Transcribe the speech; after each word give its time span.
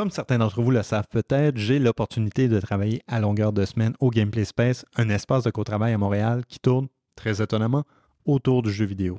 Comme 0.00 0.10
certains 0.10 0.38
d'entre 0.38 0.62
vous 0.62 0.70
le 0.70 0.82
savent 0.82 1.08
peut-être, 1.10 1.58
j'ai 1.58 1.78
l'opportunité 1.78 2.48
de 2.48 2.58
travailler 2.58 3.02
à 3.06 3.20
longueur 3.20 3.52
de 3.52 3.66
semaine 3.66 3.92
au 4.00 4.08
Gameplay 4.08 4.46
Space, 4.46 4.86
un 4.96 5.10
espace 5.10 5.44
de 5.44 5.50
co-travail 5.50 5.92
à 5.92 5.98
Montréal 5.98 6.46
qui 6.48 6.58
tourne, 6.58 6.88
très 7.16 7.42
étonnamment, 7.42 7.84
autour 8.24 8.62
du 8.62 8.72
jeu 8.72 8.86
vidéo. 8.86 9.18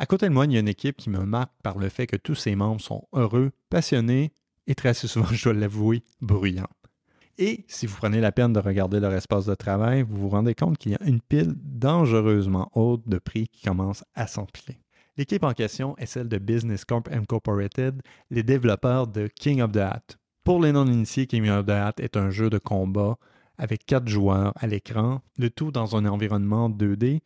À 0.00 0.06
côté 0.06 0.28
de 0.28 0.32
moi, 0.32 0.46
il 0.46 0.52
y 0.52 0.56
a 0.56 0.58
une 0.58 0.66
équipe 0.66 0.96
qui 0.96 1.10
me 1.10 1.24
marque 1.24 1.52
par 1.62 1.78
le 1.78 1.88
fait 1.88 2.08
que 2.08 2.16
tous 2.16 2.34
ses 2.34 2.56
membres 2.56 2.80
sont 2.80 3.06
heureux, 3.12 3.52
passionnés 3.68 4.32
et 4.66 4.74
très 4.74 4.94
souvent, 4.94 5.26
je 5.30 5.44
dois 5.44 5.52
l'avouer, 5.52 6.02
bruyants. 6.20 6.66
Et 7.38 7.64
si 7.68 7.86
vous 7.86 7.94
prenez 7.96 8.20
la 8.20 8.32
peine 8.32 8.52
de 8.52 8.58
regarder 8.58 8.98
leur 8.98 9.12
espace 9.12 9.46
de 9.46 9.54
travail, 9.54 10.02
vous 10.02 10.16
vous 10.16 10.30
rendez 10.30 10.56
compte 10.56 10.76
qu'il 10.76 10.90
y 10.90 10.96
a 10.96 11.04
une 11.04 11.20
pile 11.20 11.54
dangereusement 11.56 12.68
haute 12.74 13.08
de 13.08 13.18
prix 13.18 13.46
qui 13.46 13.62
commence 13.62 14.02
à 14.16 14.26
s'empiler. 14.26 14.80
L'équipe 15.16 15.44
en 15.44 15.52
question 15.52 15.96
est 15.98 16.06
celle 16.06 16.28
de 16.28 16.38
Business 16.38 16.84
Corp 16.84 17.08
Incorporated, 17.10 18.00
les 18.30 18.42
développeurs 18.42 19.06
de 19.06 19.26
King 19.26 19.60
of 19.60 19.72
the 19.72 19.78
Hat. 19.78 20.02
Pour 20.44 20.62
les 20.62 20.72
non-initiés, 20.72 21.26
King 21.26 21.48
of 21.50 21.66
the 21.66 21.70
Hat 21.70 21.94
est 21.98 22.16
un 22.16 22.30
jeu 22.30 22.48
de 22.48 22.58
combat 22.58 23.16
avec 23.58 23.84
quatre 23.84 24.08
joueurs 24.08 24.52
à 24.56 24.66
l'écran, 24.66 25.20
le 25.36 25.50
tout 25.50 25.70
dans 25.70 25.96
un 25.96 26.06
environnement 26.06 26.70
2D 26.70 27.20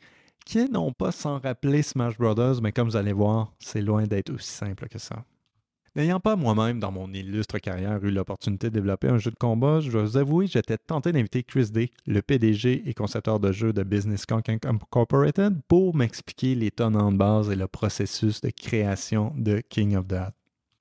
qui 0.45 0.59
est 0.59 0.69
non 0.69 0.93
pas 0.93 1.13
sans 1.13 1.39
rappeler 1.39 1.83
Smash 1.83 2.19
Brothers, 2.19 2.61
mais 2.63 2.73
comme 2.73 2.89
vous 2.89 2.97
allez 2.97 3.13
voir, 3.13 3.53
c'est 3.61 3.81
loin 3.81 4.05
d'être 4.05 4.31
aussi 4.31 4.51
simple 4.51 4.89
que 4.89 4.99
ça. 4.99 5.25
N'ayant 5.97 6.19
pas 6.19 6.35
moi-même, 6.35 6.81
dans 6.81 6.91
mon 6.91 7.13
illustre 7.13 7.59
carrière, 7.61 8.05
eu 8.05 8.11
l'opportunité 8.11 8.69
de 8.69 8.75
développer 8.75 9.09
un 9.09 9.19
jeu 9.19 9.31
de 9.31 9.37
combat, 9.37 9.79
je 9.79 9.93
dois 9.93 10.03
vous 10.03 10.17
avouer, 10.17 10.49
j'étais 10.49 10.77
tenté 10.77 11.13
d'inviter 11.13 11.45
Chris 11.45 11.71
Day, 11.71 11.91
le 12.05 12.21
PDG 12.21 12.83
et 12.89 12.95
concepteur 12.95 13.39
de 13.39 13.53
jeux 13.53 13.73
de 13.73 13.85
Business 13.85 14.27
Conk 14.27 14.49
Incorporated, 14.49 15.61
pour 15.69 15.95
m'expliquer 15.95 16.57
les 16.57 16.73
tenants 16.73 17.13
de 17.13 17.17
base 17.17 17.49
et 17.49 17.55
le 17.55 17.69
processus 17.69 18.41
de 18.41 18.51
création 18.51 19.33
de 19.37 19.61
King 19.61 19.95
of 19.95 20.09
That. 20.09 20.33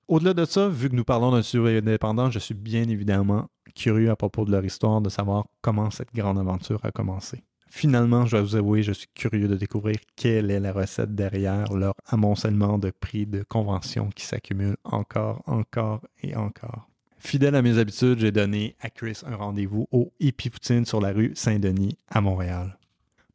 Au-delà 0.08 0.34
de 0.34 0.44
ça, 0.44 0.68
vu 0.68 0.90
que 0.90 0.96
nous 0.96 1.04
parlons 1.04 1.30
d'un 1.30 1.42
sujet 1.42 1.78
indépendant, 1.78 2.32
je 2.32 2.40
suis 2.40 2.54
bien 2.54 2.88
évidemment 2.88 3.48
curieux 3.76 4.10
à 4.10 4.16
propos 4.16 4.44
de 4.44 4.50
leur 4.50 4.64
histoire, 4.64 5.00
de 5.00 5.10
savoir 5.10 5.46
comment 5.62 5.92
cette 5.92 6.12
grande 6.12 6.40
aventure 6.40 6.80
a 6.82 6.90
commencé. 6.90 7.44
Finalement, 7.76 8.24
je 8.24 8.30
dois 8.30 8.42
vous 8.42 8.54
avouer, 8.54 8.84
je 8.84 8.92
suis 8.92 9.08
curieux 9.12 9.48
de 9.48 9.56
découvrir 9.56 9.96
quelle 10.14 10.52
est 10.52 10.60
la 10.60 10.70
recette 10.70 11.12
derrière 11.12 11.72
leur 11.72 11.94
amoncellement 12.06 12.78
de 12.78 12.92
prix 12.92 13.26
de 13.26 13.42
convention 13.42 14.10
qui 14.14 14.24
s'accumulent 14.24 14.76
encore, 14.84 15.42
encore 15.46 16.00
et 16.22 16.36
encore. 16.36 16.88
Fidèle 17.18 17.56
à 17.56 17.62
mes 17.62 17.78
habitudes, 17.78 18.20
j'ai 18.20 18.30
donné 18.30 18.76
à 18.80 18.90
Chris 18.90 19.22
un 19.26 19.34
rendez-vous 19.34 19.88
au 19.90 20.12
Hippie 20.20 20.50
Poutine 20.50 20.84
sur 20.84 21.00
la 21.00 21.10
rue 21.10 21.32
Saint-Denis 21.34 21.98
à 22.08 22.20
Montréal. 22.20 22.78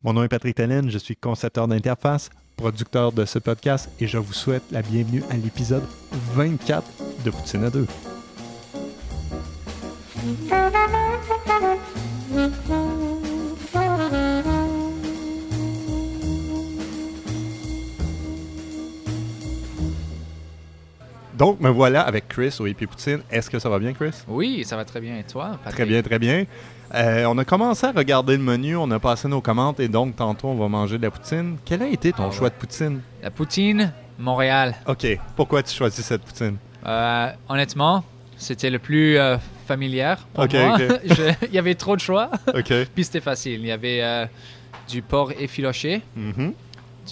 Mon 0.03 0.13
nom 0.13 0.23
est 0.23 0.29
Patrick 0.29 0.55
Tellen, 0.55 0.89
je 0.89 0.99
suis 0.99 1.17
concepteur 1.17 1.67
d'interface, 1.67 2.29
producteur 2.55 3.11
de 3.11 3.25
ce 3.25 3.39
podcast 3.39 3.89
et 3.99 4.07
je 4.07 4.19
vous 4.19 4.31
souhaite 4.31 4.63
la 4.71 4.81
bienvenue 4.81 5.21
à 5.29 5.35
l'épisode 5.35 5.83
24 6.33 6.87
de 7.25 7.29
Poutine 7.29 7.65
à 7.65 7.69
2. 7.71 7.85
Donc, 21.39 21.61
me 21.61 21.69
voilà 21.69 22.02
avec 22.02 22.27
Chris 22.27 22.57
au 22.59 22.67
Hippie 22.67 22.85
Poutine. 22.85 23.21
Est-ce 23.31 23.49
que 23.49 23.59
ça 23.59 23.69
va 23.69 23.80
bien, 23.80 23.93
Chris? 23.93 24.11
Oui, 24.27 24.65
ça 24.65 24.75
va 24.75 24.83
très 24.83 24.99
bien. 24.99 25.17
Et 25.17 25.23
toi, 25.23 25.52
Patrick? 25.63 25.73
Très 25.73 25.85
bien, 25.85 26.02
très 26.02 26.19
bien. 26.19 26.43
Euh, 26.93 27.25
on 27.27 27.37
a 27.37 27.45
commencé 27.45 27.85
à 27.85 27.91
regarder 27.93 28.35
le 28.35 28.43
menu, 28.43 28.75
on 28.75 28.91
a 28.91 28.99
passé 28.99 29.30
nos 29.30 29.39
commandes 29.39 29.80
et 29.80 29.87
donc 29.87 30.15
tantôt 30.15 30.47
on 30.49 30.55
va 30.55 30.67
manger 30.67 30.97
de 30.97 31.03
la 31.03 31.11
poutine. 31.11 31.57
Quel 31.63 31.83
a 31.83 31.87
été 31.87 32.11
ton 32.11 32.27
Ah 32.27 32.31
choix 32.31 32.49
de 32.49 32.55
poutine? 32.55 32.99
La 33.23 33.31
poutine, 33.31 33.93
Montréal. 34.17 34.75
OK. 34.87 35.07
Pourquoi 35.36 35.64
tu 35.64 35.73
choisis 35.73 36.03
cette 36.03 36.23
poutine? 36.23 36.58
Euh, 36.86 37.31
honnêtement, 37.47 38.03
c'était 38.37 38.70
le 38.70 38.80
plus 38.80 39.17
euh, 39.17 39.37
familière 39.73 40.17
pour 40.33 40.43
Ok, 40.45 40.53
moi. 40.53 40.75
ok. 40.75 40.99
Je- 41.05 41.45
Il 41.47 41.53
y 41.53 41.59
avait 41.59 41.75
trop 41.75 41.95
de 41.95 42.02
choix, 42.02 42.30
OK. 42.47 42.73
puis 42.95 43.03
c'était 43.03 43.21
facile. 43.21 43.59
Il 43.61 43.67
y 43.67 43.71
avait 43.71 44.02
euh, 44.02 44.25
du 44.89 45.02
porc 45.02 45.31
effiloché, 45.39 46.02
Mhm. 46.15 46.53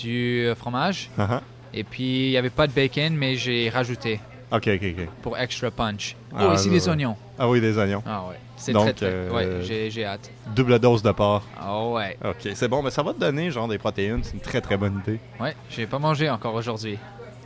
du 0.02 0.46
euh, 0.46 0.56
fromage, 0.56 1.10
ah. 1.18 1.42
et 1.74 1.84
puis 1.84 2.28
il 2.28 2.30
n'y 2.32 2.38
avait 2.38 2.50
pas 2.50 2.68
de 2.68 2.74
bacon, 2.74 3.14
mais 3.16 3.36
j'ai 3.36 3.70
rajouté 3.70 4.20
OK, 4.52 4.68
OK, 4.76 4.84
OK. 4.98 5.08
pour 5.22 5.38
extra 5.38 5.70
punch. 5.72 6.16
Ah, 6.36 6.50
oh, 6.50 6.54
ici 6.56 6.70
des 6.70 6.88
oignons. 6.90 7.16
Ah 7.40 7.48
oui, 7.50 7.60
des 7.62 7.78
oignons. 7.78 8.02
Ah 8.06 8.24
ouais, 8.30 8.38
c'est 8.56 8.74
très 8.74 8.94
très. 8.94 9.06
euh, 9.08 9.30
Ouais, 9.32 9.90
j'ai 9.92 10.06
hâte. 10.06 10.30
Double 10.56 10.80
dose 10.80 11.04
de 11.04 11.12
porc. 11.12 11.44
Ah 11.60 11.86
ouais, 11.88 12.18
OK, 12.26 12.50
c'est 12.56 12.68
bon, 12.68 12.82
mais 12.82 12.90
ça 12.92 13.04
va 13.04 13.14
te 13.14 13.20
donner 13.20 13.52
genre 13.52 13.68
des 13.68 13.78
protéines, 13.78 14.22
c'est 14.24 14.34
une 14.34 14.40
très 14.40 14.62
très 14.62 14.78
bonne 14.78 15.02
idée. 15.06 15.20
ouais, 15.40 15.56
j'ai 15.70 15.86
pas 15.86 16.00
mangé 16.00 16.30
encore 16.30 16.56
aujourd'hui. 16.56 16.98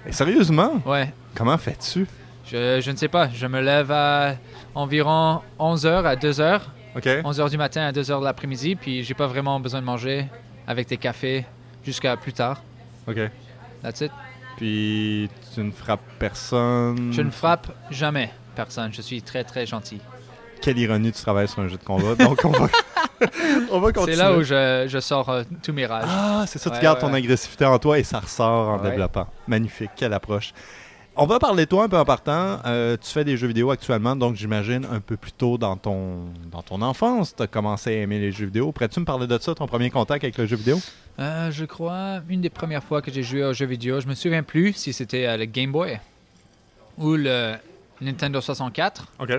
Et 0.08 0.12
sérieusement, 0.14 0.80
Ouais, 0.86 1.12
comment 1.36 1.58
fais-tu? 1.58 2.08
Je, 2.46 2.82
je 2.82 2.92
ne 2.92 2.96
sais 2.96 3.08
pas. 3.08 3.30
Je 3.30 3.48
me 3.48 3.62
lève 3.62 3.92
à 3.92 4.36
environ 4.76 5.42
11h 5.60 6.06
à 6.06 6.16
2h. 6.16 6.62
OK. 6.96 7.06
11h 7.06 7.50
du 7.50 7.58
matin 7.58 7.82
à 7.84 7.92
2h 7.92 8.20
de 8.20 8.26
l'après-midi, 8.26 8.76
puis 8.76 9.04
j'ai 9.04 9.14
pas 9.14 9.28
vraiment 9.28 9.60
besoin 9.60 9.80
de 9.80 9.86
manger 9.86 10.26
avec 10.68 10.88
des 10.88 10.98
cafés 10.98 11.46
jusqu'à 11.86 12.18
plus 12.18 12.34
tard. 12.34 12.62
OK. 13.08 13.20
That's 13.82 14.02
it. 14.02 14.12
Puis 14.58 15.30
tu 15.54 15.62
ne 15.62 15.72
frappes 15.72 16.02
personne? 16.20 17.12
Je 17.14 17.22
ne 17.22 17.32
frappe 17.32 17.72
jamais 17.90 18.32
personne. 18.56 18.94
Je 18.94 19.02
suis 19.02 19.22
très 19.22 19.44
très 19.44 19.66
gentil. 19.66 20.00
Quelle 20.62 20.78
ironie, 20.78 21.12
tu 21.12 21.22
travailles 21.22 21.48
sur 21.48 21.60
un 21.62 21.68
jeu 21.68 21.78
de 21.78 21.84
combat. 21.84 22.14
Donc 22.16 22.42
on 22.44 22.52
va, 22.52 22.68
on 23.72 23.80
va 23.80 23.92
continuer. 23.92 24.16
C'est 24.16 24.22
là 24.22 24.34
où 24.34 24.44
je, 24.44 24.86
je 24.88 25.00
sors 25.00 25.28
euh, 25.30 25.44
tous 25.64 25.74
mes 25.74 25.88
rages. 25.88 26.06
Ah, 26.08 26.44
c'est 26.48 26.60
ça, 26.60 26.70
tu 26.70 26.80
gardes 26.80 26.98
ouais, 26.98 27.02
ton 27.02 27.12
ouais. 27.14 27.20
agressivité 27.20 27.66
en 27.66 27.80
toi 27.80 27.98
et 27.98 28.04
ça 28.04 28.20
ressort 28.20 28.70
en 28.70 28.78
développant. 28.78 29.28
Magnifique, 29.48 29.92
quelle 29.96 30.14
approche. 30.14 30.54
On 31.18 31.26
va 31.26 31.40
parler 31.40 31.66
de 31.66 31.70
toi 31.70 31.84
un 31.84 31.90
peu 31.90 31.98
en 31.98 32.06
partant. 32.06 32.60
Euh, 32.66 32.96
tu 32.96 33.10
fais 33.10 33.26
des 33.26 33.36
jeux 33.36 33.48
vidéo 33.48 33.70
actuellement, 33.70 34.16
donc 34.16 34.36
j'imagine 34.36 34.88
un 34.90 35.02
peu 35.02 35.18
plus 35.18 35.34
tôt 35.34 35.58
dans 35.58 35.76
ton, 35.76 36.28
dans 36.50 36.62
ton 36.62 36.82
enfance, 36.82 37.36
tu 37.36 37.44
as 37.44 37.48
commencé 37.48 37.90
à 37.90 37.94
aimer 38.02 38.18
les 38.18 38.32
jeux 38.32 38.46
vidéo. 38.46 38.72
Pourrais-tu 38.72 39.02
me 39.02 39.06
parler 39.06 39.28
de 39.28 39.38
ça, 39.38 39.54
ton 39.54 39.68
premier 39.68 39.90
contact 39.90 40.24
avec 40.24 40.38
le 40.38 40.46
jeu 40.46 40.56
vidéo? 40.56 40.80
Euh, 41.20 41.52
je 41.52 41.66
crois 41.66 42.22
une 42.30 42.40
des 42.40 42.50
premières 42.50 42.84
fois 42.84 43.02
que 43.02 43.12
j'ai 43.12 43.24
joué 43.24 43.44
aux 43.44 43.52
jeux 43.52 43.66
vidéo, 43.66 44.00
je 44.00 44.08
me 44.08 44.16
souviens 44.16 44.42
plus 44.42 44.72
si 44.74 44.94
c'était 44.94 45.26
euh, 45.28 45.36
le 45.36 45.46
Game 45.46 45.74
Boy 45.74 46.00
ou 46.98 47.16
le 47.16 47.56
Nintendo 48.00 48.40
64 48.40 49.08
OK. 49.20 49.32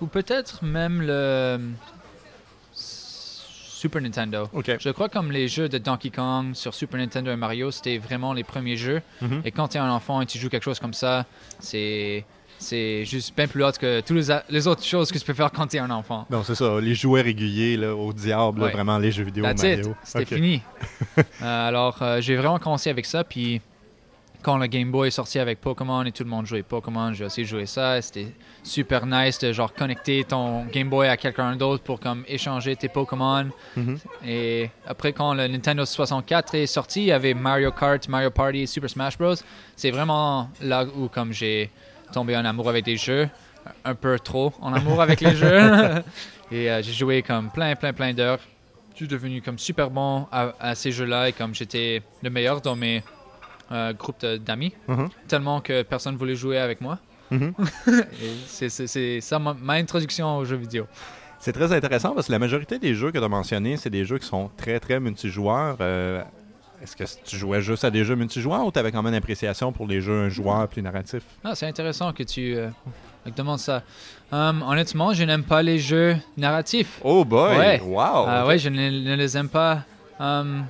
ou 0.00 0.06
peut-être 0.08 0.64
même 0.64 1.00
le 1.00 1.60
Super 3.78 4.02
Nintendo. 4.02 4.48
OK. 4.52 4.72
Je 4.80 4.90
crois 4.90 5.08
comme 5.08 5.30
les 5.30 5.46
jeux 5.46 5.68
de 5.68 5.78
Donkey 5.78 6.10
Kong 6.10 6.54
sur 6.54 6.74
Super 6.74 6.98
Nintendo 6.98 7.30
et 7.30 7.36
Mario, 7.36 7.70
c'était 7.70 7.98
vraiment 7.98 8.32
les 8.32 8.42
premiers 8.42 8.76
jeux. 8.76 9.00
Mhm. 9.22 9.42
Et 9.44 9.52
quand 9.52 9.68
tu 9.68 9.76
es 9.76 9.80
un 9.80 9.90
enfant 9.90 10.20
et 10.20 10.26
tu 10.26 10.36
joues 10.36 10.48
quelque 10.48 10.64
chose 10.64 10.80
comme 10.80 10.94
ça, 10.94 11.26
c'est 11.60 12.24
c'est 12.58 13.04
juste 13.04 13.36
bien 13.36 13.46
plus 13.46 13.62
haute 13.62 13.78
que 13.78 14.00
toutes 14.00 14.16
les, 14.48 14.66
autres 14.66 14.82
choses 14.82 15.12
que 15.12 15.18
tu 15.18 15.24
peux 15.24 15.32
faire 15.32 15.52
quand 15.52 15.68
tu 15.68 15.76
es 15.76 15.78
un 15.78 15.90
enfant. 15.90 16.26
Donc 16.28 16.44
c'est 16.44 16.56
ça, 16.56 16.80
les 16.80 16.96
jouets 16.96 17.20
réguliers 17.20 17.76
là, 17.76 17.94
au 17.94 18.12
diable, 18.12 18.62
là, 18.62 18.68
vraiment 18.70 18.98
les 18.98 19.12
jeux 19.12 19.22
vidéo 19.22 19.44
That's 19.44 19.62
Mario. 19.62 19.90
it. 19.90 19.96
C'était 20.02 20.24
fini. 20.24 20.62
Euh, 21.40 21.68
alors, 21.68 21.98
euh, 22.02 22.20
j'ai 22.20 22.34
vraiment 22.36 22.58
commencé 22.58 22.90
avec 22.90 23.06
ça. 23.06 23.22
Puis, 23.22 23.60
quand 24.42 24.56
le 24.56 24.66
Game 24.66 24.90
Boy 24.90 25.08
est 25.08 25.12
sorti 25.12 25.38
avec 25.38 25.60
Pokémon 25.60 26.04
et 26.04 26.12
tout 26.12 26.24
le 26.24 26.30
monde 26.30 26.46
jouait 26.46 26.62
Pokémon, 26.62 27.12
j'ai 27.12 27.24
aussi 27.24 27.44
joué 27.44 27.66
ça. 27.66 28.00
C'était 28.02 28.32
super 28.68 29.06
nice 29.06 29.38
de 29.40 29.52
genre 29.52 29.72
connecter 29.74 30.22
ton 30.24 30.64
Game 30.66 30.88
Boy 30.88 31.08
à 31.08 31.16
quelqu'un 31.16 31.56
d'autre 31.56 31.82
pour 31.82 31.98
comme 31.98 32.24
échanger 32.28 32.76
tes 32.76 32.88
Pokémon. 32.88 33.48
Mhm. 33.76 33.98
Et 34.26 34.70
après, 34.86 35.12
quand 35.12 35.34
le 35.34 35.48
Nintendo 35.48 35.84
64 35.84 36.54
est 36.54 36.66
sorti, 36.66 37.00
il 37.00 37.06
y 37.06 37.12
avait 37.12 37.34
Mario 37.34 37.72
Kart, 37.72 38.06
Mario 38.08 38.30
Party, 38.30 38.66
Super 38.66 38.88
Smash 38.90 39.18
Bros. 39.18 39.34
C'est 39.76 39.90
vraiment 39.90 40.50
là 40.60 40.84
où 40.84 41.08
comme 41.08 41.32
j'ai 41.32 41.70
tombé 42.12 42.36
en 42.36 42.44
amour 42.44 42.68
avec 42.68 42.84
des 42.84 42.96
jeux, 42.96 43.28
un 43.84 43.94
peu 43.94 44.18
trop 44.18 44.52
en 44.60 44.72
amour 44.72 45.00
avec 45.02 45.20
les 45.20 45.34
jeux. 45.42 45.60
Et 46.52 46.70
euh, 46.70 46.80
j'ai 46.82 46.92
joué 46.92 47.22
comme 47.22 47.50
plein, 47.50 47.74
plein, 47.76 47.92
plein 47.92 48.12
d'heures. 48.14 48.40
Je 48.92 49.04
suis 49.04 49.08
devenu 49.08 49.42
comme 49.42 49.58
super 49.58 49.90
bon 49.90 50.26
à, 50.32 50.52
à 50.58 50.74
ces 50.74 50.90
jeux-là 50.90 51.28
et 51.28 51.32
comme 51.32 51.54
j'étais 51.54 52.02
le 52.22 52.30
meilleur 52.30 52.60
dans 52.60 52.74
mes 52.74 53.02
euh, 53.70 53.92
groupes 53.92 54.24
d'amis, 54.24 54.72
Mhm. 54.88 55.08
tellement 55.28 55.60
que 55.60 55.82
personne 55.82 56.16
voulait 56.16 56.34
jouer 56.34 56.58
avec 56.58 56.80
moi. 56.80 56.98
Mhm. 57.30 57.52
C'est- 58.46 59.20
ça 59.20 59.38
ma, 59.38 59.54
ma 59.54 59.74
introduction 59.74 60.36
aux 60.38 60.44
jeux 60.44 60.56
vidéo. 60.56 60.86
C'est 61.40 61.52
très 61.52 61.72
intéressant 61.72 62.14
parce 62.14 62.26
que 62.26 62.32
la 62.32 62.38
majorité 62.38 62.78
des 62.78 62.94
jeux 62.94 63.12
que 63.12 63.18
tu 63.18 63.24
as 63.24 63.28
mentionnés, 63.28 63.76
c'est 63.76 63.90
des 63.90 64.04
jeux 64.04 64.18
qui 64.18 64.26
sont 64.26 64.50
très, 64.56 64.80
très 64.80 64.98
multijoueurs. 64.98 65.76
Euh, 65.80 66.22
Est-ce 66.82 66.96
que 66.96 67.04
tu 67.24 67.36
jouais 67.36 67.60
juste 67.62 67.84
à 67.84 67.90
des 67.90 68.04
jeux 68.04 68.16
multijoueurs 68.16 68.64
ou 68.66 68.72
tu 68.72 68.78
avais 68.78 68.90
quand 68.90 69.02
même 69.02 69.12
une 69.12 69.18
appréciation 69.18 69.72
pour 69.72 69.86
les 69.86 70.00
jeux 70.00 70.24
un 70.24 70.28
joueur 70.28 70.66
plus 70.68 70.82
narratifs? 70.82 71.22
Ah, 71.44 71.54
c'est 71.54 71.66
intéressant 71.66 72.12
que 72.12 72.22
tu 72.24 72.56
euh, 72.56 72.68
me 73.26 73.30
demandes 73.30 73.58
ça. 73.60 73.82
Hum, 74.32 74.62
honnêtement, 74.66 75.12
je 75.12 75.22
n'aime 75.24 75.44
pas 75.44 75.62
les 75.62 75.78
jeux 75.78 76.16
narratifs. 76.36 76.98
Oh 77.04 77.24
boy! 77.24 77.56
Ouais. 77.56 77.80
Wow! 77.84 78.24
Ah 78.26 78.46
ouais, 78.46 78.58
je 78.58 78.68
ne, 78.68 78.90
ne 78.90 79.14
les 79.14 79.36
aime 79.36 79.48
pas. 79.48 79.84
Hum, 80.20 80.66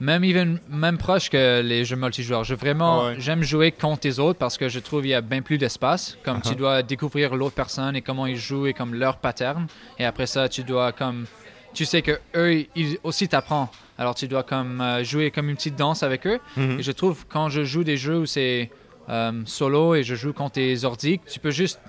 même, 0.00 0.22
even, 0.24 0.58
même 0.68 0.98
proche 0.98 1.28
que 1.30 1.60
les 1.62 1.84
jeux 1.84 1.96
multijoueurs. 1.96 2.44
Je 2.44 2.54
vraiment, 2.54 3.00
Ah 3.02 3.06
ouais. 3.08 3.14
j'aime 3.18 3.42
jouer 3.42 3.72
contre 3.72 4.00
les 4.06 4.18
autres 4.20 4.38
parce 4.38 4.56
que 4.56 4.68
je 4.68 4.78
trouve 4.78 5.00
qu'il 5.02 5.10
y 5.10 5.14
a 5.14 5.20
bien 5.20 5.42
plus 5.42 5.58
d'espace. 5.58 6.16
Comme 6.24 6.40
tu 6.40 6.50
Uh-huh. 6.50 6.56
dois 6.56 6.82
découvrir 6.82 7.34
l'autre 7.34 7.54
personne 7.54 7.96
et 7.96 8.02
comment 8.02 8.26
ils 8.26 8.36
jouent 8.36 8.66
et 8.66 8.72
comme 8.74 8.94
leur 8.94 9.16
pattern. 9.18 9.66
Et 9.98 10.04
après 10.04 10.26
ça, 10.26 10.48
tu 10.48 10.62
dois 10.62 10.92
comme, 10.92 11.26
tu 11.74 11.84
sais 11.84 12.02
que 12.02 12.18
eux, 12.36 12.64
ils 12.76 12.98
aussi 13.02 13.28
t'apprennent. 13.28 13.66
Alors 13.98 14.14
tu 14.14 14.28
dois 14.28 14.44
comme 14.44 14.80
euh, 14.80 15.02
jouer 15.02 15.30
comme 15.32 15.48
une 15.48 15.56
petite 15.56 15.74
danse 15.76 16.02
avec 16.04 16.26
eux. 16.26 16.38
Mhm. 16.56 16.78
Et 16.78 16.82
je 16.82 16.92
trouve 16.92 17.24
quand 17.28 17.48
je 17.48 17.64
joue 17.64 17.82
des 17.82 17.96
jeux 17.96 18.18
où 18.20 18.26
c'est 18.26 18.70
euh, 19.08 19.32
solo 19.46 19.94
et 19.96 20.04
je 20.04 20.14
joue 20.14 20.32
contre 20.32 20.52
tes 20.52 20.84
ordi, 20.84 21.18
tu 21.28 21.40
peux 21.40 21.50
juste 21.50 21.80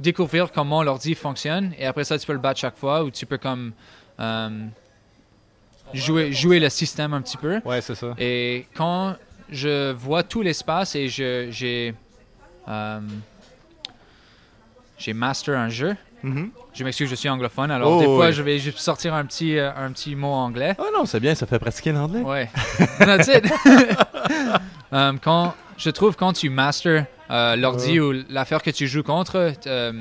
découvrir 0.00 0.50
comment 0.50 0.82
l'ordi 0.82 1.14
fonctionne 1.14 1.72
et 1.78 1.86
après 1.86 2.02
ça, 2.02 2.18
tu 2.18 2.26
peux 2.26 2.32
le 2.32 2.40
battre 2.40 2.58
chaque 2.58 2.76
fois 2.76 3.04
ou 3.04 3.10
tu 3.12 3.26
peux 3.26 3.38
comme 3.38 3.72
euh, 4.18 4.48
jouer, 5.94 6.32
jouer 6.32 6.60
le 6.60 6.68
système 6.68 7.14
un 7.14 7.20
petit 7.22 7.36
peu. 7.36 7.60
Ouais, 7.64 7.80
c'est 7.80 7.94
ça. 7.94 8.14
Et 8.18 8.66
quand 8.74 9.14
je 9.50 9.92
vois 9.92 10.22
tout 10.22 10.42
l'espace 10.42 10.94
et 10.94 11.08
j'ai 11.08 11.94
euh, 12.68 13.00
j'ai 14.98 15.12
master 15.12 15.58
un 15.58 15.68
jeu, 15.68 15.96
Mhm. 16.22 16.50
je 16.72 16.84
m'excuse, 16.84 17.10
je 17.10 17.16
suis 17.16 17.28
anglophone, 17.28 17.70
alors 17.72 17.96
Oh, 17.96 18.00
des 18.00 18.06
fois 18.06 18.30
je 18.30 18.42
vais 18.42 18.58
juste 18.58 18.78
sortir 18.78 19.12
un 19.14 19.24
petit, 19.24 19.58
euh, 19.58 19.70
un 19.76 19.90
petit 19.90 20.14
mot 20.14 20.28
anglais. 20.32 20.74
Ah 20.78 20.84
non, 20.94 21.04
c'est 21.04 21.18
bien, 21.18 21.34
ça 21.34 21.46
fait 21.46 21.58
pratiquer 21.58 21.90
l'anglais. 21.92 22.20
Ouais. 22.20 22.48
That's 23.00 23.26
it. 23.28 23.52
Um, 24.92 25.18
quand, 25.22 25.54
je 25.76 25.90
trouve 25.90 26.14
quand 26.14 26.32
tu 26.32 26.48
master 26.48 27.06
euh, 27.30 27.56
l'ordi 27.56 27.98
ou 27.98 28.12
l'affaire 28.30 28.62
que 28.62 28.70
tu 28.70 28.86
joues 28.86 29.02
contre, 29.02 29.52
euh, 29.66 29.92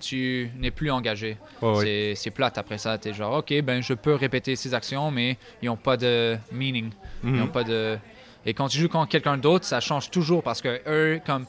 tu 0.00 0.50
n'es 0.58 0.70
plus 0.70 0.90
engagé. 0.90 1.36
Ouais, 1.62 1.76
ouais. 1.76 2.14
C'est- 2.16 2.30
plate 2.30 2.58
après 2.58 2.78
ça. 2.78 2.98
Tu 2.98 3.08
es 3.08 3.12
genre, 3.12 3.38
OK, 3.38 3.52
ben 3.62 3.82
je 3.82 3.94
peux 3.94 4.14
répéter 4.14 4.56
ces 4.56 4.72
actions, 4.74 5.10
mais 5.10 5.36
ils 5.62 5.66
n'ont 5.66 5.76
pas 5.76 5.96
de 5.96 6.36
meaning. 6.52 6.90
Ils 7.22 7.30
Mhm. 7.30 7.42
ont 7.42 7.46
pas 7.48 7.62
de... 7.64 7.98
Et 8.46 8.54
quand 8.54 8.68
tu 8.68 8.78
joues 8.78 8.88
contre 8.88 9.10
quelqu'un 9.10 9.36
d'autre, 9.36 9.66
ça 9.66 9.80
change 9.80 10.10
toujours 10.10 10.42
parce 10.42 10.62
que 10.62 10.80
eux, 10.86 11.20
comme, 11.26 11.44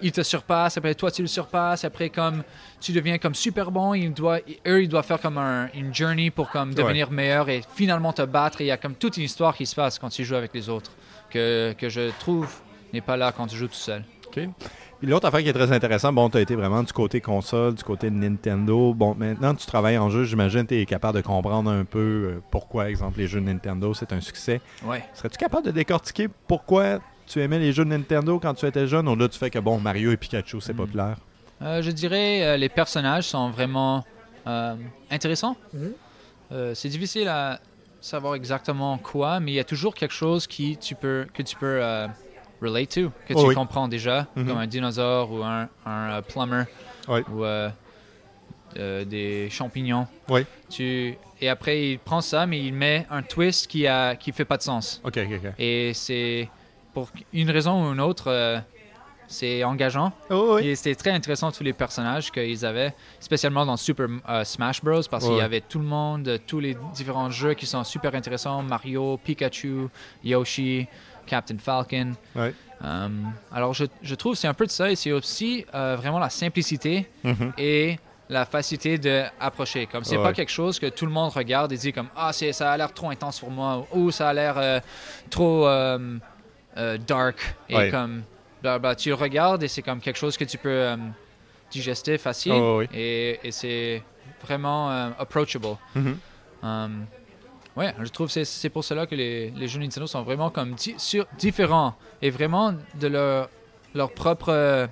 ils 0.00 0.10
te 0.12 0.22
surpassent, 0.22 0.78
après 0.78 0.94
toi 0.94 1.10
tu 1.10 1.20
le 1.20 1.28
surpasses, 1.28 1.84
après 1.84 2.08
comme 2.08 2.42
tu 2.80 2.92
deviens 2.92 3.18
comme 3.18 3.34
super 3.34 3.70
bon, 3.70 3.92
ils 3.92 4.10
doivent, 4.10 4.40
eux 4.66 4.82
ils 4.82 4.88
doivent 4.88 5.04
faire 5.04 5.20
comme 5.20 5.36
un- 5.36 5.68
une 5.74 5.94
journey 5.94 6.30
pour 6.30 6.48
comme 6.48 6.72
devenir 6.72 7.10
meilleur 7.10 7.50
et 7.50 7.60
finalement 7.74 8.14
te 8.14 8.22
battre. 8.22 8.62
Et 8.62 8.64
il 8.64 8.68
y 8.68 8.70
a 8.70 8.78
comme 8.78 8.94
toute 8.94 9.18
une 9.18 9.24
histoire 9.24 9.54
qui 9.54 9.66
se 9.66 9.74
passe 9.74 9.98
quand 9.98 10.08
tu 10.08 10.24
joues 10.24 10.36
avec 10.36 10.54
les 10.54 10.70
autres 10.70 10.92
que, 11.28 11.74
que 11.76 11.90
je 11.90 12.10
trouve 12.18 12.50
n'est 12.94 13.02
pas 13.02 13.18
là 13.18 13.32
quand 13.36 13.46
tu 13.46 13.56
joues 13.56 13.68
tout 13.68 13.74
seul. 13.74 14.02
OK. 14.28 14.40
L'autre 15.02 15.26
affaire 15.28 15.40
qui 15.42 15.48
est 15.48 15.52
très 15.54 15.72
intéressante, 15.72 16.14
bon, 16.14 16.28
tu 16.28 16.36
as 16.36 16.42
été 16.42 16.54
vraiment 16.54 16.82
du 16.82 16.92
côté 16.92 17.22
console, 17.22 17.74
du 17.74 17.82
côté 17.82 18.10
de 18.10 18.14
Nintendo. 18.16 18.92
Bon, 18.92 19.14
maintenant 19.14 19.54
tu 19.54 19.64
travailles 19.66 19.96
en 19.96 20.10
jeu, 20.10 20.24
j'imagine 20.24 20.64
que 20.64 20.74
tu 20.74 20.80
es 20.80 20.84
capable 20.84 21.16
de 21.16 21.22
comprendre 21.22 21.70
un 21.70 21.84
peu 21.86 21.98
euh, 22.36 22.42
pourquoi, 22.50 22.90
exemple, 22.90 23.18
les 23.18 23.26
jeux 23.26 23.40
de 23.40 23.46
Nintendo, 23.46 23.94
c'est 23.94 24.12
un 24.12 24.20
succès. 24.20 24.60
Ouais. 24.84 25.02
Serais-tu 25.14 25.38
capable 25.38 25.64
de 25.66 25.70
décortiquer 25.70 26.28
pourquoi 26.46 26.98
tu 27.26 27.40
aimais 27.40 27.58
les 27.58 27.72
jeux 27.72 27.84
de 27.86 27.90
Nintendo 27.90 28.38
quand 28.38 28.52
tu 28.52 28.66
étais 28.66 28.86
jeune, 28.86 29.08
au-delà 29.08 29.28
du 29.28 29.38
fait 29.38 29.48
que, 29.48 29.58
bon, 29.58 29.80
Mario 29.80 30.12
et 30.12 30.18
Pikachu, 30.18 30.60
c'est 30.60 30.74
Mm. 30.74 30.76
populaire? 30.76 31.16
Euh, 31.62 31.80
je 31.80 31.90
dirais 31.90 32.42
euh, 32.42 32.56
les 32.58 32.68
personnages 32.68 33.24
sont 33.28 33.48
vraiment 33.50 34.04
euh, 34.46 34.74
intéressants. 35.10 35.56
Euh, 36.52 36.74
c'est 36.74 36.88
difficile 36.88 37.28
à 37.28 37.58
savoir 38.02 38.34
exactement 38.34 38.98
quoi, 38.98 39.40
mais 39.40 39.52
il 39.52 39.54
y 39.54 39.60
a 39.60 39.64
toujours 39.64 39.94
quelque 39.94 40.14
chose 40.14 40.46
qui 40.46 40.76
tu 40.78 40.94
peux, 40.94 41.26
que 41.32 41.42
tu 41.42 41.56
peux 41.56 41.78
euh, 41.82 42.06
relate 42.60 42.90
to, 42.94 43.10
que 43.26 43.34
Oh 43.34 43.40
tu 43.42 43.48
oui. 43.48 43.54
comprends 43.54 43.88
déjà, 43.88 44.26
Mhm. 44.36 44.46
comme 44.46 44.58
un 44.58 44.66
dinosaure 44.66 45.30
ou 45.32 45.42
un, 45.42 45.68
un, 45.86 46.10
euh, 46.10 46.22
plumber 46.22 46.64
Oui. 47.08 47.20
ou 47.32 47.44
euh, 47.44 47.68
euh, 48.76 49.04
des 49.04 49.48
champignons. 49.50 50.06
Oui. 50.28 50.44
Tu, 50.68 51.16
et 51.40 51.48
après, 51.48 51.90
il 51.92 51.98
prend 51.98 52.20
ça, 52.20 52.46
mais 52.46 52.60
il 52.60 52.72
met 52.72 53.06
un 53.10 53.22
twist 53.22 53.66
qui 53.66 53.86
a 53.86 54.14
qui 54.14 54.30
fait 54.32 54.44
pas 54.44 54.56
de 54.56 54.62
sens. 54.62 55.00
OK, 55.04 55.18
OK, 55.18 55.32
OK. 55.44 55.52
Et 55.58 55.92
c'est 55.94 56.48
pour 56.94 57.08
une 57.32 57.50
raison 57.50 57.88
ou 57.88 57.92
une 57.92 58.00
autre, 58.00 58.24
euh, 58.28 58.58
c'est 59.26 59.62
engageant. 59.64 60.12
Oh, 60.28 60.56
oui. 60.56 60.68
Et 60.68 60.74
c'était 60.76 60.94
très 60.96 61.10
intéressant 61.10 61.50
tous 61.52 61.62
les 61.64 61.72
personnages 61.72 62.30
qu'ils 62.32 62.64
avaient, 62.66 62.92
spécialement 63.20 63.64
dans 63.64 63.76
Super 63.76 64.06
euh, 64.28 64.44
Smash 64.44 64.82
Bros. 64.82 65.00
Parce 65.10 65.24
qu'il 65.24 65.32
Ouais. 65.34 65.38
y 65.38 65.42
avait 65.42 65.60
tout 65.62 65.78
le 65.78 65.84
monde, 65.84 66.38
tous 66.46 66.60
les 66.60 66.76
différents 66.94 67.30
jeux 67.30 67.54
qui 67.54 67.64
sont 67.66 67.82
super 67.84 68.14
intéressants 68.14 68.62
Mario, 68.62 69.18
Pikachu, 69.24 69.86
Yoshi, 70.24 70.86
Captain 71.30 71.58
Falcon. 71.58 72.12
Ouais. 72.34 72.52
Euh, 72.84 73.08
alors 73.52 73.72
je, 73.74 73.84
je 74.02 74.14
trouve 74.14 74.32
que 74.34 74.38
c'est 74.38 74.48
un 74.48 74.54
peu 74.54 74.66
de 74.66 74.70
ça 74.70 74.90
et 74.90 74.96
c'est 74.96 75.12
aussi 75.12 75.64
euh, 75.74 75.96
vraiment 76.00 76.18
la 76.18 76.30
simplicité 76.30 77.08
Mhm. 77.24 77.52
et 77.58 77.98
la 78.28 78.44
facilité 78.46 78.96
d'approcher. 78.98 79.86
Comme 79.86 80.04
c'est 80.04 80.16
Ouais. 80.16 80.22
pas 80.22 80.32
quelque 80.32 80.50
chose 80.60 80.78
que 80.78 80.86
tout 80.86 81.04
le 81.06 81.12
monde 81.12 81.30
regarde 81.32 81.70
et 81.72 81.76
dit 81.76 81.92
comme 81.92 82.08
ah 82.16 82.32
c'est 82.32 82.52
ça 82.52 82.72
a 82.72 82.76
l'air 82.76 82.92
trop 82.92 83.10
intense 83.10 83.38
pour 83.40 83.50
moi 83.50 83.86
ou 83.92 84.10
ça 84.10 84.28
a 84.30 84.32
l'air 84.32 84.54
euh, 84.58 84.80
trop 85.30 85.66
dark 87.06 87.38
et 87.68 87.76
Ouais. 87.76 87.90
comme 87.90 88.22
bah, 88.62 88.78
bah, 88.78 88.94
tu 88.94 89.12
regardes 89.12 89.62
et 89.62 89.68
c'est 89.68 89.82
comme 89.82 90.00
quelque 90.00 90.18
chose 90.18 90.36
que 90.36 90.44
tu 90.44 90.58
peux 90.58 90.86
digester 91.70 92.18
facile 92.18 92.52
Oh, 92.54 92.78
oui. 92.80 92.88
et, 92.94 93.40
et 93.44 93.52
c'est 93.52 94.02
vraiment 94.44 94.88
approachable. 95.18 95.76
Mhm. 95.94 96.18
Um, 96.62 97.06
ouais, 97.76 97.94
je 98.02 98.08
trouve 98.10 98.26
que 98.32 98.44
c'est- 98.44 98.68
pour 98.70 98.84
cela 98.84 99.06
que 99.06 99.14
les, 99.14 99.50
les 99.50 99.68
jeux 99.68 99.80
Nintendo 99.80 100.06
sont 100.06 100.22
vraiment 100.22 100.50
comme 100.50 100.76
sur- 100.78 101.26
différents. 101.38 101.94
Et 102.22 102.30
vraiment 102.30 102.74
de 103.00 103.06
leur, 103.08 103.48
leur 103.94 104.12
propre 104.12 104.48
euh, 104.50 104.86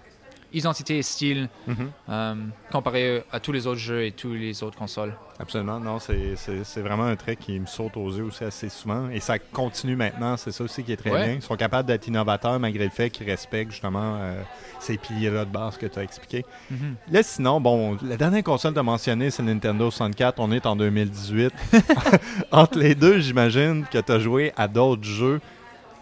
identité 0.52 0.98
et 0.98 1.02
style 1.02 1.48
Mhm. 1.66 1.90
um, 2.08 2.50
comparé 2.72 3.22
à 3.30 3.40
tous 3.40 3.52
les 3.52 3.66
autres 3.66 3.78
jeux 3.80 4.04
et 4.04 4.12
tous 4.12 4.32
les 4.32 4.62
autres 4.62 4.78
consoles. 4.78 5.14
Absolument, 5.40 5.78
non, 5.78 5.98
c'est- 6.00 6.34
vraiment 6.80 7.04
un 7.04 7.14
trait 7.14 7.36
qui 7.36 7.60
me 7.60 7.66
saute 7.66 7.96
aux 7.96 8.10
yeux 8.10 8.24
aussi 8.24 8.42
assez 8.42 8.68
souvent. 8.68 9.08
Et 9.10 9.20
ça 9.20 9.38
continue 9.38 9.94
maintenant, 9.94 10.36
c'est 10.36 10.50
ça 10.50 10.64
aussi 10.64 10.82
qui 10.82 10.92
est 10.92 10.96
très 10.96 11.10
Ouais. 11.10 11.24
bien. 11.24 11.34
Ils 11.34 11.42
sont 11.42 11.54
capables 11.56 11.86
d'être 11.86 12.08
innovateurs 12.08 12.58
malgré 12.58 12.84
le 12.84 12.90
fait 12.90 13.08
qu'ils 13.10 13.26
respectent 13.30 13.70
justement 13.70 14.16
euh, 14.20 14.42
ces 14.80 14.96
piliers-là 14.96 15.44
de 15.44 15.50
base 15.50 15.76
que 15.76 15.86
tu 15.86 15.98
as 15.98 16.02
expliqué. 16.02 16.44
Mhm. 16.70 16.94
Là, 17.12 17.22
sinon, 17.22 17.60
bon, 17.60 17.96
la 18.02 18.16
dernière 18.16 18.42
console 18.42 18.72
que 18.72 18.76
tu 18.76 18.80
as 18.80 18.84
mentionnée, 18.84 19.30
c'est 19.30 19.42
Nintendo 19.44 19.90
64. 19.90 20.40
On 20.40 20.50
est 20.50 20.66
en 20.66 20.74
2018. 20.74 21.52
Entre 22.52 22.78
les 22.78 22.94
deux, 22.94 23.18
j'imagine 23.20 23.84
que 23.90 23.98
tu 23.98 24.12
as 24.12 24.18
joué 24.18 24.52
à 24.56 24.66
d'autres 24.66 25.04
jeux. 25.04 25.40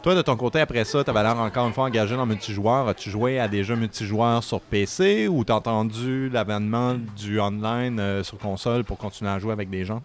Toi, 0.07 0.15
de 0.15 0.23
ton 0.23 0.37
côté, 0.37 0.61
après 0.61 0.85
ça, 0.85 1.03
tu 1.03 1.11
avais 1.11 1.21
l'air 1.21 1.37
encore 1.37 1.67
une 1.67 1.73
fois 1.73 1.87
engagé 1.87 2.15
dans 2.15 2.23
le 2.23 2.29
multijoueur. 2.29 2.87
As-tu 2.87 3.11
joué 3.11 3.41
à 3.41 3.49
des 3.49 3.65
jeux 3.65 3.75
multijoueurs 3.75 4.45
sur 4.45 4.61
PC 4.61 5.27
ou 5.27 5.43
t'as 5.43 5.55
entendu 5.55 6.29
l'avènement 6.29 6.95
du 6.95 7.41
online 7.41 7.99
euh, 7.99 8.23
sur 8.23 8.39
console 8.39 8.85
pour 8.85 8.99
continuer 8.99 9.33
à 9.33 9.41
jouer 9.41 9.51
avec 9.51 9.69
des 9.69 9.85
gens? 9.85 10.01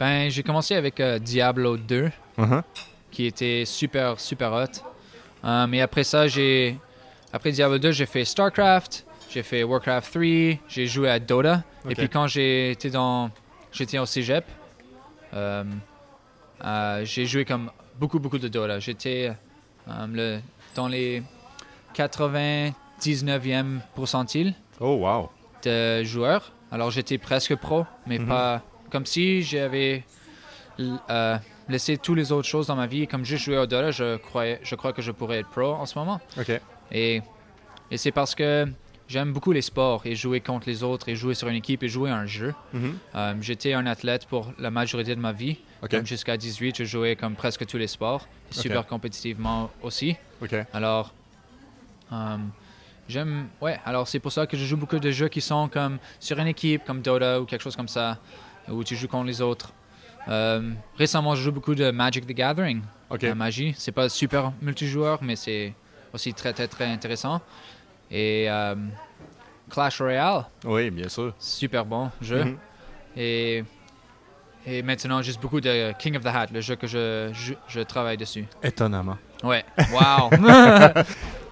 Ben, 0.00 0.30
j'ai 0.30 0.42
commencé 0.42 0.76
avec 0.76 0.98
euh, 1.00 1.18
Diablo 1.18 1.76
2 1.76 2.10
Mhm. 2.38 2.62
qui 3.10 3.26
était 3.26 3.64
super 3.66 4.18
super 4.18 4.50
hot. 4.50 4.80
Um, 5.44 5.74
et 5.74 5.82
après 5.82 6.04
ça, 6.04 6.26
j'ai 6.26 6.78
après 7.30 7.52
Diablo 7.52 7.76
2, 7.76 7.92
j'ai 7.92 8.06
fait 8.06 8.24
StarCraft, 8.24 9.04
j'ai 9.28 9.42
fait 9.42 9.62
Warcraft 9.62 10.10
3, 10.10 10.22
j'ai 10.68 10.86
joué 10.86 11.10
à 11.10 11.18
Dota. 11.18 11.64
Et 11.86 11.94
puis 11.94 12.08
quand 12.08 12.28
j'étais 12.28 12.88
dans 12.88 13.28
j'étais 13.72 13.98
au 13.98 14.06
Cégep, 14.06 14.46
euh, 15.34 15.64
euh, 16.64 17.04
j'ai 17.04 17.26
joué 17.26 17.44
comme 17.44 17.70
beaucoup 17.98 18.18
beaucoup 18.18 18.38
de 18.38 18.48
Dota. 18.48 18.78
J'étais 18.80 19.32
euh, 19.88 20.06
le, 20.12 20.40
dans 20.74 20.88
les 20.88 21.22
99e 21.94 23.80
pourcentile 23.94 24.54
Oh, 24.80 24.96
wow. 25.04 25.30
de 25.64 26.04
joueurs. 26.04 26.52
Alors 26.70 26.90
j'étais 26.90 27.18
presque 27.18 27.56
pro, 27.56 27.86
mais 28.06 28.18
Mhm. 28.18 28.28
pas 28.28 28.62
comme 28.90 29.06
si 29.06 29.42
j'avais 29.42 30.04
euh, 30.80 31.36
laissé 31.68 31.96
toutes 31.98 32.16
les 32.16 32.30
autres 32.32 32.46
choses 32.48 32.66
dans 32.68 32.76
ma 32.76 32.86
vie. 32.86 33.06
Comme 33.06 33.24
juste 33.24 33.44
jouer 33.44 33.58
au 33.58 33.66
Dota, 33.66 33.90
je, 33.90 34.16
croyais, 34.16 34.60
je 34.62 34.74
crois 34.74 34.92
que 34.92 35.02
je 35.02 35.10
pourrais 35.10 35.38
être 35.40 35.50
pro 35.50 35.72
en 35.74 35.86
ce 35.86 35.98
moment. 35.98 36.20
Et 36.92 37.22
c'est 37.96 38.12
parce 38.12 38.34
que 38.34 38.66
j'aime 39.08 39.32
beaucoup 39.32 39.52
les 39.52 39.62
sports 39.62 40.02
et 40.04 40.14
jouer 40.14 40.40
contre 40.40 40.68
les 40.68 40.82
autres 40.82 41.08
et 41.08 41.16
jouer 41.16 41.34
sur 41.34 41.48
une 41.48 41.56
équipe 41.56 41.82
et 41.82 41.88
jouer 41.88 42.10
à 42.10 42.16
un 42.16 42.26
jeu. 42.26 42.54
Mhm. 42.72 42.98
Euh, 43.14 43.34
J'étais 43.40 43.72
un 43.72 43.86
athlète 43.86 44.26
pour 44.26 44.52
la 44.58 44.70
majorité 44.70 45.16
de 45.16 45.20
ma 45.20 45.32
vie. 45.32 45.56
Jusqu'à 46.04 46.36
18, 46.36 46.76
je 46.78 46.84
jouais 46.84 47.16
comme 47.16 47.34
presque 47.34 47.64
tous 47.66 47.78
les 47.78 47.86
sports, 47.86 48.26
super 48.50 48.86
compétitivement 48.86 49.70
aussi. 49.82 50.16
Alors, 50.72 51.12
euh, 52.12 52.36
j'aime. 53.08 53.48
Ouais, 53.60 53.78
alors 53.84 54.06
c'est 54.08 54.18
pour 54.20 54.32
ça 54.32 54.46
que 54.46 54.56
je 54.56 54.64
joue 54.64 54.76
beaucoup 54.76 54.98
de 54.98 55.10
jeux 55.10 55.28
qui 55.28 55.40
sont 55.40 55.68
comme 55.68 55.98
sur 56.20 56.38
une 56.38 56.48
équipe, 56.48 56.84
comme 56.84 57.00
Dota 57.00 57.40
ou 57.40 57.44
quelque 57.44 57.62
chose 57.62 57.76
comme 57.76 57.88
ça, 57.88 58.18
où 58.68 58.84
tu 58.84 58.96
joues 58.96 59.08
contre 59.08 59.26
les 59.26 59.40
autres. 59.40 59.72
Euh, 60.28 60.72
récemment, 60.98 61.34
je 61.34 61.42
joue 61.42 61.52
beaucoup 61.52 61.74
de 61.74 61.90
Magic 61.90 62.26
the 62.26 62.32
Gathering, 62.32 62.82
la 63.28 63.34
magie. 63.34 63.74
C'est 63.78 63.92
pas 63.92 64.08
super 64.08 64.52
multijoueur, 64.60 65.20
mais 65.22 65.36
c'est 65.36 65.72
aussi 66.12 66.34
très, 66.34 66.52
très, 66.52 66.68
très 66.68 66.86
intéressant. 66.86 67.40
Et 68.10 68.46
euh, 68.48 68.74
Clash 69.70 70.00
Royale, 70.00 70.44
Oui, 70.64 70.90
bien 70.90 71.08
sûr. 71.08 71.34
super 71.38 71.84
bon 71.84 72.10
jeu. 72.20 72.44
Mhm. 72.44 72.56
Et. 73.16 73.64
Et 74.66 74.82
maintenant, 74.82 75.22
juste 75.22 75.40
beaucoup 75.40 75.62
de 75.62 75.92
King 75.98 76.16
of 76.16 76.24
the 76.24 76.26
Hat, 76.26 76.46
le 76.52 76.60
jeu 76.60 76.76
que 76.76 76.86
je, 76.86 77.30
je, 77.32 77.54
je 77.68 77.80
travaille 77.80 78.18
dessus. 78.18 78.44
Étonnamment. 78.62 79.16
Ouais, 79.42 79.64
wow! 79.92 80.28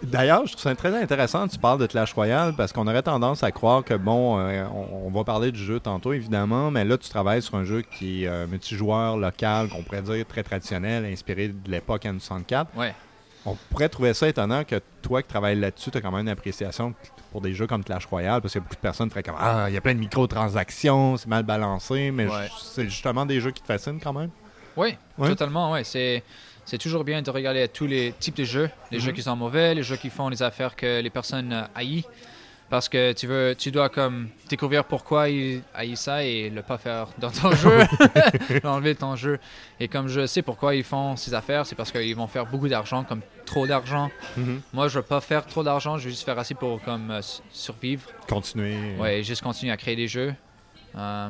D'ailleurs, 0.02 0.44
je 0.46 0.52
trouve 0.52 0.62
ça 0.62 0.74
très 0.74 0.94
intéressant. 1.00 1.48
Tu 1.48 1.58
parles 1.58 1.78
de 1.80 1.86
Clash 1.86 2.12
Royale 2.12 2.52
parce 2.54 2.72
qu'on 2.74 2.86
aurait 2.86 3.02
tendance 3.02 3.42
à 3.42 3.50
croire 3.52 3.82
que, 3.84 3.94
bon, 3.94 4.38
euh, 4.38 4.66
on, 4.66 5.06
on 5.06 5.10
va 5.10 5.24
parler 5.24 5.50
du 5.50 5.58
jeu 5.64 5.80
tantôt, 5.80 6.12
évidemment, 6.12 6.70
mais 6.70 6.84
là, 6.84 6.98
tu 6.98 7.08
travailles 7.08 7.40
sur 7.40 7.54
un 7.54 7.64
jeu 7.64 7.80
qui 7.82 8.24
est 8.24 8.28
euh, 8.28 8.46
multijoueur 8.46 9.16
local, 9.16 9.68
qu'on 9.68 9.82
pourrait 9.82 10.02
dire 10.02 10.26
très 10.26 10.42
traditionnel, 10.42 11.06
inspiré 11.06 11.48
de 11.48 11.70
l'époque 11.70 12.04
N64. 12.04 12.66
ouais. 12.76 12.94
On 13.46 13.54
pourrait 13.70 13.88
trouver 13.88 14.12
ça 14.12 14.28
étonnant 14.28 14.64
que 14.64 14.80
toi 15.02 15.22
qui 15.22 15.28
travailles 15.28 15.58
là-dessus, 15.58 15.90
tu 15.90 15.98
as 15.98 16.00
quand 16.00 16.10
même 16.10 16.22
une 16.22 16.28
appréciation 16.28 16.94
pour 17.30 17.40
des 17.40 17.54
jeux 17.54 17.66
comme 17.66 17.84
Clash 17.84 18.04
Royale 18.06 18.40
parce 18.40 18.52
qu'il 18.52 18.60
y 18.60 18.62
a 18.62 18.64
beaucoup 18.64 18.74
de 18.74 18.80
personnes 18.80 19.08
qui 19.08 19.12
feraient 19.12 19.22
comme 19.22 19.36
Ah, 19.38 19.66
il 19.68 19.74
y 19.74 19.76
a 19.76 19.80
plein 19.80 19.94
de 19.94 20.00
microtransactions, 20.00 21.16
c'est 21.16 21.28
mal 21.28 21.44
balancé, 21.44 22.10
mais 22.10 22.26
Ouais. 22.26 22.48
c'est 22.60 22.84
justement 22.84 23.24
des 23.24 23.40
jeux 23.40 23.50
qui 23.52 23.62
te 23.62 23.66
fascinent 23.66 24.00
quand 24.02 24.12
même? 24.12 24.30
Oui, 24.76 24.94
totalement, 25.18 25.72
ouais. 25.72 25.84
C'est, 25.84 26.22
c'est 26.64 26.78
toujours 26.78 27.04
bien 27.04 27.22
de 27.22 27.30
regarder 27.30 27.66
tous 27.68 27.86
les 27.86 28.12
types 28.18 28.36
de 28.36 28.44
jeux, 28.44 28.68
les 28.90 28.98
jeux 29.00 29.10
Mhm. 29.10 29.16
qui 29.16 29.22
sont 29.22 29.36
mauvais, 29.36 29.74
les 29.74 29.82
jeux 29.82 29.96
qui 29.96 30.10
font 30.10 30.28
les 30.28 30.42
affaires 30.42 30.74
que 30.76 31.00
les 31.00 31.10
personnes 31.10 31.52
euh, 31.52 31.62
haïssent. 31.74 32.04
Parce 32.68 32.88
que 32.88 33.12
tu 33.12 33.28
veux, 33.28 33.54
tu 33.56 33.70
dois 33.70 33.88
comme 33.88 34.28
découvrir 34.48 34.84
pourquoi 34.84 35.28
ils 35.28 35.62
haïssent 35.72 36.00
ça 36.00 36.24
et 36.24 36.50
le 36.50 36.62
pas 36.62 36.78
faire 36.78 37.06
dans 37.18 37.30
ton 37.30 37.52
jeu, 37.54 37.78
l'enlever 38.64 38.94
de 38.94 38.98
ton 38.98 39.14
jeu. 39.14 39.38
Et 39.78 39.86
comme 39.86 40.08
je 40.08 40.26
sais 40.26 40.42
pourquoi 40.42 40.74
ils 40.74 40.82
font 40.82 41.14
ces 41.14 41.32
affaires, 41.32 41.64
c'est 41.64 41.76
parce 41.76 41.92
qu'ils 41.92 42.16
vont 42.16 42.26
faire 42.26 42.44
beaucoup 42.44 42.66
d'argent, 42.68 43.04
comme 43.04 43.20
trop 43.44 43.68
d'argent. 43.68 44.10
Mhm. 44.36 44.62
Moi, 44.72 44.88
je 44.88 44.98
veux 44.98 45.04
pas 45.04 45.20
faire 45.20 45.46
trop 45.46 45.62
d'argent, 45.62 45.96
je 45.96 46.04
veux 46.04 46.10
juste 46.10 46.24
faire 46.24 46.38
assez 46.40 46.54
pour 46.54 46.82
comme 46.82 47.12
euh, 47.12 47.20
survivre. 47.52 48.10
Continuer. 48.28 48.96
Ouais, 48.98 49.22
juste 49.22 49.42
continuer 49.42 49.72
à 49.72 49.76
créer 49.76 49.94
des 49.94 50.08
jeux. 50.08 50.34
Euh, 50.96 51.28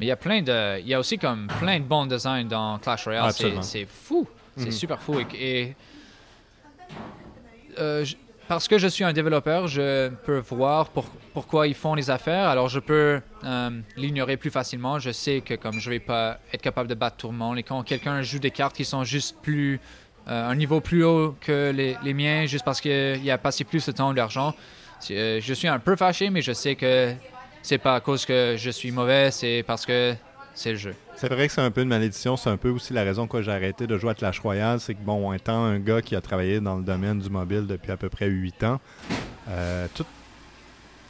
mais 0.00 0.06
il 0.06 0.08
y 0.08 0.12
a 0.12 0.16
plein 0.16 0.42
de, 0.42 0.80
il 0.80 0.88
y 0.88 0.94
a 0.94 0.98
aussi 0.98 1.16
comme 1.16 1.46
plein 1.60 1.78
de 1.78 1.84
bons 1.84 2.06
designs 2.06 2.46
dans 2.48 2.80
Clash 2.80 3.04
Royale. 3.04 3.32
C'est, 3.62 3.86
fou, 3.86 4.26
c'est 4.56 4.64
Mhm. 4.66 4.72
super 4.72 5.00
fou. 5.00 5.20
Et, 5.20 5.26
et, 5.68 5.76
euh, 7.78 8.04
parce 8.48 8.68
que 8.68 8.78
je 8.78 8.86
suis 8.86 9.04
un 9.04 9.12
développeur, 9.12 9.68
je 9.68 10.08
peux 10.24 10.38
voir 10.50 10.88
pour- 10.90 11.08
pourquoi 11.32 11.66
ils 11.66 11.74
font 11.74 11.94
les 11.94 12.10
affaires. 12.10 12.48
Alors 12.48 12.68
je 12.68 12.78
peux 12.78 13.20
euh, 13.44 13.70
l'ignorer 13.96 14.36
plus 14.36 14.50
facilement. 14.50 14.98
Je 14.98 15.10
sais 15.10 15.40
que 15.40 15.54
comme 15.54 15.80
je 15.80 15.90
vais 15.90 16.00
pas 16.00 16.38
être 16.52 16.62
capable 16.62 16.88
de 16.88 16.94
battre 16.94 17.16
tout 17.16 17.28
le 17.28 17.34
monde. 17.36 17.58
Et 17.58 17.62
quand 17.62 17.82
quelqu'un 17.82 18.22
joue 18.22 18.38
des 18.38 18.50
cartes 18.50 18.76
qui 18.76 18.84
sont 18.84 19.04
juste 19.04 19.36
plus 19.42 19.80
euh, 20.28 20.48
un 20.50 20.54
niveau 20.54 20.80
plus 20.80 21.04
haut 21.04 21.36
que 21.40 21.70
les, 21.70 22.14
miens, 22.14 22.46
juste 22.46 22.64
parce 22.64 22.80
qu'il 22.80 23.30
a 23.30 23.38
passé 23.38 23.64
plus 23.64 23.84
de 23.86 23.92
temps 23.92 24.10
ou 24.10 24.14
d'argent, 24.14 24.54
euh, 25.10 25.40
je 25.42 25.54
suis 25.54 25.68
un 25.68 25.78
peu 25.78 25.96
fâché, 25.96 26.30
mais 26.30 26.42
je 26.42 26.52
sais 26.52 26.74
que 26.74 27.12
c'est 27.62 27.78
pas 27.78 27.94
à 27.94 28.00
cause 28.00 28.24
que 28.24 28.56
je 28.58 28.70
suis 28.70 28.90
mauvais, 28.90 29.30
c'est 29.30 29.64
parce 29.66 29.84
que 29.84 30.14
c'est 30.54 30.72
le 30.72 30.78
jeu. 30.78 30.94
C'est 31.16 31.28
vrai 31.28 31.46
que 31.46 31.52
c'est 31.52 31.60
un 31.60 31.70
peu 31.70 31.82
une 31.82 31.88
malédiction. 31.88 32.36
C'est 32.36 32.50
un 32.50 32.56
peu 32.56 32.70
aussi 32.70 32.92
la 32.92 33.02
raison 33.02 33.22
pourquoi 33.22 33.42
j'ai 33.42 33.52
arrêté 33.52 33.86
de 33.86 33.98
jouer 33.98 34.10
à 34.10 34.14
Clash 34.14 34.40
Royale. 34.40 34.80
C'est 34.80 34.94
que, 34.94 35.02
bon, 35.02 35.32
étant 35.32 35.64
un 35.64 35.78
gars 35.78 36.02
qui 36.02 36.16
a 36.16 36.20
travaillé 36.20 36.60
dans 36.60 36.76
le 36.76 36.82
domaine 36.84 37.18
du 37.18 37.30
mobile 37.30 37.66
depuis 37.66 37.92
à 37.92 37.96
peu 37.96 38.08
près 38.08 38.28
8 38.28 38.64
ans, 38.64 38.80
euh, 39.48 39.86
tout, 39.94 40.06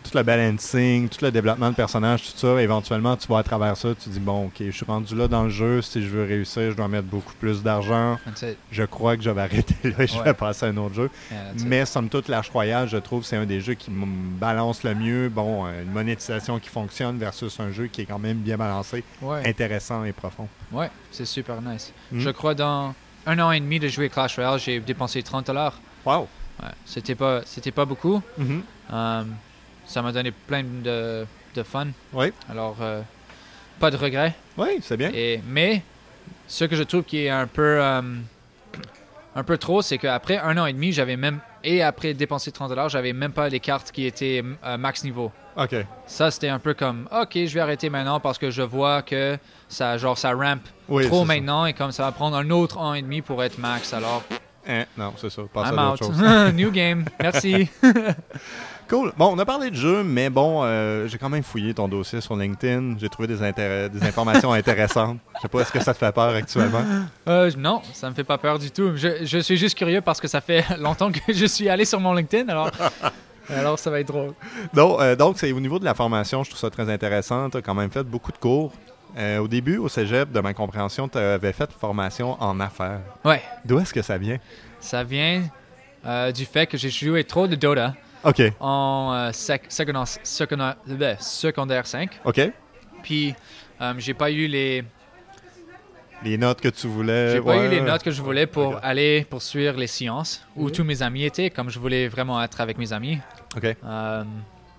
tout 0.05 0.17
le 0.17 0.23
balancing, 0.23 1.09
tout 1.09 1.25
le 1.25 1.31
développement 1.33 1.71
de 1.71 1.75
personnages, 1.75 2.23
tout 2.23 2.37
ça, 2.39 2.61
éventuellement, 2.63 3.17
tu 3.17 3.27
vas 3.29 3.39
à 3.39 3.43
travers 3.43 3.77
ça, 3.77 3.89
tu 3.95 4.09
dis, 4.11 4.21
bon, 4.21 4.47
ok, 4.47 4.55
je 4.61 4.71
suis 4.71 4.85
rendu 4.85 5.15
là 5.17 5.27
dans 5.27 5.45
le 5.45 5.49
jeu. 5.51 5.83
Si 5.83 6.03
je 6.03 6.09
veux 6.09 6.25
réussir, 6.25 6.71
je 6.71 6.77
dois 6.77 6.89
mettre 6.89 7.07
beaucoup 7.09 7.33
plus 7.41 7.63
d'argent. 7.63 8.19
Je 8.71 8.85
crois 8.85 9.17
que 9.17 9.23
je 9.23 9.31
vais 9.31 9.41
arrêter 9.41 9.75
là 9.83 10.05
et 10.05 10.07
je 10.07 10.17
Ouais. 10.19 10.25
vais 10.25 10.35
passer 10.35 10.67
à 10.67 10.69
un 10.69 10.77
autre 10.77 10.95
jeu. 10.95 11.11
Yeah. 11.31 11.41
Mais 11.67 11.87
somme 11.87 12.09
toute, 12.09 12.27
Clash 12.27 12.51
Royale, 12.51 12.89
je 12.89 12.99
trouve, 12.99 13.25
c'est 13.25 13.37
un 13.37 13.47
des 13.47 13.61
jeux 13.61 13.75
qui 13.75 13.91
me 13.91 14.05
balance 14.39 14.85
le 14.85 14.95
mieux. 14.95 15.29
Bon, 15.29 15.67
euh, 15.67 15.83
une 15.83 15.91
monétisation 15.91 16.59
qui 16.59 16.69
fonctionne 16.69 17.19
versus 17.19 17.59
un 17.59 17.73
jeu 17.73 17.87
qui 17.87 18.03
est 18.03 18.07
quand 18.07 18.19
même 18.19 18.39
bien 18.39 18.57
balancé, 18.57 19.03
Ouais, 19.23 19.49
intéressant 19.49 20.05
et 20.05 20.13
profond. 20.13 20.47
ouais, 20.73 20.91
c'est 21.11 21.25
super 21.25 21.61
nice. 21.63 21.93
Mm. 22.13 22.21
Je 22.21 22.31
crois 22.31 22.55
dans 22.55 22.95
un 23.27 23.39
an 23.39 23.51
et 23.53 23.61
demi 23.61 23.81
de 23.81 23.89
jouer 23.89 24.09
Clash 24.11 24.35
Royale, 24.37 24.59
j'ai 24.61 24.81
dépensé 24.81 25.23
30 25.23 25.47
dollars. 25.47 25.81
Wow! 26.05 26.29
Ouais, 26.63 26.69
c'était 26.85 27.15
pas, 27.15 27.41
c'était 27.47 27.73
pas 27.73 27.85
beaucoup. 27.85 28.23
Mhm. 28.39 28.63
Euh, 28.93 29.23
ça 29.87 30.03
m'a 30.03 30.13
donné 30.13 30.31
plein 30.31 30.63
de, 30.65 31.27
de 31.55 31.63
fun. 31.63 31.89
Oui, 32.13 32.33
Alors, 32.51 32.77
euh, 32.81 33.01
pas 33.81 33.91
de 33.91 33.97
regrets. 33.97 34.35
oui, 34.57 34.79
c'est 34.83 34.97
bien. 34.97 35.11
Et, 35.15 35.41
mais 35.47 35.83
ce 36.47 36.65
que 36.65 36.77
je 36.77 36.83
trouve 36.83 37.03
qui 37.05 37.25
est 37.25 37.31
un 37.31 37.47
peu, 37.47 37.79
euh, 37.83 38.03
un 39.37 39.43
peu 39.45 39.59
trop, 39.59 39.83
c'est 39.83 39.99
qu'après 39.99 40.39
un 40.39 40.57
an 40.59 40.67
et 40.67 40.73
demi, 40.73 40.93
j'avais 40.93 41.17
même 41.17 41.41
et 41.67 41.83
après 41.83 42.13
dépenser 42.13 42.53
30 42.53 42.69
dollars, 42.69 42.89
j'avais 42.91 43.15
même 43.15 43.33
pas 43.33 43.49
les 43.49 43.59
cartes 43.61 43.91
qui 43.91 44.05
étaient 44.05 44.43
euh, 44.65 44.77
max 44.77 45.03
niveau. 45.03 45.33
OK. 45.57 45.75
Ça, 46.07 46.31
c'était 46.31 46.49
un 46.51 46.59
peu 46.59 46.75
comme, 46.75 47.09
ok, 47.11 47.31
je 47.47 47.55
vais 47.55 47.61
arrêter 47.61 47.89
maintenant 47.89 48.21
parce 48.21 48.37
que 48.37 48.51
je 48.51 48.61
vois 48.63 49.01
que 49.03 49.39
ça, 49.69 49.97
genre, 49.97 50.19
ça 50.19 50.33
rampe 50.35 50.69
Oui, 50.89 51.07
trop 51.07 51.21
ça. 51.21 51.25
maintenant 51.27 51.65
et 51.65 51.73
comme 51.73 51.91
ça 51.91 52.03
va 52.05 52.13
prendre 52.13 52.37
un 52.37 52.51
autre 52.51 52.77
an 52.79 52.93
et 52.93 53.01
demi 53.03 53.23
pour 53.23 53.43
être 53.43 53.59
max. 53.59 53.93
Alors, 53.95 54.23
Hein, 54.67 54.85
non, 54.97 55.13
c'est 55.19 55.29
ça. 55.29 55.43
Passe 55.53 55.69
I'm 55.69 55.79
à 55.79 55.93
out. 55.93 56.01
New 56.55 56.71
game. 56.71 57.05
Merci. 57.21 57.69
Cool. 58.89 59.13
Bon, 59.17 59.33
on 59.35 59.39
a 59.39 59.45
parlé 59.45 59.71
de 59.71 59.77
jeu, 59.77 60.03
mais 60.05 60.29
bon, 60.31 60.61
euh, 60.63 61.07
j'ai 61.09 61.19
quand 61.19 61.29
même 61.29 61.43
fouillé 61.43 61.73
ton 61.73 61.89
dossier 61.89 62.21
sur 62.21 62.37
LinkedIn. 62.37 62.97
J'ai 62.99 63.09
trouvé 63.09 63.29
des, 63.29 63.43
informations 64.03 64.53
intéressantes. 64.53 65.19
Je 65.37 65.43
sais 65.43 65.49
pas, 65.49 65.61
est-ce 65.61 65.73
que 65.73 65.81
ça 65.81 65.95
te 65.95 65.99
fait 65.99 66.13
peur 66.13 66.35
actuellement? 66.35 66.83
Euh, 67.29 67.51
non, 67.57 67.83
ça 67.93 68.11
me 68.11 68.15
fait 68.15 68.25
pas 68.25 68.39
peur 68.39 68.59
du 68.59 68.71
tout. 68.71 68.93
Je, 68.97 69.25
je 69.25 69.39
suis 69.39 69.57
juste 69.57 69.77
curieux 69.77 70.01
parce 70.01 70.21
que 70.21 70.29
ça 70.29 70.41
fait 70.41 70.65
longtemps 70.79 71.11
que 71.11 71.33
je 71.33 71.47
suis 71.47 71.69
allé 71.69 71.85
sur 71.85 72.01
mon 72.01 72.13
LinkedIn, 72.13 72.49
alors, 72.49 72.71
alors 73.49 73.79
ça 73.79 73.91
va 73.91 74.01
être 74.01 74.09
drôle. 74.09 74.35
Donc, 74.73 75.01
euh, 75.01 75.17
donc, 75.17 75.39
c'est 75.39 75.51
au 75.53 75.61
niveau 75.61 75.79
de 75.79 75.85
la 75.85 75.95
formation, 75.95 76.45
je 76.45 76.51
trouve 76.51 76.61
ça 76.61 76.71
très 76.71 76.91
intéressant. 76.91 77.51
Tu 77.51 77.57
as 77.57 77.63
quand 77.63 77.75
même 77.75 77.91
fait 77.91 78.05
beaucoup 78.05 78.33
de 78.33 78.39
cours. 78.39 78.73
Euh, 79.17 79.39
au 79.39 79.49
début, 79.49 79.77
au 79.77 79.89
cégep, 79.89 80.33
de 80.33 80.41
ma 80.41 80.55
compréhension, 80.55 81.09
tu 81.09 81.19
avais 81.19 81.53
fait 81.53 81.71
une 81.71 81.79
formation 81.79 82.37
en 82.43 82.59
affaires. 82.59 83.01
Ouais, 83.25 83.43
D'où 83.65 83.79
est-ce 83.79 83.95
que 83.95 84.03
ça 84.03 84.19
vient? 84.19 84.39
ça 84.81 85.03
vient 85.03 85.43
euh, 86.05 86.31
du 86.33 86.45
fait 86.45 86.67
que 86.67 86.77
j'ai 86.77 86.91
joué 86.91 87.25
trop 87.25 87.47
de 87.47 87.55
Dota 87.55 87.95
OK. 88.25 88.43
en 88.61 89.13
euh, 89.15 89.31
sec- 89.33 89.67
secondaire, 89.69 90.05
secondaire, 90.23 90.77
bleh, 90.87 91.17
secondaire 91.21 91.87
5. 91.87 92.21
OK. 92.25 92.41
Puis, 93.03 93.35
euh, 93.81 93.93
j'ai 93.99 94.15
pas 94.15 94.31
eu 94.31 94.47
les, 94.47 94.85
Les 96.23 96.39
notes 96.39 96.61
que 96.61 96.69
tu 96.69 96.87
voulais. 96.87 97.33
j'ai 97.33 97.41
pas 97.43 97.57
eu 97.57 97.69
les 97.69 97.81
notes 97.83 98.03
que 98.03 98.11
je 98.11 98.23
voulais 98.23 98.47
pour 98.47 98.79
aller 98.83 99.27
poursuivre 99.29 99.77
les 99.77 99.87
sciences 99.87 100.47
où 100.57 100.67
Mhm. 100.67 100.71
tous 100.73 100.85
mes 100.85 101.03
amis 101.03 101.25
étaient, 101.25 101.51
comme 101.51 101.69
je 101.69 101.79
voulais 101.79 102.09
vraiment 102.09 102.43
être 102.43 102.61
avec 102.61 102.79
mes 102.79 102.93
amis. 102.93 103.19
OK. 103.57 103.65
Euh, 103.85 104.25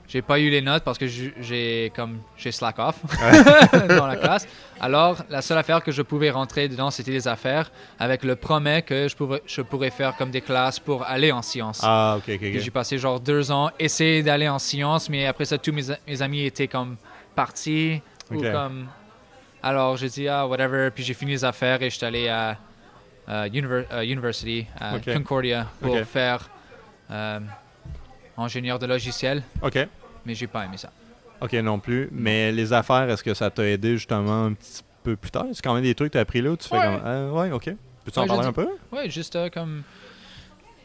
j'ai 0.08 0.22
pas 0.22 0.40
eu 0.40 0.50
les 0.50 0.62
notes 0.62 0.84
parce 0.84 0.98
que 0.98 1.08
je- 1.08 1.32
j'ai 1.42 1.92
comme 1.96 2.20
j'ai 2.38 2.52
slack 2.52 2.78
off 2.80 2.96
dans 3.90 4.06
la 4.08 4.16
classe. 4.16 4.48
Alors 4.80 5.18
la 5.30 5.42
seule 5.42 5.58
affaire 5.58 5.84
que 5.84 5.92
je 5.92 6.02
pouvais 6.02 6.30
rentrer 6.30 6.68
dedans 6.68 6.92
c'était 6.92 7.12
des 7.12 7.28
affaires 7.28 7.72
avec 8.00 8.24
le 8.24 8.36
promet 8.36 8.82
que 8.84 9.08
je 9.08 9.16
pourrais 9.16 9.42
je 9.48 9.62
pourrais 9.62 9.90
faire 9.90 10.16
comme 10.16 10.32
des 10.32 10.42
classes 10.42 10.80
pour 10.80 11.04
aller 11.04 11.32
en 11.32 11.42
sciences. 11.42 11.80
Ah, 11.84 12.16
OK, 12.18 12.24
OK. 12.30 12.38
Puis 12.40 12.58
ok. 12.58 12.64
J'ai 12.64 12.72
passé 12.72 12.98
genre 12.98 13.20
deux 13.20 13.52
ans 13.52 13.72
essayer 13.80 14.22
d'aller 14.24 14.48
en 14.50 14.60
sciences, 14.60 15.10
mais 15.10 15.26
après 15.26 15.46
ça 15.46 15.58
tous 15.58 15.72
mes, 15.72 16.22
amis 16.22 16.46
étaient 16.46 16.68
comme 16.68 16.98
partis 17.36 18.02
ou 18.32 18.36
Ok. 18.38 18.52
comme 18.52 18.88
alors 19.64 19.98
j'ai 19.98 20.10
dit 20.10 20.28
ah 20.28 20.46
whatever 20.48 20.92
puis 20.92 21.04
j'ai 21.04 21.14
fini 21.16 21.32
les 21.32 21.44
affaires 21.46 21.82
et 21.82 21.90
j'étais 21.90 22.06
allé 22.06 22.28
à 22.30 22.58
university 24.04 24.68
à 24.80 24.96
Ok. 24.98 25.12
Concordia 25.14 25.68
pour 25.82 25.98
faire 26.02 26.48
euh, 27.12 27.40
ingénieur 28.38 28.80
de 28.80 28.86
logiciel 28.86 29.44
OK. 29.62 29.78
mais 30.26 30.36
j'ai 30.36 30.48
pas 30.48 30.66
aimé 30.66 30.78
ça. 30.78 30.90
OK, 31.42 31.54
non 31.54 31.80
plus. 31.80 32.08
Mais 32.12 32.52
les 32.52 32.72
affaires, 32.74 33.10
est-ce 33.10 33.24
que 33.24 33.34
ça 33.34 33.50
t'a 33.50 33.66
aidé 33.68 33.94
justement 33.98 34.46
un 34.46 34.54
petit 34.54 34.84
peu 35.04 35.16
plus 35.16 35.32
tard? 35.32 35.46
C'est 35.54 35.62
quand 35.62 35.74
même 35.74 35.84
des 35.84 35.94
trucs 35.96 36.10
que 36.10 36.14
tu 36.14 36.18
as 36.18 36.22
appris 36.22 36.42
là 36.42 36.52
où 36.52 36.58
tu 36.58 36.68
fais 36.70 36.78
Ouais. 36.78 36.84
comme. 36.86 37.02
Ah, 37.06 37.32
ouais, 37.34 37.52
OK. 37.52 37.70
Peux-tu 38.06 38.20
en 38.20 38.22
Ouais, 38.24 38.28
parler 38.28 38.46
un 38.48 38.54
peu? 38.54 38.68
Oui, 38.92 39.10
juste 39.10 39.36
euh, 39.36 39.50
comme 39.50 39.84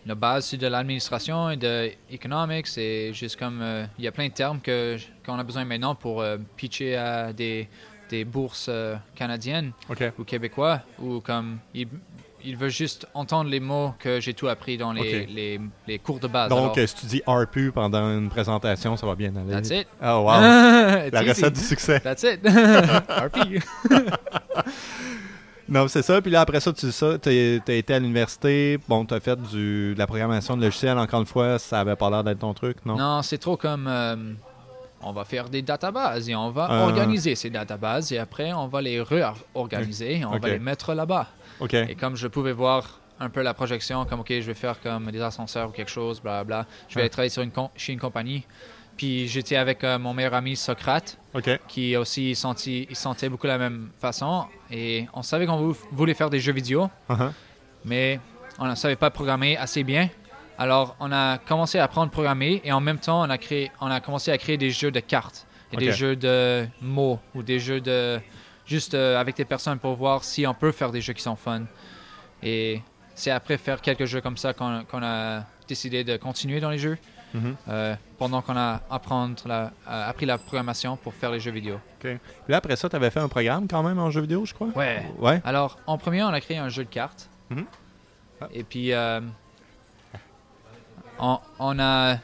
la 0.06 0.14
base 0.14 0.46
c'est 0.46 0.56
de 0.56 0.66
l'administration 0.66 1.50
et 1.50 1.56
de 1.56 1.90
economics 2.10 2.66
et 2.78 3.12
juste 3.12 3.38
comme 3.38 3.60
euh, 3.60 3.84
il 3.98 4.04
y 4.04 4.08
a 4.08 4.12
plein 4.12 4.28
de 4.28 4.32
termes 4.32 4.58
que 4.60 4.96
qu'on 5.24 5.38
a 5.38 5.44
besoin 5.44 5.64
maintenant 5.66 5.94
pour 5.94 6.22
euh, 6.22 6.38
pitcher 6.56 6.96
à 6.96 7.32
des, 7.34 7.68
des 8.08 8.24
bourses 8.24 8.66
euh, 8.70 8.96
canadiennes 9.14 9.72
ou 10.18 10.24
québécois 10.24 10.80
ou 10.98 11.20
comme 11.20 11.58
il, 11.74 11.86
il 12.44 12.56
veut 12.56 12.68
juste 12.68 13.06
entendre 13.14 13.50
les 13.50 13.60
mots 13.60 13.94
que 13.98 14.20
j'ai 14.20 14.34
tout 14.34 14.48
appris 14.48 14.76
dans 14.76 14.92
les, 14.92 15.26
les, 15.26 15.60
les 15.86 15.98
cours 15.98 16.20
de 16.20 16.28
base. 16.28 16.48
Donc, 16.48 16.58
Alors, 16.58 16.78
euh, 16.78 16.86
si 16.86 16.94
tu 16.96 17.06
dis 17.06 17.22
RPU 17.26 17.72
pendant 17.72 18.02
une 18.18 18.28
présentation, 18.28 18.96
ça 18.96 19.06
va 19.06 19.14
bien 19.14 19.32
aller. 19.36 19.50
that's 19.52 19.70
it. 19.70 19.86
Oh, 20.02 20.22
wow. 20.24 20.40
La 20.40 21.22
easy. 21.22 21.28
recette 21.28 21.54
du 21.54 21.60
succès. 21.60 22.00
That's 22.00 22.22
it. 22.22 22.40
RP. 23.08 23.62
Non, 25.68 25.86
c'est 25.86 26.02
ça. 26.02 26.20
Puis 26.20 26.32
là, 26.32 26.40
après 26.40 26.58
ça, 26.58 26.72
tu 26.72 26.86
dis 26.86 26.92
ça, 26.92 27.16
tu 27.16 27.28
as 27.28 27.72
été 27.72 27.94
à 27.94 27.98
l'université. 28.00 28.76
Bon, 28.88 29.04
tu 29.04 29.14
as 29.14 29.20
fait 29.20 29.40
du, 29.40 29.94
de 29.94 29.98
la 29.98 30.08
programmation 30.08 30.56
de 30.56 30.62
logiciels. 30.64 30.98
Encore 30.98 31.20
une 31.20 31.26
fois, 31.26 31.60
ça 31.60 31.78
avait 31.78 31.94
pas 31.94 32.10
l'air 32.10 32.24
d'être 32.24 32.40
ton 32.40 32.52
truc, 32.54 32.78
non? 32.84 32.96
Non, 32.96 33.22
c'est 33.22 33.38
trop 33.38 33.56
comme 33.56 33.86
euh, 33.86 34.16
on 35.02 35.12
va 35.12 35.24
faire 35.24 35.48
des 35.48 35.62
databases 35.62 36.28
et 36.28 36.34
on 36.36 36.50
va 36.50 36.66
Ah. 36.70 36.82
organiser 36.84 37.34
ces 37.34 37.50
databases 37.50 38.12
et 38.12 38.18
après 38.18 38.52
on 38.52 38.66
va 38.68 38.80
les 38.82 39.00
réorganiser 39.00 40.18
et 40.18 40.24
on 40.24 40.38
va 40.38 40.48
les 40.48 40.58
mettre 40.58 40.94
là-bas. 40.94 41.28
Et 41.72 41.94
comme 41.94 42.16
je 42.16 42.26
pouvais 42.28 42.52
voir 42.52 42.98
un 43.18 43.28
peu 43.28 43.42
la 43.42 43.52
projection, 43.54 44.04
comme 44.06 44.20
ok, 44.20 44.28
je 44.30 44.40
vais 44.46 44.54
faire 44.54 44.80
comme 44.80 45.10
des 45.10 45.20
ascenseurs 45.20 45.68
ou 45.68 45.72
quelque 45.72 45.90
chose, 45.90 46.20
bla 46.22 46.42
bla, 46.44 46.66
je 46.88 46.94
vais 46.94 47.00
Ah. 47.00 47.04
aller 47.04 47.10
travailler 47.10 47.30
sur 47.30 47.42
une 47.42 47.52
chez 47.76 47.92
une 47.92 47.98
compagnie. 48.00 48.46
Puis 48.96 49.28
j'étais 49.28 49.56
avec 49.56 49.82
euh, 49.84 49.98
mon 49.98 50.12
meilleur 50.12 50.34
ami 50.34 50.56
Socrate, 50.56 51.16
qui 51.68 51.96
aussi 51.96 52.34
senti, 52.34 52.86
il 52.90 52.96
sentait 52.96 53.28
beaucoup 53.30 53.46
la 53.46 53.56
même 53.56 53.90
façon. 53.98 54.44
Et 54.70 55.06
on 55.14 55.22
savait 55.22 55.46
qu'on 55.46 55.56
vou- 55.56 55.76
voulait 55.92 56.12
faire 56.14 56.28
des 56.28 56.38
jeux 56.40 56.52
vidéo, 56.52 56.90
Uh-huh. 57.08 57.30
mais 57.84 58.20
on 58.58 58.66
ne 58.66 58.74
savait 58.74 58.96
pas 58.96 59.10
programmer 59.10 59.56
assez 59.56 59.84
bien. 59.84 60.08
Alors, 60.60 60.94
on 61.00 61.10
a 61.10 61.38
commencé 61.38 61.78
à 61.78 61.84
apprendre 61.84 62.08
à 62.08 62.12
programmer 62.12 62.60
et 62.64 62.70
en 62.72 62.80
même 62.80 62.98
temps, 62.98 63.20
on 63.26 63.30
a, 63.30 63.38
créé, 63.38 63.72
on 63.80 63.86
a 63.90 64.00
commencé 64.00 64.30
à 64.30 64.36
créer 64.38 64.58
des 64.58 64.70
jeux 64.70 64.90
de 64.90 65.00
cartes 65.00 65.46
et 65.72 65.76
des 65.76 65.92
jeux 65.92 66.16
de 66.16 66.66
mots 66.82 67.18
ou 67.34 67.42
des 67.42 67.58
jeux 67.58 67.80
de. 67.80 68.20
juste 68.66 68.94
euh, 68.94 69.18
avec 69.18 69.36
des 69.36 69.44
personnes 69.46 69.78
pour 69.78 69.94
voir 69.94 70.22
si 70.22 70.46
on 70.46 70.52
peut 70.54 70.70
faire 70.70 70.92
des 70.92 71.00
jeux 71.00 71.14
qui 71.14 71.22
sont 71.22 71.34
fun. 71.34 71.62
Et 72.42 72.82
c'est 73.14 73.30
après 73.30 73.56
faire 73.56 73.80
quelques 73.80 74.04
jeux 74.04 74.20
comme 74.20 74.36
ça 74.36 74.52
qu'on 74.52 75.02
a 75.02 75.44
décidé 75.66 76.04
de 76.04 76.16
continuer 76.16 76.60
dans 76.60 76.70
les 76.70 76.78
jeux 76.78 76.98
Mhm. 77.32 77.56
euh, 77.68 77.94
pendant 78.18 78.42
qu'on 78.42 78.56
a 78.56 78.80
la- 79.46 79.70
euh, 79.88 80.10
appris 80.10 80.26
la 80.26 80.36
programmation 80.36 80.96
pour 80.96 81.14
faire 81.14 81.30
les 81.30 81.38
jeux 81.40 81.52
vidéo. 81.52 81.76
Puis 82.00 82.18
là, 82.48 82.56
après 82.58 82.74
ça, 82.76 82.88
tu 82.88 82.96
avais 82.96 83.08
fait 83.10 83.20
un 83.20 83.28
programme 83.28 83.66
quand 83.68 83.82
même 83.84 83.98
en 84.00 84.10
jeu 84.10 84.20
vidéo, 84.20 84.44
je 84.44 84.52
crois? 84.52 84.68
Ouais. 84.74 85.04
Ouais. 85.18 85.40
Alors, 85.44 85.78
en 85.86 85.96
premier, 85.96 86.22
on 86.24 86.28
a 86.28 86.40
créé 86.40 86.58
un 86.58 86.68
jeu 86.68 86.84
de 86.84 86.90
cartes 86.90 87.30
Mhm. 87.50 87.64
Ah. 88.42 88.48
Et 88.52 88.64
puis, 88.64 88.92
on, 91.20 91.38
on 91.58 91.78
a 91.78 92.16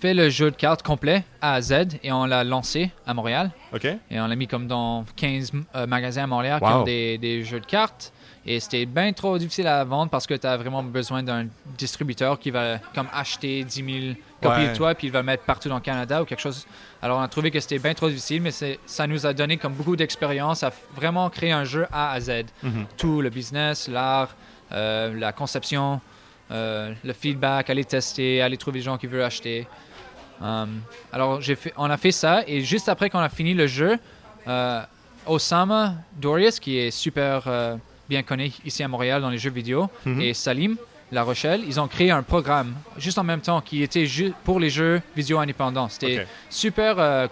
fait 0.00 0.14
le 0.14 0.28
jeu 0.30 0.50
de 0.50 0.56
cartes 0.56 0.82
complet 0.82 1.24
A 1.40 1.54
à 1.54 1.60
Z 1.60 1.98
et 2.04 2.12
on 2.12 2.24
l'a 2.24 2.44
lancé 2.44 2.90
à 3.06 3.14
Montréal. 3.14 3.50
OK. 3.74 3.84
Et 4.10 4.20
on 4.20 4.26
l'a 4.28 4.36
mis 4.36 4.46
comme 4.46 4.66
dans 4.68 5.04
15 5.16 5.52
euh, 5.74 5.86
magasins 5.86 6.24
à 6.24 6.26
Montréal 6.26 6.60
qui 6.60 6.66
Wow. 6.66 6.80
ont 6.80 6.84
des, 6.84 7.18
des 7.18 7.42
jeux 7.44 7.58
de 7.60 7.66
cartes. 7.66 8.12
Et 8.46 8.60
c'était 8.60 8.86
bien 8.86 9.12
trop 9.12 9.36
difficile 9.36 9.66
à 9.66 9.82
vendre 9.84 10.10
parce 10.10 10.26
que 10.26 10.34
tu 10.34 10.46
as 10.46 10.56
vraiment 10.56 10.82
besoin 10.82 11.22
d'un 11.22 11.46
distributeur 11.76 12.38
qui 12.38 12.50
va 12.50 12.78
comme 12.94 13.08
acheter 13.12 13.62
10 13.64 13.74
000 13.74 14.14
copies 14.40 14.60
Ouais. 14.60 14.68
de 14.70 14.76
toi 14.76 14.94
puis 14.94 15.08
il 15.08 15.12
va 15.12 15.22
mettre 15.22 15.42
partout 15.42 15.68
dans 15.68 15.74
le 15.74 15.80
Canada 15.80 16.22
ou 16.22 16.24
quelque 16.24 16.40
chose. 16.40 16.64
Alors 17.02 17.18
on 17.18 17.22
a 17.22 17.28
trouvé 17.28 17.50
que 17.50 17.58
c'était 17.60 17.78
bien 17.80 17.92
trop 17.92 18.08
difficile, 18.08 18.40
mais 18.40 18.52
ça 18.52 19.06
nous 19.06 19.26
a 19.26 19.32
donné 19.34 19.56
comme 19.56 19.72
beaucoup 19.74 19.96
d'expérience 19.96 20.62
à 20.62 20.72
vraiment 20.94 21.28
créer 21.28 21.52
un 21.52 21.64
jeu 21.64 21.86
A 21.92 22.12
à 22.12 22.20
Z. 22.20 22.44
Mhm. 22.62 22.86
Tout 22.96 23.20
le 23.20 23.30
business, 23.30 23.88
l'art, 23.88 24.34
euh, 24.72 25.12
la 25.18 25.32
conception, 25.32 26.00
euh, 26.50 26.92
le 27.04 27.12
feedback, 27.12 27.70
aller 27.70 27.84
tester, 27.84 28.40
aller 28.42 28.56
trouver 28.56 28.78
des 28.78 28.84
gens 28.84 28.96
qui 28.98 29.06
veulent 29.06 29.22
acheter. 29.22 29.66
Um, 30.40 30.80
alors, 31.12 31.42
fait, 31.42 31.72
on 31.76 31.90
a 31.90 31.96
fait 31.96 32.12
ça 32.12 32.42
et 32.46 32.60
juste 32.60 32.88
après 32.88 33.10
qu'on 33.10 33.18
a 33.18 33.28
fini 33.28 33.54
le 33.54 33.66
jeu, 33.66 33.98
euh, 34.46 34.80
Osama 35.26 35.94
Dorius, 36.16 36.60
qui 36.60 36.78
est 36.78 36.90
super 36.90 37.42
euh, 37.46 37.76
bien 38.08 38.22
connu 38.22 38.50
ici 38.64 38.82
à 38.82 38.88
Montréal 38.88 39.20
dans 39.20 39.30
les 39.30 39.38
jeux 39.38 39.50
vidéo, 39.50 39.90
Mhm. 40.06 40.20
et 40.20 40.34
Salim 40.34 40.76
La 41.10 41.22
Rochelle, 41.22 41.62
ils 41.66 41.80
ont 41.80 41.88
créé 41.88 42.10
un 42.10 42.22
programme 42.22 42.74
juste 42.98 43.18
en 43.18 43.24
même 43.24 43.40
temps 43.40 43.60
qui 43.62 43.82
était 43.82 44.06
pour 44.44 44.60
les 44.60 44.70
jeux 44.70 45.00
vidéo 45.16 45.38
indépendants. 45.38 45.88
C'était 45.88 46.26
super, 46.50 46.98
euh, 46.98 47.26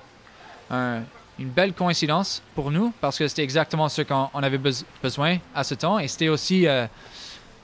un- 0.70 1.00
une 1.38 1.48
belle 1.50 1.74
coïncidence 1.74 2.42
pour 2.54 2.70
nous 2.70 2.92
parce 3.02 3.18
que 3.18 3.28
c'était 3.28 3.42
exactement 3.44 3.88
ce 3.90 4.00
qu'on 4.02 4.30
on 4.32 4.42
avait 4.42 4.56
bes- 4.58 4.84
besoin 5.02 5.36
à 5.54 5.62
ce 5.64 5.74
temps 5.74 5.98
et 5.98 6.08
c'était 6.08 6.28
aussi 6.30 6.66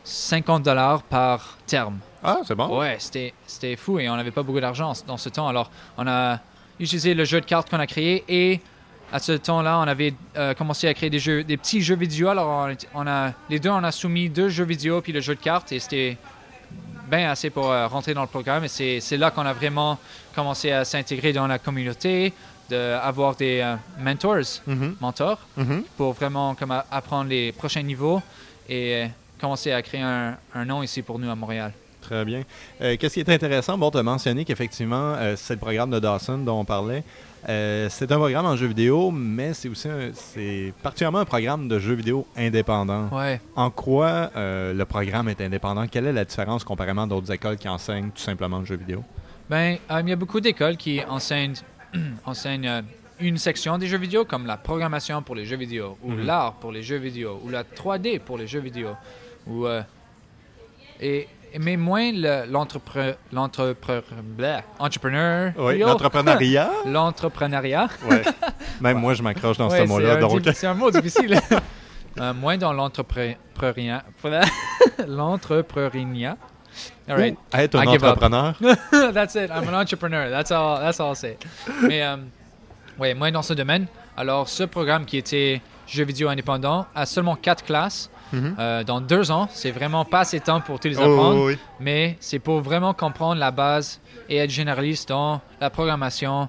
50 0.05 0.63
dollars 0.63 1.03
par 1.03 1.57
terme. 1.67 1.99
Ah, 2.23 2.39
c'est 2.45 2.55
bon. 2.55 2.79
Ouais, 2.79 2.97
c'était 2.99 3.77
fou 3.77 3.99
et 3.99 4.09
on 4.09 4.17
n'avait 4.17 4.31
pas 4.31 4.43
beaucoup 4.43 4.61
d'argent 4.61 4.93
dans 5.07 5.17
ce 5.17 5.29
temps. 5.29 5.49
Alors, 5.49 5.71
on 5.97 6.07
a 6.07 6.39
utilisé 6.81 7.15
le 7.15 7.25
jeu 7.25 7.41
de 7.41 7.47
cartes 7.47 7.69
qu'on 7.71 7.79
a 7.81 7.87
créé 7.87 8.25
et 8.29 8.61
à 9.13 9.19
ce 9.19 9.33
temps-là, 9.33 9.79
on 9.79 9.83
avait 9.83 10.15
euh, 10.37 10.55
commencé 10.55 10.89
à 10.89 10.95
créer 10.95 11.11
des 11.11 11.19
jeux, 11.19 11.45
des 11.45 11.57
petits 11.57 11.83
jeux 11.83 11.97
vidéo. 11.97 12.29
Alors, 12.29 12.69
on, 12.95 13.07
a 13.07 13.33
les 13.51 13.59
deux, 13.59 13.69
on 13.71 13.85
a 13.85 13.93
soumis 13.93 14.29
deux 14.31 14.49
jeux 14.49 14.65
vidéo 14.65 15.01
puis 15.03 15.13
le 15.13 15.21
jeu 15.21 15.35
de 15.35 15.41
cartes 15.41 15.71
et 15.73 15.79
c'était 15.81 16.17
bien 17.11 17.31
assez 17.31 17.51
pour 17.51 17.71
euh, 17.71 17.87
rentrer 17.89 18.15
dans 18.15 18.23
le 18.23 18.27
programme. 18.29 18.65
Et 18.65 18.69
c'est 19.01 19.17
là 19.19 19.31
qu'on 19.31 19.45
a 19.45 19.53
vraiment 19.53 19.99
commencé 20.35 20.73
à 20.73 20.85
s'intégrer 20.85 21.33
dans 21.33 21.47
la 21.47 21.59
communauté, 21.59 22.33
d'avoir 22.71 23.35
des 23.37 23.61
euh, 23.61 23.77
mentors, 24.01 24.63
Mhm. 24.67 24.97
mentors 25.01 25.39
Mhm. 25.59 25.83
pour 25.97 26.13
vraiment 26.15 26.55
comme, 26.55 26.71
apprendre 26.91 27.29
les 27.29 27.53
prochains 27.53 27.83
niveaux 27.83 28.23
et 28.69 29.07
commencer 29.43 29.73
à 29.73 29.83
créer 29.83 30.01
un, 30.03 30.37
un 30.55 30.65
nom 30.65 30.83
ici 30.83 31.03
pour 31.03 31.19
nous 31.19 31.29
à 31.29 31.35
Montréal. 31.35 31.73
Très 32.01 32.25
bien. 32.25 32.43
Euh, 32.81 32.97
Qu'est-ce 32.99 33.15
qui 33.15 33.21
est 33.21 33.29
intéressant? 33.29 33.77
Bon, 33.77 33.91
tu 33.91 33.99
as 33.99 34.03
mentionné 34.03 34.45
qu'effectivement, 34.45 35.15
euh, 35.17 35.35
c'est 35.37 35.55
le 35.55 35.61
programme 35.61 35.91
de 35.91 35.99
Dawson 35.99 36.39
dont 36.39 36.61
on 36.61 36.65
parlait. 36.65 37.05
Euh, 37.49 37.89
c'est 37.91 38.11
un 38.13 38.17
programme 38.19 38.47
en 38.47 38.57
jeu 38.57 38.69
vidéo, 38.69 39.11
mais 39.11 39.53
c'est 39.53 39.69
aussi 39.69 39.89
c'est 40.15 40.73
particulièrement 40.83 41.19
un 41.21 41.25
programme 41.25 41.67
de 41.69 41.79
jeu 41.81 41.95
vidéo 41.95 42.25
indépendant. 42.37 43.09
Ouais. 43.13 43.41
En 43.57 43.71
quoi 43.71 44.31
le 44.37 44.83
programme 44.85 45.29
est 45.29 45.41
indépendant? 45.41 45.87
Quelle 45.89 46.07
est 46.07 46.13
la 46.13 46.25
différence 46.25 46.63
comparément 46.65 47.03
à 47.03 47.07
d'autres 47.07 47.33
écoles 47.33 47.57
qui 47.57 47.69
enseignent 47.69 48.11
tout 48.11 48.23
simplement 48.23 48.61
le 48.61 48.65
jeu 48.65 48.77
vidéo? 48.77 49.03
Ben, 49.51 49.77
il 50.03 50.09
y 50.09 50.13
a 50.13 50.17
beaucoup 50.17 50.41
d'écoles 50.41 50.77
qui 50.77 51.01
enseignent, 51.09 51.57
enseignent 52.25 52.83
une 53.21 53.39
section 53.39 53.79
des 53.79 53.87
jeux 53.87 53.99
vidéo, 53.99 54.25
comme 54.25 54.47
la 54.47 54.57
programmation 54.57 55.23
pour 55.23 55.35
les 55.37 55.45
jeux 55.45 55.57
vidéo, 55.57 55.97
ou 56.03 56.11
Mhm. 56.13 56.27
l'art 56.27 56.55
pour 56.55 56.73
les 56.73 56.83
jeux 56.83 56.97
vidéo, 56.97 57.41
ou 57.45 57.51
la 57.51 57.63
3D 57.65 58.19
pour 58.21 58.39
les 58.39 58.47
jeux 58.49 58.61
vidéo. 58.61 58.89
Ou, 59.47 59.67
euh, 59.67 59.83
et, 61.01 61.29
mais 61.61 61.77
moins 61.77 62.13
le- 62.13 62.47
l'entrepre- 62.51 63.17
l'entrepre- 63.33 64.03
bleh, 64.23 64.61
entrepreneur. 64.79 65.53
Oui, 65.59 65.79
l'entrepreneuriat. 65.79 66.71
L'entrepreneuriat. 66.87 67.89
ouais. 68.09 68.23
Même 68.81 68.99
moi, 69.01 69.15
je 69.15 69.23
m'accroche 69.23 69.59
dans 69.59 69.69
Ouais, 69.69 69.81
ce 69.83 69.85
mot-là. 69.89 70.19
C'est 70.55 70.67
un 70.67 70.75
mot 70.75 70.91
difficile. 70.91 71.39
Euh, 72.21 72.35
moins 72.35 72.59
dans 72.59 72.75
l'entrepreneuriat. 72.75 74.05
L'entrepreneuriat. 75.07 76.37
All 77.09 77.17
right. 77.17 77.37
Ou 77.55 77.57
être 77.57 77.75
un 77.77 77.85
I 77.85 77.89
entrepreneur. 77.89 78.55
that's 79.15 79.35
it. 79.35 79.51
I'm 79.51 79.67
an 79.69 79.75
entrepreneur. 79.81 80.29
That's 80.31 80.51
all. 80.51 80.79
That's 80.81 81.01
all 81.01 81.09
I'll 81.11 81.17
say. 81.17 81.39
Mais 81.83 82.03
euh, 82.03 82.17
ouais, 82.99 83.15
moi 83.15 83.31
dans 83.31 83.41
ce 83.43 83.55
domaine. 83.55 83.87
Alors, 84.17 84.49
ce 84.49 84.65
programme 84.65 85.07
qui 85.07 85.17
était 85.17 85.63
jeux 85.87 86.05
vidéo 86.05 86.29
indépendant 86.29 86.87
a 86.95 87.07
seulement 87.07 87.35
quatre 87.35 87.65
classes. 87.65 88.11
Mhm. 88.33 88.57
euh, 88.59 88.85
dans 88.85 89.01
deux 89.01 89.31
ans, 89.31 89.49
c'est 89.53 89.71
vraiment 89.71 90.05
pas 90.05 90.21
assez 90.21 90.39
de 90.39 90.45
temps 90.45 90.61
pour 90.61 90.81
tous 90.81 90.89
les 90.89 90.99
Oh, 90.99 91.03
apprendre, 91.03 91.45
oui. 91.47 91.59
mais 91.81 92.17
c'est 92.21 92.39
pour 92.39 92.61
vraiment 92.61 92.95
comprendre 92.95 93.39
la 93.41 93.51
base 93.51 94.01
et 94.29 94.37
être 94.39 94.51
généraliste 94.51 95.09
dans 95.11 95.41
la 95.61 95.71
programmation, 95.71 96.49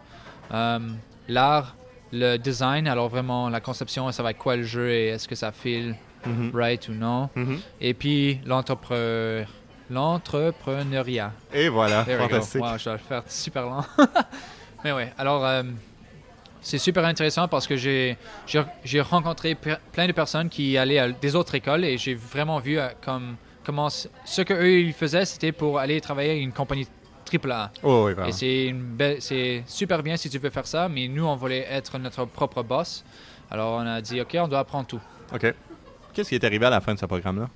euh, 0.53 0.79
l'art, 1.27 1.75
le 2.11 2.37
design. 2.37 2.87
Alors 2.87 3.09
vraiment 3.09 3.49
la 3.49 3.59
conception, 3.59 4.11
ça 4.11 4.23
va 4.23 4.31
être 4.31 4.37
quoi 4.37 4.55
le 4.55 4.63
jeu 4.63 4.89
et 4.91 5.07
est-ce 5.07 5.27
que 5.27 5.35
ça 5.35 5.51
file 5.51 5.95
Mhm. 6.25 6.51
right 6.53 6.87
ou 6.87 6.93
non. 6.93 7.29
Mhm. 7.35 7.59
Et 7.81 7.93
puis 7.93 8.39
l'entrepre- 8.45 9.45
l'entrepreneuriat. 9.89 11.31
Et 11.53 11.69
voilà, 11.69 12.05
fantastique. 12.05 12.61
Wow, 12.61 12.77
je 12.77 12.83
dois 12.85 12.93
le 12.93 12.99
faire 12.99 13.23
super 13.27 13.63
lent. 13.65 13.85
Mais 14.83 14.91
ouais, 14.93 15.11
alors 15.17 15.45
euh, 15.45 15.63
c'est 16.63 16.77
super 16.77 17.05
intéressant 17.05 17.47
parce 17.47 17.67
que 17.67 17.75
j'ai 17.75 18.17
rencontré 19.01 19.55
plein 19.55 20.07
de 20.07 20.13
personnes 20.13 20.49
qui 20.49 20.77
allaient 20.77 20.99
à 20.99 21.09
des 21.09 21.35
autres 21.35 21.55
écoles 21.55 21.85
et 21.85 21.97
j'ai 21.97 22.15
vraiment 22.15 22.59
vu 22.59 22.79
euh, 22.79 22.87
comme 23.01 23.35
comment 23.65 23.89
ce 23.89 24.41
que 24.41 24.53
eux 24.53 24.79
ils 24.79 24.93
faisaient, 24.93 25.25
c'était 25.25 25.51
pour 25.51 25.77
aller 25.77 26.01
travailler 26.01 26.31
à 26.31 26.35
une 26.35 26.51
compagnie 26.51 26.87
AAA. 27.31 27.71
Oh, 27.83 28.09
oui. 28.09 28.13
Et 28.27 29.19
c'est 29.19 29.63
super 29.67 30.01
bien 30.03 30.17
si 30.17 30.29
tu 30.29 30.39
veux 30.39 30.49
faire 30.49 30.67
ça, 30.67 30.89
mais 30.89 31.07
nous 31.07 31.25
on 31.25 31.35
voulait 31.35 31.65
être 31.69 31.97
notre 31.97 32.25
propre 32.25 32.63
boss. 32.63 33.03
Alors 33.51 33.73
on 33.73 33.85
a 33.85 34.01
dit 34.01 34.21
ok, 34.21 34.37
on 34.39 34.47
doit 34.47 34.59
apprendre 34.59 34.87
tout. 34.87 35.01
OK. 35.33 35.53
Qu'est-ce 36.13 36.29
qui 36.29 36.35
est 36.35 36.43
arrivé 36.43 36.65
à 36.65 36.69
la 36.69 36.79
fin 36.81 36.93
de 36.93 36.99
ce 36.99 37.05
programme-là? 37.05 37.49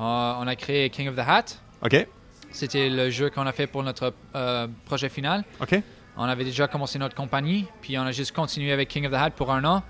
Euh, 0.00 0.34
on 0.40 0.46
a 0.46 0.56
créé 0.56 0.88
King 0.90 1.08
of 1.08 1.16
the 1.16 1.20
Hat. 1.20 1.44
OK. 1.84 2.06
C'était 2.50 2.88
le 2.88 3.10
jeu 3.10 3.30
qu'on 3.30 3.46
a 3.46 3.52
fait 3.52 3.66
pour 3.66 3.82
notre 3.82 4.12
euh, 4.34 4.66
projet 4.86 5.08
final. 5.08 5.44
OK. 5.60 5.80
On 6.22 6.24
avait 6.24 6.44
déjà 6.44 6.68
commencé 6.68 6.98
notre 6.98 7.14
compagnie, 7.14 7.64
puis 7.80 7.98
on 7.98 8.02
a 8.02 8.12
juste 8.12 8.32
continué 8.32 8.72
avec 8.72 8.88
King 8.88 9.06
of 9.06 9.12
the 9.12 9.14
Hat 9.14 9.30
pour 9.30 9.50
un 9.50 9.64
an. 9.64 9.82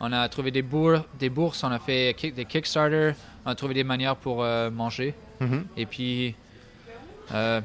On 0.00 0.10
a 0.12 0.26
trouvé 0.30 0.50
des, 0.50 0.62
bourses, 0.62 1.02
des 1.18 1.28
bourses, 1.28 1.62
on 1.62 1.70
a 1.70 1.78
fait 1.78 2.16
kick- 2.16 2.34
des 2.34 2.46
Kickstarter, 2.46 3.12
on 3.44 3.50
a 3.50 3.54
trouvé 3.54 3.74
des 3.74 3.84
manières 3.84 4.16
pour 4.16 4.42
euh, 4.42 4.70
manger. 4.70 5.14
Mhm. 5.40 5.66
Et 5.76 5.84
puis, 5.84 6.34
euh, 7.34 7.60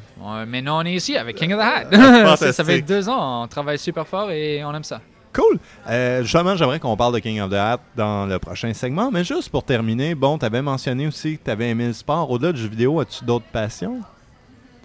maintenant 0.45 0.81
on 0.81 0.85
est 0.85 0.95
ici 0.95 1.15
avec 1.15 1.37
King 1.37 1.53
of 1.53 1.59
the 1.59 1.63
Hat. 1.63 2.35
ça, 2.35 2.51
ça 2.53 2.63
fait 2.65 2.81
deux 2.81 3.07
ans, 3.07 3.43
on 3.43 3.47
travaille 3.47 3.79
super 3.79 4.05
fort 4.05 4.29
et 4.31 4.65
on 4.65 4.73
aime 4.75 4.83
ça. 4.83 4.99
Cool. 5.31 5.57
Euh, 5.87 6.21
justement, 6.23 6.57
j'aimerais 6.57 6.79
qu'on 6.81 6.97
parle 6.97 7.13
de 7.13 7.19
King 7.19 7.39
of 7.39 7.49
the 7.51 7.53
Hat 7.53 7.79
dans 7.95 8.25
le 8.25 8.37
prochain 8.37 8.73
segment. 8.73 9.11
Mais 9.11 9.23
juste 9.23 9.49
pour 9.49 9.63
terminer, 9.63 10.13
bon, 10.13 10.37
tu 10.37 10.45
avais 10.45 10.61
mentionné 10.61 11.07
aussi 11.07 11.37
que 11.37 11.45
tu 11.45 11.51
avais 11.51 11.69
aimé 11.69 11.87
le 11.87 11.93
sport. 11.93 12.29
Au-delà 12.29 12.51
du 12.51 12.59
jeu 12.61 12.67
vidéo, 12.67 12.99
as-tu 12.99 13.23
d'autres 13.23 13.45
passions? 13.45 14.01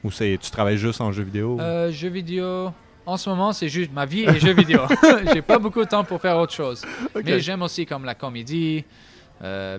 Ou 0.05 0.11
c'est 0.13 0.39
tu 0.41 0.51
travailles 0.51 0.77
juste 0.77 1.01
en 1.01 1.11
jeu 1.13 1.25
vidéo? 1.25 1.59
Euh, 1.61 1.91
jeux 1.91 2.11
vidéo, 2.11 2.71
en 3.07 3.17
ce 3.17 3.29
moment 3.31 3.53
c'est 3.53 3.69
juste 3.69 3.93
ma 3.93 4.07
vie 4.07 4.23
et 4.25 4.39
jeux 4.41 4.55
vidéo. 4.55 4.81
J'ai 5.33 5.43
pas 5.43 5.59
beaucoup 5.59 5.81
de 5.85 5.89
temps 5.89 6.05
pour 6.05 6.21
faire 6.21 6.37
autre 6.39 6.53
chose. 6.53 6.83
Mais 7.25 7.41
j'aime 7.41 7.63
aussi 7.63 7.85
comme 7.87 8.05
la 8.05 8.15
comédie, 8.15 8.85
euh, 9.43 9.79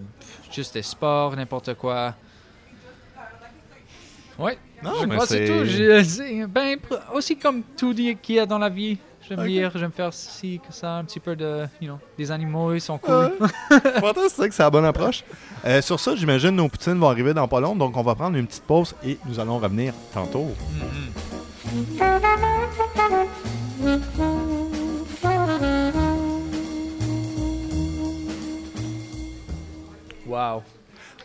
juste 0.52 0.74
des 0.74 0.82
sports, 0.84 1.36
n'importe 1.36 1.74
quoi. 1.76 2.14
Ouais, 4.38 4.58
Non, 4.84 4.92
je 5.02 5.06
mais 5.06 5.18
c'est 5.26 5.46
tout. 5.46 5.66
Je- 5.66 6.46
ben, 6.46 6.78
aussi 7.14 7.38
comme 7.38 7.64
tout 7.78 7.94
dit 7.94 8.18
qu'il 8.18 8.36
y 8.36 8.40
a 8.40 8.46
dans 8.46 8.58
la 8.60 8.68
vie. 8.70 8.98
J'aime 9.28 9.40
Ok. 9.40 9.48
lire, 9.48 9.72
j'aime 9.74 9.92
faire 9.92 10.14
ci, 10.14 10.60
que 10.60 10.72
ça, 10.72 10.98
un 10.98 11.04
petit 11.04 11.20
peu 11.20 11.36
de, 11.36 11.66
you 11.82 11.88
know, 11.88 11.98
des 12.16 12.30
animaux, 12.32 12.74
ils 12.76 12.82
sont 12.82 13.00
cool. 13.00 13.32
Ouais. 13.40 13.80
Fantastique, 14.00 14.54
c'est 14.54 14.62
la 14.62 14.70
bonne 14.70 14.86
approche. 14.86 15.24
Euh, 15.66 15.82
sur 15.82 16.00
ça, 16.00 16.16
j'imagine 16.16 16.52
nos 16.52 16.70
poutines 16.70 17.00
vont 17.00 17.10
arriver 17.10 17.34
dans 17.34 17.48
pas 17.48 17.60
long, 17.60 17.76
donc 17.76 17.98
on 17.98 18.04
va 18.04 18.14
prendre 18.14 18.38
une 18.38 18.46
petite 18.46 18.66
pause 18.66 18.94
et 19.04 19.18
nous 19.26 19.40
allons 19.40 19.58
revenir 19.58 19.96
tantôt. 20.14 20.44
Mhm. 20.44 21.05
Wow. 30.28 30.64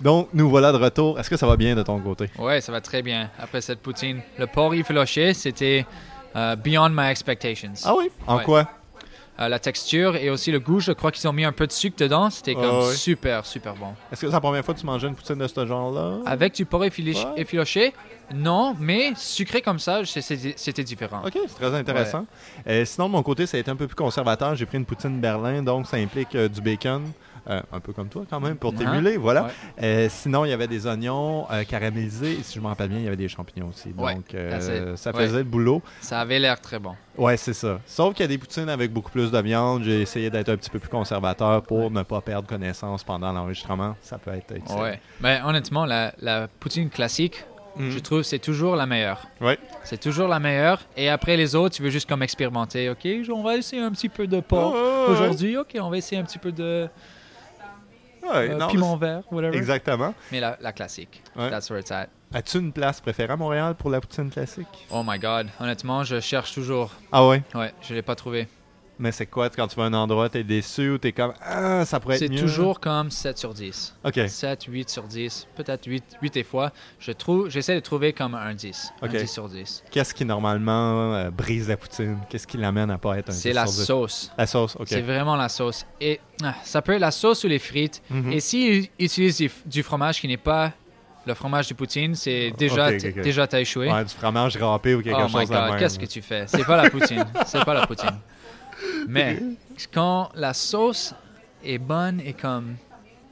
Donc, 0.00 0.28
nous 0.32 0.48
voilà 0.48 0.72
de 0.72 0.76
retour. 0.78 1.18
Est-ce 1.18 1.28
que 1.30 1.36
ça 1.36 1.46
va 1.46 1.56
bien 1.56 1.74
de 1.74 1.82
ton 1.82 1.98
côté? 2.00 2.30
Ouais, 2.38 2.60
ça 2.60 2.72
va 2.72 2.80
très 2.80 3.02
bien 3.02 3.30
après 3.38 3.60
cette 3.60 3.80
poutine. 3.80 4.20
Le 4.38 4.46
porc 4.46 4.74
effiloché, 4.74 5.34
c'était 5.34 5.84
euh, 6.36 6.56
beyond 6.56 6.90
my 6.90 7.10
expectations. 7.10 7.72
Ah 7.84 7.94
oui? 7.96 8.10
En 8.26 8.38
Ouais. 8.38 8.44
quoi? 8.44 8.68
Euh, 9.40 9.48
la 9.48 9.58
texture 9.58 10.16
et 10.16 10.28
aussi 10.28 10.50
le 10.52 10.60
goût, 10.60 10.80
je 10.80 10.92
crois 10.92 11.10
qu'ils 11.10 11.26
ont 11.26 11.32
mis 11.32 11.44
un 11.46 11.52
peu 11.52 11.66
de 11.66 11.72
sucre 11.72 11.96
dedans. 11.98 12.28
C'était 12.28 12.54
comme 12.54 12.82
Ah 12.90 12.92
super, 12.94 13.46
super 13.46 13.74
bon. 13.74 13.94
Est-ce 14.12 14.20
que 14.20 14.26
c'est 14.26 14.32
la 14.32 14.40
première 14.40 14.62
fois 14.64 14.74
que 14.74 14.80
tu 14.80 14.86
mangeais 14.86 15.08
une 15.08 15.14
poutine 15.14 15.36
de 15.36 15.46
ce 15.46 15.66
genre-là? 15.66 16.18
Avec 16.26 16.54
du 16.54 16.66
porc 16.66 16.80
Ouais. 16.80 16.90
effiloché, 17.36 17.94
non, 18.34 18.74
mais 18.78 19.12
sucré 19.16 19.62
comme 19.62 19.78
ça, 19.78 20.02
c'était 20.04 20.84
différent. 20.84 21.22
Ok, 21.26 21.38
c'est 21.46 21.54
très 21.54 21.74
intéressant. 21.74 22.26
Euh, 22.66 22.84
sinon, 22.84 23.06
de 23.08 23.12
mon 23.12 23.22
côté, 23.22 23.46
ça 23.46 23.56
a 23.56 23.60
été 23.60 23.70
un 23.70 23.76
peu 23.76 23.86
plus 23.86 23.94
conservateur. 23.96 24.54
J'ai 24.56 24.66
pris 24.66 24.76
une 24.78 24.84
poutine 24.84 25.20
Berlin, 25.20 25.62
donc 25.62 25.86
ça 25.86 25.96
implique 25.96 26.34
euh, 26.34 26.48
du 26.48 26.60
bacon, 26.60 27.10
euh, 27.48 27.60
un 27.72 27.80
peu 27.80 27.92
comme 27.92 28.08
toi 28.08 28.24
quand 28.28 28.40
même, 28.40 28.56
pour 28.56 28.72
Ah, 28.76 28.78
t'émuler, 28.78 29.16
voilà. 29.16 29.44
ouais. 29.44 29.50
Euh, 29.82 30.06
sinon, 30.10 30.44
il 30.44 30.50
y 30.50 30.52
avait 30.52 30.66
des 30.68 30.86
oignons 30.86 31.46
euh, 31.50 31.64
caramélisés, 31.64 32.32
et 32.32 32.42
si 32.42 32.56
je 32.56 32.60
me 32.60 32.66
rappelle 32.66 32.88
bien, 32.88 32.98
il 32.98 33.04
y 33.04 33.06
avait 33.06 33.16
des 33.16 33.28
champignons 33.28 33.68
aussi. 33.68 33.92
Ouais, 33.96 34.14
Donc, 34.14 34.34
ça 34.96 35.10
Ouais. 35.12 35.24
faisait 35.26 35.38
le 35.38 35.44
boulot. 35.44 35.82
Ça 36.00 36.20
avait 36.20 36.38
l'air 36.38 36.60
très 36.60 36.78
bon. 36.78 36.94
Ouais, 37.16 37.36
c'est 37.36 37.54
ça. 37.54 37.80
Sauf 37.86 38.14
qu'il 38.14 38.22
y 38.22 38.24
a 38.24 38.28
des 38.28 38.38
poutines 38.38 38.68
avec 38.68 38.92
beaucoup 38.92 39.10
plus 39.10 39.30
de 39.30 39.38
viande. 39.40 39.82
J'ai 39.84 40.00
essayé 40.02 40.30
d'être 40.30 40.48
un 40.48 40.56
petit 40.56 40.70
peu 40.70 40.78
plus 40.78 40.88
conservateur 40.88 41.62
pour 41.62 41.90
ne 41.90 42.02
pas 42.02 42.20
perdre 42.20 42.48
connaissance 42.48 43.04
pendant 43.04 43.32
l'enregistrement. 43.32 43.96
Ça 44.02 44.18
peut 44.18 44.30
être 44.32 44.54
utile. 44.56 44.76
Ouais. 44.76 45.00
Mais 45.20 45.40
honnêtement, 45.44 45.84
la, 45.84 46.12
la 46.20 46.48
poutine 46.48 46.88
classique, 46.88 47.44
Mhm. 47.76 47.90
je 47.90 47.98
trouve 48.00 48.22
c'est 48.22 48.40
toujours 48.40 48.74
la 48.74 48.84
meilleure. 48.84 49.26
Ouais. 49.40 49.56
C'est 49.84 50.00
toujours 50.00 50.26
la 50.26 50.40
meilleure. 50.40 50.80
Et 50.96 51.08
après 51.08 51.36
les 51.36 51.54
autres, 51.54 51.76
tu 51.76 51.82
veux 51.82 51.90
juste 51.90 52.08
comme 52.08 52.22
expérimenter. 52.22 52.90
Ok, 52.90 53.06
on 53.32 53.42
va 53.44 53.56
essayer 53.56 53.80
un 53.80 53.92
petit 53.92 54.08
peu 54.08 54.26
de 54.26 54.40
porc 54.40 54.74
aujourd'hui. 55.08 55.56
Ok, 55.56 55.76
on 55.80 55.88
va 55.88 55.96
essayer 55.96 56.20
un 56.20 56.24
petit 56.24 56.38
peu 56.38 56.50
de 56.50 56.88
Ouais, 58.22 58.50
euh, 58.50 58.56
non, 58.56 58.68
piment 58.68 58.96
vert, 58.96 59.22
whatever. 59.30 59.56
Exactement. 59.56 60.14
Mais 60.32 60.40
la, 60.40 60.56
la 60.60 60.72
classique, 60.72 61.22
Ouais. 61.36 61.50
that's 61.50 61.68
where 61.70 61.80
it's 61.80 61.90
at. 61.90 62.08
As-tu 62.32 62.58
une 62.58 62.72
place 62.72 63.00
préférée 63.00 63.32
à 63.32 63.36
Montréal 63.36 63.74
pour 63.74 63.90
la 63.90 64.00
poutine 64.00 64.30
classique? 64.30 64.86
Oh 64.90 65.02
my 65.04 65.18
god, 65.18 65.48
honnêtement, 65.58 66.04
je 66.04 66.20
cherche 66.20 66.54
toujours. 66.54 66.92
Ah 67.10 67.26
ouais? 67.26 67.42
Ouais, 67.54 67.72
je 67.82 67.94
l'ai 67.94 68.02
pas 68.02 68.14
trouvé. 68.14 68.46
Mais 69.02 69.12
c'est 69.12 69.24
quoi 69.24 69.48
quand 69.48 69.66
tu 69.66 69.76
vas 69.76 69.84
à 69.84 69.86
un 69.86 69.94
endroit, 69.94 70.28
t'es 70.28 70.44
déçu 70.44 70.90
ou 70.90 70.98
t'es 70.98 71.12
comme 71.12 71.32
Ah, 71.40 71.86
ça 71.86 71.98
pourrait 71.98 72.16
être 72.16 72.20
C'est 72.20 72.28
mieux? 72.28 72.38
toujours 72.38 72.80
comme 72.80 73.10
7 73.10 73.38
sur 73.38 73.54
10. 73.54 73.96
Ok. 74.04 74.20
7, 74.28 74.64
8 74.64 74.90
sur 74.90 75.04
10, 75.04 75.46
peut-être 75.56 75.86
8, 75.86 76.04
8 76.20 76.34
des 76.34 76.44
fois. 76.44 76.70
Je 76.98 77.10
trouve, 77.12 77.48
j'essaie 77.48 77.74
de 77.74 77.80
trouver 77.80 78.12
comme 78.12 78.34
un 78.34 78.52
10. 78.54 78.92
Ok. 79.02 79.08
Un 79.14 79.18
10 79.20 79.26
sur 79.26 79.48
10. 79.48 79.84
Qu'est-ce 79.90 80.12
qui 80.12 80.26
normalement 80.26 81.14
euh, 81.14 81.30
brise 81.30 81.68
la 81.70 81.78
poutine? 81.78 82.18
Qu'est-ce 82.28 82.46
qui 82.46 82.58
l'amène 82.58 82.90
à 82.90 82.98
pas 82.98 83.16
être 83.18 83.30
un 83.30 83.32
C'est 83.32 83.48
10 83.50 83.54
la 83.54 83.66
sur 83.66 83.72
10? 83.80 83.84
sauce. 83.86 84.32
La 84.36 84.46
sauce, 84.46 84.76
ok. 84.78 84.86
C'est 84.88 85.00
vraiment 85.00 85.34
la 85.36 85.48
sauce. 85.48 85.86
Et 85.98 86.20
ah, 86.44 86.54
ça 86.62 86.82
peut 86.82 86.92
être 86.92 87.00
la 87.00 87.10
sauce 87.10 87.42
ou 87.44 87.48
les 87.48 87.58
frites. 87.58 88.02
Mhm. 88.10 88.32
Et 88.32 88.40
s'ils 88.40 88.90
utilisent 88.98 89.38
du, 89.38 89.50
du 89.64 89.82
fromage 89.82 90.20
qui 90.20 90.28
n'est 90.28 90.36
pas 90.36 90.72
le 91.24 91.32
fromage 91.32 91.68
de 91.68 91.74
poutine, 91.74 92.14
c'est 92.14 92.50
déjà, 92.58 92.88
Ok, 92.88 92.94
ok, 92.94 93.00
t- 93.00 93.08
ok. 93.10 93.20
déjà 93.22 93.46
t'as 93.46 93.60
échoué. 93.60 93.90
Ouais, 93.90 94.04
du 94.04 94.12
fromage 94.14 94.56
râpé 94.58 94.94
ou 94.94 95.02
quelque 95.02 95.16
oh 95.18 95.28
chose 95.28 95.34
my 95.40 95.46
de 95.46 95.50
god, 95.52 95.78
qu'est-ce 95.78 95.98
que 95.98 96.06
tu 96.06 96.20
fais? 96.20 96.44
C'est 96.46 96.64
pas 96.64 96.82
la 96.82 96.90
poutine. 96.90 97.24
c'est 97.46 97.64
pas 97.64 97.72
la 97.74 97.86
poutine. 97.86 98.10
Mais 99.08 99.40
quand 99.92 100.30
la 100.34 100.52
sauce 100.54 101.14
est 101.64 101.78
bonne 101.78 102.20
et 102.24 102.32
comme 102.32 102.76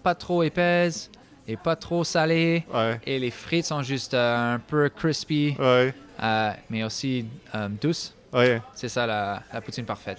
pas 0.03 0.15
trop 0.15 0.43
épaisse 0.43 1.11
et 1.47 1.57
pas 1.57 1.77
trop 1.77 2.05
salée 2.05 2.65
Ouais, 2.73 3.01
et 3.07 3.19
les 3.19 3.31
frites 3.31 3.67
sont 3.67 3.83
juste 3.83 4.15
euh, 4.15 4.55
un 4.55 4.59
peu 4.59 4.89
crispy 4.89 5.57
ouais, 5.59 5.95
euh, 6.23 6.51
mais 6.71 6.85
aussi 6.85 7.27
euh, 7.55 7.69
douces, 7.69 8.15
ouais. 8.33 8.61
c'est 8.75 8.89
ça 8.89 9.07
la, 9.07 9.43
la 9.53 9.61
poutine 9.61 9.85
parfaite. 9.85 10.19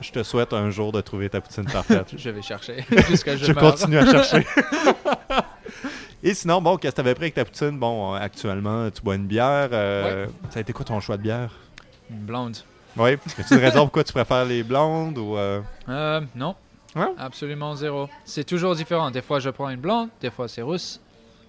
Je 0.00 0.10
te 0.10 0.22
souhaite 0.22 0.54
un 0.54 0.70
jour 0.70 0.92
de 0.92 1.00
trouver 1.02 1.28
ta 1.28 1.42
poutine 1.42 1.66
parfaite. 1.66 2.06
Je 2.16 2.30
vais 2.30 2.40
chercher 2.40 2.86
jusqu'à 3.08 3.36
je, 3.36 3.52
continue 3.52 3.98
à 3.98 4.06
chercher. 4.10 4.46
Et 6.22 6.34
sinon, 6.34 6.60
bon, 6.60 6.76
qu'est-ce 6.76 6.92
que 6.92 6.96
t'avais 6.96 7.14
pris 7.14 7.24
avec 7.24 7.34
ta 7.34 7.44
poutine? 7.44 7.78
Bon, 7.78 8.14
euh, 8.14 8.18
actuellement, 8.18 8.90
tu 8.90 9.00
bois 9.02 9.14
une 9.14 9.26
bière. 9.26 9.68
euh, 9.72 10.26
Ça 10.50 10.58
a 10.58 10.60
été 10.62 10.72
quoi 10.72 10.84
ton 10.84 11.00
choix 11.00 11.16
de 11.16 11.22
bière? 11.22 11.50
Une 12.10 12.18
blonde. 12.18 12.56
Oui. 12.96 13.16
Une 13.50 13.56
raison 13.58 13.80
pourquoi 13.82 14.04
tu 14.04 14.12
préfères 14.12 14.44
les 14.44 14.62
blondes 14.62 15.16
ou. 15.18 15.36
euh, 15.36 15.60
Euh, 15.88 16.20
non. 16.34 16.54
Ouais? 16.96 17.06
Absolument 17.18 17.74
zéro. 17.76 18.08
C'est 18.24 18.44
toujours 18.44 18.74
différent. 18.74 19.10
Des 19.10 19.22
fois, 19.22 19.38
je 19.38 19.48
prends 19.50 19.68
une 19.70 19.80
blonde, 19.80 20.08
des 20.20 20.30
fois, 20.30 20.48
c'est 20.48 20.62
rousse. 20.62 21.00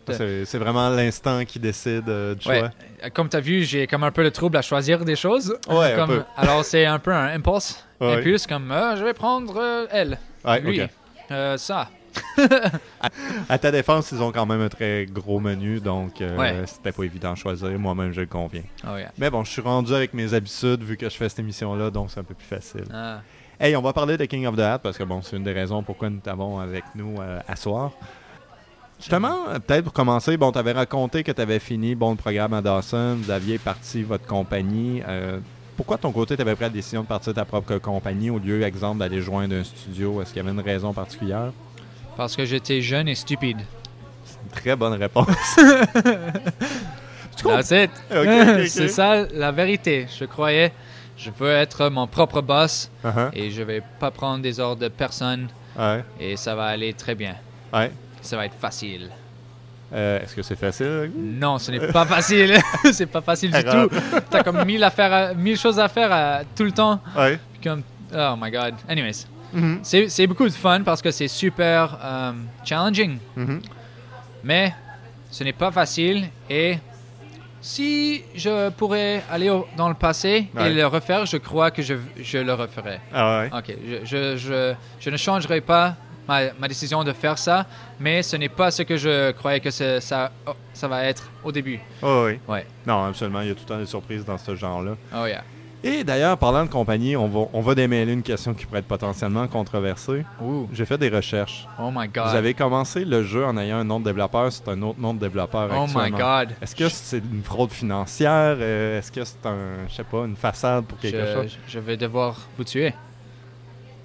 Ouais. 0.07 0.43
C'est 0.45 0.57
vraiment 0.57 0.89
l'instant 0.89 1.45
qui 1.45 1.57
décide 1.59 2.07
euh, 2.09 2.35
du 2.35 2.47
Ouais. 2.47 2.59
choix. 2.59 2.69
Euh, 3.03 3.09
Comme 3.13 3.29
tu 3.29 3.37
as 3.37 3.39
vu, 3.39 3.63
j'ai 3.63 3.87
comme 3.87 4.03
un 4.03 4.11
peu 4.11 4.23
le 4.23 4.31
trouble 4.31 4.57
à 4.57 4.61
choisir 4.61 5.03
des 5.05 5.15
choses. 5.15 5.55
Ouais, 5.69 5.93
un 5.93 5.95
Comme- 5.95 6.09
peu. 6.09 6.23
Alors, 6.37 6.65
c'est 6.65 6.85
un 6.85 6.99
peu 6.99 7.11
un 7.13 7.27
impulse. 7.35 7.83
Ouais. 7.99 8.15
Impulse, 8.15 8.45
comme 8.47 8.71
euh, 8.71 8.95
je 8.97 9.03
vais 9.03 9.13
prendre 9.13 9.87
elle, 9.91 10.17
Ouais, 10.43 10.59
lui, 10.59 10.81
ok. 10.81 10.89
euh, 11.31 11.57
ça. 11.57 11.87
À 13.49 13.57
ta 13.57 13.71
défense, 13.71 14.11
ils 14.11 14.21
ont 14.21 14.31
quand 14.31 14.45
même 14.45 14.61
un 14.61 14.69
très 14.69 15.05
gros 15.05 15.39
menu, 15.39 15.79
donc 15.79 16.21
euh, 16.21 16.37
Ouais. 16.37 16.55
c'était 16.65 16.91
pas 16.91 17.03
évident 17.03 17.31
à 17.33 17.35
choisir. 17.35 17.69
Moi-même, 17.77 18.11
je 18.11 18.21
le 18.21 18.27
conviens. 18.27 18.63
Oh, 18.85 18.97
yeah. 18.97 19.11
Mais 19.17 19.29
bon, 19.29 19.43
je 19.43 19.51
suis 19.51 19.61
rendu 19.61 19.93
avec 19.93 20.13
mes 20.13 20.33
habitudes 20.33 20.83
vu 20.83 20.97
que 20.97 21.09
je 21.09 21.15
fais 21.15 21.29
cette 21.29 21.39
émission-là, 21.39 21.89
donc 21.89 22.09
c'est 22.11 22.19
un 22.19 22.23
peu 22.23 22.33
plus 22.33 22.45
facile. 22.47 22.85
Ah. 22.93 23.21
Hey, 23.59 23.75
on 23.75 23.81
va 23.81 23.93
parler 23.93 24.17
de 24.17 24.25
King 24.25 24.47
of 24.47 24.55
the 24.55 24.59
Hat 24.61 24.79
parce 24.79 24.97
que 24.97 25.03
bon, 25.03 25.21
c'est 25.21 25.37
une 25.37 25.43
des 25.43 25.53
raisons 25.53 25.83
pourquoi 25.83 26.09
nous 26.09 26.19
t'avons 26.19 26.59
avec 26.59 26.83
nous 26.95 27.17
euh, 27.21 27.39
à 27.47 27.55
soir. 27.55 27.91
Justement, 28.99 29.35
peut-être 29.67 29.83
pour 29.85 29.93
commencer, 29.93 30.37
bon, 30.37 30.51
t'avais 30.51 30.73
raconté 30.73 31.23
que 31.23 31.31
t'avais 31.31 31.59
fini 31.59 31.95
bon 31.95 32.11
le 32.11 32.17
programme 32.17 32.53
à 32.53 32.61
Dawson, 32.61 33.17
vous 33.21 33.31
aviez 33.31 33.57
parti 33.57 34.03
votre 34.03 34.25
compagnie. 34.25 35.01
Euh, 35.07 35.39
pourquoi 35.75 35.97
de 35.97 36.01
ton 36.03 36.11
côté 36.11 36.37
t'avais 36.37 36.53
pris 36.53 36.65
la 36.65 36.69
décision 36.69 37.01
de 37.01 37.07
partir 37.07 37.33
ta 37.33 37.43
propre 37.45 37.77
compagnie 37.79 38.29
au 38.29 38.37
lieu, 38.37 38.61
exemple, 38.61 38.99
d'aller 38.99 39.21
joindre 39.21 39.55
un 39.55 39.63
studio? 39.63 40.21
Est-ce 40.21 40.33
qu'il 40.33 40.43
y 40.43 40.45
avait 40.47 40.51
une 40.55 40.59
raison 40.63 40.93
particulière? 40.93 41.51
Parce 42.17 42.35
que 42.35 42.45
j'étais 42.45 42.81
jeune 42.81 43.07
et 43.07 43.15
stupide. 43.15 43.59
Une 44.43 44.49
très 44.51 44.75
bonne 44.75 44.93
réponse. 44.93 45.27
That's 47.43 47.71
it. 47.71 47.91
C'est 48.67 48.87
ça 48.89 49.25
la 49.33 49.51
vérité. 49.51 50.07
Je 50.19 50.25
croyais, 50.25 50.71
je 51.17 51.31
veux 51.37 51.51
être 51.51 51.89
mon 51.89 52.07
propre 52.07 52.41
boss 52.41 52.89
Uh-huh. 53.03 53.29
et 53.33 53.49
je 53.49 53.63
vais 53.63 53.81
pas 53.99 54.11
prendre 54.11 54.43
des 54.43 54.59
ordres 54.59 54.81
de 54.83 54.87
personne 54.89 55.47
Ouais, 55.79 56.03
et 56.19 56.35
ça 56.37 56.53
va 56.53 56.65
aller 56.65 56.93
très 56.93 57.15
bien. 57.15 57.35
ouais. 57.73 57.91
Ça 58.21 58.37
va 58.37 58.45
être 58.45 58.53
facile. 58.59 59.09
Euh, 59.93 60.19
Est-ce 60.21 60.35
que 60.35 60.43
c'est 60.43 60.55
facile 60.55 61.11
Non, 61.17 61.57
ce 61.57 61.71
n'est 61.71 61.87
pas 61.87 62.05
facile. 62.05 62.59
c'est 62.93 63.07
pas 63.07 63.21
facile 63.21 63.51
du 63.51 63.63
tout. 63.63 63.89
T'as 64.29 64.43
comme 64.43 64.63
mille, 64.63 64.83
affaires 64.83 65.11
à- 65.11 65.33
mille 65.33 65.57
choses 65.57 65.79
à 65.79 65.87
faire 65.89 66.11
à- 66.11 66.41
tout 66.55 66.63
le 66.63 66.71
temps. 66.71 66.99
Ouais. 67.17 67.39
Puis 67.53 67.61
comme, 67.69 67.81
oh 68.13 68.35
my 68.39 68.51
god. 68.51 68.75
Anyways, 68.87 69.25
Mhm, 69.53 69.79
c'est 69.83 70.09
c'est 70.09 70.27
beaucoup 70.27 70.45
de 70.45 70.53
fun 70.53 70.81
parce 70.83 71.01
que 71.01 71.11
c'est 71.11 71.27
super 71.27 71.97
euh, 72.03 72.31
challenging. 72.65 73.17
mhm. 73.35 73.61
Mais 74.43 74.73
ce 75.29 75.43
n'est 75.43 75.53
pas 75.53 75.71
facile 75.71 76.27
et 76.49 76.77
si 77.61 78.23
je 78.35 78.69
pourrais 78.71 79.23
aller 79.29 79.49
au- 79.49 79.67
dans 79.77 79.87
le 79.89 79.93
passé 79.95 80.47
Ouais. 80.55 80.71
et 80.71 80.73
le 80.73 80.87
refaire, 80.87 81.25
je 81.25 81.37
crois 81.37 81.69
que 81.71 81.81
je, 81.83 81.93
je 82.19 82.39
le 82.39 82.53
referais. 82.53 82.99
Ah 83.13 83.39
ouais. 83.41 83.49
Ok, 83.55 83.75
je, 83.87 84.05
je, 84.05 84.37
je, 84.37 84.73
je 84.99 85.09
ne 85.11 85.17
changerai 85.17 85.61
pas 85.61 85.95
ma, 86.27 86.53
ma 86.59 86.67
décision 86.67 87.03
de 87.03 87.13
faire 87.13 87.37
ça, 87.37 87.67
mais 87.99 88.23
ce 88.23 88.35
n'est 88.35 88.49
pas 88.49 88.71
ce 88.71 88.81
que 88.81 88.97
je 88.97 89.31
croyais 89.33 89.59
que 89.59 89.69
ça, 89.69 90.31
oh, 90.47 90.53
ça 90.73 90.87
va 90.87 91.03
être 91.05 91.29
au 91.43 91.51
début. 91.51 91.79
Oh, 92.01 92.23
oui. 92.27 92.39
Ouais. 92.47 92.65
Non, 92.87 93.03
absolument. 93.05 93.41
Il 93.41 93.49
y 93.49 93.51
a 93.51 93.53
tout 93.53 93.61
le 93.61 93.67
temps 93.67 93.77
des 93.77 93.85
surprises 93.85 94.25
dans 94.25 94.37
ce 94.39 94.55
genre-là. 94.55 94.95
Oh 95.15 95.25
yeah. 95.27 95.43
Et 95.83 96.03
d'ailleurs, 96.03 96.37
parlant 96.37 96.63
de 96.65 96.69
compagnie, 96.69 97.15
on 97.17 97.27
va, 97.27 97.47
on 97.53 97.61
va 97.61 97.73
démêler 97.73 98.13
une 98.13 98.21
question 98.21 98.53
qui 98.53 98.67
pourrait 98.67 98.79
être 98.81 98.87
potentiellement 98.87 99.47
controversée. 99.47 100.23
J'ai 100.71 100.85
fait 100.85 100.97
des 100.99 101.09
recherches. 101.09 101.67
Oh 101.79 101.89
my 101.91 102.07
god. 102.07 102.27
Vous 102.29 102.35
avez 102.35 102.53
commencé 102.53 103.03
le 103.03 103.23
jeu 103.23 103.43
en 103.43 103.57
ayant 103.57 103.77
un 103.77 103.83
nom 103.83 103.99
de 103.99 104.05
développeur, 104.05 104.51
c'est 104.51 104.67
un 104.67 104.79
autre 104.83 104.99
nom 104.99 105.15
de 105.15 105.19
développeur 105.19 105.69
Oh 105.71 105.87
my 105.87 106.01
actuellement. 106.03 106.17
god. 106.17 106.49
Est-ce 106.61 106.75
que 106.75 106.87
c'est 106.87 107.17
une 107.17 107.41
fraude 107.43 107.71
financière? 107.71 108.57
Euh, 108.59 108.99
Est-ce 108.99 109.11
que 109.11 109.23
c'est 109.23 109.43
un, 109.45 109.87
je 109.89 109.95
sais 109.95 110.03
pas, 110.03 110.19
une 110.25 110.35
façade 110.35 110.85
pour 110.85 110.99
quelque 110.99 111.25
Je, 111.25 111.33
chose? 111.33 111.57
je 111.67 111.79
vais 111.79 111.97
devoir 111.97 112.37
vous 112.55 112.63
tuer. 112.63 112.93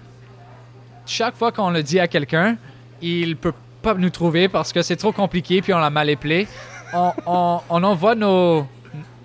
chaque 1.07 1.37
fois 1.37 1.53
qu'on 1.53 1.71
le 1.71 1.83
dit 1.83 1.99
à 2.01 2.07
quelqu'un, 2.09 2.57
il 3.03 3.37
peut 3.37 3.53
pas 3.83 3.95
nous 3.95 4.11
trouver 4.11 4.49
parce 4.49 4.73
que 4.73 4.81
c'est 4.83 4.97
trop 4.97 5.13
compliqué, 5.13 5.61
puis 5.61 5.75
on 5.75 5.79
l'a 5.79 5.91
mal 5.91 6.09
éplé. 6.09 6.47
On, 6.95 7.13
on- 7.27 7.61
on 7.69 7.83
envoie 7.83 8.15
nos, 8.15 8.67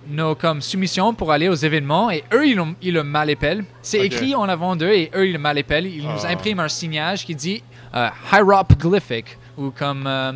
nos 0.10 0.36
comme 0.36 0.62
soumissions 0.62 1.14
pour 1.14 1.32
aller 1.32 1.48
aux 1.48 1.54
événements 1.56 2.10
et 2.10 2.24
eux, 2.34 2.48
ils, 2.48 2.56
l'ont- 2.56 2.76
ils 2.82 2.94
le 2.94 3.04
mal 3.04 3.30
épellent. 3.30 3.64
C'est 3.82 4.00
écrit 4.00 4.34
en 4.36 4.50
avant 4.50 4.76
d'eux 4.76 4.92
et 4.92 5.12
eux, 5.16 5.28
ils 5.28 5.34
le 5.34 5.40
mal 5.40 5.58
épellent. 5.58 5.86
Ils 5.86 6.04
nous 6.04 6.26
Ah. 6.26 6.30
impriment 6.30 6.62
un 6.62 6.70
signage 6.70 7.24
qui 7.26 7.36
dit 7.36 7.62
hieroglyphic 7.94 9.38
ou 9.58 9.72
comme. 9.72 10.06
euh, 10.08 10.34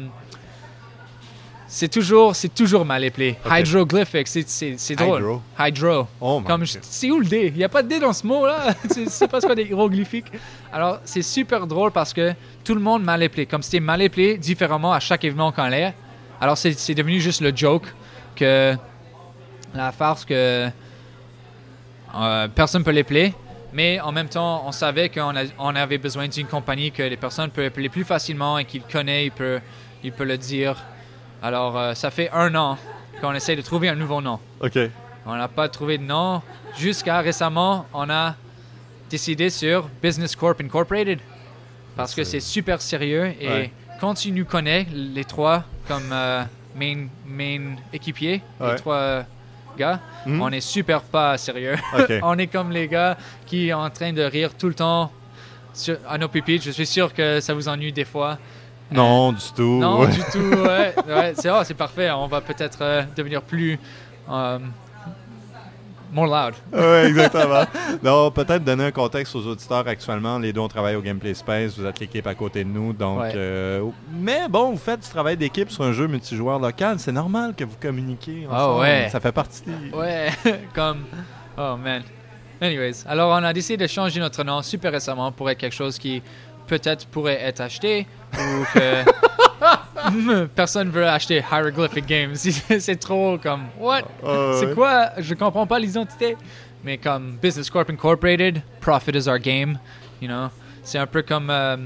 c'est 1.74 1.88
toujours, 1.88 2.36
c'est 2.36 2.54
toujours 2.54 2.84
mal 2.84 3.02
épelé. 3.02 3.38
Ok. 3.46 3.52
Hydroglyphic, 3.60 4.28
c'est, 4.28 4.96
drôle. 4.96 5.22
Hydro. 5.22 5.42
Hydro. 5.58 6.08
Oh 6.20 6.42
Comme, 6.46 6.66
c'est 6.66 7.10
où 7.10 7.20
le 7.22 7.26
D? 7.26 7.48
Il 7.48 7.54
n'y 7.54 7.64
a 7.64 7.70
pas 7.70 7.82
de 7.82 7.88
D 7.88 7.98
dans 7.98 8.12
ce 8.12 8.28
mot-là. 8.28 8.76
c'est, 8.90 9.10
c'est 9.10 9.28
pas 9.30 9.40
ce 9.40 9.48
qu'on 9.48 9.54
des 9.54 9.64
hiéroglyphiques. 9.64 10.26
Alors, 10.74 11.00
c'est 11.06 11.22
super 11.22 11.66
drôle 11.66 11.92
parce 11.92 12.12
que 12.12 12.34
tout 12.66 12.76
le 12.76 12.82
monde 12.82 13.04
mal 13.04 13.24
éplé. 13.24 13.46
Comme 13.46 13.64
c'était 13.64 13.80
mal 13.80 14.02
éplé 14.02 14.38
différemment 14.38 14.92
à 14.92 15.00
chaque 15.00 15.24
événement 15.24 15.54
qu'on 15.54 15.64
allait. 15.64 15.94
Alors, 16.42 16.58
c'est, 16.58 16.94
devenu 16.94 17.22
juste 17.22 17.40
le 17.40 17.56
joke 17.56 17.86
que 18.36 18.76
la 19.74 19.94
farce 19.94 20.26
que 20.26 20.68
euh, 22.16 22.48
personne 22.50 22.84
peut 22.84 22.92
l'épeler. 22.92 23.34
Mais 23.74 24.00
en 24.02 24.12
même 24.12 24.28
temps, 24.28 24.64
on 24.66 24.72
savait 24.72 25.10
qu'on 25.10 25.34
on 25.58 25.76
avait 25.76 25.98
besoin 25.98 26.28
d'une 26.28 26.48
compagnie 26.48 26.92
que 26.92 27.04
les 27.04 27.18
personnes 27.18 27.50
peuvent 27.52 27.66
appeler 27.68 27.90
plus 27.90 28.04
facilement 28.04 28.58
et 28.58 28.66
qu'il 28.66 28.82
connaît, 28.84 29.26
il 29.28 29.32
peut, 29.32 29.60
il 30.04 30.12
peut 30.12 30.26
le 30.26 30.38
dire. 30.38 30.76
Alors, 31.42 31.78
euh, 31.78 31.94
ça 31.94 32.12
fait 32.12 32.30
un 32.32 32.54
an 32.56 32.78
qu'on 33.22 33.34
essaie 33.34 33.56
de 33.56 33.62
trouver 33.62 33.88
un 33.90 33.96
nouveau 33.96 34.22
nom. 34.22 34.40
OK. 34.62 34.78
On 35.26 35.36
n'a 35.36 35.48
pas 35.48 35.70
trouvé 35.70 35.98
de 35.98 36.04
nom. 36.04 36.42
Jusqu'à 36.78 37.20
récemment, 37.22 37.86
on 37.94 38.10
a 38.10 38.36
décidé 39.10 39.50
sur 39.50 39.88
Business 40.02 40.36
Corp 40.36 40.60
Incorporated. 40.62 41.20
Parce 41.96 42.14
que 42.16 42.24
c'est 42.24 42.40
super 42.40 42.82
sérieux. 42.82 43.34
Et 43.40 43.48
Ouais. 43.48 43.72
quand 44.00 44.14
tu 44.16 44.32
nous 44.32 44.46
connais, 44.46 44.88
les 44.94 45.26
trois, 45.26 45.64
comme 45.88 46.10
euh, 46.12 46.44
main, 46.76 47.08
main 47.26 47.76
équipiers, 47.94 48.42
Ouais. 48.60 48.72
les 48.72 48.76
trois 48.78 49.24
gars, 49.78 50.00
Mhm. 50.26 50.42
on 50.42 50.50
est 50.52 50.62
super 50.62 51.02
pas 51.02 51.38
sérieux. 51.38 51.76
On 52.24 52.38
est 52.38 52.48
comme 52.48 52.72
les 52.72 52.88
gars 52.88 53.18
qui 53.46 53.70
sont 53.70 53.76
en 53.78 53.90
train 53.90 54.14
de 54.14 54.22
rire 54.22 54.52
tout 54.58 54.68
le 54.68 54.74
temps 54.76 55.12
sur, 55.74 55.98
à 56.08 56.18
nos 56.18 56.28
pupitres. 56.28 56.64
Je 56.66 56.72
suis 56.72 56.86
sûr 56.86 57.14
que 57.14 57.40
ça 57.40 57.54
vous 57.54 57.68
ennuie 57.68 57.92
des 57.92 58.06
fois. 58.06 58.38
Non, 58.92 59.32
du 59.32 59.40
tout. 59.56 59.80
Non, 59.80 60.06
du 60.06 60.20
tout. 60.32 60.40
Ouais, 60.40 60.94
ouais, 61.08 61.34
c'est 61.36 61.50
oh, 61.50 61.62
c'est 61.64 61.74
parfait. 61.74 62.12
On 62.12 62.28
va 62.28 62.42
peut-être 62.42 62.80
euh, 62.82 63.04
devenir 63.16 63.42
plus. 63.42 63.80
More 66.12 66.28
loud. 66.28 66.54
Oui, 66.74 67.08
exactement. 67.10 67.64
non, 68.04 68.32
peut-être 68.32 68.64
donner 68.64 68.86
un 68.86 68.92
contexte 68.92 69.36
aux 69.36 69.46
auditeurs 69.48 69.88
actuellement. 69.88 70.38
Les 70.40 70.52
deux, 70.54 70.60
on 70.62 70.68
travaille 70.68 70.96
au 70.96 71.02
Gameplay 71.02 71.34
Space. 71.34 71.78
Vous 71.78 71.86
êtes 71.86 72.00
l'équipe 72.00 72.26
à 72.28 72.36
côté 72.36 72.64
de 72.64 72.70
nous. 72.70 72.94
Donc, 72.94 73.20
Ouais. 73.22 73.32
euh, 73.36 73.84
mais 74.12 74.48
bon, 74.50 74.72
vous 74.72 74.78
faites 74.78 75.00
du 75.02 75.10
travail 75.10 75.38
d'équipe 75.38 75.70
sur 75.72 75.84
un 75.84 75.94
jeu 75.94 76.08
multijoueur 76.08 76.60
local. 76.60 77.00
C'est 77.00 77.12
normal 77.12 77.54
que 77.56 77.64
vous 77.64 77.78
communiquiez. 77.82 78.48
Ah 78.52 78.66
ensemble. 78.68 78.82
ouais. 78.82 79.10
Ça 79.12 79.20
fait 79.20 79.32
partie. 79.32 79.64
Ouais, 79.94 80.30
comme. 80.74 81.06
Oh 81.58 81.76
man. 81.78 82.04
Anyways, 82.64 83.04
alors 83.08 83.32
on 83.32 83.44
a 83.44 83.54
décidé 83.54 83.76
de 83.78 83.88
changer 83.88 84.20
notre 84.20 84.44
nom 84.44 84.62
super 84.62 84.92
récemment 84.92 85.32
pour 85.32 85.50
être 85.50 85.58
quelque 85.58 85.74
chose 85.74 85.98
qui 85.98 86.22
peut-être 86.68 87.06
pourrait 87.08 87.40
être 87.42 87.62
acheté 87.62 88.08
ou 88.34 88.64
que 88.74 90.46
personne 90.56 90.90
veut 90.90 91.06
acheter 91.08 91.44
Hieroglyphic 91.52 92.06
Games. 92.06 92.36
c'est 92.80 93.00
trop 93.00 93.38
comme 93.38 93.66
what? 93.80 94.02
Ah, 94.26 94.54
C'est 94.60 94.68
ouais. 94.68 94.74
quoi? 94.74 95.10
Je 95.18 95.34
comprends 95.34 95.68
pas 95.68 95.80
l'identité. 95.80 96.36
Mais 96.84 96.98
comme 96.98 97.38
Business 97.42 97.70
Corp 97.70 97.90
Incorporated, 97.90 98.62
profit 98.80 99.12
is 99.16 99.28
our 99.30 99.38
game. 99.38 99.78
You 100.22 100.28
know, 100.28 100.48
c'est 100.84 100.98
un 100.98 101.06
peu 101.06 101.22
comme 101.22 101.50
euh, 101.52 101.78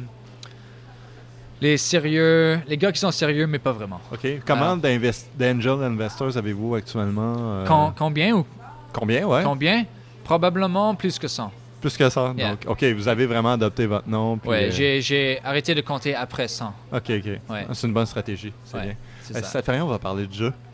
les 1.61 1.77
sérieux, 1.77 2.59
les 2.67 2.77
gars 2.77 2.91
qui 2.91 2.99
sont 2.99 3.11
sérieux 3.11 3.47
mais 3.47 3.59
pas 3.59 3.71
vraiment. 3.73 3.99
OK. 4.11 4.25
Comment 4.45 4.73
Ah. 4.73 4.75
d'invest- 4.77 5.29
d'angel 5.37 5.83
investors 5.83 6.37
avez-vous 6.37 6.75
actuellement? 6.75 7.35
euh, 7.37 7.65
Com- 7.65 7.93
combien 7.97 8.35
ou 8.35 8.45
Combien, 8.93 9.25
ouais? 9.25 9.41
combien? 9.43 9.83
Probablement 10.23 10.95
plus 10.95 11.19
que 11.19 11.27
100. 11.27 11.51
Plus 11.85 11.97
que 11.97 12.09
ça. 12.09 12.33
Yeah. 12.35 12.49
Donc, 12.49 12.59
OK, 12.67 12.83
vous 12.83 13.07
avez 13.07 13.27
vraiment 13.27 13.51
adopté 13.53 13.85
votre 13.85 14.09
nom. 14.09 14.39
puis, 14.39 14.49
Ouais, 14.49 14.63
euh, 14.65 14.71
j'ai- 14.71 15.01
j'ai 15.01 15.39
arrêté 15.43 15.75
de 15.75 15.81
compter 15.81 16.15
après 16.15 16.47
100. 16.47 16.73
OK, 16.91 16.99
OK. 17.11 17.11
Ouais. 17.47 17.67
C'est 17.73 17.85
une 17.85 17.93
bonne 17.93 18.07
stratégie. 18.07 18.51
C'est 18.63 18.77
Ouais, 18.77 18.83
bien. 18.85 18.95
c'est 19.21 19.35
Euh, 19.37 19.41
ça. 19.41 19.45
ça 19.49 19.61
fait 19.61 19.71
rien, 19.73 19.85
on 19.85 19.87
va 19.87 19.99
parler 19.99 20.25
de 20.25 20.33
jeu. 20.33 20.51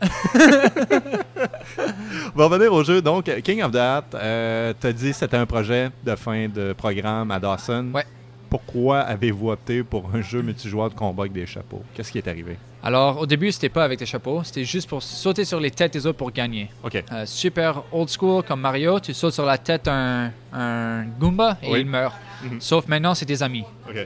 on 2.34 2.38
va 2.38 2.44
revenir 2.46 2.72
au 2.72 2.82
jeu. 2.82 3.02
Donc, 3.02 3.30
King 3.42 3.62
of 3.62 3.72
That, 3.72 4.04
euh, 4.14 4.72
t'as 4.80 4.92
dit 4.92 5.10
que 5.10 5.16
c'était 5.16 5.36
un 5.36 5.44
projet 5.46 5.90
de 6.02 6.14
fin 6.16 6.48
de 6.48 6.72
programme 6.72 7.30
à 7.30 7.38
Dawson. 7.38 7.90
Ouais. 7.94 8.04
Pourquoi 8.52 9.00
avez-vous 9.00 9.50
opté 9.50 9.82
pour 9.82 10.10
un 10.14 10.20
jeu 10.20 10.42
multijoueur 10.42 10.90
de 10.90 10.94
combat 10.94 11.22
avec 11.22 11.32
des 11.32 11.46
chapeaux? 11.46 11.82
Qu'est-ce 11.94 12.12
qui 12.12 12.18
est 12.18 12.28
arrivé? 12.28 12.58
Alors, 12.82 13.18
au 13.20 13.24
début, 13.24 13.50
c'était 13.50 13.70
pas 13.70 13.82
avec 13.82 13.98
des 13.98 14.04
chapeaux, 14.04 14.42
c'était 14.44 14.66
juste 14.66 14.90
pour 14.90 15.02
sauter 15.02 15.46
sur 15.46 15.58
les 15.58 15.70
têtes 15.70 15.94
des 15.94 16.06
autres 16.06 16.18
pour 16.18 16.30
gagner. 16.30 16.68
OK. 16.84 17.02
Euh, 17.12 17.24
super 17.24 17.82
old 17.90 18.10
school 18.10 18.42
comme 18.42 18.60
Mario, 18.60 19.00
tu 19.00 19.14
sautes 19.14 19.32
sur 19.32 19.46
la 19.46 19.56
tête 19.56 19.86
d'un 19.86 20.30
un 20.52 21.04
Goomba 21.18 21.56
et 21.62 21.70
Oui. 21.72 21.80
il 21.80 21.86
meurt. 21.86 22.14
Mhm. 22.44 22.60
Sauf 22.60 22.86
maintenant, 22.88 23.14
c'est 23.14 23.24
tes 23.24 23.40
amis. 23.42 23.64
OK. 23.88 23.96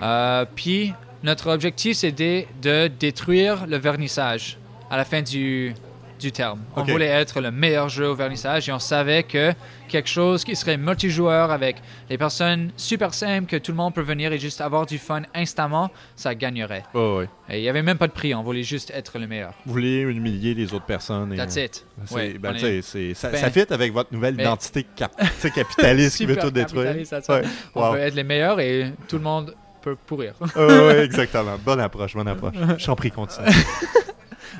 Euh, 0.00 0.46
puis, 0.54 0.94
notre 1.22 1.50
objectif, 1.52 1.98
c'était 1.98 2.48
de 2.62 2.86
détruire 2.86 3.66
le 3.66 3.76
vernissage 3.76 4.56
à 4.90 4.96
la 4.96 5.04
fin 5.04 5.20
du, 5.20 5.74
du 6.20 6.30
terme. 6.32 6.60
On 6.76 6.82
voulait 6.84 7.06
être 7.06 7.40
le 7.40 7.50
meilleur 7.50 7.88
jeu 7.88 8.08
au 8.08 8.14
vernissage 8.14 8.68
et 8.68 8.72
on 8.72 8.78
savait 8.78 9.22
que 9.24 9.52
quelque 9.88 10.08
chose 10.08 10.44
qui 10.44 10.54
serait 10.54 10.76
multijoueur 10.76 11.50
avec 11.50 11.76
les 12.08 12.16
personnes 12.18 12.70
super 12.76 13.12
simples, 13.12 13.46
que 13.46 13.56
tout 13.56 13.72
le 13.72 13.76
monde 13.76 13.94
peut 13.94 14.02
venir 14.02 14.32
et 14.32 14.38
juste 14.38 14.60
avoir 14.60 14.86
du 14.86 14.98
fun 14.98 15.22
instamment, 15.34 15.90
ça 16.14 16.34
gagnerait. 16.34 16.84
Oh, 16.94 17.16
ouais. 17.18 17.28
Et 17.48 17.58
il 17.58 17.62
n'y 17.62 17.68
avait 17.68 17.82
même 17.82 17.98
pas 17.98 18.06
de 18.06 18.12
prix, 18.12 18.32
on 18.34 18.42
voulait 18.44 18.62
juste 18.62 18.92
être 18.94 19.18
le 19.18 19.26
meilleur. 19.26 19.52
Vous 19.66 19.72
voulez 19.72 19.98
humilier 20.02 20.54
les 20.54 20.72
autres 20.72 20.86
personnes. 20.86 21.32
Et, 21.32 21.36
That's 21.36 21.56
it. 21.56 21.84
C'est, 22.04 22.14
Ouais, 22.14 22.38
ben, 22.38 22.56
c'est- 22.58 23.14
ça, 23.14 23.30
Ben- 23.30 23.40
ça 23.40 23.50
fit 23.50 23.64
avec 23.72 23.92
votre 23.92 24.12
nouvelle 24.12 24.34
Ben- 24.36 24.44
identité 24.44 24.84
cap- 24.94 25.12
capitaliste 25.54 26.18
qui 26.18 26.26
veut 26.26 26.36
tout 26.36 26.50
détruire. 26.52 26.94
Ouais. 26.94 27.42
On 27.74 27.80
Wow. 27.88 27.92
veut 27.94 27.98
être 28.00 28.14
les 28.14 28.24
meilleurs 28.24 28.60
et 28.60 28.92
tout 29.08 29.16
le 29.16 29.22
monde 29.24 29.54
peut 29.82 29.96
pourrir. 30.06 30.34
Ouais, 30.56 30.64
ouais, 30.86 31.04
exactement. 31.04 31.56
Bonne 31.64 31.80
approche, 31.80 32.14
bonne 32.14 32.28
approche. 32.28 32.54
Je 32.78 32.84
t'en 32.86 32.94
prie, 32.94 33.10
continue. 33.10 33.46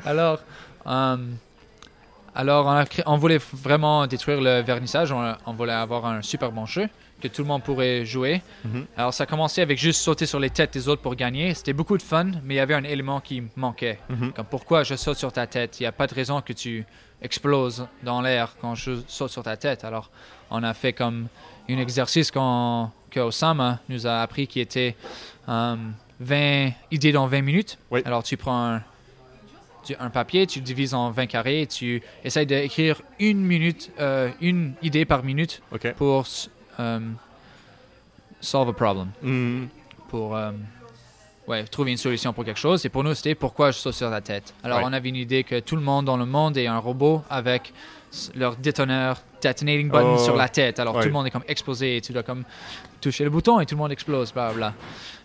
Alors, 0.05 0.41
euh, 0.87 1.17
alors 2.35 2.67
on, 2.67 2.71
a 2.71 2.85
créé- 2.87 3.05
on 3.07 3.17
voulait 3.17 3.41
vraiment 3.53 4.07
détruire 4.07 4.41
le 4.41 4.61
vernissage. 4.63 5.13
On, 5.13 5.35
on 5.47 5.53
voulait 5.55 5.73
avoir 5.73 6.07
un 6.07 6.23
super 6.23 6.53
bon 6.53 6.67
jeu 6.67 6.89
que 7.21 7.29
tout 7.29 7.43
le 7.43 7.49
monde 7.49 7.63
pourrait 7.63 8.05
jouer. 8.07 8.41
Mhm. 8.65 8.87
Alors, 8.97 9.13
ça 9.13 9.25
a 9.25 9.27
commencé 9.27 9.61
avec 9.61 9.77
juste 9.79 10.01
sauter 10.01 10.25
sur 10.25 10.41
les 10.41 10.49
têtes 10.49 10.73
des 10.73 10.89
autres 10.89 11.03
pour 11.03 11.15
gagner. 11.15 11.53
C'était 11.53 11.75
beaucoup 11.75 11.99
de 11.99 12.03
fun, 12.03 12.25
mais 12.45 12.55
il 12.55 12.57
y 12.57 12.61
avait 12.61 12.75
un 12.75 12.85
élément 12.85 13.21
qui 13.21 13.43
manquait. 13.57 13.99
Mhm. 14.09 14.33
Comme 14.33 14.47
pourquoi 14.47 14.85
je 14.85 14.95
saute 14.95 15.19
sur 15.19 15.31
ta 15.33 15.47
tête? 15.47 15.79
Il 15.81 15.83
n'y 15.83 15.87
a 15.87 15.93
pas 15.93 16.07
de 16.07 16.15
raison 16.15 16.41
que 16.41 16.55
tu 16.55 16.87
exploses 17.21 17.87
dans 18.03 18.23
l'air 18.23 18.55
quand 18.61 18.75
je 18.75 18.93
saute 19.07 19.31
sur 19.31 19.43
ta 19.43 19.57
tête. 19.59 19.85
Alors, 19.85 20.11
on 20.51 20.63
a 20.63 20.73
fait 20.73 20.95
comme 20.95 21.27
un 21.69 21.79
exercice 21.79 22.31
qu'on- 22.31 22.91
que 23.11 23.21
Osama 23.21 23.81
nous 23.91 24.07
a 24.07 24.21
appris 24.23 24.47
qui 24.47 24.61
était 24.61 24.97
euh, 25.49 25.77
20 26.21 26.71
idées 26.91 27.13
dans 27.13 27.27
20 27.27 27.43
minutes. 27.43 27.79
Oui. 27.91 28.01
Alors, 28.07 28.23
tu 28.23 28.37
prends 28.39 28.65
un, 28.77 28.83
tu- 29.85 29.97
un 29.99 30.11
papier, 30.11 30.47
tu 30.47 30.59
le 30.61 30.65
divises 30.65 30.95
en 30.95 31.11
20 31.11 31.27
carrés 31.27 31.67
tu 31.67 32.03
essayes 32.25 32.47
d'écrire 32.47 33.01
une 33.19 33.41
minute, 33.41 33.91
euh, 34.01 34.31
une 34.41 34.75
idée 34.83 35.05
par 35.05 35.23
minute 35.23 35.63
pour 35.97 36.25
euh, 36.79 37.01
solve 38.41 38.69
a 38.71 38.73
problem 38.73 39.09
Mhm. 39.23 39.69
pour 40.09 40.37
euh, 40.37 40.53
ouais, 41.47 41.65
trouver 41.65 41.91
une 41.93 41.97
solution 41.99 42.33
pour 42.33 42.45
quelque 42.45 42.59
chose. 42.61 42.85
Et 42.87 42.89
pour 42.89 43.05
nous, 43.05 43.15
c'était 43.15 43.35
pourquoi 43.35 43.71
je 43.71 43.79
saute 43.79 43.95
sur 43.95 44.11
la 44.11 44.21
tête. 44.21 44.55
Alors, 44.63 44.79
Ouais. 44.79 44.85
on 44.87 44.93
avait 44.93 45.09
une 45.09 45.17
idée 45.17 45.45
que 45.45 45.61
tout 45.61 45.77
le 45.77 45.83
monde 45.83 46.07
dans 46.07 46.17
le 46.17 46.27
monde 46.27 46.57
est 46.57 46.67
un 46.67 46.79
robot 46.79 47.23
avec 47.29 47.73
leur 48.35 48.57
détoneur 48.57 49.23
detonating 49.43 49.89
button 49.89 50.17
Oh. 50.19 50.25
sur 50.25 50.37
la 50.37 50.49
tête. 50.49 50.79
Alors, 50.81 50.95
Ouais. 50.97 51.03
tout 51.03 51.09
le 51.09 51.13
monde 51.13 51.27
est 51.27 51.31
comme 51.31 51.45
explosé 51.49 51.97
et 51.97 52.01
tu 52.01 52.13
dois 52.13 52.23
comme 52.23 52.45
toucher 53.01 53.25
le 53.25 53.31
bouton 53.31 53.61
et 53.61 53.67
tout 53.67 53.75
le 53.75 53.81
monde 53.81 53.93
explose, 53.93 54.33
bla 54.33 54.53
bla. 54.53 54.75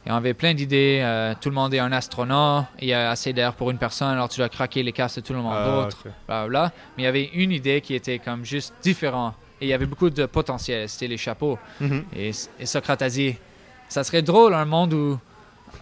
Et 0.07 0.11
on 0.11 0.15
avait 0.15 0.33
plein 0.35 0.53
d'idées. 0.53 0.99
euh, 1.03 1.33
tout 1.39 1.49
le 1.49 1.55
monde 1.55 1.73
est 1.73 1.79
un 1.79 1.91
astronaute. 1.91 2.65
Il 2.79 2.87
y 2.87 2.93
a 2.93 3.09
assez 3.09 3.33
d'air 3.33 3.53
pour 3.53 3.71
une 3.71 3.77
personne, 3.79 4.09
alors 4.09 4.29
tu 4.29 4.39
dois 4.39 4.49
craquer 4.49 4.83
les 4.83 4.91
casques 4.91 5.15
de 5.17 5.21
tout 5.21 5.33
le 5.33 5.39
monde 5.39 5.55
Ah, 5.57 5.65
d'autre 5.65 5.97
ok. 6.05 6.11
bla 6.27 6.47
bla. 6.47 6.71
Mais 6.95 7.03
il 7.03 7.05
y 7.05 7.09
avait 7.09 7.29
une 7.33 7.51
idée 7.51 7.81
qui 7.81 7.95
était 7.95 8.19
comme 8.19 8.45
juste 8.45 8.73
différent. 8.83 9.33
Et 9.61 9.65
il 9.65 9.69
y 9.69 9.73
avait 9.73 9.85
beaucoup 9.87 10.09
de 10.09 10.25
potentiel. 10.27 10.87
C'était 10.89 11.07
les 11.07 11.17
chapeaux. 11.17 11.57
Mhm. 11.79 12.03
Et, 12.15 12.31
et 12.59 12.65
Socrate 12.65 13.01
a 13.01 13.09
dit 13.09 13.35
ça 13.89 14.03
serait 14.03 14.21
drôle 14.21 14.53
un 14.53 14.65
monde 14.65 14.93
où, 14.93 15.19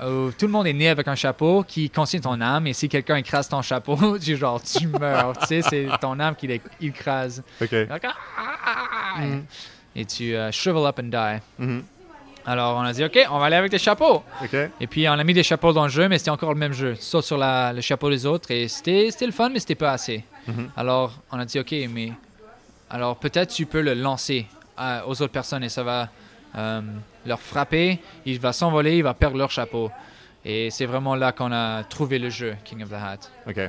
où 0.06 0.32
tout 0.32 0.46
le 0.46 0.52
monde 0.52 0.68
est 0.68 0.74
né 0.74 0.88
avec 0.90 1.08
un 1.08 1.16
chapeau 1.16 1.64
qui 1.68 1.90
contient 1.90 2.20
ton 2.22 2.40
âme 2.40 2.68
et 2.68 2.74
si 2.74 2.88
quelqu'un 2.90 3.16
écrase 3.18 3.50
ton 3.50 3.62
chapeau, 3.62 4.18
tu 4.24 4.38
genre 4.38 4.62
tu 4.62 4.88
meurs, 4.88 5.38
tu 5.40 5.48
sais, 5.48 5.62
c'est 5.64 5.88
ton 6.00 6.18
âme 6.20 6.36
qui 6.36 6.48
l'écrase. 6.80 7.44
OK. 7.62 7.74
Ah, 7.90 7.98
ah, 8.04 8.14
ah, 8.38 8.88
ah. 9.18 9.22
Et 9.96 10.06
tu 10.06 10.34
euh, 10.36 10.52
shrivel 10.52 10.86
up 10.86 11.00
and 11.00 11.10
die. 11.10 11.40
Mhm. 11.60 11.84
Alors 12.46 12.78
on 12.78 12.82
a 12.82 12.92
dit 12.94 13.04
ok, 13.04 13.20
on 13.32 13.40
va 13.40 13.46
aller 13.46 13.56
avec 13.56 13.72
des 13.72 13.78
chapeaux. 13.78 14.24
Et 14.82 14.88
puis 14.88 15.08
on 15.08 15.14
a 15.14 15.24
mis 15.24 15.34
des 15.34 15.44
chapeaux 15.44 15.72
dans 15.74 15.84
le 15.84 15.90
jeu, 15.90 16.08
mais 16.10 16.18
c'était 16.18 16.32
encore 16.32 16.54
le 16.54 16.60
même 16.60 16.74
jeu. 16.74 16.96
Sautes 16.96 17.24
sur 17.26 17.38
la- 17.38 17.72
le 17.74 17.82
chapeau 17.82 18.10
des 18.10 18.26
autres 18.26 18.52
et 18.52 18.68
c'était 18.68 19.10
le 19.26 19.32
fun, 19.32 19.50
mais 19.50 19.60
c'était 19.60 19.76
pas 19.76 19.92
assez. 19.92 20.24
Mhm. 20.48 20.70
Alors 20.76 21.14
on 21.32 21.40
a 21.40 21.46
dit 21.46 21.60
ok, 21.60 21.74
mais 21.90 22.12
alors 22.90 23.16
peut-être 23.18 23.50
tu 23.54 23.66
peux 23.66 23.82
le 23.82 23.94
lancer 23.94 24.46
à- 24.78 25.08
aux 25.08 25.12
autres 25.22 25.32
personnes 25.32 25.64
et 25.64 25.70
ça 25.70 25.84
va 25.84 26.10
euh, 26.56 26.82
leur 27.26 27.40
frapper, 27.40 28.00
il 28.26 28.40
va 28.40 28.54
s'envoler, 28.54 28.98
il 28.98 29.04
va 29.04 29.14
perdre 29.16 29.38
leur 29.38 29.50
chapeau. 29.50 29.90
Et 30.46 30.70
c'est 30.70 30.86
vraiment 30.86 31.16
là 31.16 31.32
qu'on 31.32 31.52
a 31.52 31.84
trouvé 31.86 32.20
le 32.20 32.30
jeu 32.30 32.56
King 32.66 32.84
of 32.84 32.90
the 32.90 32.94
Hat. 32.94 33.18
OK. 33.50 33.60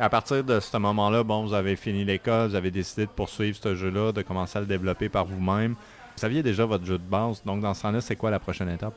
À 0.00 0.08
partir 0.08 0.42
de 0.42 0.58
ce 0.60 0.76
moment-là, 0.76 1.22
bon, 1.22 1.46
vous 1.46 1.54
avez 1.54 1.76
fini 1.76 2.04
l'école, 2.04 2.48
vous 2.48 2.54
avez 2.56 2.70
décidé 2.70 3.06
de 3.06 3.10
poursuivre 3.10 3.56
ce 3.62 3.74
jeu-là, 3.76 4.12
de 4.12 4.22
commencer 4.22 4.58
à 4.58 4.60
le 4.60 4.66
développer 4.66 5.08
par 5.08 5.24
vous-même. 5.24 5.76
Vous 6.16 6.20
saviez 6.20 6.42
déjà 6.42 6.64
votre 6.64 6.86
jeu 6.86 6.96
de 6.96 7.04
base, 7.04 7.42
donc 7.44 7.60
dans 7.60 7.74
ce 7.74 7.82
temps-là, 7.82 8.00
c'est 8.00 8.16
quoi 8.16 8.30
la 8.30 8.38
prochaine 8.38 8.70
étape? 8.70 8.94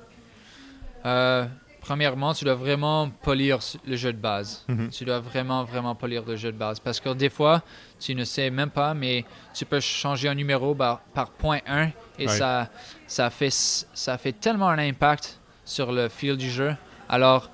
Euh, 1.05 1.45
premièrement, 1.81 2.33
tu 2.33 2.45
dois 2.45 2.55
vraiment 2.55 3.09
polir 3.09 3.59
le 3.85 3.95
jeu 3.97 4.13
de 4.13 4.17
base. 4.17 4.63
Mhm. 4.69 4.89
Tu 4.89 5.03
dois 5.03 5.19
vraiment, 5.19 5.65
vraiment 5.65 5.95
polir 5.95 6.23
le 6.25 6.37
jeu 6.37 6.51
de 6.53 6.57
base. 6.57 6.79
Parce 6.79 7.01
que 7.01 7.13
des 7.13 7.29
fois, 7.29 7.61
tu 7.99 8.15
ne 8.15 8.23
sais 8.23 8.49
même 8.49 8.69
pas, 8.69 8.93
mais 8.93 9.25
tu 9.53 9.65
peux 9.65 9.81
changer 9.81 10.29
un 10.29 10.35
numéro 10.35 10.73
par, 10.73 11.01
par 11.13 11.31
point 11.31 11.59
1 11.67 11.89
et 12.19 12.29
ça, 12.29 12.69
ça, 13.05 13.29
fait, 13.29 13.51
ça 13.51 14.17
fait 14.17 14.33
tellement 14.33 14.69
un 14.69 14.79
impact 14.79 15.39
sur 15.65 15.91
le 15.91 16.07
feel 16.07 16.37
du 16.37 16.49
jeu. 16.49 16.73
Alors, 17.09 17.49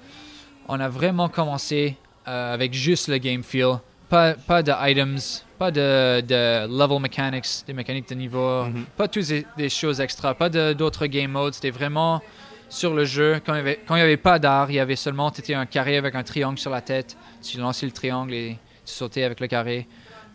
on 0.67 0.79
a 0.79 0.89
vraiment 0.89 1.27
commencé 1.27 1.97
euh, 2.27 2.53
avec 2.53 2.73
juste 2.73 3.07
le 3.07 3.17
game 3.17 3.43
feel. 3.43 3.77
Pas, 4.15 4.33
pas 4.33 4.63
de 4.63 4.71
items, 4.91 5.43
pas 5.59 5.71
de, 5.71 6.21
de 6.21 6.67
level 6.67 7.01
mechanics, 7.01 7.65
des 7.67 7.73
mécaniques 7.73 8.07
de 8.07 8.15
niveau, 8.15 8.63
Mhm. 8.63 8.85
pas 8.95 9.09
toutes 9.09 9.29
des, 9.57 9.67
choses 9.67 9.99
extra, 9.99 10.33
pas 10.33 10.47
d'autres 10.49 11.05
game 11.07 11.31
modes. 11.31 11.53
C'était 11.53 11.69
vraiment 11.69 12.21
sur 12.69 12.93
le 12.93 13.03
jeu. 13.03 13.41
Quand 13.45 13.55
il 13.55 13.63
n'y 13.65 14.01
avait, 14.01 14.15
pas 14.15 14.39
d'art, 14.39 14.71
il 14.71 14.75
y 14.75 14.79
avait 14.79 14.95
seulement 14.95 15.29
étais 15.31 15.53
un 15.53 15.65
carré 15.65 15.97
avec 15.97 16.15
un 16.15 16.23
triangle 16.23 16.57
sur 16.57 16.71
la 16.71 16.79
tête. 16.79 17.17
Tu 17.43 17.57
lançais 17.57 17.85
le 17.85 17.91
triangle 17.91 18.33
et 18.33 18.57
tu 18.85 18.93
sautais 18.93 19.23
avec 19.23 19.41
le 19.41 19.47
carré. 19.47 19.85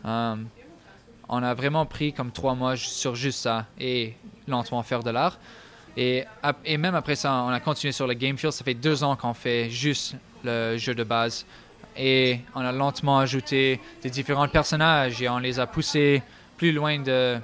Um, 0.05 0.49
on 1.31 1.43
a 1.43 1.55
vraiment 1.55 1.87
pris 1.87 2.13
comme 2.13 2.33
trois 2.33 2.55
mois 2.55 2.77
sur 2.77 3.15
juste 3.15 3.39
ça 3.39 3.65
et 3.79 4.13
lentement 4.47 4.83
faire 4.83 5.03
de 5.03 5.11
l'art. 5.11 5.39
Et, 5.97 6.27
et 6.67 6.77
même 6.77 6.95
après 6.95 7.17
ça, 7.17 7.33
on 7.47 7.49
a 7.49 7.61
continué 7.61 7.93
sur 7.93 8.07
le 8.07 8.13
game 8.13 8.37
feel. 8.37 8.53
Ça 8.53 8.63
fait 8.63 8.75
deux 8.75 9.03
ans 9.03 9.17
qu'on 9.17 9.33
fait 9.33 9.71
juste 9.71 10.17
le 10.45 10.77
jeu 10.77 10.95
de 10.95 11.03
base. 11.03 11.47
Et 12.03 12.41
on 12.55 12.61
a 12.65 12.73
lentement 12.73 13.19
ajouté 13.19 13.79
des 14.03 14.09
différents 14.09 14.49
personnages 14.49 15.21
et 15.21 15.29
on 15.29 15.37
les 15.39 15.61
a 15.61 15.67
poussés 15.67 16.23
plus 16.57 16.73
loin 16.73 16.99
de, 16.99 17.39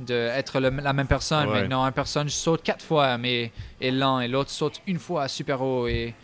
de 0.00 0.14
être 0.14 0.58
le- 0.58 0.70
la 0.70 0.92
même 0.92 1.06
personne. 1.06 1.48
Ouais. 1.48 1.60
Maintenant, 1.60 1.84
une 1.86 1.92
personne 1.92 2.28
saute 2.28 2.64
quatre 2.64 2.84
fois 2.84 3.16
mais 3.16 3.52
est 3.80 3.92
lent 3.92 4.18
et 4.20 4.26
l'autre 4.26 4.50
saute 4.50 4.80
une 4.88 4.98
fois 4.98 5.28
super 5.28 5.62
haut 5.62 5.86
et, 5.86 6.14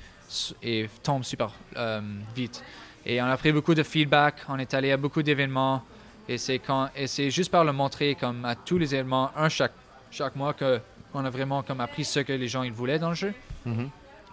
et 0.62 0.88
tombe 1.04 1.22
super 1.22 1.50
euh, 1.76 2.00
vite. 2.34 2.64
Et 3.06 3.22
on 3.22 3.26
a 3.26 3.36
pris 3.36 3.52
beaucoup 3.52 3.74
de 3.74 3.84
feedback, 3.84 4.34
on 4.48 4.58
est 4.58 4.74
allé 4.74 4.90
à 4.90 4.96
beaucoup 4.96 5.22
d'événements 5.22 5.84
et 6.28 6.38
c'est 6.38 6.58
quand 6.58 6.88
et 6.96 7.06
c'est 7.06 7.30
juste 7.30 7.50
par 7.52 7.64
le 7.64 7.72
montrer 7.72 8.16
comme 8.16 8.44
à 8.44 8.56
tous 8.56 8.78
les 8.78 8.92
événements, 8.94 9.30
un 9.36 9.48
chaque 9.48 9.72
chaque 10.10 10.34
mois 10.34 10.52
que 10.52 10.80
on 11.14 11.24
a 11.24 11.30
vraiment 11.30 11.62
comme 11.62 11.80
appris 11.80 12.04
ce 12.04 12.20
que 12.20 12.32
les 12.32 12.48
gens 12.48 12.64
ils 12.64 12.72
voulaient 12.72 12.98
dans 12.98 13.10
le 13.10 13.14
jeu. 13.14 13.32
Mhm. 13.66 13.88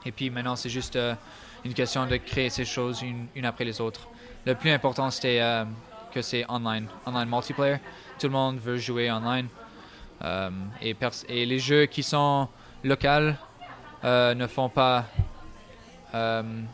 Et 0.06 0.12
puis 0.12 0.30
maintenant, 0.30 0.56
c'est 0.56 0.70
juste 0.70 0.96
euh, 0.96 1.14
une 1.66 1.74
question 1.74 2.06
de 2.06 2.18
créer 2.18 2.50
ces 2.50 2.66
choses 2.66 3.02
une, 3.02 3.28
une 3.36 3.46
après 3.46 3.66
les 3.66 3.80
autres. 3.82 4.08
Le 4.46 4.56
plus 4.56 4.72
important, 4.72 5.10
c'était 5.12 5.40
euh, 5.42 5.66
que 6.14 6.22
c'est 6.22 6.46
online, 6.50 6.88
online 7.06 7.30
multiplayer. 7.30 7.78
Tout 8.20 8.28
le 8.28 8.34
monde 8.34 8.58
veut 8.58 8.78
jouer 8.78 9.12
online. 9.12 9.48
Euh, 10.24 10.50
et 10.82 11.46
les 11.46 11.60
jeux 11.60 11.86
qui 11.86 12.04
sont 12.04 12.48
locaux 12.84 13.34
euh, 14.04 14.34
ne 14.34 14.48
font 14.48 14.70
pas. 14.70 15.06
um, 16.14 16.68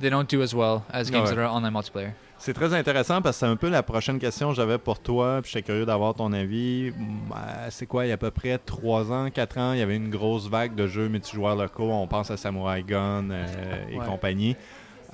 they 0.00 0.10
don't 0.10 0.28
do 0.28 0.42
as 0.42 0.54
well 0.54 0.82
as 0.92 1.10
games 1.10 1.28
Ouais. 1.28 1.34
that 1.34 1.38
are 1.38 1.52
online 1.54 1.72
multiplayer. 1.72 2.12
C'est 2.40 2.52
très 2.54 2.72
intéressant 2.72 3.20
parce 3.20 3.36
que 3.36 3.40
c'est 3.40 3.50
un 3.50 3.56
peu 3.56 3.68
la 3.68 3.82
prochaine 3.82 4.18
question 4.18 4.50
que 4.50 4.54
j'avais 4.54 4.78
pour 4.78 5.00
toi. 5.00 5.40
Puis 5.42 5.50
j'étais 5.52 5.64
curieux 5.66 5.84
d'avoir 5.84 6.14
ton 6.14 6.32
avis. 6.32 6.90
Euh, 6.90 7.66
C'est 7.70 7.86
quoi, 7.86 8.06
il 8.06 8.08
y 8.08 8.10
a 8.12 8.14
à 8.14 8.18
peu 8.18 8.30
près 8.30 8.56
3 8.58 9.12
ans, 9.12 9.28
4 9.30 9.58
ans, 9.58 9.72
il 9.72 9.80
y 9.80 9.82
avait 9.82 9.96
une 9.96 10.08
grosse 10.08 10.48
vague 10.48 10.74
de 10.74 10.86
jeux 10.86 11.08
multijoueurs 11.08 11.56
locaux. 11.56 11.90
On 11.90 12.06
pense 12.06 12.30
à 12.30 12.36
Samurai 12.36 12.82
Gun 12.84 13.30
euh, 13.30 13.44
et 13.90 13.96
Ouais. 13.98 14.06
compagnie. 14.06 14.56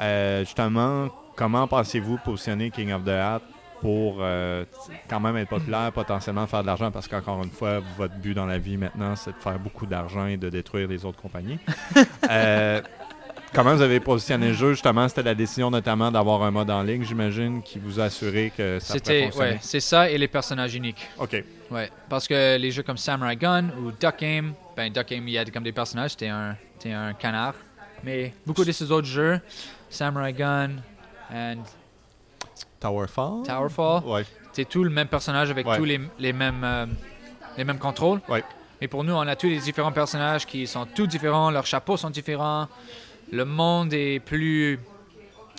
Euh, 0.00 0.40
justement, 0.44 1.08
comment 1.34 1.66
pensez-vous 1.66 2.18
positionner 2.18 2.70
King 2.70 2.92
of 2.92 3.04
the 3.04 3.08
Hat 3.08 3.40
pour 3.80 4.16
euh, 4.20 4.64
quand 5.08 5.20
même 5.20 5.36
être 5.36 5.48
populaire, 5.48 5.92
potentiellement 5.92 6.46
faire 6.46 6.60
de 6.62 6.66
l'argent? 6.66 6.90
Parce 6.90 7.08
qu'encore 7.08 7.42
une 7.42 7.50
fois, 7.50 7.80
votre 7.96 8.14
but 8.16 8.34
dans 8.34 8.46
la 8.46 8.58
vie 8.58 8.76
maintenant, 8.76 9.16
c'est 9.16 9.30
de 9.32 9.36
faire 9.42 9.58
beaucoup 9.58 9.86
d'argent 9.86 10.26
et 10.26 10.36
de 10.36 10.50
détruire 10.50 10.88
les 10.88 11.04
autres 11.06 11.20
compagnies. 11.20 11.58
Comment 13.54 13.74
vous 13.76 13.82
avez 13.82 14.00
positionné 14.00 14.48
le 14.48 14.54
jeu 14.54 14.70
justement? 14.72 15.06
C'était 15.08 15.22
la 15.22 15.34
décision 15.34 15.70
notamment 15.70 16.10
d'avoir 16.10 16.42
un 16.42 16.50
mode 16.50 16.70
en 16.70 16.82
ligne, 16.82 17.04
j'imagine, 17.04 17.62
qui 17.62 17.78
vous 17.78 18.00
a 18.00 18.04
assuré 18.04 18.52
que 18.56 18.80
ça 18.80 18.94
C'était 18.94 19.30
ouais, 19.36 19.58
c'est 19.60 19.78
ça 19.80 20.10
et 20.10 20.18
les 20.18 20.26
personnages 20.26 20.74
uniques. 20.74 21.08
Ok. 21.18 21.42
Ouais, 21.70 21.88
parce 22.08 22.26
que 22.26 22.56
les 22.56 22.70
jeux 22.72 22.82
comme 22.82 22.96
Samurai 22.96 23.36
Gun 23.36 23.66
ou 23.80 23.92
Duck 23.92 24.18
Game, 24.18 24.54
ben 24.76 24.92
Duck 24.92 25.06
Game, 25.08 25.28
il 25.28 25.34
y 25.34 25.38
a 25.38 25.44
comme 25.44 25.62
des 25.62 25.72
personnages, 25.72 26.16
t'es 26.16 26.28
un, 26.28 26.56
t'es 26.80 26.90
un 26.92 27.12
canard. 27.14 27.54
Mais 28.02 28.34
beaucoup 28.44 28.64
de 28.64 28.72
ces 28.72 28.90
autres 28.90 29.06
jeux, 29.06 29.40
Samurai 29.88 30.32
Gun 30.32 30.70
and 31.32 31.62
Towerfall? 32.80 33.44
Towerfall, 33.46 34.02
Ouais. 34.04 34.24
c'est 34.52 34.68
tout 34.68 34.82
le 34.82 34.90
même 34.90 35.08
personnage 35.08 35.50
avec 35.50 35.66
Ouais. 35.66 35.76
tous 35.78 35.84
les, 35.84 36.00
les 36.18 36.32
mêmes 36.32 36.62
euh, 36.64 36.86
les 37.56 37.62
mêmes 37.64 37.78
contrôles. 37.78 38.20
Ouais. 38.28 38.42
Mais 38.80 38.88
pour 38.88 39.04
nous, 39.04 39.14
on 39.14 39.20
a 39.20 39.36
tous 39.36 39.46
les 39.46 39.58
différents 39.60 39.92
personnages 39.92 40.44
qui 40.44 40.66
sont 40.66 40.86
tous 40.92 41.06
différents, 41.06 41.52
leurs 41.52 41.66
chapeaux 41.66 41.96
sont 41.96 42.10
différents, 42.10 42.66
le 43.32 43.44
monde 43.44 43.92
est 43.92 44.20
plus 44.20 44.78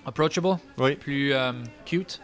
approachable, 0.05 0.57
Oui. 0.77 0.95
plus 0.95 1.33
euh, 1.33 1.51
cute. 1.85 2.21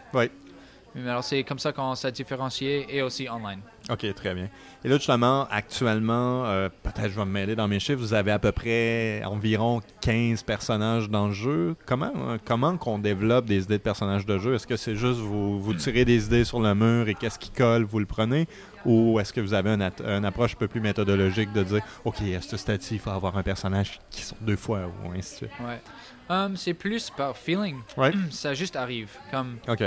Mais 0.94 1.08
Alors 1.08 1.24
c'est 1.24 1.42
comme 1.42 1.58
ça 1.58 1.72
qu'on 1.72 1.94
s'est 1.94 2.12
différencié 2.12 2.86
et 2.94 3.00
aussi 3.00 3.26
online. 3.30 3.60
Ok, 3.90 4.04
très 4.14 4.34
bien. 4.34 4.48
Et 4.84 4.88
là, 4.88 4.96
justement, 4.96 5.46
actuellement, 5.50 6.44
euh, 6.44 6.68
peut-être 6.82 7.08
je 7.10 7.18
vais 7.18 7.24
me 7.24 7.30
mêler 7.30 7.56
dans 7.56 7.66
mes 7.66 7.80
chiffres, 7.80 7.98
vous 7.98 8.12
avez 8.12 8.30
à 8.30 8.38
peu 8.38 8.52
près 8.52 9.22
environ 9.24 9.80
15 10.02 10.42
personnages 10.42 11.08
dans 11.08 11.28
le 11.28 11.32
jeu. 11.32 11.76
Comment, 11.86 12.12
euh, 12.16 12.36
comment 12.44 12.76
qu'on 12.76 12.98
développe 12.98 13.46
des 13.46 13.62
idées 13.64 13.78
de 13.78 13.82
personnages 13.82 14.26
de 14.26 14.38
jeu? 14.38 14.54
Est-ce 14.54 14.66
que 14.66 14.76
c'est 14.76 14.94
juste 14.94 15.18
vous, 15.18 15.58
vous 15.60 15.72
tirez 15.74 16.04
des 16.04 16.26
idées 16.26 16.44
sur 16.44 16.60
le 16.60 16.74
mur 16.74 17.08
et 17.08 17.14
qu'est-ce 17.14 17.38
qui 17.38 17.50
colle, 17.50 17.84
vous 17.84 17.98
le 17.98 18.06
prenez? 18.06 18.46
Ou 18.84 19.20
est-ce 19.20 19.32
que 19.32 19.40
vous 19.40 19.54
avez 19.54 19.70
une, 19.70 20.24
approche 20.24 20.52
un 20.54 20.58
peu 20.58 20.68
plus 20.68 20.80
méthodologique 20.80 21.52
de 21.52 21.62
dire, 21.62 21.82
OK, 22.04 22.16
à 22.36 22.40
ce 22.40 22.56
stade-ci, 22.56 22.94
il 22.94 23.00
faut 23.00 23.10
avoir 23.10 23.36
un 23.36 23.42
personnage 23.42 24.00
qui 24.10 24.22
sort 24.22 24.38
deux 24.40 24.56
fois, 24.56 24.80
ou 25.04 25.10
ainsi 25.12 25.32
de 25.32 25.36
suite? 25.36 25.50
Ouais. 25.60 25.80
Um, 26.28 26.56
c'est 26.56 26.74
plus 26.74 27.10
par 27.10 27.36
feeling. 27.36 27.76
Ouais. 27.96 28.12
Ça 28.30 28.54
juste 28.54 28.76
arrive. 28.76 29.10
Comme 29.30 29.58
OK. 29.68 29.82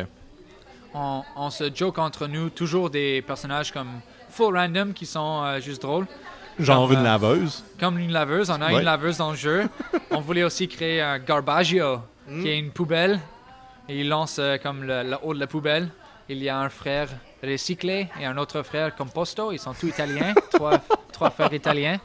on, 0.94 1.24
on 1.36 1.50
se 1.50 1.74
joke 1.74 1.98
entre 1.98 2.28
nous 2.28 2.50
toujours 2.50 2.90
des 2.90 3.22
personnages 3.22 3.72
comme 3.72 3.90
full 4.30 4.56
random 4.56 4.94
qui 4.94 5.06
sont 5.06 5.44
euh, 5.44 5.60
juste 5.60 5.82
drôles. 5.82 6.08
Genre 6.60 6.88
Comme, 6.88 6.94
une 6.98 7.02
euh, 7.02 7.04
laveuse. 7.04 7.64
Comme 7.80 8.00
une 8.00 8.12
laveuse, 8.12 8.50
on 8.50 8.62
a 8.62 8.68
Ouais. 8.72 8.80
une 8.80 8.86
laveuse 8.86 9.18
dans 9.18 9.32
le 9.32 9.38
jeu. 9.38 9.68
on 10.12 10.22
voulait 10.22 10.44
aussi 10.44 10.68
créer 10.68 11.02
un 11.02 11.20
Garbaggio, 11.20 12.00
Mm. 12.28 12.42
qui 12.42 12.50
est 12.50 12.58
une 12.58 12.72
poubelle. 12.72 13.20
Et 13.88 14.00
il 14.00 14.10
lance 14.10 14.38
euh, 14.40 14.58
comme 14.58 14.84
le, 14.84 15.04
le 15.04 15.16
haut 15.22 15.34
de 15.34 15.40
la 15.40 15.48
poubelle. 15.48 15.90
Il 16.28 16.42
y 16.42 16.50
a 16.50 16.58
un 16.60 16.70
frère 16.70 17.10
recyclé 17.46 18.08
et 18.20 18.26
un 18.26 18.38
autre 18.38 18.62
frère 18.64 18.96
composto. 18.96 19.52
Ils 19.52 19.60
sont 19.60 19.74
tous 19.74 19.88
italiens, 19.88 20.34
trois, 20.52 20.80
trois 21.12 21.30
frères 21.30 21.54
italiens. 21.54 22.00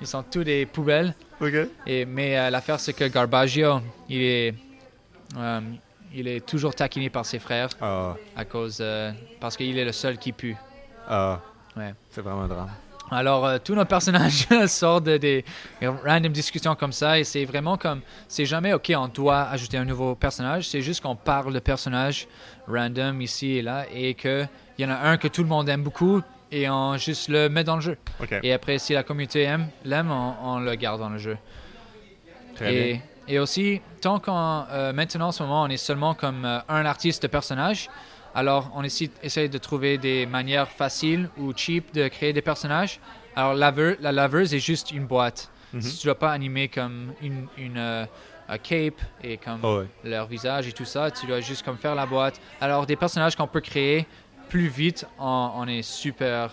Ils 0.00 0.06
sont 0.06 0.22
tous 0.22 0.44
des 0.44 0.66
poubelles. 0.66 1.14
OK. 1.40 1.54
Et, 1.86 2.04
mais 2.04 2.36
euh, 2.38 2.50
l'affaire, 2.50 2.80
c'est 2.80 2.92
que 2.92 3.04
Garbaggio, 3.04 3.80
il 4.08 4.22
est, 4.22 4.54
euh, 5.36 5.60
il 6.14 6.28
est 6.28 6.44
toujours 6.46 6.74
taquiné 6.74 7.08
par 7.10 7.24
ses 7.24 7.38
frères 7.38 7.68
Ah, 7.80 8.14
à 8.36 8.44
cause, 8.44 8.78
euh, 8.80 9.12
parce 9.40 9.56
qu'il 9.56 9.78
est 9.78 9.84
le 9.84 9.92
seul 9.92 10.18
qui 10.18 10.32
pue. 10.32 10.56
ah. 11.08 11.40
Ouais. 11.74 11.94
C'est 12.10 12.20
vraiment 12.20 12.42
un 12.42 12.48
drame. 12.48 12.70
Alors, 13.10 13.60
tous 13.60 13.74
nos 13.74 13.84
personnages 13.86 14.46
sortent 14.66 15.04
de 15.04 15.16
des 15.16 15.44
random 15.80 16.30
discussions 16.32 16.74
comme 16.74 16.92
ça 16.92 17.18
et 17.18 17.24
c'est 17.24 17.46
vraiment 17.46 17.78
comme, 17.78 18.02
c'est 18.28 18.44
jamais 18.44 18.74
OK, 18.74 18.92
on 18.94 19.08
doit 19.08 19.42
ajouter 19.44 19.78
un 19.78 19.84
nouveau 19.86 20.14
personnage, 20.14 20.68
c'est 20.68 20.82
juste 20.82 21.02
qu'on 21.02 21.16
parle 21.16 21.52
de 21.54 21.58
personnages 21.60 22.26
random 22.68 23.22
ici 23.22 23.52
et 23.56 23.62
là 23.62 23.86
et 23.92 24.14
qu'il 24.76 24.86
y 24.86 24.88
en 24.90 24.94
a 24.94 24.98
un 24.98 25.16
que 25.16 25.28
tout 25.28 25.42
le 25.42 25.48
monde 25.48 25.68
aime 25.68 25.82
beaucoup 25.82 26.22
et 26.50 26.68
on 26.68 26.96
juste 26.96 27.28
le 27.28 27.48
met 27.48 27.64
dans 27.64 27.76
le 27.76 27.82
jeu. 27.82 27.96
Et 28.42 28.52
après, 28.52 28.78
si 28.78 28.92
la 28.92 29.02
communauté 29.02 29.42
aime, 29.42 29.68
l'aime, 29.84 30.10
on, 30.10 30.34
on 30.42 30.58
le 30.60 30.74
garde 30.74 31.00
dans 31.00 31.08
le 31.08 31.18
jeu. 31.18 31.36
Très 32.54 32.70
bien. 32.70 32.80
Et, 32.82 33.00
et 33.28 33.38
aussi, 33.38 33.80
tant 34.00 34.18
qu'on 34.18 34.64
euh, 34.70 34.92
maintenant 34.92 35.28
en 35.28 35.32
ce 35.32 35.42
moment 35.42 35.62
on 35.62 35.68
est 35.68 35.76
seulement 35.76 36.14
comme 36.14 36.44
euh, 36.44 36.58
un 36.68 36.84
artiste 36.84 37.22
de 37.22 37.28
personnage, 37.28 37.88
Alors, 38.34 38.70
on 38.74 38.82
essaie, 38.82 39.10
essaie 39.22 39.48
de 39.48 39.58
trouver 39.58 39.98
des 39.98 40.24
manières 40.26 40.68
faciles 40.68 41.28
ou 41.36 41.52
cheap 41.54 41.92
de 41.94 42.08
créer 42.08 42.32
des 42.32 42.40
personnages. 42.42 42.98
Alors, 43.36 43.54
laveur- 43.54 43.96
la 44.00 44.10
laveuse 44.12 44.54
est 44.54 44.58
juste 44.58 44.90
une 44.90 45.06
boîte. 45.06 45.50
Mhm. 45.72 45.80
Tu 45.80 45.86
ne 45.86 46.02
dois 46.04 46.18
pas 46.18 46.32
animer 46.32 46.68
comme 46.68 47.12
une, 47.22 47.46
une 47.58 47.76
euh, 47.78 48.06
cape 48.62 49.00
et 49.22 49.36
comme 49.38 49.62
ouais. 49.64 49.86
leur 50.04 50.26
visage 50.26 50.66
et 50.68 50.72
tout 50.72 50.84
ça. 50.86 51.10
Tu 51.10 51.26
dois 51.26 51.40
juste 51.40 51.62
comme 51.64 51.76
faire 51.76 51.94
la 51.94 52.06
boîte. 52.06 52.40
Alors, 52.60 52.86
des 52.86 52.96
personnages 52.96 53.36
qu'on 53.36 53.46
peut 53.46 53.60
créer 53.60 54.06
plus 54.52 54.68
vite, 54.68 55.06
on, 55.18 55.50
on 55.54 55.66
est 55.66 55.80
super, 55.80 56.50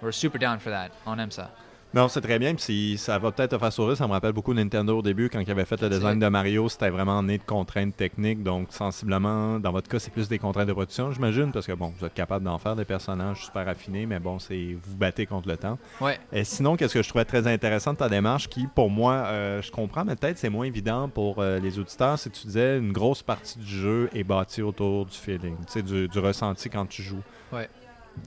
we're 0.00 0.12
super 0.12 0.38
down 0.38 0.58
for 0.58 0.70
that. 0.70 0.92
On 1.04 1.18
aime 1.18 1.30
ça. 1.30 1.50
Non, 1.94 2.08
c'est 2.08 2.20
très 2.20 2.38
bien. 2.40 2.54
Puis 2.54 2.62
si- 2.64 2.98
ça 2.98 3.18
va 3.18 3.30
peut-être 3.30 3.52
te 3.52 3.58
faire 3.58 3.72
sourire. 3.72 3.96
Ça 3.96 4.06
me 4.08 4.12
rappelle 4.12 4.32
beaucoup 4.32 4.52
Nintendo 4.52 4.98
au 4.98 5.02
début, 5.02 5.28
quand 5.28 5.38
ils 5.38 5.50
avaient 5.50 5.64
fait 5.64 5.80
le 5.80 5.88
design 5.88 6.18
de 6.18 6.26
Mario. 6.26 6.68
C'était 6.68 6.90
vraiment 6.90 7.22
né 7.22 7.38
de 7.38 7.44
contraintes 7.44 7.96
techniques. 7.96 8.42
Donc, 8.42 8.68
sensiblement, 8.72 9.60
dans 9.60 9.70
votre 9.70 9.88
cas, 9.88 9.98
c'est 10.00 10.10
plus 10.12 10.28
des 10.28 10.38
contraintes 10.38 10.66
de 10.66 10.72
production, 10.72 11.12
j'imagine. 11.12 11.52
Parce 11.52 11.66
que, 11.66 11.72
bon, 11.72 11.92
vous 11.98 12.04
êtes 12.04 12.14
capable 12.14 12.44
d'en 12.44 12.58
faire 12.58 12.74
des 12.74 12.84
personnages 12.84 13.44
super 13.44 13.68
affinés. 13.68 14.06
Mais 14.06 14.18
bon, 14.18 14.38
c'est 14.38 14.76
vous 14.82 14.96
battez 14.96 15.26
contre 15.26 15.48
le 15.48 15.56
temps. 15.56 15.78
Ouais. 16.00 16.18
Et 16.32 16.42
sinon, 16.44 16.76
qu'est-ce 16.76 16.94
que 16.94 17.02
je 17.02 17.08
trouvais 17.08 17.24
très 17.24 17.46
intéressant 17.46 17.92
de 17.92 17.98
ta 17.98 18.08
démarche, 18.08 18.48
qui, 18.48 18.66
pour 18.66 18.90
moi, 18.90 19.12
euh, 19.26 19.62
je 19.62 19.70
comprends, 19.70 20.04
mais 20.04 20.16
peut-être 20.16 20.38
c'est 20.38 20.50
moins 20.50 20.64
évident 20.66 21.08
pour 21.08 21.36
euh, 21.38 21.60
les 21.60 21.78
auditeurs, 21.78 22.18
c'est 22.18 22.30
que 22.30 22.36
tu 22.36 22.46
disais 22.48 22.78
une 22.78 22.92
grosse 22.92 23.22
partie 23.22 23.58
du 23.58 23.66
jeu 23.66 24.10
est 24.14 24.24
bâtie 24.24 24.62
autour 24.62 25.06
du 25.06 25.16
feeling, 25.16 25.54
du, 25.76 26.08
du 26.08 26.18
ressenti 26.18 26.68
quand 26.68 26.86
tu 26.86 27.02
joues. 27.02 27.22
Ouais. 27.52 27.68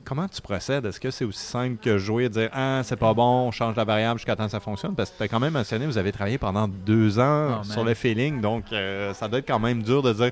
Comment 0.03 0.27
tu 0.27 0.41
procèdes? 0.41 0.85
Est-ce 0.85 0.99
que 0.99 1.11
c'est 1.11 1.25
aussi 1.25 1.39
simple 1.45 1.77
que 1.81 1.97
jouer 1.97 2.25
et 2.25 2.29
dire 2.29 2.49
Ah, 2.53 2.81
c'est 2.83 2.95
pas 2.95 3.13
bon, 3.13 3.47
on 3.47 3.51
change 3.51 3.75
la 3.75 3.83
variable 3.83 4.19
jusqu'à 4.19 4.35
temps 4.35 4.45
que 4.45 4.51
ça 4.51 4.59
fonctionne? 4.59 4.95
Parce 4.95 5.11
que 5.11 5.17
tu 5.17 5.23
as 5.23 5.27
quand 5.27 5.39
même 5.39 5.53
mentionné, 5.53 5.85
vous 5.85 5.97
avez 5.97 6.11
travaillé 6.11 6.37
pendant 6.37 6.67
deux 6.67 7.19
ans 7.19 7.59
Oh, 7.61 7.63
sur 7.63 7.83
le 7.83 7.93
feeling, 7.93 8.41
donc 8.41 8.65
euh, 8.71 9.13
ça 9.13 9.27
doit 9.27 9.39
être 9.39 9.47
quand 9.47 9.59
même 9.59 9.83
dur 9.83 10.01
de 10.01 10.13
dire 10.13 10.31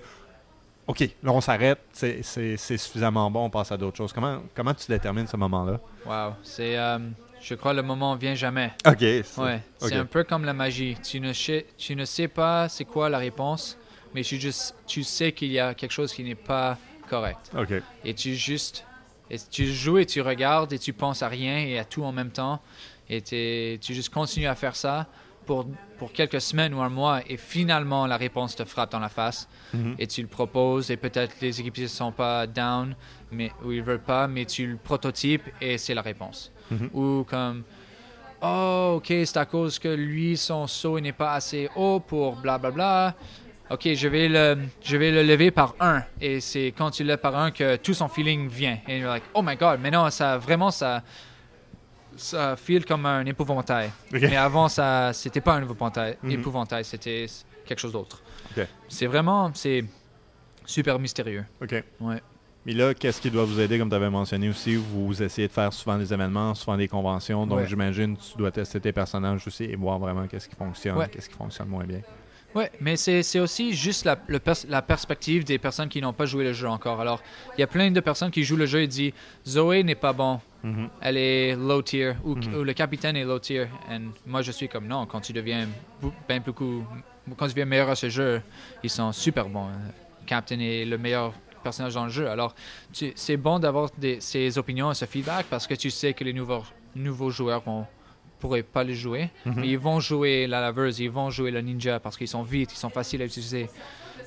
OK, 0.87 0.99
là 1.23 1.31
on 1.31 1.41
s'arrête, 1.41 1.79
c'est 1.93 2.21
c'est- 2.23 2.57
c'est 2.57 2.77
suffisamment 2.77 3.29
bon, 3.31 3.45
on 3.45 3.49
passe 3.49 3.71
à 3.71 3.77
d'autres 3.77 3.97
choses. 3.97 4.13
Comment, 4.13 4.39
comment 4.53 4.73
tu 4.73 4.85
détermines 4.87 5.25
ce 5.27 5.35
moment-là? 5.37 5.79
Wow. 6.05 6.35
C'est, 6.43 6.77
euh, 6.77 6.99
je 7.41 7.55
crois, 7.55 7.73
le 7.73 7.81
moment 7.81 8.15
vient 8.15 8.35
jamais. 8.35 8.71
OK. 8.85 8.97
c'est- 8.99 9.23
Ouais. 9.39 9.61
ok. 9.81 9.89
C'est 9.89 9.95
un 9.95 10.05
peu 10.05 10.23
comme 10.23 10.45
la 10.45 10.53
magie. 10.53 10.95
Tu 11.03 11.19
ne 11.19 11.33
sais, 11.33 11.65
tu 11.77 11.95
ne 11.95 12.05
sais 12.05 12.27
pas 12.27 12.69
c'est 12.69 12.85
quoi 12.85 13.09
la 13.09 13.17
réponse, 13.17 13.77
mais 14.13 14.21
tu, 14.21 14.39
juste, 14.39 14.75
tu 14.85 15.03
sais 15.03 15.31
qu'il 15.31 15.51
y 15.51 15.59
a 15.59 15.73
quelque 15.73 15.91
chose 15.91 16.13
qui 16.13 16.23
n'est 16.23 16.35
pas 16.35 16.77
correct. 17.09 17.51
OK. 17.57 17.73
Et 18.03 18.13
tu 18.13 18.35
juste, 18.35 18.85
et 19.29 19.37
tu 19.51 19.65
joues 19.65 19.97
et 19.97 20.05
tu 20.05 20.21
regardes 20.21 20.71
et 20.73 20.79
tu 20.79 20.93
penses 20.93 21.21
à 21.23 21.27
rien 21.27 21.57
et 21.57 21.79
à 21.79 21.85
tout 21.85 22.03
en 22.03 22.11
même 22.11 22.31
temps. 22.31 22.61
Et 23.09 23.21
tu 23.21 23.93
juste 23.93 24.09
continues 24.13 24.47
à 24.47 24.55
faire 24.55 24.75
ça 24.75 25.07
pour, 25.45 25.67
pour 25.99 26.11
quelques 26.11 26.41
semaines 26.41 26.73
ou 26.73 26.81
un 26.81 26.89
mois 26.89 27.21
et 27.29 27.37
finalement 27.37 28.07
la 28.07 28.17
réponse 28.17 28.55
te 28.55 28.65
frappe 28.65 28.91
dans 28.91 28.99
la 28.99 29.09
face 29.09 29.47
Mhm. 29.73 29.95
et 29.99 30.07
tu 30.07 30.21
le 30.21 30.27
proposes 30.27 30.89
et 30.89 30.97
peut-être 30.97 31.35
les 31.41 31.59
équipiers 31.59 31.83
ne 31.83 31.89
sont 31.89 32.11
pas 32.11 32.47
down 32.47 32.95
mais, 33.31 33.51
ou 33.63 33.71
ils 33.71 33.83
veulent 33.83 33.99
pas, 33.99 34.27
mais 34.27 34.45
tu 34.45 34.65
le 34.67 34.77
prototypes 34.77 35.43
et 35.61 35.77
c'est 35.77 35.93
la 35.93 36.01
réponse. 36.01 36.51
Mhm. 36.71 36.89
Ou 36.93 37.23
comme, 37.29 37.63
oh 38.41 38.93
ok, 38.97 39.07
c'est 39.07 39.37
à 39.37 39.45
cause 39.45 39.77
que 39.79 39.87
lui, 39.89 40.37
son 40.37 40.67
saut 40.67 40.99
n'est 40.99 41.11
pas 41.11 41.33
assez 41.33 41.69
haut 41.75 41.99
pour 41.99 42.35
blablabla. 42.37 43.15
Ok, 43.71 43.89
je 43.93 44.07
vais 44.07 44.27
le, 44.27 44.57
je 44.83 44.95
vais 44.95 45.09
le 45.11 45.23
lever 45.23 45.49
par 45.49 45.73
un. 45.79 46.03
Et 46.21 46.39
c'est 46.39 46.67
quand 46.77 46.91
tu 46.91 47.03
le 47.03 47.17
par 47.17 47.35
un 47.35 47.49
que 47.51 47.77
tout 47.77 47.93
son 47.95 48.07
feeling 48.07 48.47
vient. 48.47 48.77
Et 48.87 48.99
you're 48.99 49.09
like, 49.09 49.23
oh 49.33 49.41
my 49.41 49.55
god, 49.55 49.79
mais 49.81 49.89
non, 49.89 50.07
ça, 50.11 50.37
vraiment, 50.37 50.69
ça, 50.69 51.01
ça 52.15 52.55
feel 52.55 52.85
comme 52.85 53.05
un 53.05 53.25
épouvantail. 53.25 53.91
Mais 54.11 54.35
avant, 54.37 54.67
ça, 54.69 55.11
c'était 55.13 55.41
pas 55.41 55.53
un 55.55 55.63
épouvantail, 55.63 56.17
Mhm. 56.23 56.31
épouvantail, 56.31 56.85
c'était 56.85 57.25
quelque 57.65 57.79
chose 57.79 57.91
d'autre. 57.93 58.21
C'est 58.87 59.07
vraiment, 59.07 59.51
c'est 59.53 59.83
super 60.65 60.99
mystérieux. 60.99 61.45
OK. 61.61 61.83
Ouais. 62.01 62.21
Mais 62.67 62.73
là, 62.73 62.93
qu'est-ce 62.93 63.19
qui 63.21 63.29
doit 63.29 63.45
vous 63.45 63.59
aider, 63.59 63.77
comme 63.77 63.89
tu 63.89 63.95
avais 63.95 64.09
mentionné 64.09 64.49
aussi? 64.49 64.75
Vous 64.75 65.21
essayez 65.21 65.47
de 65.47 65.53
faire 65.53 65.71
souvent 65.73 65.97
des 65.97 66.11
événements, 66.13 66.55
souvent 66.55 66.77
des 66.77 66.87
conventions. 66.87 67.45
Donc, 67.45 67.59
Ouais. 67.59 67.67
j'imagine 67.67 68.15
que 68.17 68.21
tu 68.21 68.37
dois 68.37 68.51
tester 68.51 68.79
tes 68.79 68.91
personnages 68.91 69.45
aussi 69.45 69.65
et 69.65 69.75
voir 69.75 69.99
vraiment 69.99 70.25
qu'est-ce 70.27 70.47
qui 70.49 70.55
fonctionne, 70.55 70.97
Ouais. 70.97 71.07
qu'est-ce 71.09 71.29
qui 71.29 71.35
fonctionne 71.35 71.67
moins 71.67 71.83
bien. 71.83 72.01
Ouais, 72.55 72.71
mais 72.79 72.95
c'est 72.95 73.39
aussi 73.39 73.73
juste 73.73 74.05
la, 74.05 74.17
le 74.27 74.39
pers- 74.39 74.65
la 74.69 74.81
perspective 74.81 75.43
des 75.43 75.57
personnes 75.57 75.89
qui 75.89 76.01
n'ont 76.01 76.13
pas 76.13 76.25
joué 76.25 76.45
le 76.45 76.53
jeu 76.53 76.69
encore. 76.69 77.01
Alors, 77.01 77.21
il 77.57 77.59
y 77.61 77.63
a 77.63 77.67
plein 77.67 77.91
de 77.91 77.99
personnes 77.99 78.31
qui 78.31 78.43
jouent 78.45 78.55
le 78.55 78.65
jeu 78.65 78.81
et 78.81 78.87
disent 78.87 79.11
Zoé 79.45 79.83
n'est 79.83 79.93
pas 79.95 80.13
bon, 80.13 80.39
Mhm. 80.63 80.89
elle 81.01 81.17
est 81.17 81.55
low 81.55 81.81
tier, 81.81 82.13
ou, 82.23 82.35
Mhm. 82.35 82.55
ou 82.55 82.63
le 82.63 82.73
capitaine 82.73 83.17
est 83.17 83.25
low 83.25 83.39
tier. 83.39 83.67
Et 83.91 83.97
moi, 84.25 84.41
je 84.41 84.51
suis 84.53 84.69
comme 84.69 84.87
non, 84.87 85.05
quand 85.05 85.19
tu 85.19 85.33
deviens 85.33 85.67
bou- 86.01 86.13
ben 86.29 86.41
beaucoup, 86.45 86.83
quand 87.35 87.45
tu 87.47 87.51
deviens 87.51 87.65
meilleur 87.65 87.89
à 87.89 87.95
ce 87.95 88.07
jeu, 88.09 88.41
ils 88.83 88.89
sont 88.89 89.11
super 89.11 89.49
bons. 89.49 89.67
Captain 90.25 90.59
est 90.59 90.85
le 90.85 90.97
meilleur 90.97 91.33
personnage 91.61 91.93
dans 91.95 92.05
le 92.05 92.09
jeu. 92.11 92.29
Alors, 92.29 92.55
c'est 93.15 93.37
bon 93.37 93.59
d'avoir 93.59 93.89
ces 94.19 94.57
opinions 94.57 94.91
et 94.91 94.95
ce 94.95 95.05
feedback 95.05 95.47
parce 95.49 95.67
que 95.67 95.73
tu 95.73 95.89
sais 95.91 96.13
que 96.13 96.23
les 96.23 96.31
nouveaux, 96.33 96.63
nouveaux 96.95 97.31
joueurs 97.31 97.61
vont 97.61 97.85
pourraient 98.45 98.63
pas 98.63 98.83
les 98.83 98.95
jouer, 98.95 99.29
Mhm. 99.45 99.53
mais 99.57 99.67
ils 99.69 99.79
vont 99.79 99.99
jouer 99.99 100.47
la 100.47 100.61
laveuse, 100.61 100.99
ils 100.99 101.09
vont 101.09 101.29
jouer 101.29 101.51
le 101.51 101.61
ninja 101.61 101.99
parce 101.99 102.15
qu'ils 102.17 102.27
sont 102.27 102.43
vite, 102.43 102.71
ils 102.73 102.77
sont 102.77 102.89
faciles 102.89 103.21
à 103.21 103.25
utiliser. 103.25 103.69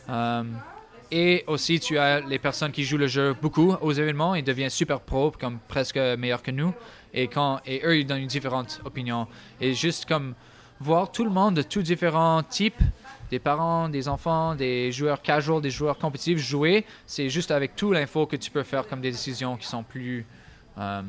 Euh, 0.08 0.42
et 1.10 1.44
aussi, 1.46 1.80
tu 1.80 1.96
as 1.98 2.20
les 2.20 2.38
personnes 2.38 2.70
qui 2.72 2.84
jouent 2.84 2.98
le 2.98 3.06
jeu 3.06 3.34
beaucoup 3.40 3.74
aux 3.80 3.92
événements, 3.92 4.34
ils 4.34 4.44
deviennent 4.44 4.70
super 4.70 5.00
pro, 5.00 5.30
comme 5.30 5.58
presque 5.68 5.96
meilleurs 5.96 6.42
que 6.42 6.50
nous. 6.50 6.74
Et, 7.14 7.28
quand, 7.28 7.60
et 7.66 7.80
eux, 7.84 7.96
ils 7.98 8.06
donnent 8.06 8.26
différentes 8.26 8.80
opinions. 8.84 9.26
Et 9.60 9.72
juste 9.72 10.04
comme 10.06 10.34
voir 10.80 11.10
tout 11.10 11.24
le 11.24 11.30
monde 11.30 11.54
de 11.54 11.62
tous 11.62 11.82
différents 11.82 12.42
types, 12.42 12.82
des 13.30 13.38
parents, 13.38 13.88
des 13.88 14.08
enfants, 14.08 14.54
des 14.54 14.92
joueurs 14.92 15.22
casual, 15.22 15.60
des 15.62 15.70
joueurs 15.70 15.96
compétitifs 15.98 16.38
jouer, 16.38 16.84
c'est 17.06 17.28
juste 17.30 17.50
avec 17.50 17.74
tout 17.76 17.92
l'info 17.92 18.26
que 18.26 18.36
tu 18.36 18.50
peux 18.50 18.62
faire 18.62 18.86
comme 18.86 19.00
des 19.00 19.10
décisions 19.10 19.56
qui 19.56 19.66
sont 19.66 19.82
plus... 19.82 20.26
euh, 20.78 21.02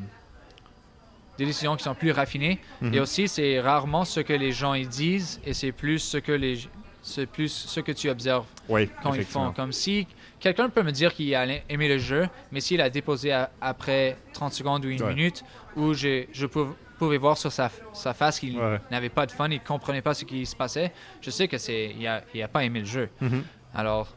des 1.39 1.45
décisions 1.45 1.75
qui 1.75 1.83
sont 1.83 1.95
plus 1.95 2.11
raffinées. 2.11 2.59
Mhm. 2.81 2.93
Et 2.93 2.99
aussi, 2.99 3.27
c'est 3.27 3.59
rarement 3.59 4.05
ce 4.05 4.19
que 4.19 4.33
les 4.33 4.51
gens 4.51 4.73
ils 4.73 4.87
disent 4.87 5.39
et 5.45 5.53
c'est 5.53 5.71
plus 5.71 5.99
ce 5.99 6.17
que 6.17 6.31
les 6.33 6.59
c'est 7.01 7.25
plus 7.25 7.47
ce 7.47 7.79
que 7.79 7.93
tu 7.93 8.09
observes 8.09 8.45
Oui, 8.67 8.89
quand 9.01 9.13
ils 9.13 9.23
font. 9.23 9.51
Comme 9.53 9.71
si 9.71 10.05
quelqu'un 10.39 10.69
peut 10.69 10.83
me 10.83 10.91
dire 10.91 11.13
qu'il 11.13 11.33
a 11.33 11.45
aimé 11.69 11.87
le 11.87 11.97
jeu, 11.97 12.27
mais 12.51 12.59
s'il 12.59 12.81
a 12.81 12.89
déposé 12.89 13.31
à- 13.31 13.49
après 13.61 14.17
30 14.33 14.53
secondes 14.53 14.83
ou 14.85 14.89
une 14.89 15.01
Ouais. 15.01 15.15
minute, 15.15 15.43
où 15.77 15.93
je 15.93 16.45
pou- 16.45 16.75
pouvais 16.99 17.17
voir 17.17 17.37
sur 17.37 17.51
sa, 17.53 17.71
sa 17.93 18.13
face 18.13 18.37
qu'il 18.39 18.59
Ouais. 18.59 18.79
n'avait 18.91 19.07
pas 19.09 19.25
de 19.25 19.31
fun, 19.31 19.47
il 19.49 19.53
ne 19.61 19.65
comprenait 19.65 20.01
pas 20.01 20.13
ce 20.13 20.25
qui 20.25 20.45
se 20.45 20.55
passait, 20.57 20.91
je 21.21 21.29
sais 21.31 21.47
que 21.47 21.57
c'est 21.57 21.95
il 21.97 22.05
a, 22.05 22.21
il 22.35 22.43
a 22.43 22.49
pas 22.49 22.65
aimé 22.65 22.79
le 22.81 22.85
jeu. 22.85 23.09
Mhm. 23.21 23.43
Alors, 23.73 24.09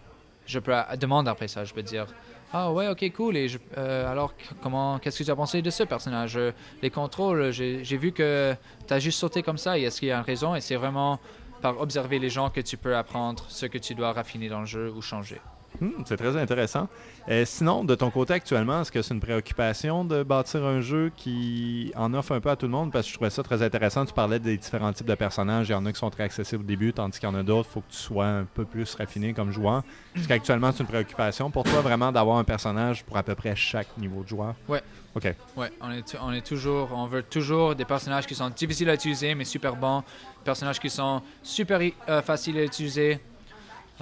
je 0.45 0.59
peux 0.59 0.75
demander 0.99 1.31
après 1.31 1.47
ça, 1.49 1.65
je 1.65 1.73
peux 1.73 1.85
dire 1.85 2.07
ah 2.53 2.73
ouais 2.73 2.89
ok 2.89 3.13
cool. 3.13 3.37
Et 3.37 3.47
euh, 3.79 4.11
alors 4.11 4.35
comment 4.63 4.99
qu'est-ce 4.99 5.19
que 5.19 5.25
tu 5.25 5.31
as 5.31 5.37
pensé 5.37 5.63
de 5.63 5.71
ce 5.71 5.83
personnage? 5.85 6.37
Euh, 6.37 6.53
Les 6.83 6.91
contrôles, 6.91 7.51
j'ai 7.51 7.97
vu 7.97 8.13
que 8.13 8.55
tu 8.87 8.95
as 8.95 8.99
juste 8.99 9.19
sauté 9.19 9.43
comme 9.43 9.59
ça. 9.59 9.79
Et 9.79 9.83
est-ce 9.83 9.99
qu'il 10.01 10.09
y 10.09 10.13
a 10.13 10.19
une 10.19 10.25
raison? 10.25 10.55
Et 10.55 10.61
c'est 10.61 10.77
vraiment 10.77 11.19
par 11.61 11.81
observer 11.81 12.19
les 12.19 12.29
gens 12.29 12.51
que 12.51 12.61
tu 12.61 12.77
peux 12.77 12.97
apprendre 12.97 13.45
ce 13.49 13.67
que 13.67 13.79
tu 13.79 13.95
dois 13.95 14.13
raffiner 14.13 14.49
dans 14.49 14.61
le 14.61 14.67
jeu 14.67 14.93
ou 14.95 15.01
changer. 15.01 15.41
Hmm, 15.83 16.05
c'est 16.07 16.17
très 16.17 16.37
intéressant. 16.37 16.89
Euh, 17.29 17.45
sinon, 17.45 17.83
de 17.83 17.97
ton 17.97 18.09
côté 18.13 18.35
actuellement, 18.35 18.83
est-ce 18.83 18.93
que 18.93 19.03
c'est 19.03 19.15
une 19.15 19.21
préoccupation 19.21 20.05
de 20.05 20.23
bâtir 20.23 20.63
un 20.65 20.81
jeu 20.81 21.11
qui 21.17 21.91
en 21.97 22.15
offre 22.15 22.31
un 22.31 22.41
peu 22.41 22.51
à 22.51 22.57
tout 22.57 22.67
le 22.67 22.71
monde? 22.71 22.93
Parce 22.93 23.05
que 23.05 23.11
je 23.11 23.17
trouvais 23.17 23.31
ça 23.31 23.43
très 23.43 23.65
intéressant. 23.65 24.07
Tu 24.07 24.13
parlais 24.13 24.39
des 24.39 24.57
différents 24.57 24.93
types 24.93 25.09
de 25.09 25.15
personnages. 25.17 25.71
Il 25.71 25.73
y 25.73 25.75
en 25.75 25.85
a 25.85 25.93
qui 25.93 25.99
sont 25.99 26.11
très 26.11 26.23
accessibles 26.23 26.63
au 26.63 26.67
début, 26.67 26.93
tandis 26.93 27.19
qu'il 27.19 27.29
y 27.29 27.33
en 27.33 27.35
a 27.35 27.43
d'autres, 27.43 27.69
il 27.69 27.73
faut 27.73 27.81
que 27.81 27.91
tu 27.91 27.99
sois 27.99 28.27
un 28.27 28.45
peu 28.45 28.65
plus 28.65 28.95
raffiné 28.95 29.33
comme 29.33 29.51
joueur. 29.51 29.83
Est-ce 30.15 30.29
qu'actuellement, 30.29 30.71
c'est 30.71 30.85
une 30.85 30.87
préoccupation 30.87 31.51
pour 31.51 31.65
toi 31.65 31.81
vraiment 31.81 32.13
d'avoir 32.13 32.39
un 32.39 32.45
personnage 32.45 33.03
pour 33.03 33.17
à 33.17 33.25
peu 33.25 33.35
près 33.35 33.57
chaque 33.57 33.99
niveau 33.99 34.23
de 34.23 34.29
joueur? 34.29 34.55
Ouais. 34.69 34.83
OK. 35.17 35.35
Ouais, 35.57 35.71
on 35.81 35.91
est, 35.91 36.17
on 36.23 36.33
est 36.33 36.47
toujours, 36.47 36.91
on 36.93 37.07
veut 37.07 37.23
toujours 37.25 37.75
des 37.75 37.85
personnages 37.85 38.27
qui 38.27 38.37
sont 38.37 38.49
difficiles 38.51 38.89
à 38.89 38.95
utiliser 38.95 39.35
mais 39.35 39.45
super 39.45 39.75
bons, 39.77 40.05
personnages 40.45 40.79
qui 40.79 40.89
sont 40.89 41.23
super 41.43 41.81
euh, 42.09 42.23
faciles 42.23 42.57
à 42.57 42.65
utiliser, 42.65 43.21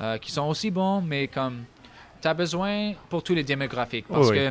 euh, 0.01 0.19
qui 0.19 0.33
sont 0.33 0.47
aussi 0.49 0.71
bons 0.71 1.01
mais 1.01 1.29
comme 1.29 1.65
tu 2.21 2.29
as 2.29 2.35
besoin 2.35 2.93
pour 3.09 3.23
tous 3.23 3.35
les 3.35 3.45
démographiques 3.45 4.07
parce 4.09 4.31
oui. 4.31 4.37
que 4.37 4.51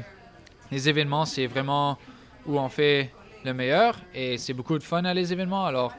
les 0.71 0.89
événements 0.89 1.25
c'est 1.25 1.47
vraiment 1.47 1.97
où 2.45 2.59
on 2.59 2.69
fait 2.69 3.11
le 3.45 3.53
meilleur 3.53 3.95
et 4.13 4.37
c'est 4.37 4.53
beaucoup 4.53 4.77
de 4.77 4.83
fun 4.83 5.03
à 5.05 5.13
les 5.13 5.31
événements 5.31 5.65
alors 5.65 5.93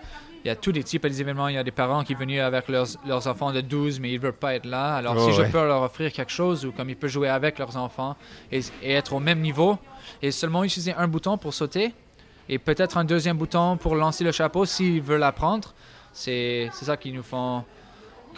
il 0.45 0.49
y 0.49 0.51
a 0.51 0.57
tous 0.57 0.73
les 0.73 0.83
types 0.83 1.07
d'événements. 1.07 1.49
Il 1.49 1.55
y 1.55 1.59
a 1.59 1.63
des 1.63 1.71
parents 1.71 2.03
qui 2.03 2.15
sont 2.15 2.21
venus 2.21 2.41
avec 2.41 2.69
leurs, 2.69 2.87
leurs 3.07 3.27
enfants 3.27 3.53
de 3.53 3.61
12, 3.61 4.01
mais 4.01 4.11
ils 4.13 4.17
ne 4.17 4.23
veulent 4.23 4.33
pas 4.33 4.55
être 4.55 4.65
là. 4.65 4.97
Alors, 4.97 5.15
Oh, 5.19 5.31
si 5.31 5.37
je 5.37 5.43
peux 5.43 5.67
leur 5.67 5.83
offrir 5.83 6.11
quelque 6.13 6.33
chose, 6.33 6.65
ou 6.65 6.73
comme 6.73 6.89
ils 6.89 6.97
peuvent 6.97 7.11
jouer 7.11 7.29
avec 7.29 7.59
leurs 7.59 7.77
enfants 7.77 8.17
et, 8.51 8.61
et 8.83 8.93
être 8.93 9.13
au 9.13 9.21
même 9.21 9.41
niveau, 9.41 9.79
et 10.23 10.31
seulement 10.31 10.65
utiliser 10.65 10.95
un 10.95 11.09
bouton 11.09 11.37
pour 11.37 11.53
sauter, 11.53 11.93
et 12.49 12.59
peut-être 12.59 12.97
un 12.97 13.05
deuxième 13.05 13.37
bouton 13.37 13.77
pour 13.77 13.95
lancer 13.95 14.25
le 14.25 14.33
chapeau 14.33 14.65
s'ils 14.65 15.03
veulent 15.03 15.23
apprendre, 15.23 15.75
c'est 16.13 16.69
c'est 16.73 16.87
ça 16.87 16.97
qui 16.97 17.13
nous 17.13 17.23
font 17.23 17.65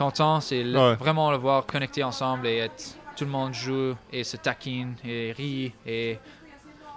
contents. 0.02 0.40
C'est 0.40 0.62
le- 0.62 0.78
Ouais. 0.78 0.94
vraiment 0.96 1.30
le 1.30 1.36
voir 1.36 1.64
connecter 1.66 2.02
ensemble 2.02 2.46
et 2.46 2.58
être, 2.58 2.96
tout 3.16 3.24
le 3.24 3.30
monde 3.30 3.54
joue 3.54 3.94
et 4.12 4.24
se 4.24 4.36
taquine 4.36 4.94
et 5.04 5.32
rit 5.36 5.72
et 5.86 6.18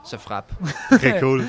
se 0.03 0.15
frappe. 0.17 0.51
Très 0.91 1.19
cool. 1.19 1.41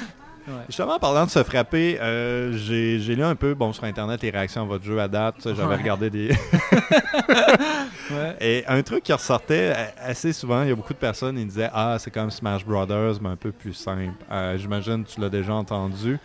Ouais. 0.48 0.54
Justement, 0.68 0.94
en 0.94 0.98
parlant 1.00 1.24
de 1.24 1.30
se 1.30 1.42
frapper, 1.42 1.98
euh, 2.00 2.52
j'ai 2.56 3.00
j'ai 3.00 3.16
lu 3.16 3.24
un 3.24 3.34
peu 3.34 3.54
bon, 3.54 3.72
sur 3.72 3.82
Internet 3.82 4.22
les 4.22 4.30
réactions 4.30 4.62
à 4.62 4.64
votre 4.64 4.84
jeu 4.84 5.00
à 5.00 5.08
date. 5.08 5.34
J'avais 5.44 5.64
Ouais. 5.64 5.74
regardé 5.76 6.08
des. 6.08 6.28
Ouais. 8.10 8.36
Et 8.40 8.64
un 8.68 8.80
truc 8.82 9.02
qui 9.02 9.12
ressortait 9.12 9.72
euh, 9.76 9.84
assez 10.00 10.32
souvent, 10.32 10.62
il 10.62 10.68
y 10.68 10.72
a 10.72 10.76
beaucoup 10.76 10.92
de 10.92 10.98
personnes 10.98 11.36
qui 11.36 11.44
disaient 11.44 11.70
Ah, 11.74 11.96
c'est 11.98 12.12
comme 12.12 12.30
Smash 12.30 12.64
Brothers, 12.64 13.14
mais 13.20 13.30
un 13.30 13.36
peu 13.36 13.50
plus 13.50 13.74
simple. 13.74 14.12
Euh, 14.30 14.56
J'imagine 14.56 15.04
que 15.04 15.10
tu 15.10 15.20
l'as 15.20 15.28
déjà 15.28 15.52
entendu. 15.54 16.16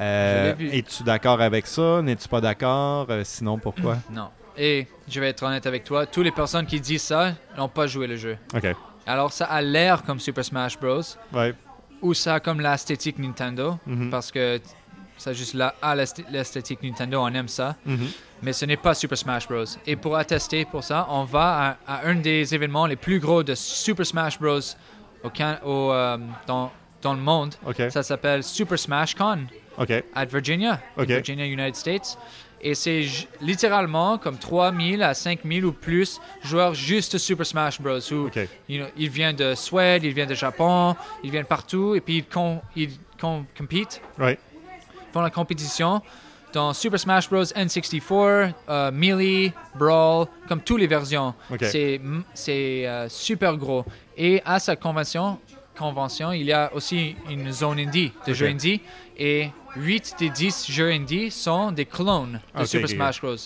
Euh. 0.00 0.54
Es-tu 0.58 1.02
d'accord 1.04 1.40
avec 1.40 1.66
ça? 1.66 2.02
N'es-tu 2.02 2.28
pas 2.28 2.42
d'accord? 2.42 3.06
Sinon, 3.24 3.56
pourquoi? 3.58 3.96
Non. 4.12 4.28
Et 4.58 4.86
je 5.08 5.20
vais 5.20 5.28
être 5.28 5.42
honnête 5.42 5.66
avec 5.66 5.84
toi, 5.84 6.06
toutes 6.06 6.24
les 6.24 6.30
personnes 6.30 6.66
qui 6.66 6.80
disent 6.80 7.02
ça 7.02 7.34
n'ont 7.56 7.68
pas 7.68 7.86
joué 7.86 8.06
le 8.06 8.16
jeu. 8.16 8.38
Ok. 8.54 8.66
Alors 9.06 9.32
ça 9.32 9.44
a 9.46 9.60
l'air 9.62 10.02
comme 10.02 10.18
Super 10.20 10.44
Smash 10.44 10.78
Bros. 10.78 11.02
Ouais. 11.32 11.54
ou 12.02 12.12
ça 12.14 12.34
a 12.34 12.40
comme 12.40 12.60
l'esthétique 12.60 13.18
Nintendo, 13.18 13.78
Mhm. 13.86 14.10
parce 14.10 14.30
que 14.30 14.60
ça 15.16 15.32
juste 15.32 15.54
là, 15.54 15.74
à 15.80 15.94
l'esthétique 15.94 16.82
Nintendo, 16.82 17.20
on 17.22 17.28
aime 17.32 17.48
ça. 17.48 17.74
Mhm. 17.86 18.08
Mais 18.42 18.52
ce 18.52 18.66
n'est 18.66 18.76
pas 18.76 18.92
Super 18.94 19.16
Smash 19.16 19.48
Bros. 19.48 19.64
Et 19.86 19.96
pour 19.96 20.14
attester 20.16 20.66
pour 20.66 20.84
ça, 20.84 21.06
on 21.10 21.24
va 21.24 21.78
à, 21.86 21.94
à 22.00 22.06
un 22.06 22.16
des 22.16 22.54
événements 22.54 22.86
les 22.86 22.96
plus 22.96 23.18
gros 23.18 23.42
de 23.42 23.54
Super 23.54 24.04
Smash 24.04 24.38
Bros. 24.38 24.60
Au, 25.24 25.28
au, 25.64 25.92
euh, 25.92 26.18
dans, 26.46 26.70
dans 27.02 27.14
le 27.14 27.20
monde. 27.20 27.54
Ça 27.90 28.02
s'appelle 28.02 28.42
Super 28.44 28.78
Smash 28.78 29.14
Con 29.14 29.46
Ok. 29.78 30.04
à 30.14 30.24
Virginia, 30.26 30.78
Ok. 30.98 31.06
Virginia, 31.06 31.46
United 31.46 31.74
States. 31.76 32.18
Et 32.60 32.74
c'est 32.74 33.06
littéralement 33.40 34.18
comme 34.18 34.38
3000 34.38 35.02
à 35.02 35.14
5000 35.14 35.64
ou 35.64 35.72
plus 35.72 36.20
joueurs 36.42 36.74
juste 36.74 37.12
de 37.14 37.18
Super 37.18 37.46
Smash 37.46 37.80
Bros. 37.80 37.98
Où, 38.12 38.28
you 38.68 38.78
know, 38.78 38.86
ils 38.96 39.08
viennent 39.10 39.36
de 39.36 39.54
Suède, 39.54 40.02
ils 40.04 40.12
viennent 40.14 40.28
de 40.28 40.34
Japon, 40.34 40.96
ils 41.22 41.30
viennent 41.30 41.44
partout 41.44 41.94
et 41.94 42.00
puis 42.00 42.18
ils, 42.18 42.24
con, 42.24 42.60
ils 42.74 42.90
compitent, 43.56 44.00
Ouais. 44.18 44.38
font 45.12 45.20
la 45.20 45.30
compétition 45.30 46.00
dans 46.52 46.72
Super 46.72 46.98
Smash 46.98 47.28
Bros. 47.28 47.44
N64, 47.44 48.52
euh, 48.68 48.90
Melee, 48.90 49.52
Brawl, 49.74 50.26
comme 50.48 50.62
toutes 50.62 50.80
les 50.80 50.86
versions. 50.86 51.34
Ok. 51.50 51.64
C'est 51.64 52.00
euh, 52.86 53.08
super 53.10 53.56
gros. 53.56 53.84
Et 54.16 54.40
à 54.44 54.58
sa 54.58 54.74
convention, 54.76 55.38
convention, 55.78 56.32
il 56.32 56.44
y 56.46 56.52
a 56.52 56.72
aussi 56.74 57.14
une 57.28 57.52
zone 57.52 57.78
indie, 57.80 58.12
de 58.26 58.30
Ok. 58.32 58.36
jeux 58.36 58.46
indie. 58.48 58.80
Et 59.18 59.50
8 59.76 60.16
des 60.18 60.30
10 60.30 60.70
jeux 60.70 60.90
indie 60.90 61.30
sont 61.30 61.70
des 61.72 61.84
clones 61.86 62.40
de 62.58 62.64
Super 62.64 62.88
Smash 62.88 63.20
Bros. 63.20 63.36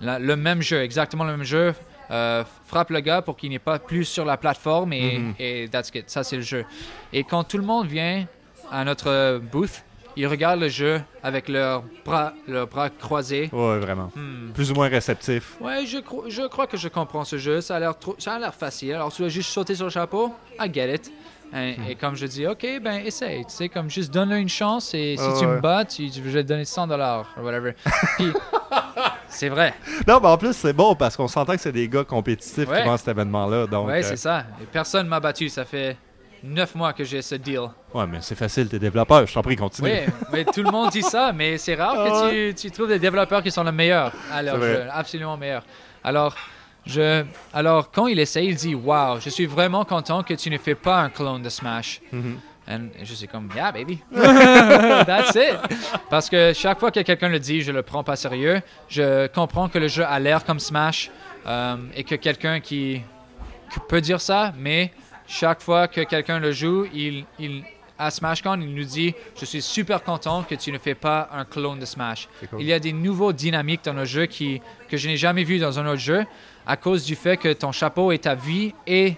La- 0.00 0.18
le 0.18 0.36
même 0.36 0.62
jeu, 0.62 0.82
exactement 0.82 1.24
le 1.24 1.32
même 1.36 1.44
jeu. 1.44 1.74
Euh, 2.10 2.44
frappe 2.66 2.90
le 2.90 3.00
gars 3.00 3.20
pour 3.22 3.36
qu'il 3.36 3.50
n'est 3.50 3.58
pas 3.58 3.78
plus 3.78 4.04
sur 4.04 4.24
la 4.24 4.36
plateforme 4.36 4.92
et, 4.92 5.18
Mhm. 5.18 5.34
et 5.38 5.68
that's 5.68 5.90
it. 5.94 6.08
Ça, 6.08 6.22
c'est 6.22 6.36
le 6.36 6.42
jeu. 6.42 6.64
Et 7.12 7.24
quand 7.24 7.42
tout 7.44 7.56
le 7.58 7.64
monde 7.64 7.86
vient 7.88 8.26
à 8.70 8.84
notre 8.84 9.40
booth, 9.50 9.82
ils 10.16 10.26
regardent 10.26 10.60
le 10.60 10.68
jeu 10.68 11.00
avec 11.22 11.48
leurs 11.48 11.82
bras, 12.04 12.32
leurs 12.46 12.68
bras 12.68 12.90
croisés. 12.90 13.50
Ouais, 13.52 13.78
vraiment. 13.78 14.12
Hmm. 14.14 14.52
Plus 14.54 14.70
ou 14.70 14.74
moins 14.74 14.88
réceptif. 14.88 15.56
Ouais, 15.60 15.84
je, 15.84 15.98
cro- 15.98 16.30
je 16.30 16.42
crois 16.46 16.66
que 16.68 16.76
je 16.76 16.88
comprends 16.88 17.24
ce 17.24 17.38
jeu. 17.38 17.60
Ça 17.60 17.76
a 17.76 17.80
l'air 17.80 17.98
trop- 17.98 18.14
ça 18.18 18.34
a 18.34 18.38
l'air 18.38 18.54
facile. 18.54 18.94
Alors 18.94 19.12
tu 19.12 19.22
dois 19.22 19.28
juste 19.28 19.50
sauter 19.50 19.74
sur 19.74 19.84
le 19.86 19.90
chapeau. 19.90 20.32
I 20.60 20.72
get 20.72 20.94
it. 20.94 21.12
Et, 21.54 21.76
et 21.90 21.94
comme 21.94 22.16
je 22.16 22.26
dis, 22.26 22.46
ok, 22.46 22.66
ben 22.82 22.96
essaye. 23.04 23.44
Tu 23.46 23.52
sais, 23.54 23.68
comme 23.68 23.88
juste 23.88 24.12
donne-le 24.12 24.36
une 24.36 24.48
chance 24.48 24.92
et 24.94 25.16
si 25.16 25.38
tu 25.38 25.46
ouais. 25.46 25.54
me 25.56 25.60
bats, 25.60 25.84
tu, 25.84 26.08
je 26.12 26.20
vais 26.20 26.42
te 26.42 26.48
donner 26.48 26.64
100 26.64 26.86
dollars 26.88 27.26
ou 27.38 27.42
whatever. 27.42 27.72
Puis, 28.16 28.32
c'est 29.28 29.48
vrai. 29.48 29.74
Non, 30.06 30.18
mais 30.20 30.28
en 30.28 30.36
plus, 30.38 30.52
c'est 30.54 30.72
bon 30.72 30.94
parce 30.94 31.16
qu'on 31.16 31.28
s'entend 31.28 31.54
que 31.54 31.60
c'est 31.60 31.72
des 31.72 31.88
gars 31.88 32.04
compétitifs 32.04 32.68
Ouais. 32.68 32.82
qui 32.82 32.88
vont 32.88 32.96
cet 32.96 33.08
événement-là. 33.08 33.64
Ouais, 33.64 34.00
euh, 34.00 34.02
c'est 34.02 34.16
ça. 34.16 34.44
Et 34.60 34.64
personne 34.66 35.06
m'a 35.08 35.20
battu. 35.20 35.48
Ça 35.48 35.64
fait 35.64 35.96
9 36.42 36.74
mois 36.74 36.92
que 36.92 37.04
j'ai 37.04 37.22
ce 37.22 37.34
deal. 37.36 37.60
ouais, 37.94 38.06
mais 38.06 38.18
c'est 38.20 38.34
facile, 38.34 38.68
t'es 38.68 38.78
développeur. 38.78 39.26
Je 39.26 39.32
t'en 39.34 39.42
prie, 39.42 39.56
continue. 39.56 39.88
Oui, 39.90 40.12
mais 40.32 40.44
tout 40.44 40.62
le 40.62 40.70
monde 40.70 40.90
dit 40.90 41.02
ça, 41.02 41.32
mais 41.32 41.58
c'est 41.58 41.74
rare 41.74 41.94
Ah 41.96 42.08
que 42.30 42.50
tu, 42.50 42.54
tu 42.54 42.70
trouves 42.70 42.88
des 42.88 42.98
développeurs 42.98 43.42
qui 43.42 43.50
sont 43.50 43.64
les 43.64 43.72
meilleurs 43.72 44.12
jeu, 44.32 44.84
absolument 44.92 45.36
meilleurs. 45.36 45.64
Alors, 46.04 46.34
je, 46.86 47.24
alors, 47.52 47.90
quand 47.90 48.06
il 48.06 48.18
essaie, 48.20 48.46
il 48.46 48.54
dit 48.54 48.74
Wow, 48.74 49.20
je 49.20 49.28
suis 49.28 49.46
vraiment 49.46 49.84
content 49.84 50.22
que 50.22 50.34
tu 50.34 50.50
ne 50.50 50.58
fais 50.58 50.74
pas 50.74 51.00
un 51.00 51.10
clone 51.10 51.42
de 51.42 51.48
Smash. 51.48 52.00
Mhm. 52.12 52.38
And 52.68 52.88
je 53.02 53.14
suis 53.14 53.28
comme 53.28 53.48
Yeah, 53.54 53.70
baby. 53.72 54.00
That's 54.12 55.34
it. 55.36 55.56
Parce 56.10 56.28
que 56.28 56.52
chaque 56.52 56.80
fois 56.80 56.90
que 56.90 57.00
quelqu'un 57.00 57.28
le 57.28 57.38
dit, 57.38 57.60
je 57.60 57.70
le 57.70 57.82
prends 57.82 58.02
pas 58.02 58.16
sérieux. 58.16 58.60
Je 58.88 59.26
comprends 59.28 59.68
que 59.68 59.78
le 59.78 59.88
jeu 59.88 60.04
a 60.04 60.18
l'air 60.18 60.44
comme 60.44 60.58
Smash 60.58 61.10
euh, 61.46 61.76
et 61.94 62.02
que 62.02 62.16
quelqu'un 62.16 62.58
qui, 62.60 63.02
qui 63.72 63.80
peut 63.88 64.00
dire 64.00 64.20
ça, 64.20 64.52
mais 64.58 64.92
chaque 65.28 65.60
fois 65.60 65.86
que 65.86 66.00
quelqu'un 66.00 66.40
le 66.40 66.50
joue, 66.50 66.86
il, 66.92 67.24
il, 67.38 67.62
à 67.98 68.10
SmashCon, 68.10 68.60
il 68.60 68.74
nous 68.74 68.84
dit 68.84 69.14
Je 69.38 69.44
suis 69.44 69.62
super 69.62 70.02
content 70.02 70.42
que 70.42 70.54
tu 70.54 70.72
ne 70.72 70.78
fais 70.78 70.94
pas 70.94 71.28
un 71.32 71.44
clone 71.44 71.78
de 71.78 71.84
Smash. 71.84 72.28
Cool. 72.50 72.62
Il 72.62 72.66
y 72.66 72.72
a 72.72 72.78
des 72.78 72.92
nouveaux 72.92 73.32
dynamiques 73.32 73.84
dans 73.84 73.92
le 73.92 74.04
jeu 74.04 74.26
qui, 74.26 74.60
que 74.88 74.96
je 74.96 75.08
n'ai 75.08 75.16
jamais 75.16 75.44
vu 75.44 75.58
dans 75.58 75.78
un 75.78 75.86
autre 75.86 76.00
jeu 76.00 76.24
à 76.66 76.76
cause 76.76 77.04
du 77.04 77.14
fait 77.14 77.36
que 77.36 77.52
ton 77.52 77.72
chapeau 77.72 78.12
est 78.12 78.18
ta 78.24 78.34
vie 78.34 78.74
et, 78.86 79.14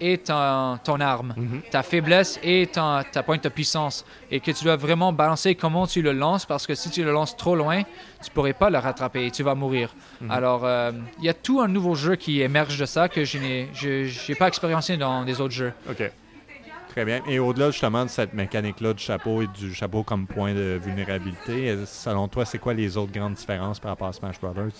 et 0.00 0.18
ton, 0.18 0.78
ton 0.82 0.98
arme, 1.00 1.32
Mhm. 1.36 1.62
ta 1.70 1.82
faiblesse 1.82 2.38
et 2.42 2.66
ton- 2.66 3.02
ta 3.10 3.22
pointe 3.22 3.44
de 3.44 3.48
puissance. 3.48 4.04
Et 4.30 4.40
que 4.40 4.50
tu 4.50 4.64
dois 4.64 4.76
vraiment 4.76 5.12
balancer 5.12 5.54
comment 5.54 5.86
tu 5.86 6.02
le 6.02 6.12
lances 6.12 6.44
parce 6.44 6.66
que 6.66 6.74
si 6.74 6.90
tu 6.90 7.04
le 7.04 7.12
lances 7.12 7.36
trop 7.36 7.54
loin, 7.54 7.82
tu 8.22 8.30
pourrais 8.32 8.52
pas 8.52 8.68
le 8.68 8.78
rattraper 8.78 9.26
et 9.26 9.30
tu 9.30 9.42
vas 9.44 9.54
mourir. 9.54 9.94
Mhm. 10.20 10.30
Alors, 10.30 10.64
euh, 10.64 10.90
il 11.18 11.24
y 11.24 11.28
a 11.28 11.34
tout 11.34 11.60
un 11.60 11.68
nouveau 11.68 11.94
jeu 11.94 12.16
qui 12.16 12.40
émerge 12.42 12.76
de 12.78 12.84
ça 12.86 13.08
que 13.08 13.24
je 13.24 13.38
n'ai 13.38 14.34
pas 14.34 14.48
expérimenté 14.48 14.96
dans 14.96 15.24
des 15.24 15.40
autres 15.40 15.54
jeux. 15.54 15.72
OK. 15.88 16.10
Très 16.88 17.06
bien. 17.06 17.22
Et 17.26 17.38
au-delà 17.38 17.70
justement 17.70 18.04
de 18.04 18.10
cette 18.10 18.34
mécanique-là 18.34 18.92
du 18.92 19.02
chapeau 19.02 19.40
et 19.40 19.46
du 19.46 19.72
chapeau 19.72 20.02
comme 20.02 20.26
point 20.26 20.52
de 20.52 20.78
vulnérabilité, 20.82 21.70
euh, 21.70 21.86
selon 21.86 22.28
toi, 22.28 22.44
c'est 22.44 22.58
quoi 22.58 22.74
les 22.74 22.98
autres 22.98 23.12
grandes 23.12 23.32
différences 23.34 23.80
par 23.80 23.92
rapport 23.92 24.08
à 24.08 24.12
Smash 24.12 24.38
Brothers? 24.38 24.72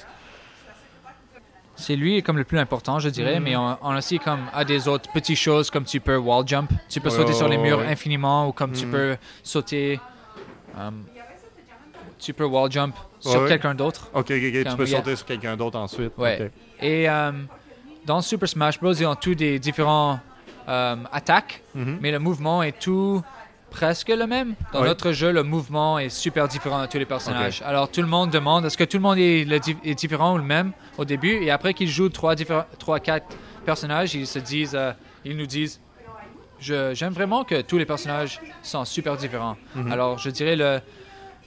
C'est 1.83 1.97
lui 1.97 2.23
comme 2.23 2.39
le 2.39 2.45
plus 2.45 2.59
important, 2.61 3.01
je 3.01 3.09
dirais, 3.09 3.41
mais 3.41 3.57
on, 3.57 3.77
on 3.83 3.91
a 3.91 3.99
aussi 3.99 4.21
comme 4.21 4.39
à 4.55 4.65
des 4.65 4.87
autres 4.87 5.11
petites 5.13 5.37
choses 5.37 5.69
comme 5.69 5.85
tu 5.85 5.99
peux 5.99 6.17
wall 6.17 6.47
jump, 6.47 6.71
tu 6.89 7.01
peux 7.01 7.11
sauter 7.11 7.33
sur 7.33 7.49
les 7.49 7.59
murs 7.59 7.81
infiniment 7.81 8.47
ou 8.49 8.53
comme 8.53 8.71
tu 8.73 8.87
Mhm. 8.87 8.93
peux 8.93 9.17
sauter, 9.43 9.99
euh, 10.79 10.91
tu 12.21 12.33
peux 12.33 12.45
wall 12.45 12.71
jump 12.71 12.95
sur 13.19 13.43
Ouais, 13.43 13.49
quelqu'un 13.49 13.75
d'autre. 13.75 14.09
OK, 14.15 14.31
OK, 14.31 14.31
OK. 14.31 14.65
Tu 14.71 14.77
peux 14.77 14.83
a- 14.85 14.87
sauter 14.87 15.17
sur 15.17 15.27
quelqu'un 15.27 15.57
d'autre 15.57 15.77
ensuite. 15.79 16.13
Ouais. 16.17 16.51
Et 16.81 17.09
euh, 17.11 17.33
dans 18.07 18.21
Super 18.21 18.49
Smash 18.49 18.79
Bros, 18.79 18.93
ils 18.93 19.07
ont 19.07 19.17
tous 19.17 19.35
des 19.35 19.59
différents 19.59 20.21
euh, 20.69 20.95
attaques, 21.11 21.63
Mhm. 21.75 21.99
mais 22.01 22.13
le 22.13 22.21
mouvement 22.21 22.63
est 22.63 22.79
tout 22.79 23.21
presque 23.73 24.09
le 24.09 24.27
même. 24.27 24.55
Dans 24.73 24.81
notre 24.89 25.13
jeu, 25.13 25.33
le 25.33 25.43
mouvement 25.43 25.99
est 25.99 26.09
super 26.11 26.47
différent 26.49 26.81
de 26.83 26.87
tous 26.87 26.99
les 26.99 27.07
personnages. 27.07 27.63
Alors 27.67 27.91
tout 27.91 28.03
le 28.03 28.07
monde 28.09 28.31
demande 28.31 28.65
est-ce 28.67 28.77
que 28.79 28.85
tout 28.85 28.99
le 28.99 29.03
monde 29.03 29.19
est, 29.19 29.45
le 29.45 29.59
di- 29.59 29.77
est 29.85 29.95
différent 29.95 30.35
ou 30.35 30.39
le 30.39 30.45
même 30.45 30.73
au 30.99 31.05
début? 31.05 31.35
Et 31.43 31.51
après 31.51 31.75
qu'ils 31.75 31.89
jouent 31.91 32.09
trois, 32.11 32.35
trois, 32.79 33.01
quatre 33.01 33.27
personnages, 33.65 34.15
ils 34.15 34.27
se 34.27 34.39
disent, 34.39 34.75
euh, 34.75 34.93
ils 35.25 35.37
nous 35.37 35.47
disent 35.47 35.81
je- 36.61 36.95
j'aime 36.95 37.13
vraiment 37.13 37.43
que 37.45 37.61
tous 37.63 37.79
les 37.79 37.87
personnages 37.87 38.41
sont 38.63 38.85
super 38.85 39.17
différents. 39.17 39.57
Mhm. 39.75 39.91
Alors 39.93 40.19
je 40.19 40.31
dirais 40.31 40.55
le 40.57 40.81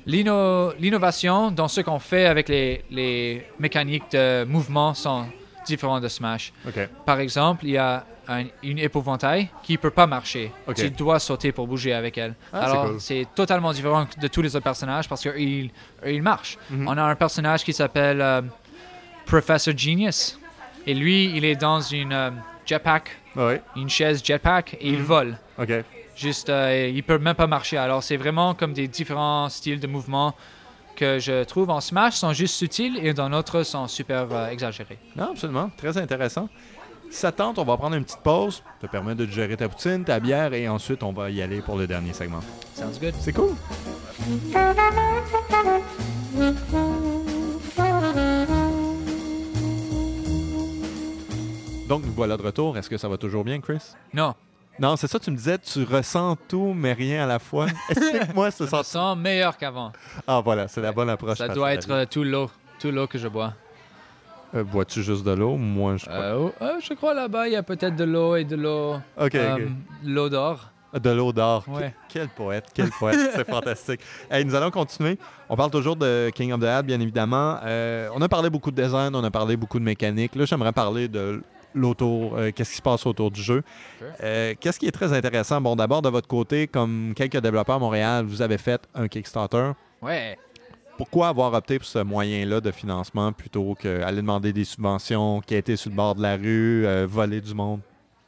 l'inno- 0.05 0.73
l'innovation 0.79 1.51
dans 1.51 1.67
ce 1.67 1.81
qu'on 1.81 1.99
fait 1.99 2.25
avec 2.25 2.49
les, 2.49 2.83
les 2.91 3.45
mécaniques 3.59 4.11
de 4.11 4.43
mouvement 4.45 4.93
sont 4.93 5.25
différents 5.65 5.99
de 5.99 6.07
Smash. 6.07 6.53
OK. 6.67 6.87
Par 7.05 7.19
exemple, 7.19 7.65
il 7.65 7.71
y 7.71 7.77
a 7.77 8.05
un- 8.27 8.45
une 8.63 8.79
épouvantail 8.79 9.49
qui 9.63 9.73
ne 9.73 9.77
peut 9.77 9.91
pas 9.91 10.07
marcher. 10.07 10.51
Ok. 10.67 10.75
Tu 10.75 10.89
dois 10.89 11.19
sauter 11.19 11.51
pour 11.51 11.67
bouger 11.67 11.93
avec 11.93 12.17
elle. 12.17 12.33
Ah, 12.51 12.61
c'est 12.65 12.71
Alors, 12.71 12.85
cool. 12.87 12.99
c'est 13.01 13.27
totalement 13.35 13.71
différent 13.73 14.07
de 14.19 14.27
tous 14.27 14.41
les 14.41 14.55
autres 14.55 14.63
personnages 14.63 15.07
parce 15.07 15.21
qu'ils 15.21 15.69
ils 16.05 16.21
marchent. 16.23 16.57
Mhm. 16.71 16.87
On 16.87 16.97
a 16.97 17.03
un 17.03 17.15
personnage 17.15 17.63
qui 17.63 17.73
s'appelle 17.73 18.21
euh, 18.21 18.41
Professor 19.25 19.75
Genius. 19.77 20.39
Et 20.87 20.93
lui, 20.93 21.35
il 21.35 21.45
est 21.45 21.55
dans 21.55 21.81
une 21.81 22.13
euh, 22.13 22.29
jetpack, 22.65 23.09
Ouais. 23.35 23.61
une 23.75 23.89
chaise 23.89 24.23
jetpack, 24.23 24.75
et 24.79 24.89
il 24.89 24.99
Mhm. 24.99 25.03
vole. 25.03 25.37
OK. 25.59 25.71
Juste, 26.15 26.49
euh, 26.49 26.91
il 26.93 27.03
peut 27.03 27.17
même 27.17 27.35
pas 27.35 27.47
marcher. 27.47 27.77
Alors, 27.77 28.01
c'est 28.03 28.17
vraiment 28.17 28.53
comme 28.53 28.71
des 28.73 28.87
différents 28.87 29.49
styles 29.49 29.79
de 29.79 29.87
mouvement 29.87 30.33
que 30.95 31.19
je 31.19 31.43
trouve 31.43 31.69
en 31.69 31.81
Smash 31.81 32.15
sont 32.15 32.33
juste 32.33 32.55
subtils 32.55 32.97
et 33.01 33.13
dans 33.13 33.29
notre 33.29 33.63
sont 33.63 33.87
super 33.87 34.27
euh, 34.31 34.47
exagérés. 34.49 34.97
Non, 35.15 35.31
absolument. 35.31 35.69
Très 35.77 35.97
intéressant. 35.97 36.49
Ça 37.11 37.31
tente, 37.31 37.59
on 37.59 37.63
va 37.63 37.77
prendre 37.77 37.95
une 37.95 38.03
petite 38.03 38.23
pause, 38.23 38.63
te 38.81 38.87
permettre 38.87 39.19
de 39.19 39.25
digérer 39.25 39.55
ta 39.55 39.69
poutine, 39.69 40.03
ta 40.03 40.19
bière, 40.19 40.53
et 40.53 40.67
ensuite, 40.67 41.03
on 41.03 41.13
va 41.13 41.29
y 41.29 41.41
aller 41.41 41.61
pour 41.61 41.77
le 41.77 41.87
dernier 41.87 42.13
segment. 42.13 42.39
Sounds 42.73 42.99
good. 42.99 43.13
C'est 43.19 43.31
cool. 43.31 43.55
Donc, 51.87 52.03
nous 52.03 52.13
voilà 52.13 52.35
de 52.35 52.41
retour. 52.41 52.77
Est-ce 52.77 52.89
que 52.89 52.97
ça 52.97 53.07
va 53.07 53.17
toujours 53.17 53.43
bien, 53.43 53.61
Chris? 53.61 53.93
Non, 54.13 54.33
Non, 54.79 54.95
c'est 54.97 55.07
ça, 55.07 55.19
tu 55.19 55.31
me 55.31 55.37
disais, 55.37 55.57
tu 55.57 55.83
ressens 55.83 56.35
tout, 56.49 56.73
mais 56.75 56.93
rien 56.93 57.23
à 57.23 57.27
la 57.27 57.39
fois. 57.39 57.67
Explique-moi 57.89 58.51
ce 58.51 58.65
ça 58.65 58.83
sentiment. 58.83 59.15
sent 59.15 59.21
meilleur 59.21 59.57
qu'avant. 59.57 59.91
Ah, 60.27 60.41
voilà, 60.43 60.67
c'est 60.67 60.81
la 60.81 60.91
bonne 60.91 61.09
approche. 61.09 61.37
Ça 61.37 61.47
doit 61.47 61.73
être 61.73 61.89
euh, 61.91 62.05
tout 62.09 62.23
l'eau, 62.23 62.49
tout 62.79 62.91
l'eau 62.91 63.07
que 63.07 63.17
je 63.17 63.27
bois. 63.29 63.53
Euh, 64.53 64.63
Bois-tu 64.63 65.01
juste 65.01 65.23
de 65.25 65.31
l'eau? 65.31 65.55
Moi, 65.55 65.95
je 65.97 66.05
crois. 66.05 66.15
Euh, 66.15 66.37
oh, 66.49 66.53
euh, 66.61 66.73
je 66.81 66.93
crois 66.93 67.13
là-bas, 67.13 67.47
il 67.47 67.53
y 67.53 67.55
a 67.55 67.63
peut-être 67.63 67.95
de 67.95 68.03
l'eau 68.03 68.35
et 68.35 68.43
de 68.43 68.55
l'eau. 68.57 68.95
ok, 69.19 69.35
euh, 69.35 69.55
ok. 69.55 69.61
L'eau 70.03 70.29
d'or. 70.29 70.71
De 70.93 71.09
l'eau 71.09 71.33
d'or. 71.33 71.65
Ouais. 71.67 71.93
Quel 72.07 72.29
poète, 72.29 72.65
quel 72.73 72.89
poète, 72.89 73.19
c'est 73.33 73.45
fantastique. 73.49 73.99
Hey, 74.31 74.45
nous 74.45 74.55
allons 74.55 74.71
continuer. 74.71 75.17
On 75.49 75.55
parle 75.57 75.71
toujours 75.71 75.95
de 75.97 76.29
King 76.33 76.53
of 76.53 76.61
the 76.61 76.65
Hat, 76.65 76.83
bien 76.83 76.99
évidemment. 77.01 77.57
Euh, 77.63 78.07
on 78.13 78.21
a 78.21 78.29
parlé 78.29 78.49
beaucoup 78.49 78.71
de 78.71 78.81
design, 78.81 79.13
on 79.13 79.23
a 79.23 79.31
parlé 79.31 79.57
beaucoup 79.57 79.79
de 79.79 79.83
mécanique. 79.83 80.35
Là, 80.35 80.45
j'aimerais 80.45 80.71
parler 80.71 81.09
de 81.09 81.41
l'autour, 81.75 82.35
euh, 82.37 82.51
qu'est-ce 82.51 82.71
qui 82.71 82.77
se 82.77 82.81
passe 82.81 83.05
autour 83.05 83.29
du 83.31 83.41
jeu. 83.41 83.61
Euh, 84.23 84.53
qu'est-ce 84.59 84.79
qui 84.79 84.87
est 84.87 84.91
très 84.91 85.13
intéressant? 85.13 85.61
Bon, 85.61 85.75
d'abord, 85.75 86.01
de 86.01 86.09
votre 86.09 86.27
côté, 86.27 86.67
comme 86.67 87.13
quelques 87.15 87.37
développeurs 87.37 87.75
à 87.75 87.79
Montréal, 87.79 88.25
vous 88.25 88.41
avez 88.41 88.57
fait 88.57 88.81
un 88.95 89.07
Kickstarter. 89.07 89.71
Ouais. 90.01 90.37
Pourquoi 90.97 91.27
avoir 91.27 91.53
opté 91.53 91.77
pour 91.77 91.87
ce 91.87 91.99
moyen-là 91.99 92.61
de 92.61 92.71
financement 92.71 93.33
plutôt 93.33 93.75
qu'aller 93.75 94.17
demander 94.17 94.53
des 94.53 94.63
subventions, 94.63 95.41
qui 95.41 95.55
été 95.55 95.75
sur 95.75 95.89
le 95.89 95.95
bord 95.95 96.15
de 96.15 96.21
la 96.21 96.37
rue, 96.37 96.85
euh, 96.85 97.05
voler 97.07 97.41
du 97.41 97.53
monde? 97.53 97.81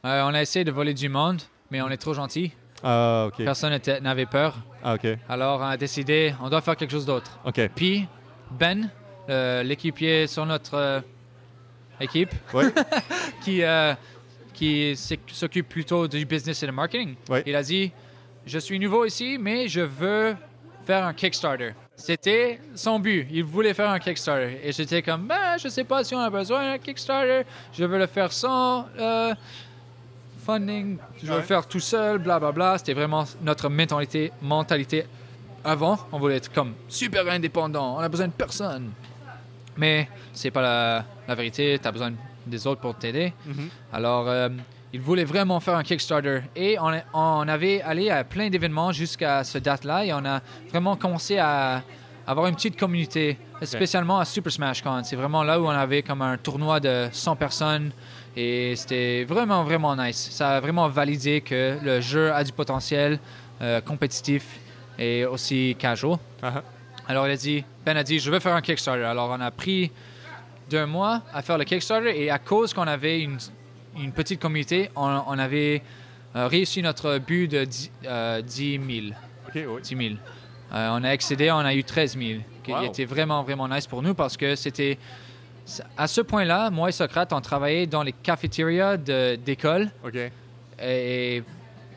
On 0.04 0.34
a 0.34 0.42
essayé 0.42 0.64
de 0.64 0.70
voler 0.70 0.94
du 0.94 1.08
monde, 1.08 1.40
mais 1.70 1.80
on 1.82 1.88
est 1.88 1.96
trop 1.96 2.14
gentil. 2.14 2.52
Ah, 2.84 3.26
OK. 3.28 3.42
Personne 3.44 3.78
n'avait 4.02 4.26
peur. 4.26 4.56
Ah, 4.84 4.94
OK. 4.94 5.06
Alors, 5.28 5.60
on 5.60 5.64
a 5.64 5.76
décidé, 5.76 6.34
on 6.42 6.48
doit 6.48 6.60
faire 6.60 6.76
quelque 6.76 6.92
chose 6.92 7.06
d'autre. 7.06 7.38
OK. 7.44 7.60
Puis, 7.74 8.06
Ben, 8.58 8.90
l'équipier 9.64 10.26
sur 10.26 10.46
notre 10.46 11.02
équipe, 12.00 12.30
Oui. 12.54 12.64
qui, 13.42 13.62
euh, 13.62 13.94
qui 14.54 14.92
s'oc- 14.96 15.18
s'occupe 15.32 15.68
plutôt 15.68 16.06
du 16.08 16.24
business 16.24 16.62
et 16.62 16.66
du 16.66 16.72
marketing, 16.72 17.14
Oui. 17.30 17.40
il 17.46 17.54
a 17.56 17.62
dit 17.62 17.92
Je 18.46 18.58
suis 18.58 18.78
nouveau 18.78 19.04
ici, 19.04 19.36
mais 19.40 19.68
je 19.68 19.80
veux 19.82 20.36
faire 20.86 21.04
un 21.06 21.12
Kickstarter. 21.12 21.72
C'était 21.96 22.60
son 22.74 22.98
but. 23.00 23.26
Il 23.30 23.44
voulait 23.44 23.74
faire 23.74 23.90
un 23.90 23.98
Kickstarter. 23.98 24.60
Et 24.62 24.72
j'étais 24.72 25.02
comme 25.02 25.26
ben, 25.26 25.56
Je 25.62 25.68
sais 25.68 25.84
pas 25.84 26.02
si 26.04 26.14
on 26.14 26.20
a 26.20 26.30
besoin 26.30 26.70
d'un 26.70 26.78
Kickstarter. 26.78 27.42
Je 27.72 27.84
veux 27.84 27.98
le 27.98 28.06
faire 28.06 28.32
sans 28.32 28.86
euh, 28.98 29.34
funding. 30.46 30.96
Je 31.20 31.26
veux 31.26 31.32
Ouais. 31.32 31.38
le 31.38 31.42
faire 31.44 31.66
tout 31.66 31.80
seul, 31.80 32.18
blablabla. 32.18 32.52
Bla, 32.52 32.70
bla. 32.72 32.78
C'était 32.78 32.94
vraiment 32.94 33.24
notre 33.42 33.68
mentalité, 33.68 34.32
mentalité 34.40 35.04
avant. 35.64 35.98
On 36.12 36.18
voulait 36.18 36.36
être 36.36 36.52
comme 36.52 36.74
super 36.88 37.28
indépendant. 37.28 37.96
On 37.96 38.00
a 38.00 38.08
besoin 38.08 38.28
de 38.28 38.32
personne. 38.32 38.90
Mais 39.76 40.08
c'est 40.32 40.50
pas 40.50 40.62
la, 40.62 41.04
la 41.28 41.34
vérité. 41.34 41.78
Tu 41.80 41.86
as 41.86 41.92
besoin 41.92 42.12
des 42.46 42.66
autres 42.66 42.80
pour 42.80 42.96
t'aider. 42.96 43.32
Mhm. 43.46 43.68
Alors, 43.92 44.28
euh, 44.28 44.48
il 44.92 45.00
voulait 45.00 45.24
vraiment 45.24 45.60
faire 45.60 45.76
un 45.76 45.82
Kickstarter. 45.82 46.40
Et 46.56 46.78
on, 46.80 46.90
on 47.12 47.46
avait 47.46 47.82
allé 47.82 48.10
à 48.10 48.24
plein 48.24 48.48
d'événements 48.48 48.90
jusqu'à 48.90 49.44
ce 49.44 49.58
date-là. 49.58 50.06
Et 50.06 50.12
on 50.12 50.24
a 50.24 50.40
vraiment 50.70 50.96
commencé 50.96 51.38
à 51.38 51.82
avoir 52.26 52.46
une 52.46 52.54
petite 52.54 52.78
communauté, 52.78 53.38
spécialement 53.62 54.18
à 54.18 54.24
Super 54.24 54.52
Smash 54.52 54.82
Con. 54.82 55.02
C'est 55.04 55.16
vraiment 55.16 55.42
là 55.42 55.60
où 55.60 55.66
on 55.66 55.70
avait 55.70 56.02
comme 56.02 56.22
un 56.22 56.36
tournoi 56.38 56.80
de 56.80 57.08
100 57.12 57.36
personnes. 57.36 57.92
Et 58.36 58.76
c'était 58.76 59.24
vraiment, 59.24 59.64
vraiment 59.64 59.96
nice. 59.96 60.28
Ça 60.30 60.56
a 60.56 60.60
vraiment 60.60 60.88
validé 60.88 61.40
que 61.40 61.78
le 61.82 62.00
jeu 62.00 62.32
a 62.32 62.44
du 62.44 62.52
potentiel 62.52 63.18
euh, 63.60 63.80
compétitif 63.80 64.60
et 64.98 65.24
aussi 65.26 65.76
casual. 65.78 66.18
Ah. 66.42 66.62
Alors 67.08 67.26
il 67.26 67.32
a 67.32 67.36
dit, 67.36 67.64
Ben 67.84 67.96
a 67.96 68.02
dit, 68.02 68.18
je 68.18 68.30
veux 68.30 68.38
faire 68.40 68.54
un 68.54 68.60
Kickstarter. 68.60 69.04
Alors 69.04 69.30
on 69.30 69.40
a 69.40 69.50
pris 69.50 69.90
deux 70.70 70.86
mois 70.86 71.22
à 71.32 71.42
faire 71.42 71.58
le 71.58 71.64
Kickstarter 71.64 72.20
et 72.22 72.30
à 72.30 72.38
cause 72.38 72.72
qu'on 72.74 72.86
avait 72.86 73.20
une, 73.20 73.38
une 73.98 74.12
petite 74.12 74.40
communauté, 74.40 74.90
on, 74.96 75.22
on 75.26 75.38
avait 75.38 75.82
euh, 76.36 76.46
réussi 76.46 76.82
notre 76.82 77.18
but 77.18 77.48
de 77.48 77.64
10, 77.64 77.90
euh, 78.06 78.42
10 78.42 78.80
000. 78.86 79.06
OK, 79.48 79.54
oui. 79.54 79.82
10 79.82 79.88
000. 79.96 80.00
Euh, 80.74 80.88
on 80.92 81.02
a 81.04 81.10
excédé, 81.10 81.50
on 81.50 81.58
a 81.58 81.74
eu 81.74 81.82
13 81.84 82.16
000. 82.18 82.40
Qui 82.62 82.72
Wow. 82.72 82.82
était 82.82 83.06
vraiment, 83.06 83.42
vraiment 83.42 83.66
nice 83.66 83.86
pour 83.86 84.02
nous 84.02 84.12
parce 84.14 84.36
que 84.36 84.54
c'était. 84.54 84.98
À 85.96 86.06
ce 86.06 86.20
point-là, 86.22 86.70
moi 86.70 86.88
et 86.90 86.92
Socrate, 86.92 87.32
on 87.32 87.40
travaillait 87.40 87.86
dans 87.86 88.02
les 88.02 88.12
cafétérias 88.12 88.96
d'école 88.98 89.90
et 90.82 91.42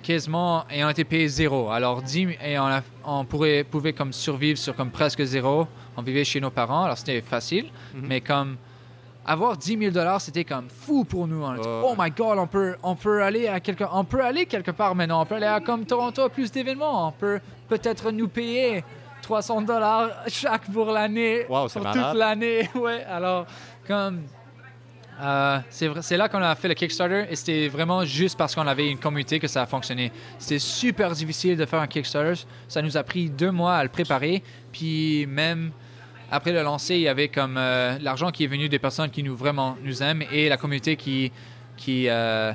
quasiment 0.03 0.65
et 0.69 0.83
on 0.83 0.89
était 0.89 1.03
payé 1.03 1.27
zéro. 1.27 1.69
Alors 1.69 2.01
10 2.01 2.29
et 2.43 2.57
on, 2.59 2.65
a- 2.65 2.81
on 3.05 3.23
pourrait 3.25 3.63
pouvait 3.63 3.93
comme 3.93 4.11
survivre 4.13 4.57
sur 4.57 4.75
comme 4.75 4.89
presque 4.91 5.23
zéro. 5.23 5.67
On 5.97 6.01
vivait 6.01 6.23
chez 6.23 6.39
nos 6.39 6.51
parents, 6.51 6.83
alors 6.85 6.97
c'était 6.97 7.21
facile. 7.21 7.65
Mhm. 7.93 8.05
Mais 8.07 8.21
comme 8.21 8.57
avoir 9.25 9.57
10 9.57 9.77
000 9.77 9.91
dollars, 9.91 10.21
c'était 10.21 10.43
comme 10.45 10.67
fou 10.69 11.03
pour 11.03 11.27
nous. 11.27 11.43
On 11.43 11.55
Ouais. 11.55 11.59
oh 11.83 11.93
my 11.97 12.09
god, 12.11 12.37
on 12.39 12.47
peut, 12.47 12.75
on 12.83 12.95
peut 12.95 13.21
aller 13.23 13.47
à 13.47 13.59
quelque, 13.59 13.83
on 13.91 14.03
peut 14.03 14.23
aller 14.23 14.45
quelque 14.45 14.71
part 14.71 14.95
maintenant. 14.95 15.21
On 15.21 15.25
peut 15.25 15.35
aller 15.35 15.45
à 15.45 15.59
comme 15.59 15.85
Toronto 15.85 16.21
à 16.23 16.29
plus 16.29 16.51
d'événements. 16.51 17.07
On 17.07 17.11
peut 17.11 17.39
peut-être 17.67 18.11
nous 18.11 18.27
payer 18.27 18.83
300 19.21 19.61
dollars 19.61 20.09
chaque 20.27 20.71
pour 20.71 20.87
l'année, 20.91 21.45
Wow, 21.49 21.67
pour 21.67 21.83
toute 21.91 22.13
l'année. 22.15 22.69
Ouais, 22.75 23.03
alors 23.03 23.45
comme 23.87 24.21
euh, 25.21 25.59
c'est 25.69 26.17
là 26.17 26.27
qu'on 26.29 26.41
a 26.41 26.55
fait 26.55 26.67
le 26.67 26.73
Kickstarter 26.73 27.25
et 27.29 27.35
c'était 27.35 27.67
vraiment 27.67 28.03
juste 28.05 28.37
parce 28.37 28.55
qu'on 28.55 28.65
avait 28.65 28.89
une 28.89 28.97
communauté 28.97 29.39
que 29.39 29.47
ça 29.47 29.61
a 29.61 29.65
fonctionné. 29.67 30.11
C'était 30.39 30.57
super 30.57 31.11
difficile 31.11 31.57
de 31.57 31.65
faire 31.65 31.79
un 31.79 31.87
Kickstarter. 31.87 32.41
Ça 32.67 32.81
nous 32.81 32.97
a 32.97 33.03
pris 33.03 33.29
deux 33.29 33.51
mois 33.51 33.75
à 33.75 33.83
le 33.83 33.89
préparer. 33.89 34.41
Puis 34.71 35.27
même 35.27 35.71
après 36.31 36.51
le 36.51 36.63
lancer, 36.63 36.95
il 36.95 37.01
y 37.01 37.07
avait 37.07 37.27
comme 37.27 37.57
euh, 37.57 37.99
l'argent 38.01 38.31
qui 38.31 38.45
est 38.45 38.47
venu 38.47 38.67
des 38.67 38.79
personnes 38.79 39.11
qui 39.11 39.21
nous 39.21 39.35
vraiment 39.35 39.77
nous 39.83 40.01
aiment 40.01 40.23
et 40.31 40.49
la 40.49 40.57
communauté 40.57 40.95
qui 40.95 41.31
qui 41.77 42.09
euh, 42.09 42.53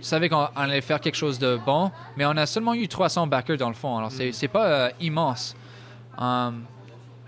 savait 0.00 0.28
qu'on 0.28 0.48
on 0.54 0.60
allait 0.60 0.80
faire 0.80 1.00
quelque 1.00 1.16
chose 1.16 1.38
de 1.38 1.58
bon. 1.64 1.90
Mais 2.16 2.24
on 2.24 2.36
a 2.36 2.46
seulement 2.46 2.74
eu 2.74 2.88
300 2.88 3.26
backers 3.26 3.58
dans 3.58 3.68
le 3.68 3.74
fond. 3.74 3.98
Alors 3.98 4.10
c'est 4.10 4.32
c'est 4.32 4.48
pas 4.48 4.90
immense. 5.00 5.54
Um, 6.18 6.64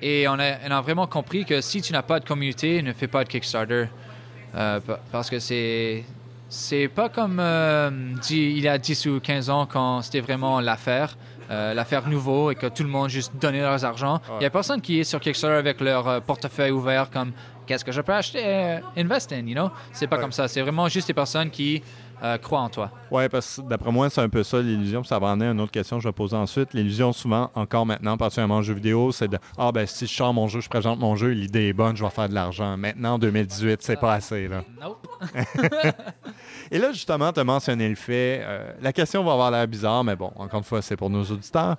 et 0.01 0.27
on 0.29 0.39
a, 0.39 0.67
on 0.67 0.71
a 0.71 0.81
vraiment 0.81 1.07
compris 1.07 1.45
que 1.45 1.61
si 1.61 1.83
tu 1.83 1.93
n'as 1.93 2.03
pas 2.03 2.21
de 2.21 2.25
communauté, 2.25 2.81
ne 2.83 2.93
fais 2.93 3.09
pas 3.09 3.25
de 3.25 3.29
Kickstarter. 3.29 3.89
Euh, 4.55 4.81
pa- 4.81 4.99
parce 5.13 5.29
que 5.31 5.39
c'est 5.39 6.05
c'est 6.49 6.89
pas 6.89 7.09
comme 7.11 7.39
euh, 7.41 7.91
il 8.31 8.59
y 8.61 8.69
a 8.69 8.79
10 8.79 9.07
ou 9.07 9.21
15 9.21 9.51
ans 9.51 9.67
quand 9.71 10.01
c'était 10.01 10.21
vraiment 10.21 10.61
l'affaire, 10.61 11.17
euh, 11.51 11.75
l'affaire 11.75 12.09
nouveau 12.09 12.51
et 12.51 12.55
que 12.55 12.67
tout 12.67 12.83
le 12.83 12.89
monde 12.89 13.11
juste 13.11 13.33
donnait 13.39 13.61
leurs 13.61 13.85
argent. 13.85 14.21
Il 14.41 14.45
y 14.45 14.47
a 14.47 14.51
personne 14.51 14.81
qui 14.81 14.99
est 15.01 15.05
sur 15.05 15.21
Kickstarter 15.21 15.57
avec 15.59 15.81
leur 15.81 16.09
euh, 16.09 16.21
portefeuille 16.21 16.71
ouvert 16.71 17.11
comme 17.11 17.33
qu'est-ce 17.67 17.85
que 17.85 17.93
je 17.93 18.01
peux 18.01 18.15
acheter, 18.15 18.79
invest 18.97 19.31
in, 19.33 19.47
you 19.47 19.53
know? 19.55 19.71
C'est 19.93 20.07
pas 20.07 20.17
Ouais. 20.17 20.23
comme 20.23 20.33
ça. 20.33 20.49
C'est 20.49 20.63
vraiment 20.63 20.89
juste 20.89 21.09
des 21.09 21.13
personnes 21.15 21.51
qui 21.51 21.83
euh, 22.23 22.39
croient 22.39 22.61
en 22.61 22.69
toi. 22.69 22.91
Oui, 23.11 23.29
parce 23.29 23.57
que 23.57 23.69
d'après 23.69 23.91
moi, 23.93 24.11
c'est 24.11 24.21
un 24.21 24.29
peu 24.29 24.43
ça 24.43 24.61
l'illusion. 24.61 25.05
Ça 25.05 25.19
va 25.19 25.31
amener 25.31 25.47
à 25.47 25.51
une 25.53 25.61
autre 25.61 25.73
question 25.73 25.97
que 25.97 26.03
je 26.03 26.09
vais 26.09 26.13
poser 26.13 26.37
ensuite. 26.37 26.75
L'illusion, 26.75 27.13
souvent, 27.13 27.51
encore 27.55 27.87
maintenant, 27.87 28.17
particulièrement 28.17 28.57
en 28.57 28.63
jeu 28.63 28.75
vidéo, 28.75 29.13
c'est 29.13 29.29
de 29.29 29.39
Ah, 29.57 29.73
ben 29.73 29.87
si 29.87 30.07
je 30.07 30.15
sors 30.15 30.35
mon 30.35 30.49
jeu, 30.49 30.61
je 30.61 30.69
présente 30.69 30.99
mon 30.99 31.17
jeu, 31.17 31.29
l'idée 31.29 31.69
est 31.69 31.73
bonne, 31.73 31.97
je 31.97 32.05
vais 32.05 32.11
faire 32.11 32.29
de 32.29 32.35
l'argent. 32.35 32.77
Maintenant, 32.77 33.15
en 33.15 33.19
2018, 33.19 33.83
c'est 33.83 34.01
pas 34.01 34.15
assez. 34.15 34.49
Là. 34.49 34.63
Nope. 34.81 35.07
Et 36.71 36.79
là, 36.79 36.93
justement, 36.93 37.33
tu 37.33 37.41
as 37.41 37.45
mentionné 37.45 37.89
le 37.89 37.95
fait. 37.95 38.41
euh, 38.43 38.73
la 38.81 38.93
question 38.93 39.25
va 39.25 39.33
avoir 39.33 39.51
l'air 39.51 39.67
bizarre, 39.67 40.05
mais 40.05 40.17
bon, 40.17 40.31
encore 40.37 40.59
une 40.59 40.65
fois, 40.65 40.83
c'est 40.83 40.97
pour 40.97 41.11
nos 41.11 41.25
auditeurs. 41.25 41.77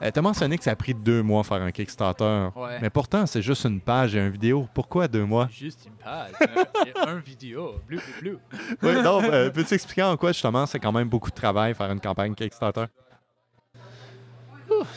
Tu 0.00 0.18
as 0.18 0.22
mentionné 0.22 0.58
que 0.58 0.64
ça 0.64 0.70
a 0.70 0.76
pris 0.76 0.94
deux 0.94 1.22
mois 1.22 1.42
faire 1.44 1.62
un 1.62 1.70
Kickstarter. 1.70 2.48
Ouais. 2.54 2.78
Mais 2.80 2.90
pourtant, 2.90 3.26
c'est 3.26 3.42
juste 3.42 3.64
une 3.64 3.80
page 3.80 4.14
et 4.14 4.18
une 4.18 4.30
vidéo. 4.30 4.66
Pourquoi 4.74 5.08
deux 5.08 5.24
mois? 5.24 5.48
Juste 5.50 5.86
une 5.86 5.92
page, 5.94 6.32
un, 7.04 7.08
un 7.08 7.16
vidéo, 7.24 7.74
bleu, 7.86 7.98
bleu, 8.20 8.38
bleu. 8.60 8.68
Oui, 8.82 9.02
donc, 9.02 9.24
euh, 9.24 9.50
peux-tu 9.50 9.74
expliquer 9.74 10.02
en 10.04 10.16
quoi, 10.16 10.32
justement, 10.32 10.66
c'est 10.66 10.78
quand 10.78 10.92
même 10.92 11.08
beaucoup 11.08 11.30
de 11.30 11.34
travail 11.34 11.74
faire 11.74 11.90
une 11.90 12.00
campagne 12.00 12.34
Kickstarter? 12.34 12.84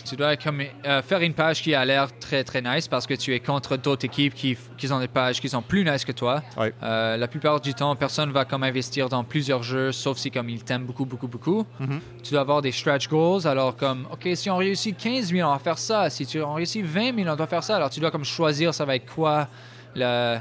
Tu 0.06 0.16
dois 0.16 0.36
comme, 0.38 0.62
euh, 0.86 1.02
faire 1.02 1.22
une 1.22 1.34
page 1.34 1.62
qui 1.62 1.74
a 1.74 1.84
l'air 1.86 2.08
très 2.20 2.44
très 2.44 2.62
nice 2.62 2.88
parce 2.88 3.06
que 3.08 3.14
tu 3.14 3.34
es 3.34 3.40
contre 3.40 3.78
d'autres 3.78 4.06
équipes 4.06 4.34
qui, 4.34 4.58
qui 4.78 4.92
ont 4.92 5.00
des 5.00 5.08
pages 5.08 5.40
qui 5.42 5.50
sont 5.50 5.62
plus 5.62 5.84
nice 5.84 6.06
que 6.06 6.12
toi. 6.12 6.42
Ouais. 6.58 6.74
Euh, 6.84 7.18
la 7.18 7.28
plupart 7.28 7.60
du 7.62 7.74
temps, 7.74 7.96
personne 7.96 8.32
va 8.32 8.46
comme 8.46 8.64
investir 8.64 9.10
dans 9.10 9.24
plusieurs 9.24 9.64
jeux, 9.64 9.92
sauf 9.92 10.18
si 10.18 10.32
comme 10.32 10.50
ils 10.50 10.64
t'aiment 10.64 10.86
beaucoup 10.86 11.06
beaucoup 11.06 11.28
beaucoup. 11.28 11.66
Mhm. 11.80 12.00
Tu 12.24 12.32
dois 12.32 12.42
avoir 12.42 12.62
des 12.62 12.72
stretch 12.72 13.08
goals. 13.08 13.48
Alors 13.48 13.76
comme, 13.76 14.08
ok, 14.12 14.30
si 14.36 14.50
on 14.50 14.58
réussit 14.58 14.98
15 14.98 15.32
000, 15.32 15.48
on 15.48 15.54
va 15.54 15.60
faire 15.60 15.78
ça. 15.78 16.10
Si 16.10 16.26
tu 16.26 16.42
on 16.42 16.54
réussit 16.54 16.86
20 16.86 17.16
000, 17.16 17.30
on 17.30 17.36
doit 17.36 17.48
faire 17.48 17.64
ça. 17.64 17.76
Alors 17.78 17.90
tu 17.90 18.00
dois 18.00 18.12
comme 18.12 18.26
choisir, 18.26 18.74
ça 18.74 18.86
va 18.86 18.96
être 18.96 19.12
quoi 19.14 19.48
le, 19.96 20.38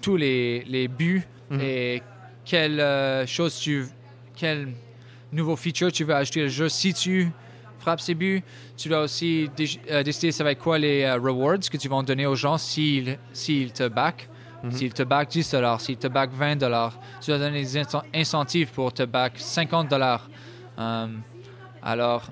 tous 0.00 0.16
les, 0.16 0.64
les 0.64 0.88
buts 0.88 1.26
Mhm. 1.50 1.60
et 1.60 2.02
quelle 2.46 2.80
euh, 2.80 3.26
chose 3.26 3.58
tu, 3.60 3.84
quel 4.34 4.68
nouveau 5.30 5.56
feature 5.56 5.92
tu 5.92 6.04
veux 6.04 6.14
ajouter 6.14 6.44
au 6.44 6.48
jeu. 6.48 6.70
Si 6.70 6.94
tu 6.94 7.30
frappes 7.84 8.00
ces 8.00 8.14
buts, 8.14 8.42
tu 8.76 8.88
dois 8.88 9.00
aussi 9.02 9.50
dé- 9.56 9.68
euh, 9.90 10.02
décider 10.02 10.32
ça 10.32 10.42
va 10.42 10.52
être 10.52 10.58
quoi 10.62 10.78
les 10.78 11.02
euh, 11.04 11.16
rewards 11.18 11.58
que 11.70 11.76
tu 11.76 11.88
vas 11.88 12.02
donner 12.02 12.26
aux 12.26 12.34
gens 12.34 12.58
s'ils 12.58 13.18
te 13.72 13.88
back. 13.88 14.28
S'ils 14.70 14.94
te 14.94 15.02
back 15.02 15.28
10 15.28 15.50
dollars, 15.50 15.78
s'ils 15.82 15.98
te 15.98 16.06
back 16.08 16.30
20 16.32 16.56
dollars, 16.56 16.98
tu 17.20 17.30
dois 17.30 17.38
donner 17.38 17.60
des 17.60 17.76
incen- 17.82 18.02
incentives 18.14 18.70
pour 18.72 18.94
te 18.94 19.02
back 19.02 19.34
50 19.36 19.90
dollars. 19.90 20.26
Um, 20.78 21.20
alors, 21.82 22.22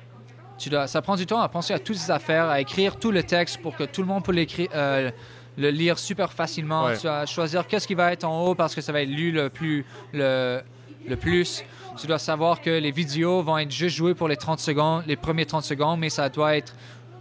tu 0.57 0.71
dois, 0.71 0.87
ça 0.87 1.03
prend 1.03 1.15
du 1.17 1.27
temps 1.27 1.41
à 1.43 1.49
penser 1.51 1.75
à 1.75 1.79
toutes 1.79 1.97
ces 1.97 2.11
affaires, 2.11 2.49
à 2.49 2.59
écrire 2.59 2.97
tout 2.99 3.11
le 3.11 3.23
texte 3.23 3.59
pour 3.61 3.77
que 3.77 3.85
tout 3.85 4.01
le 4.01 4.07
monde 4.09 4.25
peut 4.25 4.33
l'écrire, 4.33 4.69
euh, 4.75 5.11
le 5.59 5.69
lire 5.71 5.99
super 5.99 6.33
facilement. 6.33 6.87
Ouais. 6.87 6.97
Tu 6.97 7.03
dois 7.03 7.27
choisir 7.27 7.67
qu'est-ce 7.67 7.87
qui 7.87 7.95
va 7.95 8.11
être 8.13 8.25
en 8.25 8.47
haut 8.47 8.55
parce 8.55 8.75
que 8.75 8.81
ça 8.81 8.93
va 8.93 9.03
être 9.03 9.11
lu 9.11 9.31
le 9.31 9.51
plus, 9.51 9.85
le, 10.15 10.63
le 11.07 11.17
plus. 11.17 11.63
Tu 11.99 12.07
dois 12.07 12.19
savoir 12.19 12.61
que 12.61 12.71
les 12.71 12.91
vidéos 12.91 13.43
vont 13.43 13.59
être 13.59 13.71
juste 13.71 13.97
jouées 13.97 14.15
pour 14.15 14.27
les 14.29 14.37
30 14.37 14.59
secondes, 14.59 15.03
les 15.07 15.17
premiers 15.17 15.47
30 15.47 15.63
secondes, 15.63 16.01
mais 16.01 16.09
ça 16.11 16.29
doit 16.29 16.57
être 16.57 16.75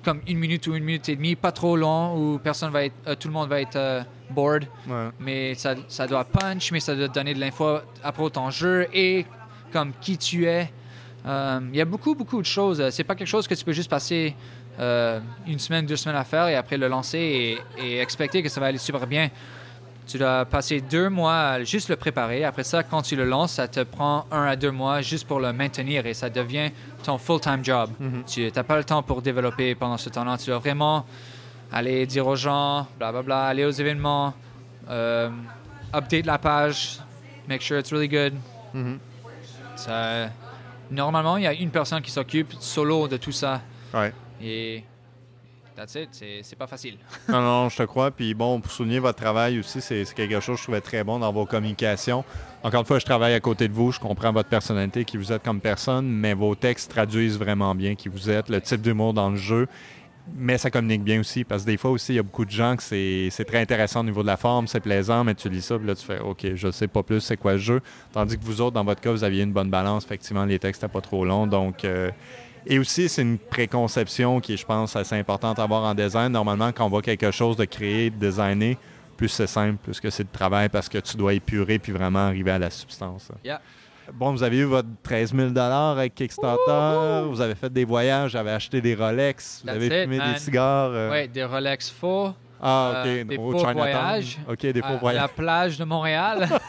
comme 0.04 0.22
une 0.28 0.40
minute 0.40 0.66
ou 0.68 0.76
une 0.76 0.84
minute 0.84 1.08
et 1.10 1.16
demie, 1.16 1.36
pas 1.36 1.52
trop 1.52 1.76
long, 1.76 2.16
où 2.16 2.40
personne 2.40 2.72
va 2.72 2.86
être, 2.86 2.96
euh, 3.06 3.14
tout 3.16 3.28
le 3.28 3.34
monde 3.34 3.50
va 3.50 3.62
être 3.62 3.76
euh, 3.76 4.02
bored 4.32 4.66
Ouais. 4.88 5.10
mais 5.20 5.54
ça, 5.56 5.76
ça 5.88 6.08
doit 6.08 6.24
punch, 6.24 6.72
mais 6.72 6.80
ça 6.80 6.96
doit 6.96 7.08
donner 7.10 7.36
de 7.36 7.40
l'info 7.40 7.78
à 8.04 8.12
propos 8.12 8.30
de 8.30 8.34
ton 8.34 8.50
jeu 8.50 8.88
et 8.94 9.26
comme 9.72 9.92
qui 10.02 10.18
tu 10.18 10.46
es. 10.48 10.72
Euh, 11.28 11.60
Il 11.72 11.76
y 11.78 11.82
a 11.82 11.86
beaucoup, 11.86 12.16
beaucoup 12.16 12.42
de 12.42 12.48
choses. 12.48 12.90
C'est 12.90 13.04
pas 13.04 13.14
quelque 13.14 13.28
chose 13.28 13.48
que 13.48 13.54
tu 13.54 13.64
peux 13.64 13.74
juste 13.74 13.90
passer 13.92 14.36
une 14.80 15.60
semaine, 15.60 15.86
deux 15.86 15.96
semaines 15.98 16.18
à 16.18 16.24
faire 16.24 16.48
et 16.48 16.56
après 16.56 16.78
le 16.78 16.88
lancer 16.88 17.20
et, 17.78 17.86
et 17.86 18.00
expecter 18.00 18.42
que 18.42 18.50
ça 18.50 18.60
va 18.60 18.68
aller 18.68 18.80
super 18.80 19.06
bien. 19.06 19.30
Tu 20.12 20.18
dois 20.18 20.44
passer 20.44 20.82
deux 20.82 21.08
mois 21.10 21.40
à 21.52 21.64
juste 21.64 21.88
le 21.88 21.96
préparer. 21.96 22.44
Après 22.44 22.66
ça, 22.66 22.84
quand 22.84 23.02
tu 23.02 23.16
le 23.16 23.24
lances, 23.24 23.54
ça 23.54 23.68
te 23.70 23.80
prend 23.82 24.26
un 24.30 24.44
à 24.44 24.56
deux 24.58 24.72
mois 24.72 25.02
juste 25.02 25.26
pour 25.26 25.40
le 25.40 25.54
maintenir 25.54 26.06
et 26.06 26.14
ça 26.14 26.30
devient 26.30 26.70
ton 27.04 27.18
full-time 27.18 27.64
job. 27.64 27.92
Tu 28.28 28.52
n'as 28.54 28.64
pas 28.64 28.76
le 28.78 28.84
temps 28.84 29.02
pour 29.04 29.22
développer 29.22 29.74
pendant 29.74 29.98
ce 29.98 30.10
temps-là. 30.10 30.38
Tu 30.38 30.48
dois 30.48 30.60
vraiment 30.60 31.06
aller 31.72 32.06
dire 32.06 32.28
aux 32.28 32.36
gens, 32.36 32.88
blablabla, 33.00 33.44
aller 33.46 33.64
aux 33.64 33.72
événements, 33.72 34.34
euh, 34.90 35.30
update 35.96 36.26
la 36.26 36.38
page, 36.38 37.00
make 37.48 37.62
sure 37.62 37.80
it's 37.80 37.92
really 37.94 38.10
good. 38.10 38.34
Mhm. 38.74 39.00
Ça- 39.78 40.28
normalement, 40.92 41.38
il 41.38 41.44
y 41.44 41.48
a 41.48 41.54
une 41.54 41.70
personne 41.72 42.02
qui 42.02 42.12
s'occupe 42.12 42.52
solo 42.60 43.08
de 43.08 43.16
tout 43.16 43.32
ça. 43.32 43.62
Ouais. 43.94 44.14
Et 44.42 44.84
c'est 45.88 46.56
pas 46.58 46.68
facile. 46.68 46.98
Non, 47.30 47.42
non, 47.42 47.70
je 47.70 47.78
te 47.78 47.84
crois. 47.84 48.12
Puis 48.12 48.34
bon, 48.34 48.60
pour 48.60 48.72
souligner 48.72 49.00
votre 49.00 49.22
travail 49.22 49.60
aussi, 49.60 49.82
c'est 49.82 50.06
quelque 50.14 50.40
chose 50.40 50.56
que 50.56 50.60
je 50.60 50.64
trouvais 50.64 50.82
très 50.82 51.04
bon 51.04 51.20
dans 51.20 51.32
vos 51.32 51.46
communications. 51.46 52.24
Encore 52.64 52.82
une 52.82 52.86
fois, 52.86 53.00
je 53.00 53.06
travaille 53.06 53.34
à 53.34 53.40
côté 53.40 53.68
de 53.68 53.74
vous, 53.74 53.92
je 53.92 54.00
comprends 54.00 54.32
votre 54.32 54.50
personnalité, 54.50 55.06
qui 55.06 55.18
vous 55.18 55.32
êtes 55.32 55.44
comme 55.44 55.62
personne, 55.62 56.08
mais 56.08 56.34
vos 56.34 56.56
textes 56.56 56.92
traduisent 56.92 57.38
vraiment 57.38 57.74
bien 57.74 57.96
qui 57.96 58.10
vous 58.10 58.30
êtes, 58.30 58.50
le 58.50 58.62
type 58.62 58.82
d'humour 58.82 59.14
dans 59.14 59.30
le 59.30 59.38
jeu. 59.38 59.68
Mais 60.36 60.58
ça 60.58 60.70
communique 60.70 61.04
bien 61.04 61.20
aussi, 61.20 61.44
parce 61.44 61.64
que 61.64 61.68
des 61.68 61.78
fois 61.78 61.92
aussi, 61.92 62.14
il 62.14 62.16
y 62.18 62.20
a 62.20 62.24
beaucoup 62.24 62.46
de 62.46 62.52
gens 62.52 62.76
que 62.76 62.84
c'est 62.84 63.30
c'est 63.32 63.44
très 63.44 63.60
intéressant 63.60 64.02
au 64.02 64.04
niveau 64.04 64.22
de 64.22 64.28
la 64.28 64.38
forme, 64.38 64.68
c'est 64.68 64.80
plaisant, 64.80 65.24
mais 65.24 65.34
tu 65.34 65.50
lis 65.50 65.64
ça, 65.64 65.78
puis 65.78 65.88
là, 65.88 65.96
tu 65.96 66.06
fais 66.06 66.20
OK, 66.20 66.46
je 66.54 66.72
sais 66.72 66.88
pas 66.88 67.02
plus 67.02 67.22
c'est 67.22 67.38
quoi 67.38 67.54
le 67.54 67.58
jeu. 67.58 67.82
Tandis 68.14 68.38
que 68.38 68.44
vous 68.44 68.62
autres, 68.62 68.76
dans 68.76 68.84
votre 68.84 69.02
cas, 69.02 69.12
vous 69.12 69.24
aviez 69.24 69.44
une 69.44 69.52
bonne 69.52 69.72
balance. 69.72 70.06
Effectivement, 70.06 70.46
les 70.46 70.60
textes 70.60 70.84
n'étaient 70.84 70.94
pas 70.94 71.02
trop 71.02 71.26
longs. 71.26 71.48
Donc, 71.48 71.84
euh, 71.84 72.12
et 72.66 72.80
aussi, 72.80 73.10
c'est 73.10 73.22
une 73.22 73.38
préconception 73.38 74.40
qui 74.40 74.54
est, 74.54 74.58
je 74.58 74.66
pense, 74.66 74.96
assez 74.96 75.16
importante 75.16 75.60
à 75.60 75.64
avoir 75.64 75.84
en 75.84 75.94
design. 75.94 76.32
Normalement, 76.32 76.72
quand 76.72 76.86
on 76.86 76.90
voit 76.90 77.02
quelque 77.02 77.32
chose 77.32 77.56
de 77.58 77.66
créé, 77.66 78.10
de 78.10 78.16
designé, 78.18 78.78
plus 79.18 79.30
c'est 79.30 79.48
simple, 79.48 79.78
plus 79.82 80.00
que 80.00 80.10
c'est 80.10 80.24
de 80.24 80.32
travail 80.32 80.70
parce 80.70 80.90
que 80.90 80.98
tu 80.98 81.16
dois 81.18 81.34
épurer 81.34 81.80
puis 81.80 81.92
vraiment 81.92 82.20
arriver 82.28 82.52
à 82.52 82.60
la 82.60 82.70
substance. 82.70 83.30
Yeah. 83.44 83.62
Bon, 84.14 84.32
vous 84.32 84.44
avez 84.44 84.58
eu 84.58 84.64
votre 84.64 84.90
13 85.04 85.34
000 85.36 85.58
avec 85.58 86.16
Kickstarter, 86.16 87.28
vous 87.30 87.40
avez 87.40 87.56
fait 87.56 87.72
des 87.72 87.86
voyages, 87.86 88.32
vous 88.32 88.38
avez 88.38 88.52
acheté 88.52 88.82
des 88.82 88.96
Rolex, 88.96 89.62
vous 89.62 89.68
That's 89.68 89.76
avez 89.76 89.86
it, 89.88 89.94
fumé 90.04 90.18
man. 90.18 90.34
des 90.34 90.40
cigares. 90.40 90.90
euh, 90.92 91.12
Ouais, 91.12 91.28
des 91.28 91.44
Rolex 91.46 91.90
faux, 91.92 92.34
Ah, 92.62 93.02
OK. 93.04 93.08
euh, 93.08 93.24
des 93.24 93.38
au 93.38 93.52
faux 93.52 93.60
Chinatown. 93.60 93.78
voyages. 93.78 94.40
OK, 94.50 94.60
des 94.60 94.82
faux 94.82 94.88
à 94.88 94.98
voyages. 94.98 95.22
la 95.22 95.28
plage 95.30 95.78
de 95.78 95.84
Montréal. 95.86 96.50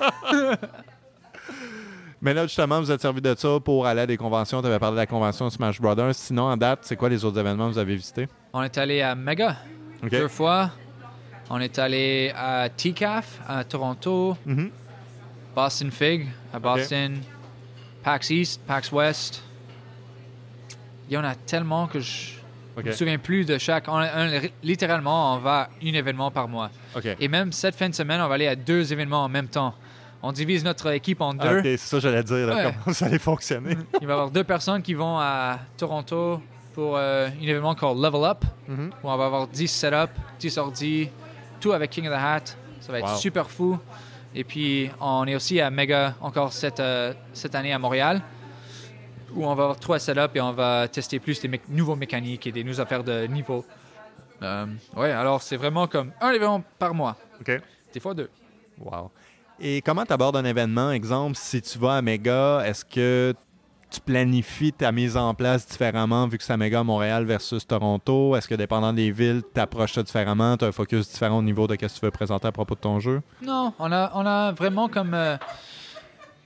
Mais 2.22 2.32
là, 2.34 2.44
justement, 2.46 2.78
vous 2.80 2.90
êtes 2.92 3.00
servi 3.00 3.20
de 3.20 3.34
ça 3.36 3.58
pour 3.62 3.84
aller 3.84 4.02
à 4.02 4.06
des 4.06 4.16
conventions. 4.16 4.60
Tu 4.62 4.68
avais 4.68 4.78
parlé 4.78 4.94
de 4.94 5.00
la 5.00 5.06
convention 5.06 5.50
Smash 5.50 5.80
Brothers. 5.80 6.14
Sinon, 6.14 6.44
en 6.44 6.56
date, 6.56 6.80
c'est 6.82 6.96
quoi 6.96 7.08
les 7.08 7.24
autres 7.24 7.38
événements 7.40 7.66
que 7.68 7.72
vous 7.72 7.78
avez 7.78 7.96
visités? 7.96 8.28
On 8.52 8.62
est 8.62 8.78
allé 8.78 9.02
à 9.02 9.14
Mega 9.16 9.56
deux 10.08 10.28
fois. 10.28 10.70
On 11.50 11.60
est 11.60 11.78
allé 11.80 12.32
à 12.36 12.68
TCAF 12.68 13.40
à 13.48 13.64
Toronto, 13.64 14.36
Mhm. 14.46 14.70
Boston 15.54 15.90
Fig 15.90 16.28
à 16.54 16.58
Boston, 16.60 17.18
PAX 18.04 18.30
East, 18.30 18.60
PAX 18.66 18.90
West. 18.92 19.42
Il 21.10 21.14
y 21.14 21.16
en 21.16 21.24
a 21.24 21.34
tellement 21.34 21.88
que 21.88 22.00
je 22.00 22.34
ne 22.76 22.82
me 22.84 22.92
souviens 22.92 23.18
plus 23.18 23.44
de 23.44 23.58
chaque. 23.58 23.86
on- 23.88 24.00
on- 24.00 24.40
littéralement, 24.62 25.34
on 25.34 25.38
va 25.38 25.62
à 25.62 25.68
un 25.82 25.92
événement 25.92 26.30
par 26.30 26.48
mois. 26.48 26.70
Et 27.20 27.28
même 27.28 27.52
cette 27.52 27.74
fin 27.74 27.88
de 27.88 27.94
semaine, 27.94 28.20
on 28.20 28.28
va 28.28 28.34
aller 28.36 28.46
à 28.46 28.56
deux 28.56 28.92
événements 28.92 29.24
en 29.24 29.28
même 29.28 29.48
temps. 29.48 29.74
On 30.22 30.30
divise 30.32 30.62
notre 30.64 30.88
équipe 30.92 31.20
en 31.20 31.32
Ah, 31.38 31.48
deux. 31.48 31.58
OK, 31.58 31.64
c'est 31.64 31.76
ça 31.78 31.96
que 31.96 32.00
j'allais 32.02 32.22
dire, 32.22 32.46
là, 32.46 32.54
Ouais. 32.54 32.74
comment 32.84 32.94
ça 32.94 33.06
allait 33.06 33.18
fonctionner. 33.18 33.76
Il 34.00 34.06
va 34.06 34.12
y 34.12 34.16
avoir 34.16 34.30
deux 34.30 34.44
personnes 34.44 34.80
qui 34.82 34.94
vont 34.94 35.18
à 35.18 35.58
Toronto 35.76 36.40
pour 36.74 36.96
euh, 36.96 37.28
un 37.28 37.42
événement 37.42 37.74
called 37.74 37.98
Level 37.98 38.22
Up, 38.24 38.44
Mhm. 38.68 38.90
où 39.02 39.10
on 39.10 39.16
va 39.16 39.24
avoir 39.26 39.46
10 39.48 39.68
setups, 39.68 40.12
10 40.38 40.58
ordi, 40.58 41.08
tout 41.60 41.72
avec 41.72 41.90
King 41.90 42.06
of 42.08 42.12
the 42.14 42.16
Hat. 42.22 42.44
Ça 42.80 42.92
va 42.92 42.98
être 43.00 43.10
Wow. 43.12 43.16
super 43.16 43.50
fou. 43.50 43.78
Et 44.34 44.44
puis, 44.44 44.90
on 45.00 45.26
est 45.26 45.34
aussi 45.34 45.60
à 45.60 45.70
Mega 45.70 46.14
encore 46.20 46.52
cette, 46.52 46.80
euh, 46.80 47.12
cette 47.34 47.54
année 47.54 47.72
à 47.72 47.78
Montréal, 47.78 48.22
où 49.34 49.44
on 49.44 49.54
va 49.54 49.64
avoir 49.64 49.78
trois 49.78 49.98
setups 49.98 50.34
et 50.36 50.40
on 50.40 50.52
va 50.52 50.88
tester 50.88 51.18
plus 51.18 51.40
des 51.40 51.48
mé- 51.48 51.60
nouveaux 51.68 51.96
mécaniques 51.96 52.46
et 52.46 52.52
des 52.52 52.62
nouvelles 52.64 52.80
affaires 52.82 53.04
de 53.04 53.26
niveau. 53.26 53.64
Euh, 54.42 54.66
ouais, 54.96 55.10
alors 55.12 55.42
c'est 55.42 55.56
vraiment 55.56 55.86
comme 55.86 56.12
un 56.20 56.30
événement 56.32 56.62
par 56.78 56.94
mois, 56.94 57.16
OK. 57.40 57.60
des 57.92 58.00
fois 58.00 58.14
deux. 58.14 58.30
Wow. 58.78 59.10
Et 59.64 59.80
comment 59.80 60.04
tu 60.04 60.12
abordes 60.12 60.36
un 60.36 60.44
événement? 60.44 60.90
Exemple, 60.90 61.36
si 61.36 61.62
tu 61.62 61.78
vas 61.78 61.96
à 61.98 62.02
Méga, 62.02 62.62
est-ce 62.66 62.84
que 62.84 63.32
tu 63.90 64.00
planifies 64.00 64.72
ta 64.72 64.90
mise 64.90 65.16
en 65.16 65.34
place 65.34 65.66
différemment 65.68 66.26
vu 66.26 66.38
que 66.38 66.42
c'est 66.44 66.52
à 66.52 66.56
Méga 66.56 66.82
Montréal 66.82 67.24
versus 67.24 67.64
Toronto? 67.66 68.34
Est-ce 68.34 68.48
que 68.48 68.56
dépendant 68.56 68.92
des 68.92 69.12
villes, 69.12 69.42
tu 69.54 69.60
approches 69.60 69.92
ça 69.92 70.02
différemment? 70.02 70.56
Tu 70.56 70.64
as 70.64 70.68
un 70.68 70.72
focus 70.72 71.08
différent 71.12 71.38
au 71.38 71.42
niveau 71.42 71.68
de 71.68 71.74
ce 71.74 71.76
que 71.78 71.86
tu 71.86 72.00
veux 72.04 72.10
présenter 72.10 72.48
à 72.48 72.52
propos 72.52 72.74
de 72.74 72.80
ton 72.80 72.98
jeu? 72.98 73.22
Non, 73.42 73.72
on 73.78 73.92
a, 73.92 74.10
on 74.14 74.26
a 74.26 74.50
vraiment 74.50 74.88
comme 74.88 75.14
euh, 75.14 75.36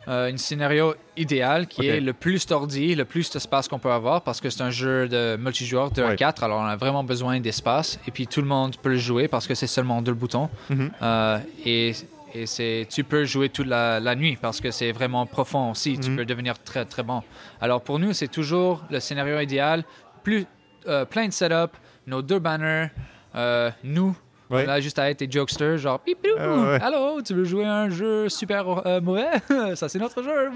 euh, 0.08 0.30
un 0.32 0.36
scénario 0.36 0.94
idéal 1.16 1.68
qui 1.68 1.86
est 1.86 2.00
le 2.00 2.12
plus 2.12 2.46
d'ordi, 2.46 2.94
le 2.94 3.06
plus 3.06 3.30
d'espace 3.30 3.66
qu'on 3.66 3.78
peut 3.78 3.92
avoir 3.92 4.20
parce 4.20 4.42
que 4.42 4.50
c'est 4.50 4.62
un 4.62 4.70
jeu 4.70 5.08
de 5.08 5.36
multijoueur 5.40 5.90
2 5.90 6.02
à 6.04 6.08
Ouais. 6.08 6.16
4, 6.16 6.42
alors 6.44 6.60
on 6.60 6.64
a 6.66 6.76
vraiment 6.76 7.02
besoin 7.02 7.40
d'espace 7.40 7.98
et 8.06 8.10
puis 8.10 8.26
tout 8.26 8.42
le 8.42 8.46
monde 8.46 8.76
peut 8.76 8.90
le 8.90 8.98
jouer 8.98 9.26
parce 9.26 9.46
que 9.46 9.54
c'est 9.54 9.66
seulement 9.68 10.02
deux 10.02 10.12
boutons 10.12 10.50
Mhm. 10.68 10.90
Euh, 11.00 11.38
et, 11.64 11.94
et 12.34 12.46
c'est, 12.46 12.86
tu 12.90 13.04
peux 13.04 13.24
jouer 13.24 13.48
toute 13.48 13.66
la, 13.66 14.00
la 14.00 14.14
nuit 14.14 14.36
parce 14.40 14.60
que 14.60 14.70
c'est 14.70 14.92
vraiment 14.92 15.26
profond 15.26 15.70
aussi, 15.70 15.98
tu 15.98 16.10
Mhm. 16.10 16.16
peux 16.16 16.24
devenir 16.24 16.58
très 16.62 16.84
très 16.84 17.02
bon. 17.02 17.22
Alors 17.60 17.80
pour 17.82 17.98
nous, 17.98 18.12
c'est 18.12 18.28
toujours 18.28 18.84
le 18.90 19.00
scénario 19.00 19.38
idéal, 19.40 19.84
plus, 20.22 20.46
euh, 20.88 21.04
plein 21.04 21.26
de 21.26 21.32
setup, 21.32 21.72
nos 22.06 22.22
deux 22.22 22.38
banners, 22.38 22.88
euh, 23.34 23.70
nous. 23.84 24.16
Ouais. 24.48 24.64
On 24.64 24.70
a 24.70 24.78
juste 24.80 24.96
à 25.00 25.10
être 25.10 25.18
des 25.18 25.28
jokesters, 25.28 25.76
genre 25.78 25.98
Pip, 25.98 26.22
pip, 26.22 26.30
Ah 26.38 26.48
ouais. 26.48 26.78
Allô, 26.80 27.20
tu 27.20 27.34
veux 27.34 27.42
jouer 27.42 27.64
à 27.64 27.78
un 27.78 27.90
jeu 27.90 28.28
super 28.28 28.86
euh, 28.86 29.00
mauvais? 29.00 29.26
Ça, 29.74 29.88
c'est 29.88 29.98
notre 29.98 30.22
jeu. 30.22 30.50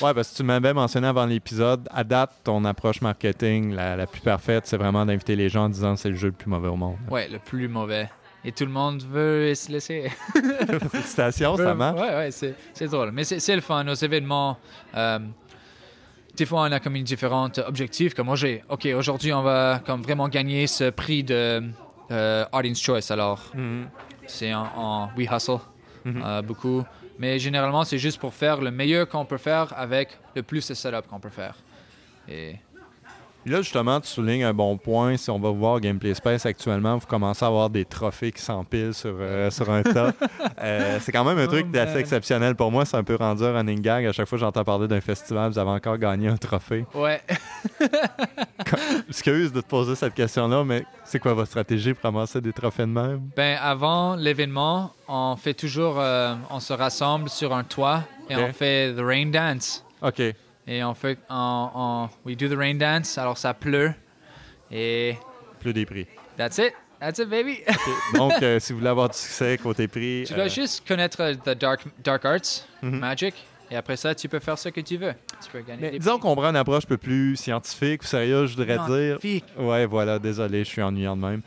Ouais, 0.00 0.14
parce 0.14 0.30
que 0.30 0.36
tu 0.36 0.42
m'avais 0.44 0.72
mentionné 0.72 1.08
avant 1.08 1.26
l'épisode, 1.26 1.88
à 1.92 2.04
date, 2.04 2.30
ton 2.44 2.64
approche 2.64 3.00
marketing, 3.00 3.74
la, 3.74 3.96
la 3.96 4.06
plus 4.06 4.20
parfaite, 4.20 4.68
c'est 4.68 4.76
vraiment 4.76 5.04
d'inviter 5.04 5.34
les 5.34 5.48
gens 5.48 5.64
en 5.64 5.68
disant 5.68 5.96
c'est 5.96 6.10
le 6.10 6.14
jeu 6.14 6.28
le 6.28 6.34
plus 6.34 6.48
mauvais 6.48 6.68
au 6.68 6.76
monde. 6.76 6.98
Ouais, 7.10 7.26
le 7.28 7.40
plus 7.40 7.66
mauvais. 7.66 8.08
Et 8.48 8.52
tout 8.52 8.64
le 8.64 8.70
monde 8.70 9.02
veut 9.02 9.52
se 9.54 9.72
laisser. 9.72 10.08
Félicitations, 10.92 11.56
ça 11.56 11.74
marche. 11.74 12.00
Ouais, 12.00 12.30
c'est, 12.30 12.54
c'est 12.72 12.86
drôle. 12.86 13.10
Mais 13.12 13.24
c'est, 13.24 13.54
le 13.56 13.60
fun. 13.60 13.82
Nos 13.82 13.94
événements, 13.94 14.56
euh, 14.94 15.18
des 16.36 16.46
fois, 16.46 16.60
on 16.62 16.72
a 16.72 16.78
comme 16.78 16.94
une 16.94 17.02
différente 17.04 17.58
objectif. 17.66 18.14
Comme 18.14 18.26
moi, 18.26 18.36
j'ai, 18.36 18.62
OK, 18.68 18.86
aujourd'hui, 18.96 19.32
on 19.32 19.42
va 19.42 19.80
comme 19.84 20.00
vraiment 20.02 20.28
gagner 20.28 20.66
ce 20.68 20.90
prix 20.90 21.24
de 21.24 21.62
euh, 22.12 22.44
Audience 22.52 22.80
Choice. 22.80 23.10
Alors, 23.10 23.50
Mhm. 23.54 23.88
c'est 24.28 24.54
en, 24.54 24.66
en 24.76 25.10
We 25.16 25.28
Hustle, 25.30 25.58
Mhm. 26.04 26.22
euh, 26.24 26.42
beaucoup. 26.42 26.84
Mais 27.18 27.38
généralement, 27.40 27.82
c'est 27.82 27.98
juste 27.98 28.20
pour 28.20 28.32
faire 28.32 28.60
le 28.60 28.70
meilleur 28.70 29.08
qu'on 29.08 29.24
peut 29.24 29.38
faire 29.38 29.72
avec 29.76 30.16
le 30.36 30.42
plus 30.44 30.68
de 30.68 30.74
setup 30.74 31.08
qu'on 31.08 31.18
peut 31.18 31.30
faire. 31.30 31.56
Et 32.28 32.56
Là, 33.46 33.62
justement, 33.62 34.00
tu 34.00 34.08
soulignes 34.08 34.42
un 34.44 34.52
bon 34.52 34.76
point. 34.76 35.16
Si 35.16 35.30
on 35.30 35.38
va 35.38 35.50
voir 35.50 35.78
Gameplay 35.80 36.14
Space 36.14 36.44
actuellement, 36.46 36.96
vous 36.98 37.06
commencez 37.06 37.44
à 37.44 37.48
avoir 37.48 37.70
des 37.70 37.84
trophées 37.84 38.32
qui 38.32 38.42
s'empilent 38.42 38.92
sur, 38.92 39.14
euh, 39.20 39.50
sur 39.50 39.70
un 39.70 39.82
tas. 39.82 40.12
Euh, 40.62 40.98
c'est 41.02 41.12
quand 41.12 41.22
même 41.22 41.38
un 41.38 41.44
Oh, 41.44 41.48
truc 41.48 41.70
d'assez 41.70 41.92
man. 41.92 42.00
exceptionnel 42.00 42.54
pour 42.56 42.72
moi. 42.72 42.84
C'est 42.86 42.96
un 42.96 43.04
peu 43.04 43.14
rendu 43.14 43.44
un 43.44 43.52
running 43.52 43.80
gag. 43.80 44.06
À 44.06 44.12
chaque 44.12 44.26
fois 44.26 44.36
que 44.38 44.40
j'entends 44.40 44.64
parler 44.64 44.88
d'un 44.88 45.02
festival, 45.02 45.50
vous 45.52 45.58
avez 45.58 45.70
encore 45.70 45.98
gagné 45.98 46.28
un 46.28 46.36
trophée. 46.38 46.86
ouais. 46.94 47.20
Excuse 49.08 49.52
de 49.52 49.60
te 49.60 49.66
poser 49.66 49.94
cette 49.94 50.14
question-là, 50.14 50.64
mais 50.64 50.84
c'est 51.04 51.18
quoi 51.18 51.34
votre 51.34 51.48
stratégie 51.48 51.92
pour 51.94 52.02
ramasser 52.04 52.40
des 52.40 52.52
trophées 52.52 52.82
de 52.82 52.88
même? 52.88 53.20
Ben, 53.36 53.58
avant 53.60 54.16
l'événement, 54.16 54.92
on 55.08 55.36
fait 55.36 55.54
toujours, 55.54 55.96
euh, 55.98 56.34
on 56.50 56.58
se 56.60 56.72
rassemble 56.72 57.28
sur 57.28 57.54
un 57.54 57.62
toit 57.64 58.02
et 58.30 58.36
on 58.36 58.52
fait 58.52 58.92
the 58.94 59.00
rain 59.00 59.26
dance. 59.26 59.84
OK. 60.02 60.22
Et 60.66 60.82
on 60.82 60.94
fait, 60.94 61.18
on, 61.30 61.70
on- 61.74 62.08
we 62.24 62.36
do 62.36 62.48
the 62.48 62.58
rain 62.58 62.74
dance. 62.74 63.18
Alors 63.18 63.38
ça 63.38 63.54
pleut 63.54 63.92
et 64.70 65.16
Plus 65.60 65.72
des 65.72 65.86
prix. 65.86 66.06
that's 66.36 66.58
it, 66.58 66.72
that's 67.00 67.18
it 67.18 67.28
baby. 67.28 67.60
Donc, 68.14 68.32
euh, 68.42 68.58
si 68.58 68.72
vous 68.72 68.78
voulez 68.80 68.90
avoir 68.90 69.08
du 69.08 69.16
succès 69.16 69.58
côté 69.58 69.86
prix, 69.88 70.24
tu 70.26 70.34
dois 70.34 70.44
euh, 70.44 70.48
juste 70.48 70.86
connaître 70.86 71.20
euh, 71.22 71.34
the 71.34 71.56
dark 71.58 71.82
dark 72.02 72.24
arts, 72.24 72.66
Mhm. 72.82 72.98
magic, 72.98 73.34
et 73.70 73.76
après 73.76 73.96
ça 73.96 74.14
tu 74.14 74.28
peux 74.28 74.38
faire 74.40 74.58
ce 74.58 74.68
que 74.70 74.80
tu 74.80 74.96
veux. 74.96 75.14
Tu 75.42 75.50
peux 75.50 75.60
gagner 75.60 75.82
mais 75.82 75.90
des 75.92 75.98
disons 76.00 76.18
qu'on 76.18 76.34
prend 76.34 76.46
une 76.50 76.56
approche 76.56 76.84
un 76.84 76.88
peu 76.88 76.96
plus 76.98 77.36
scientifique 77.36 78.02
ou 78.02 78.06
sérieuse, 78.06 78.50
je 78.52 78.56
voudrais 78.56 78.76
Non, 78.76 78.86
dire. 78.88 79.18
Ouais, 79.58 79.86
voilà, 79.86 80.18
désolé, 80.18 80.64
je 80.64 80.68
suis 80.70 80.82
ennuyant 80.82 81.16
de 81.16 81.22
même. 81.22 81.42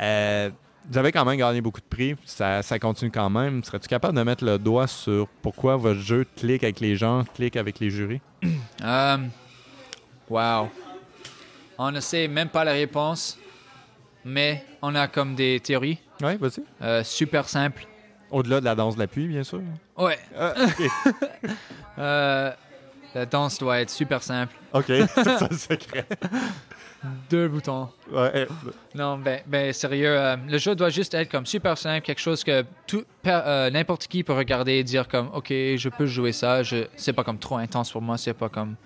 Euh, 0.00 0.50
vous 0.90 0.98
avez 0.98 1.12
quand 1.12 1.24
même 1.24 1.36
gagné 1.36 1.60
beaucoup 1.60 1.80
de 1.80 1.86
prix, 1.86 2.14
ça, 2.24 2.62
ça 2.62 2.78
continue 2.78 3.10
quand 3.10 3.30
même. 3.30 3.62
Serais-tu 3.64 3.88
capable 3.88 4.16
de 4.16 4.22
mettre 4.22 4.44
le 4.44 4.58
doigt 4.58 4.86
sur 4.86 5.28
pourquoi 5.42 5.76
votre 5.76 6.00
jeu 6.00 6.26
clique 6.36 6.62
avec 6.64 6.80
les 6.80 6.96
gens, 6.96 7.24
clique 7.34 7.56
avec 7.56 7.78
les 7.80 7.90
jurys? 7.90 8.20
Euh, 8.84 9.16
wow. 10.28 10.68
On 11.78 11.90
ne 11.90 12.00
sait 12.00 12.28
même 12.28 12.48
pas 12.50 12.64
la 12.64 12.72
réponse, 12.72 13.38
mais 14.24 14.64
on 14.82 14.94
a 14.94 15.08
comme 15.08 15.34
des 15.34 15.58
théories 15.60 15.98
Oui, 16.22 16.36
vas-y. 16.36 16.62
euh, 16.82 17.02
super 17.02 17.48
simples. 17.48 17.86
Au-delà 18.30 18.60
de 18.60 18.64
la 18.64 18.74
danse 18.74 18.94
de 18.96 19.00
la 19.00 19.06
pluie, 19.06 19.26
bien 19.28 19.42
sûr. 19.44 19.60
Ouais. 19.96 20.18
Ah. 20.38 20.54
Euh, 21.98 22.50
La 23.14 23.24
danse 23.26 23.58
doit 23.58 23.80
être 23.80 23.90
super 23.90 24.20
simple. 24.22 24.52
OK, 24.72 24.86
c'est 24.88 25.06
ça 25.38 25.46
le 25.48 25.56
secret. 25.56 26.04
Deux 27.30 27.48
boutons. 27.48 27.88
Ouais, 28.10 28.46
Non, 28.94 29.18
ben, 29.18 29.40
ben 29.46 29.72
sérieux, 29.72 30.18
euh, 30.18 30.36
le 30.48 30.58
jeu 30.58 30.74
doit 30.74 30.90
juste 30.90 31.14
être 31.14 31.30
comme 31.30 31.46
super 31.46 31.76
simple, 31.76 32.04
quelque 32.04 32.20
chose 32.20 32.44
que 32.44 32.64
tout 32.86 33.04
euh, 33.26 33.70
n'importe 33.70 34.06
qui 34.06 34.22
peut 34.22 34.32
regarder 34.32 34.74
et 34.74 34.84
dire 34.84 35.08
comme 35.08 35.30
OK, 35.34 35.48
je 35.48 35.88
peux 35.88 36.06
jouer 36.06 36.32
ça. 36.32 36.62
Je, 36.62 36.86
c'est 36.96 37.12
pas 37.12 37.24
comme 37.24 37.38
trop 37.38 37.56
intense 37.56 37.90
pour 37.90 38.02
moi, 38.02 38.16
c'est 38.16 38.34
pas 38.34 38.48
comme 38.48 38.76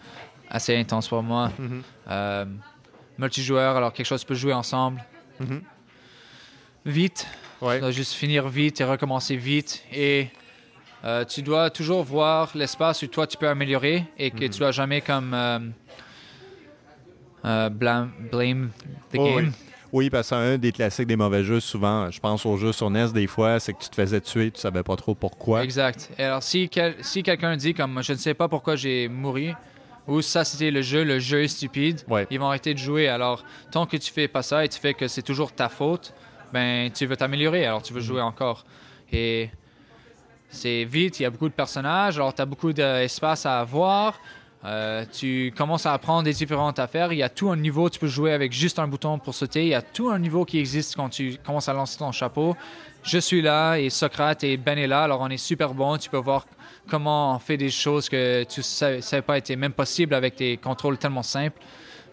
assez 0.48 0.76
intense 0.76 1.08
pour 1.08 1.22
moi. 1.22 1.52
Mhm. 1.58 1.82
Euh, 2.10 2.44
multijoueur, 3.18 3.76
alors 3.76 3.92
quelque 3.92 4.06
chose 4.06 4.24
peut 4.24 4.34
jouer 4.34 4.52
ensemble. 4.52 5.04
Mhm. 5.40 5.62
Vite, 6.86 7.26
ouais. 7.60 7.76
tu 7.76 7.80
dois 7.80 7.90
juste 7.90 8.14
finir 8.14 8.48
vite 8.48 8.80
et 8.80 8.84
recommencer 8.84 9.36
vite. 9.36 9.84
Et 9.92 10.28
tu 11.28 11.42
dois 11.42 11.70
toujours 11.70 12.02
voir 12.02 12.50
l'espace 12.54 13.02
où 13.02 13.06
toi 13.06 13.26
tu 13.26 13.36
peux 13.36 13.48
améliorer 13.48 14.04
et 14.18 14.30
que 14.30 14.44
tu 14.46 14.58
dois 14.58 14.72
jamais 14.72 15.00
comme 15.00 15.34
euh, 17.44 17.66
euh, 17.66 17.68
blame, 17.68 18.10
blame 18.32 18.70
the 19.12 19.16
Oh, 19.18 19.24
game. 19.24 19.36
oui. 19.36 19.52
Oui, 19.90 20.10
parce 20.10 20.28
que 20.28 20.34
un 20.34 20.58
des 20.58 20.70
classiques 20.70 21.06
des 21.06 21.16
mauvais 21.16 21.42
jeux, 21.42 21.60
souvent, 21.60 22.10
je 22.10 22.20
pense 22.20 22.44
aux 22.44 22.58
jeux 22.58 22.72
sur 22.72 22.90
NES 22.90 23.08
des 23.12 23.26
fois, 23.26 23.58
c'est 23.58 23.72
que 23.72 23.78
tu 23.82 23.88
te 23.88 23.94
faisais 23.94 24.20
tuer, 24.20 24.50
tu 24.50 24.60
savais 24.60 24.82
pas 24.82 24.96
trop 24.96 25.14
pourquoi. 25.14 25.64
Exact. 25.64 26.10
Et 26.18 26.24
alors, 26.24 26.42
si, 26.42 26.68
quel- 26.68 26.96
si 27.00 27.22
quelqu'un 27.22 27.56
dit 27.56 27.72
comme 27.72 28.02
je 28.02 28.12
ne 28.12 28.18
sais 28.18 28.34
pas 28.34 28.48
pourquoi 28.48 28.76
j'ai 28.76 29.08
mouru, 29.08 29.54
ou 30.06 30.20
ça 30.20 30.44
c'était 30.44 30.70
le 30.70 30.82
jeu, 30.82 31.04
le 31.04 31.18
jeu 31.18 31.42
est 31.44 31.48
stupide, 31.48 32.02
Ouais. 32.06 32.26
ils 32.30 32.38
vont 32.38 32.48
arrêter 32.48 32.74
de 32.74 32.78
jouer. 32.78 33.08
Alors, 33.08 33.44
tant 33.70 33.86
que 33.86 33.96
tu 33.96 34.12
fais 34.12 34.28
pas 34.28 34.42
ça 34.42 34.62
et 34.62 34.68
tu 34.68 34.78
fais 34.78 34.92
que 34.92 35.08
c'est 35.08 35.22
toujours 35.22 35.52
ta 35.52 35.70
faute, 35.70 36.12
ben 36.52 36.90
tu 36.92 37.06
veux 37.06 37.16
t'améliorer, 37.16 37.64
alors 37.64 37.80
tu 37.82 37.94
veux 37.94 38.00
jouer 38.02 38.20
encore. 38.20 38.66
Et 39.10 39.48
c'est 40.50 40.84
vite, 40.84 41.18
il 41.20 41.22
y 41.22 41.26
a 41.26 41.30
beaucoup 41.30 41.48
de 41.48 41.54
personnages, 41.54 42.16
alors 42.16 42.34
tu 42.34 42.42
as 42.42 42.46
beaucoup 42.46 42.74
d'espace 42.74 43.46
à 43.46 43.60
avoir. 43.60 44.20
Euh, 44.64 45.04
tu 45.12 45.52
commences 45.56 45.86
à 45.86 45.92
apprendre 45.92 46.24
des 46.24 46.32
différentes 46.32 46.78
affaires. 46.78 47.12
Il 47.12 47.18
y 47.18 47.22
a 47.22 47.28
tout 47.28 47.50
un 47.50 47.56
niveau, 47.56 47.88
tu 47.88 47.98
peux 47.98 48.08
jouer 48.08 48.32
avec 48.32 48.52
juste 48.52 48.78
un 48.78 48.88
bouton 48.88 49.18
pour 49.18 49.34
sauter. 49.34 49.62
Il 49.62 49.68
y 49.68 49.74
a 49.74 49.82
tout 49.82 50.10
un 50.10 50.18
niveau 50.18 50.44
qui 50.44 50.58
existe 50.58 50.96
quand 50.96 51.08
tu 51.08 51.38
commences 51.44 51.68
à 51.68 51.72
lancer 51.72 51.98
ton 51.98 52.10
chapeau. 52.10 52.56
Je 53.04 53.18
suis 53.18 53.40
là 53.40 53.76
et 53.76 53.88
Socrate 53.88 54.42
et 54.44 54.56
Ben 54.56 54.76
est 54.76 54.88
là, 54.88 55.04
alors 55.04 55.20
on 55.20 55.28
est 55.28 55.36
super 55.36 55.74
bon. 55.74 55.96
Tu 55.96 56.10
peux 56.10 56.16
voir 56.16 56.46
comment 56.88 57.36
on 57.36 57.38
fait 57.38 57.56
des 57.56 57.70
choses 57.70 58.08
que 58.08 58.42
tu 58.44 58.60
ne 58.60 58.64
savais, 58.64 59.00
savais 59.00 59.22
pas 59.22 59.38
étaient 59.38 59.56
même 59.56 59.72
possibles 59.72 60.14
avec 60.14 60.36
des 60.36 60.56
contrôles 60.56 60.98
tellement 60.98 61.22
simples. 61.22 61.60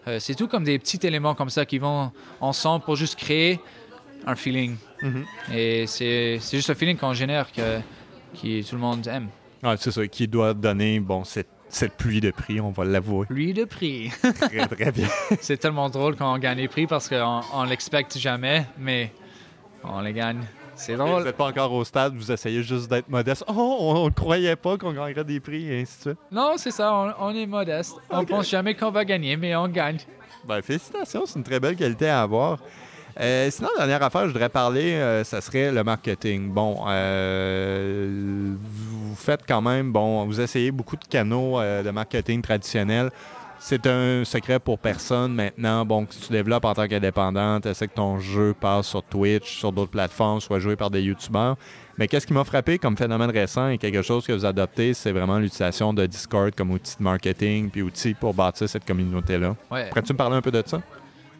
Euh, 0.06 0.20
c'est 0.20 0.36
tout 0.36 0.46
comme 0.46 0.62
des 0.62 0.78
petits 0.78 1.04
éléments 1.04 1.34
comme 1.34 1.50
ça 1.50 1.66
qui 1.66 1.78
vont 1.78 2.12
ensemble 2.40 2.84
pour 2.84 2.94
juste 2.94 3.16
créer 3.16 3.60
un 4.24 4.36
feeling. 4.36 4.76
Mhm. 5.02 5.24
Et 5.52 5.86
c'est 5.88 6.38
c'est 6.40 6.58
juste 6.58 6.68
le 6.68 6.76
feeling 6.76 6.96
qu'on 6.96 7.12
génère 7.12 7.50
que 7.50 7.80
qui 8.34 8.64
tout 8.64 8.76
le 8.76 8.80
monde 8.80 9.06
aime. 9.08 9.28
Ouais, 9.62 9.74
c'est 9.78 9.90
ça, 9.90 10.06
qui 10.06 10.28
doit 10.28 10.54
donner, 10.54 11.00
bon, 11.00 11.24
cette, 11.24 11.48
cette 11.68 11.94
pluie 11.94 12.20
de 12.20 12.30
prix, 12.30 12.60
on 12.60 12.70
va 12.70 12.84
l'avouer. 12.84 13.26
Lui 13.30 13.52
de 13.52 13.64
prix. 13.64 14.10
Très, 14.20 14.66
très 14.66 14.92
bien. 14.92 15.08
c'est 15.40 15.56
tellement 15.58 15.88
drôle 15.90 16.16
quand 16.16 16.32
on 16.32 16.38
gagne 16.38 16.58
les 16.58 16.68
prix 16.68 16.86
parce 16.86 17.08
qu'on 17.08 17.40
on 17.52 17.64
l'expecte 17.64 18.16
jamais, 18.18 18.66
mais 18.78 19.12
on 19.84 20.00
les 20.00 20.12
gagne. 20.12 20.40
C'est 20.74 20.94
Vous 20.94 21.04
drôle. 21.06 21.24
n'êtes 21.24 21.36
pas 21.36 21.46
encore 21.46 21.72
au 21.72 21.84
stade, 21.84 22.14
vous 22.14 22.30
essayez 22.30 22.62
juste 22.62 22.90
d'être 22.90 23.08
modeste. 23.08 23.44
Oh, 23.48 23.76
on 23.80 24.04
ne 24.04 24.10
croyait 24.10 24.56
pas 24.56 24.76
qu'on 24.76 24.92
gagnerait 24.92 25.24
des 25.24 25.40
prix, 25.40 25.72
et 25.72 25.80
ainsi 25.80 25.96
de 25.96 26.02
suite. 26.10 26.18
Non, 26.30 26.52
c'est 26.58 26.70
ça, 26.70 26.92
on, 26.92 27.14
on 27.18 27.34
est 27.34 27.46
modeste. 27.46 27.94
On 28.10 28.18
Ok. 28.20 28.28
pense 28.28 28.50
jamais 28.50 28.74
qu'on 28.74 28.90
va 28.90 29.04
gagner, 29.06 29.36
mais 29.38 29.56
on 29.56 29.68
gagne. 29.68 29.98
Ben, 30.44 30.60
félicitations, 30.60 31.24
c'est 31.24 31.38
une 31.38 31.44
très 31.44 31.58
belle 31.60 31.76
qualité 31.76 32.08
à 32.10 32.20
avoir. 32.22 32.58
Euh, 33.18 33.50
sinon, 33.50 33.68
la 33.78 33.86
dernière 33.86 34.06
affaire, 34.06 34.22
je 34.22 34.32
voudrais 34.32 34.48
parler, 34.48 34.94
euh, 34.94 35.24
ça 35.24 35.40
serait 35.40 35.72
le 35.72 35.82
marketing. 35.82 36.50
Bon, 36.50 36.84
euh, 36.86 38.54
vous 38.58 39.14
faites 39.14 39.42
quand 39.48 39.62
même, 39.62 39.90
bon, 39.90 40.26
vous 40.26 40.40
essayez 40.40 40.70
beaucoup 40.70 40.96
de 40.96 41.04
canaux 41.04 41.58
euh, 41.58 41.82
de 41.82 41.90
marketing 41.90 42.42
traditionnels. 42.42 43.10
C'est 43.58 43.86
un 43.86 44.22
secret 44.24 44.58
pour 44.58 44.78
personne 44.78 45.32
maintenant. 45.32 45.86
Bon, 45.86 46.04
que 46.04 46.12
tu 46.12 46.30
développes 46.30 46.66
en 46.66 46.74
tant 46.74 46.86
qu'indépendant, 46.86 47.58
tu 47.58 47.72
sais 47.72 47.88
que 47.88 47.94
ton 47.94 48.20
jeu 48.20 48.54
passe 48.58 48.86
sur 48.86 49.02
Twitch, 49.02 49.58
sur 49.58 49.72
d'autres 49.72 49.90
plateformes, 49.90 50.40
soit 50.40 50.58
joué 50.58 50.76
par 50.76 50.90
des 50.90 51.00
YouTubeurs. 51.00 51.56
Mais 51.96 52.06
qu'est-ce 52.06 52.26
qui 52.26 52.34
m'a 52.34 52.44
frappé 52.44 52.78
comme 52.78 52.98
phénomène 52.98 53.30
récent 53.30 53.68
et 53.68 53.78
quelque 53.78 54.02
chose 54.02 54.26
que 54.26 54.32
vous 54.34 54.44
adoptez, 54.44 54.92
c'est 54.92 55.10
vraiment 55.10 55.38
l'utilisation 55.38 55.94
de 55.94 56.04
Discord 56.04 56.54
comme 56.54 56.70
outil 56.72 56.96
de 56.98 57.02
marketing 57.02 57.70
puis 57.70 57.80
outil 57.80 58.12
pour 58.12 58.34
bâtir 58.34 58.68
cette 58.68 58.84
communauté-là. 58.84 59.56
Ouais. 59.70 59.88
Pourrais-tu 59.88 60.12
me 60.12 60.18
parler 60.18 60.36
un 60.36 60.42
peu 60.42 60.50
de 60.50 60.62
ça? 60.66 60.82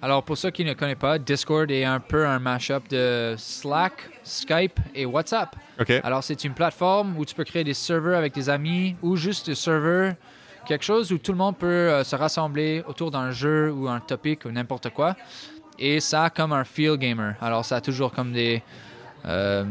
Alors, 0.03 0.23
pour 0.23 0.37
ceux 0.37 0.51
qui 0.51 0.65
ne 0.65 0.75
connaissent 0.75 0.97
pas, 0.99 1.19
Discord 1.19 1.71
est 1.71 1.85
un 1.85 2.01
peu 2.01 2.27
un 2.27 2.39
mashup 2.39 2.89
de 2.89 3.35
Slack, 3.39 4.09
Skype 4.23 4.79
et 4.95 5.05
WhatsApp. 5.07 5.57
OK. 5.81 5.91
Alors, 6.05 6.23
c'est 6.23 6.45
une 6.45 6.53
plateforme 6.55 7.17
où 7.19 7.25
tu 7.25 7.35
peux 7.35 7.45
créer 7.45 7.65
des 7.65 7.75
serveurs 7.75 8.19
avec 8.19 8.35
des 8.35 8.49
amis 8.49 8.95
ou 9.03 9.17
juste 9.17 9.47
des 9.47 9.55
serveurs, 9.55 10.15
quelque 10.67 10.85
chose 10.85 11.11
où 11.13 11.19
tout 11.19 11.33
le 11.33 11.39
monde 11.39 11.57
peut 11.57 11.67
euh, 11.67 12.05
se 12.05 12.15
rassembler 12.15 12.85
autour 12.87 13.11
d'un 13.11 13.31
jeu 13.31 13.73
ou 13.73 13.89
un 13.89 14.01
topic 14.01 14.45
ou 14.45 14.51
n'importe 14.51 14.91
quoi. 14.91 15.17
Et 15.79 15.99
ça 16.01 16.25
a 16.25 16.31
comme 16.31 16.53
un 16.53 16.65
feel 16.65 16.97
gamer. 16.97 17.35
Alors, 17.41 17.65
ça 17.65 17.77
a 17.77 17.81
toujours 17.81 18.13
comme 18.13 18.33
des. 18.33 18.63
euh, 19.25 19.65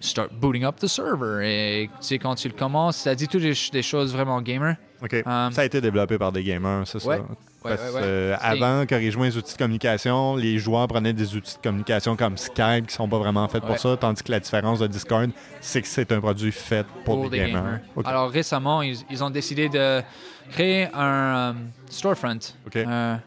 start 0.00 0.32
booting 0.32 0.64
up 0.64 0.76
the 0.76 0.86
server. 0.86 1.40
Et 1.44 1.88
tu 2.00 2.06
sais, 2.06 2.18
quand 2.18 2.34
tu 2.34 2.48
le 2.48 2.54
commences, 2.54 2.96
ça 2.96 3.14
dit 3.14 3.28
toutes 3.28 3.42
des, 3.42 3.54
ch- 3.54 3.70
des 3.70 3.82
choses 3.82 4.12
vraiment 4.12 4.40
gamer. 4.40 4.76
OK. 5.02 5.12
Um, 5.26 5.50
ça 5.52 5.60
a 5.62 5.64
été 5.64 5.80
développé 5.80 6.16
par 6.16 6.32
des 6.32 6.42
gamers, 6.42 6.84
c'est 6.86 7.04
ouais. 7.04 7.18
ça? 7.18 7.22
Parce 7.68 7.80
ouais, 7.80 7.88
que, 7.88 7.94
ouais. 7.94 8.02
euh, 8.02 8.36
avant, 8.40 8.84
jouaient 8.88 9.26
les 9.26 9.36
outils 9.36 9.54
de 9.54 9.58
communication, 9.58 10.36
les 10.36 10.58
joueurs 10.58 10.88
prenaient 10.88 11.12
des 11.12 11.34
outils 11.34 11.56
de 11.56 11.62
communication 11.62 12.16
comme 12.16 12.36
Skype 12.36 12.86
qui 12.86 12.94
sont 12.94 13.08
pas 13.08 13.18
vraiment 13.18 13.46
faits 13.48 13.64
pour 13.64 13.78
ça, 13.78 13.96
tandis 13.96 14.22
que 14.22 14.32
la 14.32 14.40
différence 14.40 14.78
de 14.78 14.86
Discord, 14.86 15.30
c'est 15.60 15.82
que 15.82 15.88
c'est 15.88 16.10
un 16.12 16.20
produit 16.20 16.52
fait 16.52 16.86
pour, 17.04 17.22
pour 17.22 17.30
des, 17.30 17.38
gamers. 17.38 17.80
Alors 18.04 18.30
récemment, 18.30 18.82
ils, 18.82 18.98
ils 19.10 19.22
ont 19.22 19.30
décidé 19.30 19.68
de 19.68 20.02
créer 20.50 20.88
un 20.94 21.50
euh, 21.50 21.52
storefront, 21.90 22.38
un, 22.74 23.20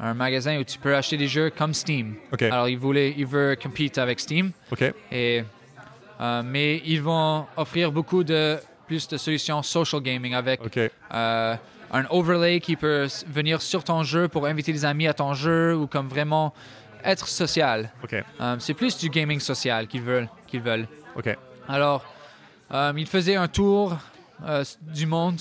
un 0.00 0.14
magasin 0.14 0.58
où 0.58 0.64
tu 0.64 0.78
peux 0.78 0.94
acheter 0.94 1.16
des 1.16 1.28
jeux 1.28 1.50
comme 1.50 1.74
Steam. 1.74 2.14
Alors 2.40 2.68
ils 2.68 2.78
voulaient, 2.78 3.14
ils 3.16 3.26
veulent 3.26 3.56
compete 3.56 3.98
avec 3.98 4.20
Steam, 4.20 4.52
et 5.10 5.44
euh, 6.20 6.42
mais 6.44 6.80
ils 6.84 7.02
vont 7.02 7.46
offrir 7.56 7.90
beaucoup 7.90 8.22
de 8.24 8.58
plus 8.86 9.08
de 9.08 9.16
solutions 9.16 9.62
social 9.62 10.00
gaming 10.02 10.34
avec 10.34 10.60
euh, 11.12 11.56
un 11.94 12.04
overlay 12.10 12.60
qui 12.60 12.76
peut 12.76 13.06
venir 13.28 13.62
sur 13.62 13.84
ton 13.84 14.02
jeu 14.02 14.28
pour 14.28 14.46
inviter 14.46 14.72
des 14.72 14.84
amis 14.84 15.06
à 15.06 15.14
ton 15.14 15.32
jeu 15.32 15.76
ou 15.76 15.86
comme 15.86 16.08
vraiment 16.08 16.52
être 17.04 17.28
social. 17.28 17.90
OK. 18.02 18.14
Euh, 18.40 18.56
c'est 18.58 18.74
plus 18.74 18.98
du 18.98 19.08
gaming 19.08 19.38
social 19.40 19.86
qu'ils 19.86 20.02
veulent, 20.02 20.28
qu'ils 20.46 20.60
veulent. 20.60 20.88
OK. 21.16 21.36
Alors, 21.68 22.04
euh, 22.72 22.92
il 22.96 23.06
faisait 23.06 23.36
un 23.36 23.48
tour 23.48 23.96
euh, 24.44 24.64
du 24.82 25.06
monde 25.06 25.40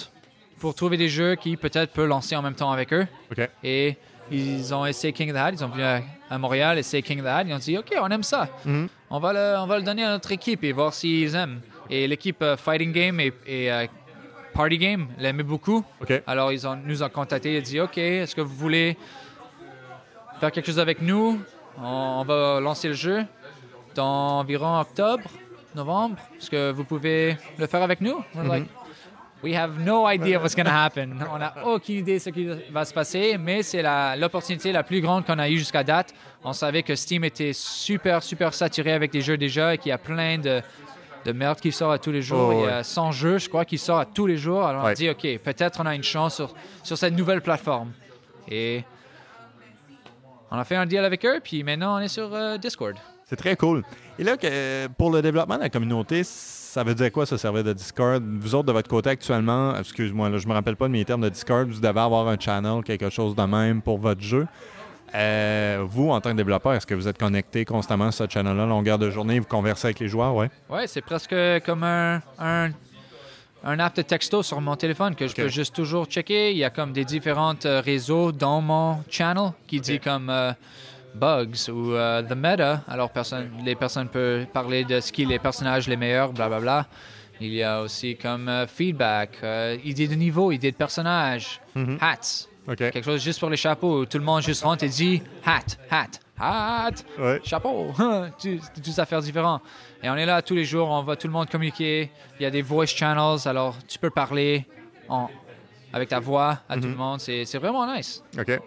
pour 0.59 0.75
trouver 0.75 0.95
des 0.95 1.09
jeux 1.09 1.35
qui 1.35 1.57
peut-être 1.57 1.91
peuvent 1.91 2.07
lancer 2.07 2.35
en 2.35 2.41
même 2.41 2.55
temps 2.55 2.71
avec 2.71 2.93
eux. 2.93 3.07
OK. 3.31 3.49
Et 3.63 3.97
ils 4.31 4.73
ont 4.73 4.85
essayé 4.85 5.11
King 5.11 5.31
of 5.31 5.35
the 5.35 5.39
Hat, 5.39 5.51
ils 5.53 5.65
ont 5.65 5.69
venu 5.69 5.83
à, 5.83 6.01
à 6.29 6.37
Montréal 6.37 6.77
essayer 6.77 7.01
King 7.01 7.19
of 7.19 7.25
the 7.25 7.29
Hat, 7.29 7.43
ils 7.45 7.53
ont 7.53 7.57
dit 7.57 7.77
OK, 7.77 7.93
on 7.99 8.09
aime 8.09 8.23
ça. 8.23 8.47
Mhm. 8.65 8.87
On, 9.09 9.19
va 9.19 9.33
le, 9.33 9.55
on 9.59 9.65
va 9.65 9.77
le 9.77 9.83
donner 9.83 10.03
à 10.03 10.09
notre 10.09 10.31
équipe 10.31 10.63
et 10.63 10.71
voir 10.71 10.93
s'ils 10.93 11.35
aiment. 11.35 11.61
Et 11.89 12.07
l'équipe 12.07 12.41
euh, 12.41 12.55
Fighting 12.55 12.91
Game 12.91 13.19
et, 13.19 13.33
et, 13.45 13.71
euh, 13.71 13.87
Party 14.53 14.77
Game 14.77 15.07
l'aimait 15.17 15.43
beaucoup. 15.43 15.83
Alors, 16.27 16.51
ils 16.51 16.67
ont, 16.67 16.75
nous 16.75 17.03
ont 17.03 17.09
contactés 17.09 17.55
et 17.55 17.61
dit 17.61 17.79
OK, 17.79 17.97
est-ce 17.97 18.35
que 18.35 18.41
vous 18.41 18.55
voulez 18.55 18.97
faire 20.39 20.51
quelque 20.51 20.67
chose 20.67 20.79
avec 20.79 21.01
nous? 21.01 21.41
On, 21.77 22.19
on 22.21 22.23
va 22.23 22.59
lancer 22.59 22.87
le 22.87 22.93
jeu 22.93 23.25
dans 23.95 24.39
environ 24.39 24.79
octobre, 24.79 25.23
novembre. 25.75 26.17
Est-ce 26.37 26.49
que 26.49 26.71
vous 26.71 26.83
pouvez 26.83 27.37
le 27.57 27.67
faire 27.67 27.81
avec 27.81 28.01
nous? 28.01 28.23
We're 28.35 28.47
like, 28.47 28.67
We 29.43 29.53
have 29.55 29.77
no 29.77 30.07
idea 30.07 30.39
what's 30.39 30.55
going 30.55 30.67
to 30.67 30.71
happen. 30.71 31.19
On 31.29 31.37
n'a 31.37 31.53
aucune 31.65 31.95
idée 31.95 32.13
de 32.13 32.19
ce 32.19 32.29
qui 32.29 32.47
va 32.71 32.85
se 32.85 32.93
passer, 32.93 33.37
mais 33.37 33.61
c'est 33.61 33.81
la- 33.81 34.15
l'opportunité 34.15 34.71
la, 34.71 34.83
plus 34.83 35.01
grande 35.01 35.25
qu'on 35.25 35.37
a 35.37 35.49
eue 35.49 35.57
jusqu'à 35.57 35.83
date. 35.83 36.13
On 36.45 36.53
savait 36.53 36.81
que 36.81 36.95
Steam 36.95 37.25
était 37.25 37.51
super, 37.51 38.23
super 38.23 38.53
saturé 38.53 38.93
avec 38.93 39.11
des 39.11 39.19
jeux 39.19 39.35
déjà 39.35 39.73
et 39.73 39.77
qu'il 39.77 39.89
y 39.89 39.91
a 39.91 39.97
plein 39.97 40.37
de, 40.37 40.61
de 41.25 41.31
merde 41.31 41.59
qui 41.59 41.71
sort 41.71 41.91
à 41.91 41.99
tous 41.99 42.11
les 42.11 42.21
jours. 42.21 42.51
Oh, 42.53 42.63
Il 42.63 42.65
y 42.65 42.69
a 42.69 42.83
100 42.83 43.11
jeux, 43.11 43.37
je 43.37 43.47
crois, 43.49 43.65
qui 43.65 43.77
sortent 43.77 44.01
à 44.01 44.05
tous 44.11 44.25
les 44.27 44.37
jours. 44.37 44.63
Alors 44.65 44.85
on 44.85 44.93
dit, 44.93 45.09
OK, 45.09 45.21
peut-être 45.43 45.79
on 45.81 45.85
a 45.85 45.95
une 45.95 46.03
chance 46.03 46.35
sur, 46.35 46.53
sur 46.83 46.97
cette 46.97 47.15
nouvelle 47.15 47.41
plateforme. 47.41 47.91
Et 48.49 48.83
on 50.51 50.57
a 50.57 50.63
fait 50.63 50.75
un 50.75 50.85
deal 50.85 50.99
avec 51.03 51.25
eux, 51.25 51.39
puis 51.43 51.63
maintenant 51.63 51.95
on 51.97 51.99
est 51.99 52.07
sur 52.07 52.33
euh, 52.33 52.57
Discord. 52.57 52.95
C'est 53.25 53.35
très 53.37 53.55
cool. 53.55 53.83
Et 54.19 54.23
là, 54.23 54.37
que- 54.37 54.87
pour 54.97 55.09
le 55.11 55.21
développement 55.21 55.55
de 55.55 55.61
la 55.61 55.69
communauté, 55.69 56.23
ça 56.23 56.83
veut 56.83 56.93
dire 56.93 57.11
quoi 57.11 57.25
ce 57.25 57.37
servir 57.37 57.63
de 57.63 57.73
Discord? 57.73 58.21
Vous 58.23 58.53
autres, 58.53 58.67
de 58.67 58.71
votre 58.73 58.89
côté 58.89 59.09
actuellement, 59.09 59.75
excuse-moi, 59.77 60.37
je 60.37 60.47
me 60.47 60.53
rappelle 60.53 60.75
pas 60.75 60.87
de 60.87 60.91
mes 60.91 61.03
termes 61.05 61.21
de 61.21 61.29
Discord, 61.29 61.67
vous 61.67 61.79
devez 61.79 61.99
avoir 61.99 62.27
un 62.27 62.37
channel, 62.37 62.83
quelque 62.83 63.09
chose 63.09 63.35
de 63.35 63.43
même 63.43 63.81
pour 63.81 63.97
votre 63.97 64.21
jeu. 64.21 64.45
Euh, 65.15 65.83
vous, 65.85 66.09
en 66.09 66.19
tant 66.21 66.31
que 66.31 66.37
développeur, 66.37 66.73
est-ce 66.73 66.87
que 66.87 66.95
vous 66.95 67.07
êtes 67.07 67.17
connecté 67.19 67.65
constamment 67.65 68.09
sur 68.11 68.25
ce 68.25 68.31
channel-là, 68.31 68.65
longueur 68.65 68.97
de 68.97 69.09
journée, 69.11 69.39
vous 69.39 69.45
conversez 69.47 69.87
avec 69.87 69.99
les 69.99 70.07
joueurs, 70.07 70.33
ouais? 70.33 70.49
Ouais, 70.69 70.87
c'est 70.87 71.01
presque 71.01 71.35
comme 71.65 71.83
un, 71.83 72.21
un, 72.39 72.71
un 73.63 73.79
app 73.79 73.95
de 73.95 74.01
texto 74.01 74.41
sur 74.41 74.59
mon 74.59 74.75
téléphone 74.75 75.13
que 75.15 75.27
je 75.27 75.35
peux 75.35 75.49
juste 75.49 75.75
toujours 75.75 76.05
checker. 76.07 76.51
Il 76.51 76.57
y 76.57 76.63
a 76.63 76.71
comme 76.71 76.93
des 76.93 77.05
différents 77.05 77.53
euh, 77.65 77.79
réseaux 77.81 78.31
dans 78.31 78.59
mon 78.59 79.03
channel 79.09 79.51
qui 79.67 79.79
dit 79.79 79.99
comme 79.99 80.31
euh, 80.31 80.51
bugs 81.13 81.69
ou 81.71 81.91
the 82.27 82.35
meta. 82.35 82.81
Alors 82.87 83.11
personne, 83.11 83.51
les 83.63 83.75
personnes 83.75 84.09
peuvent 84.09 84.47
parler 84.47 84.83
de 84.83 84.99
ce 84.99 85.11
qui 85.11 85.23
est 85.23 85.25
les 85.25 85.39
personnages 85.39 85.87
les 85.87 85.97
meilleurs, 85.97 86.33
blablabla. 86.33 86.87
Il 87.39 87.53
y 87.53 87.61
a 87.61 87.81
aussi 87.81 88.15
comme 88.15 88.49
feedback, 88.67 89.39
idées 89.83 90.07
de 90.07 90.15
niveau, 90.15 90.51
idées 90.51 90.71
de 90.71 90.77
personnage, 90.77 91.59
hats. 91.99 92.47
Quelque 92.77 93.03
chose 93.03 93.21
juste 93.21 93.39
pour 93.39 93.49
les 93.49 93.57
chapeaux. 93.57 94.05
Tout 94.05 94.17
le 94.17 94.23
monde 94.23 94.41
juste 94.41 94.63
rentre 94.63 94.83
et 94.83 94.89
dit 94.89 95.21
hat, 95.45 95.59
hat, 95.91 96.07
hat, 96.39 96.91
Ouais. 97.19 97.41
chapeau. 97.43 97.87
Tout- 98.41 98.59
Toutes 98.83 98.99
affaires 98.99 99.21
différentes. 99.21 99.61
Et 100.01 100.09
on 100.09 100.15
est 100.15 100.25
là 100.25 100.41
tous 100.41 100.55
les 100.55 100.65
jours, 100.65 100.89
on 100.89 101.01
va 101.03 101.15
tout 101.15 101.27
le 101.27 101.33
monde 101.33 101.49
communiquer. 101.49 102.09
Il 102.39 102.43
y 102.43 102.45
a 102.45 102.49
des 102.51 102.61
voice 102.61 102.85
channels, 102.87 103.39
alors 103.47 103.75
tu 103.87 103.99
peux 103.99 104.09
parler 104.09 104.65
en- 105.09 105.29
avec 105.91 106.09
ta 106.09 106.19
voix 106.19 106.59
à 106.69 106.75
tout 106.75 106.87
le 106.87 106.95
monde. 106.95 107.19
C'est 107.19 107.45
c'est 107.45 107.57
vraiment 107.57 107.85
nice. 107.93 108.23
OK. 108.37 108.59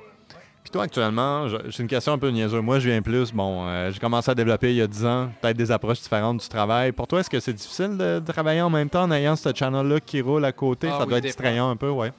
Puis 0.63 0.71
toi, 0.73 0.83
actuellement, 0.83 1.47
j'ai 1.47 1.83
une 1.83 1.89
question 1.89 2.13
un 2.15 2.19
peu 2.19 2.29
niaiseuse. 2.29 2.61
Moi, 2.61 2.81
je 2.81 2.89
viens 2.91 3.01
plus, 3.01 3.33
bon, 3.33 3.69
euh, 3.69 3.93
j'ai 3.93 4.01
commencé 4.01 4.29
à 4.33 4.35
développer 4.35 4.71
il 4.71 4.77
y 4.79 4.83
a 4.83 4.89
10 4.89 5.07
ans, 5.07 5.31
peut-être 5.41 5.57
des 5.57 5.71
approches 5.71 6.01
différentes 6.01 6.41
du 6.41 6.49
travail. 6.49 6.91
Pour 6.91 7.07
toi, 7.07 7.21
est-ce 7.21 7.31
que 7.31 7.39
c'est 7.39 7.53
difficile 7.53 7.97
de, 7.97 8.21
travailler 8.27 8.61
en 8.63 8.69
même 8.71 8.91
temps 8.91 9.05
en 9.05 9.13
ayant 9.13 9.37
ce 9.37 9.51
channel-là 9.55 10.01
qui 10.01 10.21
roule 10.21 10.45
à 10.45 10.51
côté? 10.51 10.89
Ah 10.91 10.97
Ça 10.99 11.05
oui, 11.05 11.09
doit 11.11 11.19
être 11.19 11.25
distrayant 11.25 11.71
un 11.71 11.77
peu, 11.77 11.89
ouais. 11.91 12.13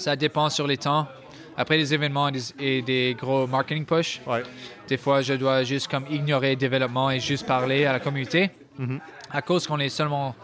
Ça 0.00 0.16
dépend 0.16 0.48
sur 0.48 0.66
les 0.66 0.78
temps. 0.78 1.06
Après 1.56 1.76
les 1.76 1.92
événements 1.92 2.28
et 2.28 2.32
des, 2.58 2.82
des 2.82 3.16
gros 3.18 3.46
marketing 3.46 3.84
push, 3.84 4.20
Ouais. 4.26 4.42
des 4.88 4.96
fois, 4.96 5.20
je 5.20 5.34
dois 5.34 5.62
juste 5.62 5.88
comme 5.88 6.06
ignorer 6.10 6.50
le 6.50 6.56
développement 6.56 7.10
et 7.10 7.20
juste 7.20 7.46
parler 7.46 7.84
à 7.84 7.92
la 7.92 8.00
communauté. 8.00 8.50
À 9.30 9.42
cause 9.42 9.66
qu'on 9.66 9.78
est 9.78 9.90
seulement 9.90 10.34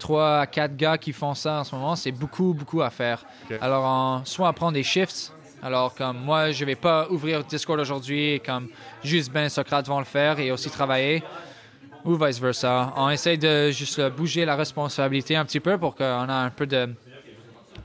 3 0.00 0.40
à 0.40 0.46
4 0.46 0.76
gars 0.76 0.98
qui 0.98 1.12
font 1.12 1.34
ça 1.34 1.60
en 1.60 1.64
ce 1.64 1.72
moment, 1.74 1.94
c'est 1.94 2.10
beaucoup, 2.10 2.52
beaucoup 2.52 2.82
à 2.82 2.90
faire. 2.90 3.24
Alors, 3.60 3.84
on, 3.84 4.24
soit 4.24 4.48
on 4.48 4.52
prend 4.52 4.72
des 4.72 4.82
shifts. 4.82 5.32
Alors, 5.62 5.94
comme 5.94 6.18
moi, 6.18 6.50
je 6.50 6.64
vais 6.64 6.74
pas 6.74 7.06
ouvrir 7.10 7.44
Discord 7.44 7.78
aujourd'hui 7.78 8.32
et 8.32 8.38
comme 8.40 8.68
juste 9.04 9.30
Ben 9.32 9.48
Socrate 9.48 9.86
vont 9.86 10.00
le 10.00 10.04
faire 10.04 10.38
et 10.40 10.50
aussi 10.50 10.68
travailler. 10.68 11.22
Ou 12.04 12.16
vice 12.16 12.40
versa. 12.40 12.92
On 12.96 13.08
essaie 13.10 13.36
de 13.36 13.70
juste 13.70 14.00
bouger 14.16 14.44
la 14.44 14.56
responsabilité 14.56 15.36
un 15.36 15.44
petit 15.44 15.60
peu 15.60 15.78
pour 15.78 15.94
qu'on 15.94 16.04
ait 16.28 16.32
un 16.32 16.50
peu 16.50 16.66
de, 16.66 16.88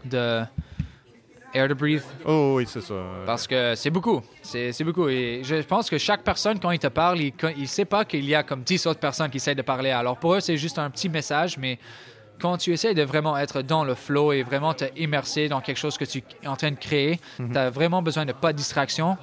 de 0.05 0.41
air 1.53 1.67
to 1.67 1.75
breathe 1.75 2.03
Oh 2.25 2.53
oui, 2.57 2.65
c'est 2.67 2.81
ça. 2.81 2.93
parce 3.25 3.47
que 3.47 3.75
c'est 3.75 3.89
beaucoup. 3.89 4.21
C'est 4.41 4.83
beaucoup. 4.83 5.07
Et 5.09 5.41
je 5.43 5.55
pense 5.63 5.89
que 5.89 5.97
chaque 5.97 6.23
personne, 6.23 6.59
quand 6.59 6.71
il 6.71 6.79
te 6.79 6.87
parle, 6.87 7.19
il 7.19 7.33
ne 7.59 7.65
sait 7.65 7.85
pas 7.85 8.05
qu'il 8.05 8.25
y 8.25 8.35
a 8.35 8.43
comme 8.43 8.63
10 8.63 8.87
autres 8.87 8.99
personnes 8.99 9.29
qui 9.29 9.37
essaient 9.37 9.55
de 9.55 9.61
parler. 9.61 9.91
Alors 9.91 10.17
pour 10.17 10.35
eux, 10.35 10.39
c'est 10.39 10.57
juste 10.57 10.79
un 10.79 10.89
petit 10.89 11.09
message, 11.09 11.57
mais 11.57 11.77
quand 12.39 12.57
tu 12.57 12.73
essaies 12.73 12.93
de 12.95 13.03
vraiment 13.03 13.37
être 13.37 13.61
dans 13.61 13.83
le 13.83 13.93
flow 13.95 14.31
et 14.33 14.41
vraiment 14.43 14.73
te 14.73 14.85
immerser 14.97 15.47
dans 15.47 15.61
quelque 15.61 15.77
chose 15.77 15.97
que 15.97 16.05
tu 16.05 16.23
es 16.41 16.47
en 16.47 16.55
train 16.55 16.71
de 16.71 16.77
créer, 16.79 17.19
tu 17.37 17.57
as 17.57 17.69
vraiment 17.69 18.01
besoin 18.01 18.25
de 18.25 18.31
pas 18.33 18.51
de 18.51 18.57
distraction. 18.57 19.17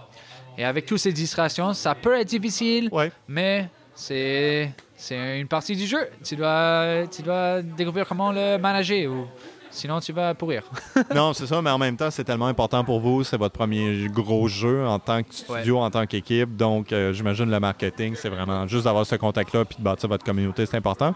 Et 0.56 0.64
avec 0.64 0.86
toutes 0.86 0.98
ces 0.98 1.12
distractions, 1.12 1.72
ça 1.72 1.94
peut 1.94 2.14
être 2.18 2.28
difficile, 2.28 2.88
Ouais. 2.92 3.10
mais 3.28 3.68
c'est 3.94 4.70
c'est 4.96 5.40
une 5.40 5.46
partie 5.46 5.76
du 5.76 5.86
jeu. 5.86 6.08
Tu 6.24 6.34
dois, 6.34 7.06
tu 7.10 7.22
dois 7.22 7.62
découvrir 7.62 8.06
comment 8.06 8.32
le 8.32 8.56
manager 8.58 9.12
ou 9.12 9.26
sinon 9.70 10.00
tu 10.00 10.12
vas 10.12 10.34
pourrir. 10.34 10.62
non, 11.14 11.32
c'est 11.32 11.46
ça, 11.46 11.60
mais 11.62 11.70
en 11.70 11.78
même 11.78 11.96
temps, 11.96 12.10
c'est 12.10 12.24
tellement 12.24 12.46
important 12.46 12.84
pour 12.84 13.00
vous. 13.00 13.24
C'est 13.24 13.36
votre 13.36 13.54
premier 13.54 14.06
gros 14.08 14.48
jeu 14.48 14.86
en 14.86 14.98
tant 14.98 15.22
que 15.22 15.34
studio, 15.34 15.78
en 15.78 15.90
tant 15.90 16.06
qu'équipe. 16.06 16.56
Donc, 16.56 16.92
euh, 16.92 17.12
j'imagine 17.12 17.50
le 17.50 17.60
marketing, 17.60 18.14
c'est 18.16 18.28
vraiment 18.28 18.66
juste 18.66 18.84
d'avoir 18.84 19.06
ce 19.06 19.16
contact-là 19.16 19.64
puis 19.64 19.76
de 19.78 19.82
bâtir 19.82 20.08
votre 20.08 20.24
communauté, 20.24 20.66
c'est 20.66 20.76
important. 20.76 21.14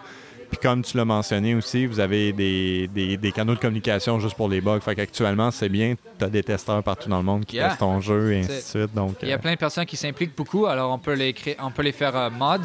Puis 0.50 0.58
comme 0.60 0.82
tu 0.82 0.98
l'as 0.98 1.06
mentionné 1.06 1.54
aussi, 1.54 1.86
vous 1.86 1.98
avez 1.98 2.34
des, 2.34 2.86
des- 2.88 3.16
des 3.16 3.32
canaux 3.32 3.54
de 3.54 3.58
communication 3.58 4.20
juste 4.20 4.34
pour 4.36 4.50
les 4.50 4.60
bugs. 4.60 4.80
Fait 4.80 4.94
qu'actuellement, 4.94 5.50
c'est 5.50 5.70
bien, 5.70 5.94
tu 6.18 6.24
as 6.24 6.28
des 6.28 6.42
testeurs 6.42 6.82
partout 6.82 7.08
dans 7.08 7.16
le 7.16 7.22
monde 7.24 7.46
qui 7.46 7.56
Yeah. 7.56 7.68
testent 7.68 7.80
ton 7.80 8.02
jeu 8.02 8.34
et 8.34 8.40
ainsi 8.40 8.48
de 8.48 8.54
suite. 8.82 8.94
Donc, 8.94 9.16
Il 9.22 9.28
y 9.28 9.32
a 9.32 9.36
euh, 9.36 9.38
plein 9.38 9.52
de 9.54 9.58
personnes 9.58 9.86
qui 9.86 9.96
s'impliquent 9.96 10.36
beaucoup, 10.36 10.66
alors 10.66 10.92
on 10.92 10.98
peut 10.98 11.14
les 11.14 11.32
créer, 11.32 11.56
on 11.58 11.70
peut 11.70 11.80
les 11.82 11.92
faire 11.92 12.14
euh, 12.14 12.28
mods 12.28 12.58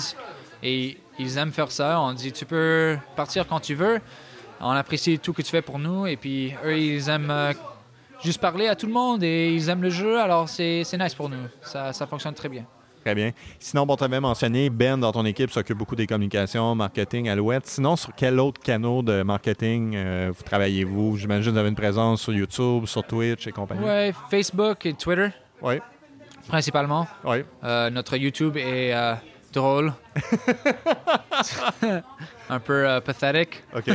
et 0.64 0.98
ils 1.18 1.38
aiment 1.38 1.54
faire 1.54 1.72
ça. 1.72 2.02
On 2.02 2.12
dit 2.12 2.34
tu 2.34 2.46
peux 2.46 2.98
partir 3.16 3.48
quand 3.48 3.62
tu 3.62 3.74
veux. 3.74 4.02
On 4.60 4.72
apprécie 4.72 5.20
tout 5.20 5.34
que 5.34 5.41
tu 5.41 5.51
fais 5.51 5.62
pour 5.62 5.80
nous 5.80 6.08
et 6.08 6.18
puis 6.18 6.53
eux 6.66 6.78
ils 6.78 7.10
aiment 7.10 7.30
euh, 7.32 7.53
juste 8.24 8.39
parler 8.41 8.68
à 8.68 8.76
tout 8.76 8.88
le 8.88 8.93
monde 8.93 9.24
et 9.24 9.53
ils 9.53 9.70
aiment 9.70 9.84
le 9.84 9.89
jeu, 9.89 10.20
alors 10.20 10.49
c'est 10.49 10.84
nice 10.99 11.14
pour 11.16 11.30
nous. 11.30 11.38
Ça, 11.62 11.93
ça 11.93 12.08
fonctionne 12.08 12.34
très 12.34 12.49
bien. 12.49 12.66
Très 13.03 13.16
bien. 13.16 13.32
Sinon, 13.58 13.86
bon, 13.86 13.95
tu 13.95 14.03
avais 14.03 14.20
mentionné, 14.20 14.70
Ben, 14.70 14.97
dans 14.97 15.14
ton 15.14 15.24
équipe, 15.24 15.49
s'occupe 15.49 15.78
beaucoup 15.78 15.95
des 15.95 16.05
communications, 16.08 16.76
marketing, 16.76 17.30
Alouette. 17.30 17.66
Sinon, 17.66 17.95
sur 17.95 18.14
quel 18.14 18.38
autre 18.38 18.60
canal 18.60 19.01
de 19.01 19.22
marketing 19.24 19.93
euh, 19.95 20.32
vous 20.36 20.43
travaillez-vous? 20.43 21.16
J'imagine 21.16 21.45
que 21.45 21.51
vous 21.51 21.58
avez 21.60 21.70
une 21.70 21.76
présence 21.76 22.22
sur 22.24 22.34
YouTube, 22.34 22.86
sur 22.86 23.03
Twitch 23.03 23.47
et 23.47 23.51
compagnie. 23.53 23.86
Ouais, 23.86 24.14
Facebook 24.30 24.86
et 24.88 24.93
Twitter 24.93 25.30
Oui, 25.62 25.76
principalement. 26.49 27.08
oui. 27.24 27.43
Euh, 27.64 27.89
notre 27.91 28.18
YouTube 28.18 28.58
est 28.58 28.91
drôle, 29.54 29.93
un 32.50 32.60
peu 32.60 32.88
euh, 32.88 33.02
pathétique. 33.02 33.64
OK. 33.76 33.89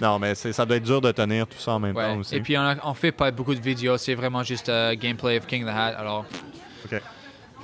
non, 0.00 0.18
mais 0.18 0.34
c'est- 0.34 0.52
ça 0.52 0.64
doit 0.64 0.76
être 0.76 0.82
dur 0.84 1.00
de 1.00 1.12
tenir 1.12 1.46
tout 1.46 1.58
ça 1.58 1.72
en 1.72 1.80
même 1.80 1.96
Ouais. 1.96 2.04
temps 2.04 2.18
aussi. 2.18 2.36
Et 2.36 2.40
puis 2.40 2.56
on, 2.56 2.62
a- 2.62 2.76
on 2.84 2.94
fait 2.94 3.12
pas 3.12 3.30
beaucoup 3.30 3.54
de 3.54 3.60
vidéos, 3.60 3.96
c'est 3.98 4.14
vraiment 4.14 4.42
juste 4.42 4.68
euh, 4.68 4.94
gameplay 4.96 5.38
of 5.38 5.46
King 5.46 5.64
of 5.64 5.70
the 5.70 5.76
Hat. 5.76 5.94
Alors, 5.98 6.24
OK. 6.84 7.00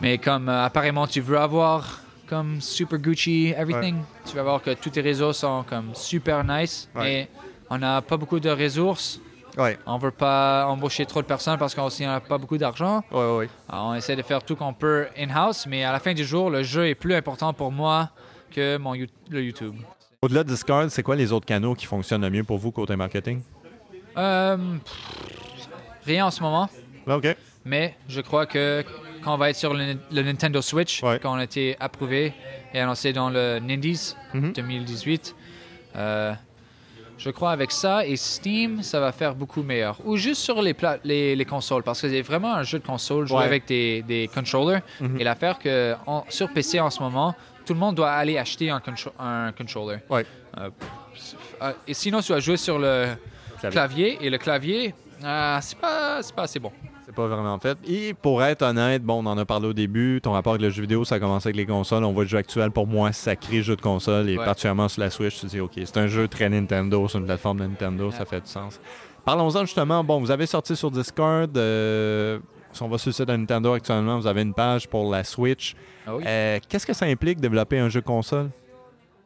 mais 0.00 0.18
comme 0.18 0.48
euh, 0.48 0.64
apparemment 0.64 1.06
tu 1.06 1.20
veux 1.20 1.38
avoir 1.38 2.00
comme 2.28 2.60
super 2.60 2.98
Gucci 2.98 3.54
everything, 3.56 4.02
tu 4.28 4.36
vas 4.36 4.42
voir 4.42 4.62
que 4.62 4.74
tous 4.74 4.90
tes 4.90 5.00
réseaux 5.00 5.32
sont 5.32 5.64
comme 5.68 5.94
super 5.94 6.44
nice. 6.44 6.88
Ouais. 6.94 7.02
Mais 7.02 7.28
on 7.70 7.78
n'a 7.78 8.02
pas 8.02 8.16
beaucoup 8.16 8.40
de 8.40 8.50
ressources. 8.50 9.20
Oui, 9.58 9.70
On 9.86 9.98
veut 9.98 10.10
pas 10.12 10.66
embaucher 10.66 11.04
trop 11.04 11.20
de 11.20 11.26
personnes 11.26 11.58
parce 11.58 11.74
qu'on 11.74 11.88
n'a 12.00 12.20
pas 12.20 12.38
beaucoup 12.38 12.58
d'argent. 12.58 13.02
oui, 13.10 13.24
oui. 13.38 13.46
Alors, 13.68 13.86
on 13.86 13.94
essaie 13.94 14.14
de 14.16 14.22
faire 14.22 14.42
tout 14.42 14.54
qu'on 14.56 14.72
peut 14.72 15.06
in-house, 15.18 15.66
mais 15.66 15.82
à 15.84 15.92
la 15.92 15.98
fin 15.98 16.14
du 16.14 16.24
jour, 16.24 16.48
le 16.50 16.62
jeu 16.62 16.88
est 16.88 16.94
plus 16.94 17.14
important 17.14 17.52
pour 17.52 17.72
moi 17.72 18.10
que 18.54 18.76
mon 18.78 18.94
le 18.94 19.42
YouTube. 19.42 19.74
Au-delà 20.22 20.42
de 20.44 20.48
Discord, 20.48 20.88
c'est 20.90 21.02
quoi 21.02 21.16
les 21.16 21.32
autres 21.32 21.46
canaux 21.46 21.74
qui 21.74 21.86
fonctionnent 21.86 22.22
le 22.22 22.30
mieux 22.30 22.44
pour 22.44 22.58
vous 22.58 22.70
côté 22.72 22.96
marketing? 22.96 23.40
Euh, 24.16 24.56
pff, 24.56 25.68
rien 26.06 26.26
en 26.26 26.30
ce 26.30 26.42
moment. 26.42 26.68
OK. 27.06 27.36
Mais 27.64 27.96
je 28.08 28.20
crois 28.20 28.46
que 28.46 28.84
quand 29.22 29.34
on 29.34 29.36
va 29.36 29.50
être 29.50 29.56
sur 29.56 29.74
le, 29.74 29.96
le 30.10 30.22
Nintendo 30.22 30.60
Switch, 30.62 31.02
Ouais. 31.02 31.18
quand 31.20 31.32
on 31.34 31.38
a 31.38 31.44
été 31.44 31.76
approuvé 31.80 32.32
et 32.74 32.80
annoncé 32.80 33.12
dans 33.12 33.30
le 33.30 33.58
Nindies 33.58 34.14
Mhm. 34.34 34.52
2018, 34.52 35.34
euh, 35.96 36.32
je 37.18 37.30
crois 37.30 37.50
avec 37.50 37.72
ça 37.72 38.06
et 38.06 38.16
Steam, 38.16 38.82
ça 38.82 39.00
va 39.00 39.12
faire 39.12 39.34
beaucoup 39.34 39.62
meilleur. 39.62 39.98
Ou 40.04 40.16
juste 40.16 40.40
sur 40.40 40.62
les, 40.62 40.72
pla- 40.74 40.98
les, 41.04 41.34
les 41.36 41.44
consoles, 41.44 41.82
parce 41.82 42.00
que 42.00 42.08
c'est 42.08 42.22
vraiment 42.22 42.54
un 42.54 42.62
jeu 42.62 42.78
de 42.78 42.86
console 42.86 43.30
Ouais. 43.32 43.44
avec 43.44 43.66
des, 43.66 44.02
des 44.02 44.28
controllers. 44.32 44.80
Mhm. 45.00 45.20
Et 45.20 45.24
l'affaire 45.24 45.58
que 45.58 45.94
en- 46.06 46.24
sur 46.28 46.48
PC 46.52 46.80
en 46.80 46.90
ce 46.90 47.02
moment, 47.02 47.34
tout 47.66 47.74
le 47.74 47.80
monde 47.80 47.96
doit 47.96 48.10
aller 48.12 48.38
acheter 48.38 48.70
un, 48.70 48.78
contro- 48.80 49.12
un 49.18 49.52
controller. 49.52 49.98
Ouais. 50.08 50.24
Euh, 50.58 50.70
euh, 51.62 51.72
et 51.86 51.94
sinon, 51.94 52.20
tu 52.22 52.32
vas 52.32 52.40
jouer 52.40 52.56
sur 52.56 52.78
le 52.78 53.08
Clavier. 53.60 53.70
clavier, 53.72 54.18
et 54.22 54.30
le 54.30 54.38
clavier, 54.38 54.94
euh, 55.24 55.58
c'est 55.60 55.78
pas, 55.78 56.22
c'est 56.22 56.34
pas 56.34 56.42
assez 56.44 56.58
bon. 56.60 56.72
C'est 57.18 57.28
pas 57.28 57.34
vraiment 57.34 57.58
fait. 57.58 57.76
Et 57.84 58.14
pour 58.14 58.44
être 58.44 58.62
honnête, 58.62 59.02
bon, 59.02 59.24
on 59.24 59.26
en 59.26 59.36
a 59.38 59.44
parlé 59.44 59.66
au 59.66 59.72
début, 59.72 60.20
ton 60.22 60.32
rapport 60.32 60.52
avec 60.52 60.62
le 60.62 60.70
jeu 60.70 60.82
vidéo, 60.82 61.04
ça 61.04 61.16
a 61.16 61.18
commencé 61.20 61.48
avec 61.48 61.56
les 61.56 61.66
consoles. 61.66 62.04
On 62.04 62.12
voit 62.12 62.22
le 62.22 62.28
jeu 62.28 62.38
actuel, 62.38 62.70
pour 62.70 62.86
moi, 62.86 63.10
sacré 63.12 63.60
jeu 63.62 63.74
de 63.74 63.80
console, 63.80 64.28
et 64.30 64.38
Ouais. 64.38 64.44
particulièrement 64.44 64.88
sur 64.88 65.00
la 65.00 65.10
Switch, 65.10 65.40
tu 65.40 65.46
dis, 65.46 65.58
OK, 65.60 65.72
c'est 65.76 65.96
un 65.96 66.06
jeu 66.06 66.28
très 66.28 66.48
Nintendo, 66.48 67.08
sur 67.08 67.18
une 67.18 67.26
plateforme 67.26 67.58
de 67.58 67.64
Nintendo, 67.66 68.12
ça 68.12 68.24
fait 68.24 68.40
du 68.40 68.46
sens. 68.48 68.78
Parlons-en 69.24 69.62
justement, 69.64 70.04
bon, 70.04 70.20
vous 70.20 70.30
avez 70.30 70.46
sorti 70.46 70.76
sur 70.76 70.90
Discord, 70.92 71.56
euh, 71.58 72.38
si 72.72 72.82
on 72.84 72.88
va 72.88 72.98
sur 72.98 73.08
le 73.08 73.14
site 73.14 73.26
de 73.26 73.34
Nintendo 73.36 73.72
actuellement, 73.72 74.18
vous 74.18 74.26
avez 74.28 74.42
une 74.42 74.54
page 74.54 74.86
pour 74.88 75.10
la 75.10 75.24
Switch. 75.24 75.74
Ah 76.06 76.14
oui. 76.14 76.22
Euh, 76.26 76.58
Qu'est-ce 76.68 76.86
que 76.86 76.92
ça 76.94 77.06
implique 77.06 77.40
développer 77.40 77.78
un 77.80 77.88
jeu 77.88 78.00
console? 78.00 78.50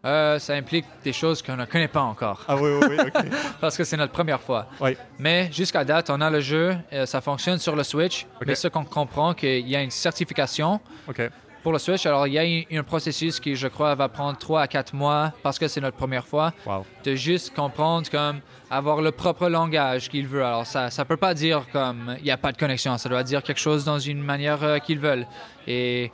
Euh, 0.04 0.38
ça 0.40 0.54
implique 0.54 0.84
des 1.04 1.12
choses 1.12 1.42
qu'on 1.42 1.54
ne 1.56 1.64
connaît 1.64 1.86
pas 1.86 2.00
encore, 2.00 2.44
Ah 2.48 2.56
oui, 2.56 2.70
oui, 2.72 2.86
oui, 2.90 2.96
OK. 3.06 3.24
parce 3.60 3.76
que 3.76 3.84
c'est 3.84 3.96
notre 3.96 4.12
première 4.12 4.40
fois. 4.40 4.66
oui, 4.80 4.96
Mais 5.20 5.48
jusqu'à 5.52 5.84
date, 5.84 6.10
on 6.10 6.20
a 6.20 6.28
le 6.28 6.40
jeu, 6.40 6.76
euh, 6.92 7.06
ça 7.06 7.20
fonctionne 7.20 7.58
sur 7.58 7.76
le 7.76 7.84
Switch, 7.84 8.26
Ok. 8.40 8.48
mais 8.48 8.56
ce 8.56 8.66
qu'on 8.66 8.84
comprend, 8.84 9.32
qu'il 9.32 9.68
y 9.68 9.76
a 9.76 9.80
une 9.82 9.92
certification 9.92 10.80
OK. 11.08 11.22
pour 11.62 11.70
le 11.72 11.78
Switch. 11.78 12.04
Alors, 12.04 12.26
il 12.26 12.32
y 12.32 12.38
a 12.74 12.78
un, 12.80 12.82
processus 12.82 13.38
qui, 13.38 13.54
je 13.54 13.68
crois, 13.68 13.94
va 13.94 14.08
prendre 14.08 14.36
3 14.36 14.62
à 14.62 14.66
4 14.66 14.92
mois, 14.92 15.32
parce 15.44 15.56
que 15.56 15.68
c'est 15.68 15.80
notre 15.80 15.96
première 15.96 16.26
fois, 16.26 16.52
Wow. 16.66 16.84
de 17.04 17.14
juste 17.14 17.54
comprendre, 17.54 18.10
comme, 18.10 18.40
avoir 18.72 19.02
le 19.02 19.12
propre 19.12 19.48
langage 19.48 20.08
qu'il 20.08 20.26
veut. 20.26 20.44
Alors, 20.44 20.66
ça 20.66 20.90
ça 20.90 21.04
peut 21.04 21.16
pas 21.16 21.32
dire, 21.32 21.62
comme, 21.72 22.16
il 22.18 22.24
n'y 22.24 22.32
a 22.32 22.36
pas 22.36 22.50
de 22.50 22.58
connexion, 22.58 22.98
ça 22.98 23.08
doit 23.08 23.22
dire 23.22 23.40
quelque 23.44 23.60
chose 23.60 23.84
dans 23.84 24.00
une 24.00 24.20
manière 24.20 24.64
euh, 24.64 24.78
qu'ils 24.80 24.98
veulent. 24.98 25.28
Et 25.68 26.10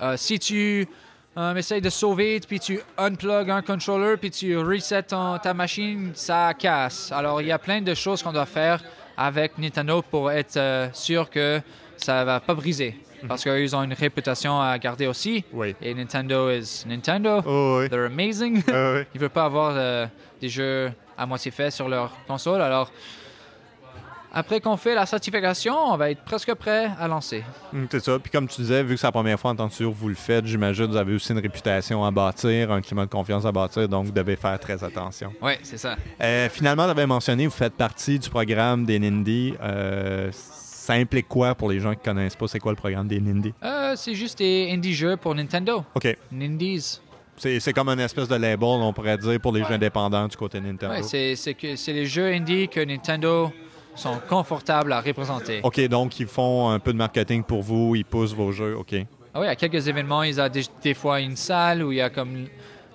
euh, 0.00 0.16
si 0.16 0.38
tu 0.38 0.88
euh, 1.36 1.54
essayes 1.54 1.80
de 1.80 1.90
sauver, 1.90 2.40
puis 2.40 2.58
tu 2.60 2.80
unplug 2.96 3.50
un 3.50 3.62
controller, 3.62 4.16
puis 4.16 4.30
tu 4.30 4.56
reset 4.58 5.02
ton- 5.04 5.38
ta 5.38 5.52
machine, 5.54 6.12
ça 6.14 6.52
casse. 6.54 7.12
Alors, 7.12 7.40
il 7.42 7.48
y 7.48 7.52
a 7.52 7.58
plein 7.58 7.80
de 7.82 7.94
choses 7.94 8.22
qu'on 8.22 8.32
doit 8.32 8.46
faire 8.46 8.82
avec 9.16 9.58
Nintendo 9.58 10.02
pour 10.02 10.30
être 10.30 10.56
euh, 10.56 10.88
sûr 10.92 11.28
que 11.30 11.60
ça 11.96 12.24
va 12.24 12.40
pas 12.40 12.54
briser. 12.54 12.96
Parce 13.26 13.42
qu'ils 13.42 13.74
ont 13.74 13.82
une 13.82 13.94
réputation 13.94 14.60
à 14.60 14.78
garder 14.78 15.06
aussi. 15.06 15.42
Oui. 15.52 15.74
Et 15.80 15.94
Nintendo 15.94 16.50
is 16.50 16.84
Nintendo. 16.86 17.40
Oh, 17.46 17.78
oui. 17.80 17.88
They're 17.88 18.06
amazing. 18.06 18.62
Ah 18.68 18.92
oui. 18.96 19.00
Ils 19.14 19.20
veulent 19.20 19.30
pas 19.30 19.46
avoir 19.46 19.72
euh, 19.74 20.06
des 20.40 20.50
jeux 20.50 20.92
à 21.16 21.24
moitié 21.24 21.50
faits 21.50 21.72
sur 21.72 21.88
leur 21.88 22.12
console. 22.26 22.60
Alors, 22.60 22.92
après 24.36 24.60
qu'on 24.60 24.76
fait 24.76 24.94
la 24.94 25.06
certification, 25.06 25.74
on 25.74 25.96
va 25.96 26.10
être 26.10 26.22
presque 26.22 26.52
prêt 26.54 26.90
à 27.00 27.08
lancer. 27.08 27.42
Hum, 27.72 27.86
c'est 27.90 28.04
ça. 28.04 28.18
Puis 28.18 28.30
comme 28.30 28.46
tu 28.46 28.60
disais, 28.60 28.82
vu 28.82 28.94
que 28.94 29.00
c'est 29.00 29.06
la 29.06 29.12
première 29.12 29.40
fois 29.40 29.52
en 29.52 29.56
tant 29.56 29.66
que 29.66 29.74
sûr, 29.74 29.90
vous 29.90 30.08
le 30.10 30.14
faites, 30.14 30.44
j'imagine 30.44 30.84
que 30.84 30.90
vous 30.90 30.96
avez 30.98 31.14
aussi 31.14 31.32
une 31.32 31.38
réputation 31.38 32.04
à 32.04 32.10
bâtir, 32.10 32.70
un 32.70 32.82
climat 32.82 33.06
de 33.06 33.10
confiance 33.10 33.46
à 33.46 33.52
bâtir, 33.52 33.88
donc 33.88 34.04
vous 34.04 34.12
devez 34.12 34.36
faire 34.36 34.60
très 34.60 34.84
attention. 34.84 35.32
Oui, 35.40 35.52
c'est 35.62 35.78
ça. 35.78 35.96
Euh, 36.20 36.50
finalement, 36.50 36.84
tu 36.84 36.90
avais 36.90 37.06
mentionné, 37.06 37.46
vous 37.46 37.52
faites 37.52 37.72
partie 37.72 38.18
du 38.18 38.28
programme 38.28 38.84
des 38.84 38.98
Nindy. 38.98 39.54
Euh, 39.62 40.28
ça 40.32 40.92
implique 40.92 41.28
quoi 41.28 41.54
pour 41.54 41.70
les 41.70 41.80
gens 41.80 41.94
qui 41.94 42.02
connaissent 42.04 42.36
pas? 42.36 42.46
C'est 42.46 42.60
quoi 42.60 42.72
le 42.72 42.76
programme 42.76 43.08
des 43.08 43.18
Nindy? 43.18 43.54
Euh, 43.64 43.94
c'est 43.96 44.14
juste 44.14 44.38
des 44.38 44.68
indie 44.70 44.94
jeux 44.94 45.16
pour 45.16 45.34
Nintendo. 45.34 45.82
OK. 45.94 46.14
Nindies. 46.30 47.00
C'est 47.38 47.60
c'est 47.60 47.72
comme 47.72 47.88
une 47.88 48.00
espèce 48.00 48.28
de 48.28 48.36
label, 48.36 48.68
on 48.68 48.92
pourrait 48.92 49.18
dire, 49.18 49.40
pour 49.40 49.52
les 49.52 49.62
jeux 49.64 49.72
indépendants 49.72 50.28
du 50.28 50.36
côté 50.36 50.60
Nintendo. 50.60 50.94
Ouais, 50.94 51.02
c'est 51.02 51.36
c'est 51.36 51.54
que 51.54 51.76
c'est 51.76 51.92
les 51.92 52.06
jeux 52.06 52.32
indie 52.32 52.68
que 52.68 52.80
Nintendo 52.80 53.52
sont 53.96 54.18
confortables 54.28 54.92
à 54.92 55.00
représenter. 55.00 55.60
OK, 55.62 55.80
donc 55.88 56.20
ils 56.20 56.26
font 56.26 56.70
un 56.70 56.78
peu 56.78 56.92
de 56.92 56.98
marketing 56.98 57.42
pour 57.42 57.62
vous, 57.62 57.94
ils 57.94 58.04
poussent 58.04 58.34
vos 58.34 58.52
jeux. 58.52 58.76
OK. 58.76 58.94
Ah 59.34 59.40
oui, 59.40 59.46
à 59.46 59.56
quelques 59.56 59.86
événements, 59.88 60.22
ils 60.22 60.40
ont 60.40 60.48
des, 60.48 60.64
des 60.82 60.94
fois 60.94 61.20
une 61.20 61.36
salle 61.36 61.82
où 61.82 61.92
il 61.92 61.98
y 61.98 62.00
a 62.00 62.10
comme 62.10 62.46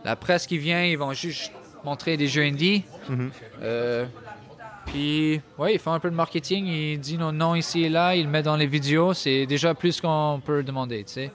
la 0.03 0.15
presse 0.15 0.47
qui 0.47 0.57
vient, 0.57 0.83
ils 0.83 0.97
vont 0.97 1.13
juste 1.13 1.51
montrer 1.83 2.17
des 2.17 2.27
jeux 2.27 2.43
indie. 2.43 2.83
Mhm. 3.09 3.31
Euh, 3.61 4.05
puis, 4.85 5.41
oui, 5.57 5.73
ils 5.73 5.79
font 5.79 5.93
un 5.93 5.99
peu 5.99 6.09
de 6.09 6.15
marketing, 6.15 6.65
ils 6.65 6.99
disent 6.99 7.19
nos 7.19 7.31
noms 7.31 7.55
ici 7.55 7.83
et 7.83 7.89
là, 7.89 8.15
ils 8.15 8.23
le 8.23 8.29
mettent 8.29 8.45
dans 8.45 8.55
les 8.55 8.65
vidéos. 8.65 9.13
C'est 9.13 9.45
déjà 9.45 9.73
plus 9.73 10.01
qu'on 10.01 10.41
peut 10.43 10.63
demander, 10.63 11.03
tu 11.03 11.13
sais. 11.13 11.31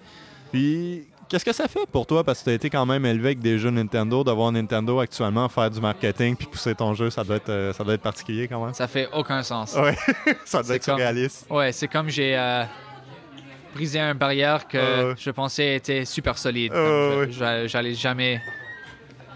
Puis, 0.53 1.07
qu'est-ce 1.29 1.45
que 1.45 1.53
ça 1.53 1.69
fait 1.69 1.87
pour 1.91 2.07
toi? 2.07 2.23
Parce 2.25 2.41
que 2.41 2.45
tu 2.45 2.51
as 2.51 2.55
été 2.55 2.71
quand 2.71 2.87
même 2.87 3.05
élevé 3.07 3.29
avec 3.29 3.41
des 3.41 3.59
jeux 3.59 3.71
Nintendo, 3.71 4.23
d'avoir 4.25 4.53
Nintendo 4.53 5.01
actuellement, 5.01 5.49
faire 5.49 5.71
du 5.71 5.81
marketing 5.81 6.37
puis 6.37 6.47
pousser 6.47 6.75
ton 6.75 6.95
jeu, 6.95 7.11
ça 7.11 7.25
doit 7.25 7.37
être, 7.37 7.49
euh, 7.49 7.73
ça 7.73 7.85
doit 7.85 7.95
être 7.95 8.03
particulier 8.03 8.49
quand 8.49 8.65
même. 8.65 8.75
Ça 8.75 8.89
fait 8.89 9.09
aucun 9.13 9.43
sens. 9.43 9.75
Ouais, 9.75 9.97
ça 10.45 10.59
doit 10.59 10.65
C'est 10.69 10.77
être 10.77 10.85
comme- 10.87 10.97
surréaliste. 10.99 11.47
Ouais, 11.51 11.73
c'est 11.73 11.89
comme 11.89 12.09
j'ai 12.09 12.37
euh, 12.37 12.65
brisé 13.75 14.01
une 14.01 14.15
barrière 14.15 14.67
que 14.69 15.09
ouais. 15.11 15.15
je 15.19 15.31
pensais 15.31 15.77
était 15.77 16.05
super 16.05 16.39
solide. 16.39 16.73
J'allais 17.31 17.95
jamais 17.95 18.41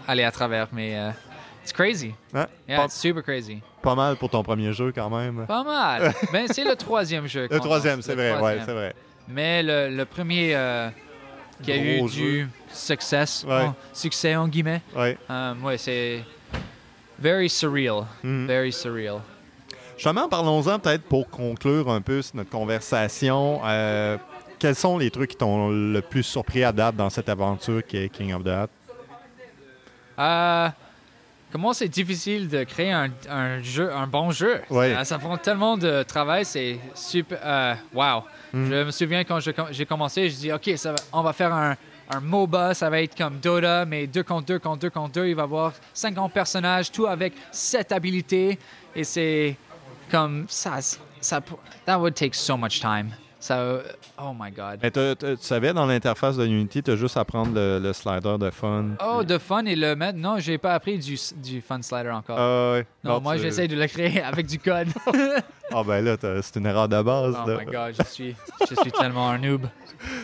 aller 0.07 0.23
à 0.23 0.31
travers, 0.31 0.67
mais 0.71 0.97
euh, 0.97 1.11
it's 1.63 1.71
crazy. 1.73 2.13
Hein? 2.33 2.47
Yeah, 2.67 2.77
Pas, 2.79 2.85
it's 2.85 2.99
super 2.99 3.23
crazy. 3.23 3.61
pas 3.81 3.95
mal 3.95 4.15
pour 4.15 4.29
ton 4.29 4.41
premier 4.43 4.73
jeu 4.73 4.91
quand 4.93 5.09
même. 5.09 5.45
Pas 5.45 5.63
mal. 5.63 6.13
ben, 6.33 6.47
c'est 6.49 6.63
le 6.63 6.75
troisième 6.75 7.27
jeu. 7.27 7.47
Le 7.49 7.59
troisième, 7.59 8.01
c'est 8.01 8.15
vrai, 8.15 8.39
ouais, 8.39 8.59
c'est 8.65 8.73
vrai. 8.73 8.93
Mais 9.27 9.61
le, 9.63 9.95
le 9.95 10.05
premier 10.05 10.55
euh, 10.55 10.89
qui 11.61 11.71
a 11.71 11.77
eu 11.77 12.01
du 12.09 12.49
success, 12.71 13.45
Ouais. 13.47 13.69
succès 13.93 14.35
en 14.35 14.47
guillemets, 14.47 14.81
Ouais. 14.95 15.17
ouais, 15.63 15.77
c'est 15.77 16.23
very 17.19 17.49
surreal. 17.49 18.05
Mhm. 18.23 18.47
Very 18.47 18.71
surreal. 18.71 19.19
Justement, 19.95 20.27
parlons-en 20.27 20.79
peut-être 20.79 21.03
pour 21.03 21.29
conclure 21.29 21.89
un 21.89 22.01
peu 22.01 22.21
notre 22.33 22.49
conversation. 22.49 23.61
euh, 23.65 24.17
quels 24.57 24.75
sont 24.75 24.97
les 24.97 25.09
trucs 25.11 25.31
qui 25.31 25.37
t'ont 25.37 25.69
le 25.69 26.01
plus 26.01 26.23
surpris 26.23 26.63
à 26.63 26.71
date 26.71 26.95
dans 26.95 27.09
cette 27.09 27.29
aventure 27.29 27.85
qui 27.85 27.97
est 27.97 28.09
King 28.09 28.33
of 28.33 28.43
the 28.43 28.47
Hat? 28.47 28.67
Euh, 30.19 30.69
comment 31.51 31.73
c'est 31.73 31.87
difficile 31.87 32.47
de 32.47 32.63
créer 32.63 32.91
un, 32.91 33.09
un 33.29 33.61
jeu, 33.61 33.91
un 33.93 34.07
bon 34.07 34.31
jeu? 34.31 34.61
Ouais. 34.69 34.93
Ça, 34.93 35.05
ça 35.05 35.19
prend 35.19 35.37
tellement 35.37 35.77
de 35.77 36.03
travail, 36.03 36.45
c'est 36.45 36.79
super. 36.95 37.39
euh, 37.43 37.73
wow. 37.93 38.23
Mm. 38.53 38.69
Je 38.69 38.83
me 38.83 38.91
souviens 38.91 39.23
quand 39.23 39.39
j'ai 39.71 39.85
commencé, 39.85 40.29
je 40.29 40.35
dis 40.35 40.51
ok, 40.51 40.71
ça 40.75 40.91
va- 40.91 40.97
on 41.13 41.21
va 41.21 41.33
faire 41.33 41.53
un, 41.53 41.75
un 42.13 42.19
MOBA, 42.19 42.73
ça 42.73 42.89
va 42.89 43.01
être 43.01 43.15
comme 43.17 43.39
Dota, 43.39 43.85
mais 43.85 44.07
2 44.07 44.23
contre 44.23 44.45
2 44.47 44.59
contre 44.59 44.79
2 44.79 44.89
contre 44.89 45.13
2. 45.13 45.27
Il 45.27 45.35
va 45.35 45.43
y 45.43 45.45
avoir 45.45 45.73
50 45.93 46.31
personnages, 46.33 46.91
tout 46.91 47.05
avec 47.07 47.33
7 47.51 47.91
habilités. 47.91 48.59
Et 48.95 49.03
c'est 49.03 49.55
comme 50.09 50.45
ça, 50.49 50.79
ça. 51.21 51.39
That 51.85 51.97
would 51.99 52.13
take 52.15 52.33
so 52.35 52.57
much 52.57 52.79
time. 52.81 53.11
Ça, 53.39 53.79
oh 54.21 54.33
my 54.39 54.51
god. 54.51 54.79
Mais 54.83 54.91
tu 54.91 54.99
savais, 55.39 55.73
dans 55.73 55.87
l'interface 55.87 56.37
de 56.37 56.45
Unity, 56.45 56.83
tu 56.83 56.91
as 56.91 56.95
juste 56.95 57.17
à 57.17 57.25
prendre 57.25 57.55
le, 57.55 57.79
le 57.79 57.91
slider 57.91 58.37
de 58.37 58.51
fun. 58.51 58.89
Oh, 59.03 59.23
de 59.23 59.39
fun 59.39 59.65
et 59.65 59.75
le 59.75 59.95
mettre. 59.95 60.19
Non, 60.19 60.37
j'ai 60.37 60.59
pas 60.59 60.75
appris 60.75 60.99
du, 60.99 61.17
du 61.37 61.59
fun 61.61 61.81
slider 61.81 62.11
encore. 62.11 62.37
Ouais. 62.73 62.85
non, 63.03 63.13
Non, 63.13 63.21
moi 63.21 63.37
j'essaie 63.37 63.67
de 63.67 63.75
le 63.75 63.87
créer 63.87 64.21
avec 64.23 64.45
du 64.45 64.59
code. 64.59 64.89
Ah 65.73 65.83
ben 65.85 66.03
là, 66.03 66.17
c'est 66.41 66.55
une 66.59 66.65
erreur 66.65 66.87
de 66.89 67.01
base. 67.01 67.35
oh 67.45 67.49
là. 67.49 67.57
my 67.59 67.65
god, 67.65 67.95
je 67.97 68.03
suis, 68.11 68.35
je 68.69 68.75
suis 68.81 68.91
tellement 68.91 69.29
un 69.29 69.37
noob. 69.37 69.67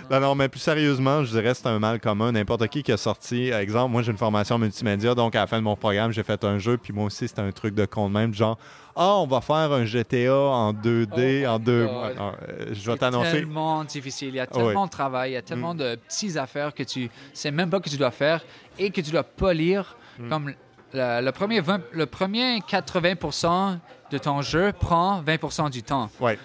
Non, 0.09 0.19
non, 0.19 0.33
mais 0.33 0.49
plus 0.49 0.59
sérieusement, 0.59 1.23
je 1.23 1.29
dirais 1.29 1.51
que 1.51 1.53
c'est 1.57 1.67
un 1.67 1.77
mal 1.77 1.99
commun. 1.99 2.31
N'importe 2.31 2.67
qui 2.67 2.81
qui 2.81 2.91
a 2.91 2.97
sorti, 2.97 3.49
exemple, 3.49 3.91
moi 3.91 4.01
j'ai 4.01 4.11
une 4.11 4.17
formation 4.17 4.57
multimédia, 4.57 5.13
donc 5.13 5.35
à 5.35 5.41
la 5.41 5.45
fin 5.47 5.57
de 5.57 5.63
mon 5.63 5.75
programme, 5.75 6.11
j'ai 6.11 6.23
fait 6.23 6.43
un 6.45 6.57
jeu, 6.57 6.77
puis 6.79 6.93
moi 6.93 7.05
aussi 7.05 7.27
c'était 7.27 7.41
un 7.43 7.51
truc 7.51 7.75
de 7.75 7.85
con 7.85 8.07
de 8.09 8.13
même, 8.15 8.33
genre, 8.33 8.57
ah, 8.95 9.17
on 9.17 9.27
va 9.27 9.39
faire 9.39 9.71
un 9.71 9.85
GTA 9.85 10.33
en 10.35 10.73
2D, 10.73 11.43
Oh 11.45 11.49
en 11.49 11.59
my 11.59 11.65
deux 11.65 11.85
God. 11.85 11.93
mois. 11.93 12.13
Non, 12.15 12.31
euh, 12.49 12.65
je 12.69 12.73
vais 12.73 12.91
C'est 12.93 12.97
t'annoncer. 12.97 13.31
tellement 13.33 13.83
difficile. 13.83 14.29
Il 14.29 14.35
y 14.35 14.39
a 14.39 14.47
tellement 14.47 14.85
de 14.87 14.91
travail, 14.91 15.31
il 15.31 15.33
y 15.35 15.37
a 15.37 15.43
tellement 15.43 15.75
de 15.75 15.93
petites 16.07 16.37
affaires 16.37 16.73
que 16.73 16.81
tu 16.81 17.11
sais 17.33 17.51
même 17.51 17.69
pas 17.69 17.79
que 17.79 17.89
tu 17.89 17.97
dois 17.97 18.09
faire 18.09 18.43
et 18.79 18.89
que 18.89 19.01
tu 19.01 19.11
dois 19.11 19.23
polir. 19.23 19.95
Comme 20.27 20.53
le, 20.93 21.21
le 21.21 21.31
premier 21.31 21.59
20 21.61 21.81
le 21.91 22.05
premier 22.07 22.57
80% 22.61 23.77
de 24.11 24.17
ton 24.17 24.41
jeu 24.41 24.71
prend 24.71 25.21
20% 25.21 25.69
du 25.69 25.83
temps. 25.83 26.09
Ouais. 26.19 26.39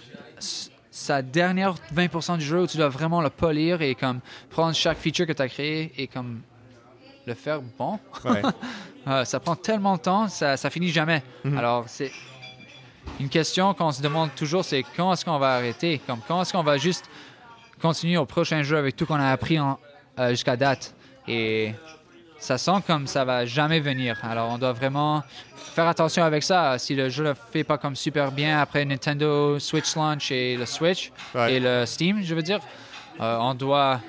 Sa 0.91 1.23
dernière 1.23 1.75
20% 1.95 2.39
du 2.39 2.45
jeu 2.45 2.63
où 2.63 2.67
tu 2.67 2.77
dois 2.77 2.89
vraiment 2.89 3.21
le 3.21 3.31
polir 3.31 3.81
et 3.83 3.95
comme 3.95 4.21
prendre 4.51 4.75
chaque 4.75 4.99
feature 4.99 5.27
que 5.27 5.33
tu 5.33 5.43
as 5.43 5.49
créé 5.49 5.93
et 5.97 6.07
comme 6.07 6.43
le 7.27 7.35
faire 7.35 7.61
bon. 7.79 7.99
ouais. 8.25 8.43
Euh, 9.07 9.25
ça 9.25 9.41
prend 9.41 9.57
tellement 9.57 9.97
de 9.97 10.03
temps, 10.03 10.29
ça, 10.29 10.57
ça 10.57 10.71
finit 10.71 10.91
jamais. 10.91 11.23
Mhm. 11.45 11.57
Alors, 11.57 11.85
c'est 11.87 12.11
une 13.21 13.29
question 13.29 13.75
qu'on 13.75 13.93
se 13.93 14.03
demande 14.03 14.35
toujours, 14.35 14.65
c'est 14.65 14.85
quand 14.97 15.13
est-ce 15.13 15.25
qu'on 15.25 15.39
va 15.39 15.55
arrêter? 15.55 16.01
Comme, 16.07 16.21
quand 16.27 16.43
est-ce 16.43 16.53
qu'on 16.53 16.63
va 16.63 16.77
juste 16.77 17.09
continuer 17.81 18.17
au 18.17 18.27
prochain 18.27 18.63
jeu 18.63 18.77
avec 18.77 18.97
tout 18.97 19.07
qu'on 19.07 19.17
a 19.17 19.31
appris 19.31 19.59
euh, 19.59 20.31
jusqu'à 20.31 20.57
date? 20.57 20.95
Et 21.29 21.75
ça 22.39 22.59
sent 22.59 22.83
comme 22.87 23.07
ça 23.07 23.25
va 23.25 23.47
jamais 23.47 23.81
venir. 23.81 24.19
Alors, 24.25 24.51
on 24.51 24.59
doit 24.59 24.73
vraiment 24.73 25.23
faire 25.73 25.89
attention 25.89 26.23
avec 26.23 26.43
ça. 26.43 26.79
Si 26.79 26.95
le 26.95 27.09
jeu 27.09 27.25
ne 27.25 27.35
fait 27.35 27.65
pas 27.65 27.79
comme 27.79 27.97
super 27.97 28.31
bien 28.31 28.61
après 28.61 28.85
Nintendo 28.85 29.59
Switch 29.59 29.97
launch 29.97 30.31
et 30.31 30.57
le 30.57 30.67
Switch 30.67 31.11
et 31.49 31.59
le 31.59 31.85
Steam, 31.87 32.23
je 32.23 32.35
veux 32.35 32.43
dire, 32.43 32.61
euh, 33.21 33.39
on 33.41 33.55
doit 33.55 34.01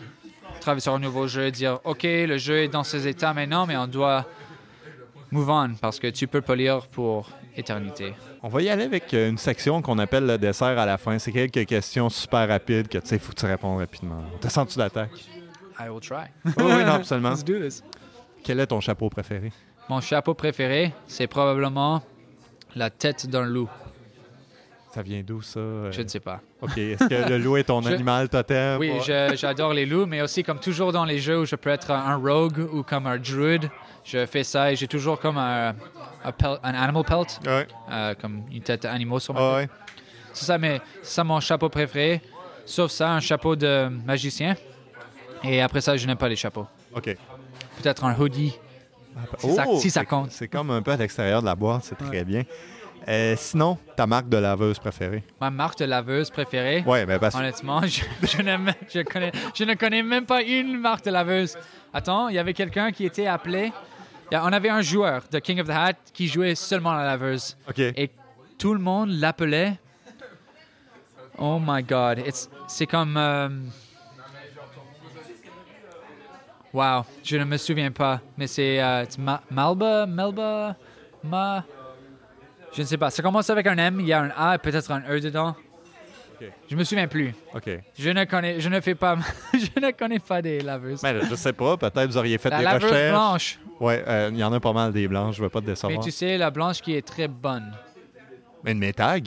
travailler 0.59 0.82
sur 0.82 0.93
un 0.93 0.99
nouveau 0.99 1.28
jeu, 1.28 1.51
dire 1.51 1.80
OK, 1.84 2.03
le 2.03 2.38
jeu 2.38 2.64
est 2.64 2.68
dans 2.68 2.84
ses 2.84 3.07
états 3.07 3.34
maintenant, 3.34 3.66
mais 3.66 3.78
on 3.78 3.88
doit 3.88 4.26
move 5.32 5.49
on 5.49 5.74
parce 5.82 5.99
que 5.99 6.07
tu 6.07 6.28
peux 6.28 6.41
polir 6.41 6.88
pour 6.88 7.30
éternité. 7.55 8.14
On 8.41 8.49
va 8.49 8.61
y 8.61 8.70
aller 8.70 8.84
avec 8.84 9.14
euh, 9.14 9.30
une 9.30 9.38
section 9.38 9.82
qu'on 9.82 9.99
appelle 9.99 10.26
le 10.26 10.38
dessert 10.38 10.78
à 10.78 10.86
la 10.86 10.97
fin. 10.97 11.18
C'est 11.18 11.32
quelques 11.32 11.66
questions 11.66 12.09
super 12.09 12.47
rapides 12.47 12.88
que 12.88 12.97
tu 12.97 13.07
sais, 13.07 13.16
il 13.16 13.22
faut 13.22 13.32
que 13.32 13.39
tu 13.39 13.45
répondes 13.45 13.80
rapidement. 13.80 14.24
T'as 14.41 14.49
senti 14.49 14.78
d'attaque? 14.78 15.11
I 15.80 15.89
will 15.89 16.01
try. 16.01 16.28
oui, 16.45 16.53
oui, 16.57 16.84
non, 16.84 16.93
absolument. 16.93 17.30
Let's 17.32 17.43
do 17.43 17.59
this. 17.59 17.84
Quel 18.43 18.59
est 18.59 18.68
ton 18.68 18.80
chapeau 18.80 19.09
préféré? 19.09 19.51
Mon 19.90 20.02
chapeau 20.02 20.34
préféré, 20.34 20.94
c'est 21.08 21.28
probablement 21.28 22.02
la 22.76 22.90
tête 22.90 23.28
d'un 23.28 23.46
loup. 23.46 23.70
Ça 24.94 25.02
vient 25.02 25.22
d'où, 25.26 25.42
ça? 25.42 25.60
euh? 25.60 25.92
Je 25.92 26.02
ne 26.04 26.08
sais 26.08 26.20
pas. 26.20 26.40
OK. 26.62 26.78
Est-ce 26.78 27.06
que 27.08 27.30
le 27.30 27.38
loup 27.40 27.58
est 27.58 27.64
ton 27.64 27.82
Je- 27.84 27.90
animal 27.90 28.30
totem? 28.30 28.80
Oui, 28.80 28.92
j'adore 29.36 29.74
les 29.74 29.86
loups, 29.86 30.06
mais 30.06 30.22
aussi 30.22 30.44
comme 30.44 30.60
toujours 30.60 30.92
dans 30.92 31.04
les 31.06 31.18
jeux 31.20 31.40
où 31.42 31.46
je 31.46 31.56
peux 31.56 31.72
être 31.72 31.92
un 31.92 32.16
rogue 32.16 32.60
ou 32.72 32.84
comme 32.84 33.08
un 33.08 33.18
druid, 33.18 33.70
je 34.04 34.26
fais 34.26 34.44
ça 34.44 34.72
et 34.72 34.76
j'ai 34.76 34.88
toujours 34.88 35.20
comme 35.20 35.38
un, 35.40 35.70
un, 36.24 36.32
un 36.64 36.74
animal 36.76 37.04
pelt, 37.04 37.40
Ouais. 37.46 37.68
euh, 37.92 38.14
comme 38.20 38.43
une 38.51 38.62
tête 38.62 38.84
d'animal 38.84 39.20
sur 39.20 39.34
ma 39.34 39.39
Ah 39.39 39.60
tête. 39.62 39.70
ouais. 39.72 39.76
C'est 40.34 40.46
ça, 40.46 40.58
mais 40.58 40.80
c'est 41.01 41.16
ça 41.16 41.24
mon 41.24 41.39
chapeau 41.39 41.70
préféré. 41.70 42.22
Sauf 42.66 42.92
ça, 42.92 43.12
un 43.12 43.20
chapeau 43.20 43.55
de 43.55 43.88
magicien. 44.05 44.55
Et 45.43 45.62
après 45.62 45.82
ça, 45.82 45.97
je 45.97 46.05
n'aime 46.08 46.18
pas 46.18 46.30
les 46.30 46.36
chapeaux. 46.36 46.66
OK. 46.96 47.16
Peut-être 47.82 48.05
un 48.05 48.16
hoodie. 48.18 48.54
Si 49.38 49.54
ça- 49.54 49.66
si 49.80 49.90
ça 49.90 50.06
compte. 50.06 50.32
C'est 50.32 50.48
comme 50.48 50.72
un 50.72 50.82
peu 50.82 50.92
à 50.92 50.98
l'extérieur 50.98 51.42
de 51.42 51.46
la 51.48 51.56
boîte, 51.56 51.84
c'est 51.86 51.96
très 51.98 52.24
bien. 52.24 52.44
Euh, 53.08 53.36
sinon, 53.38 53.78
ta 53.98 54.08
marque 54.08 54.30
de 54.30 54.38
laveuse 54.38 54.80
préférée? 54.80 55.24
Ma 55.42 55.50
marque 55.50 55.78
de 55.80 55.86
laveuse 55.86 56.30
préférée? 56.30 56.84
Ouais, 56.88 57.06
ben 57.06 57.20
parce 57.20 57.36
Honnêtement, 57.36 57.82
je, 57.82 58.02
je, 58.22 58.28
je 58.28 59.02
connais, 59.02 59.32
je 59.54 59.64
ne 59.66 59.74
connais 59.74 60.02
même 60.04 60.26
pas 60.26 60.42
une 60.42 60.78
marque 60.80 61.04
de 61.04 61.12
laveuse. 61.12 61.58
Attends, 61.94 62.30
il 62.30 62.36
y 62.36 62.40
avait 62.40 62.54
quelqu'un 62.54 62.92
qui 62.92 63.06
était 63.06 63.28
appelé. 63.28 63.74
On 64.32 64.52
avait 64.54 64.70
un 64.70 64.82
joueur 64.82 65.24
de 65.30 65.38
King 65.40 65.60
of 65.60 65.68
the 65.68 65.72
Hat 65.72 65.94
qui 66.14 66.28
jouait 66.28 66.56
seulement 66.56 66.94
la 66.94 67.04
laveuse. 67.06 67.58
OK. 67.70 67.80
Et 67.80 68.10
tout 68.58 68.74
le 68.74 68.80
monde 68.80 69.10
l'appelait. 69.12 69.78
Oh 71.38 71.60
my 71.62 71.84
God. 71.84 72.24
C'est 72.68 72.88
comme. 72.88 73.18
euh, 73.18 73.50
Wow, 76.74 77.04
je 77.24 77.37
ne 77.37 77.45
me 77.45 77.58
souviens 77.58 77.91
pas. 77.91 78.20
Mais 78.37 78.47
c'est 78.47 78.82
euh, 78.82 79.05
Ma- 79.20 79.41
Malba, 79.51 80.05
Melba, 80.08 80.75
Ma. 81.24 81.63
Je 82.74 82.82
ne 82.82 82.87
sais 82.87 82.97
pas. 82.97 83.12
Ça 83.12 83.21
commence 83.21 83.50
avec 83.50 83.67
un 83.67 83.78
M, 83.78 83.97
il 84.00 84.08
y 84.08 84.13
a 84.13 84.21
un 84.21 84.32
A 84.36 84.55
et 84.55 84.58
peut-être 84.58 84.89
un 84.91 85.04
E 85.08 85.20
dedans. 85.20 85.55
Ok. 86.41 86.47
Je 86.70 86.75
me 86.75 86.83
souviens 86.83 87.08
plus. 87.08 87.36
OK. 87.54 87.70
Je 87.97 88.09
ne 88.09 88.25
connais, 88.25 88.59
je 88.59 88.67
ne 88.70 88.82
fais 88.82 88.95
pas, 88.95 89.16
je 89.54 89.79
ne 89.79 89.91
connais 89.91 90.17
pas 90.17 90.41
des 90.41 90.62
laveuses. 90.62 91.01
Ben, 91.04 91.21
je 91.29 91.36
sais 91.36 91.54
pas, 91.54 91.78
peut-être 91.78 92.08
vous 92.08 92.17
auriez 92.17 92.39
fait 92.39 92.50
la 92.50 92.58
des 92.58 92.63
laveuse 92.63 92.89
recherches. 92.91 93.12
blanche. 93.12 93.59
Ouais, 93.79 94.04
euh, 94.08 94.29
il 94.33 94.39
y 94.39 94.43
en 94.43 94.51
a 94.51 94.59
pas 94.59 94.74
mal 94.74 94.91
des 94.91 95.08
blanches, 95.08 95.36
je 95.36 95.43
veux 95.43 95.50
pas 95.50 95.59
te 95.62 95.66
Mais 95.66 95.71
décevoir. 95.74 96.04
tu 96.04 96.09
sais, 96.09 96.37
la 96.39 96.50
blanche 96.50 96.82
qui 96.82 96.95
est 96.95 97.05
très 97.05 97.28
bonne. 97.28 97.71
Mais 98.63 98.74
mes 98.74 98.93
tags? 98.93 99.20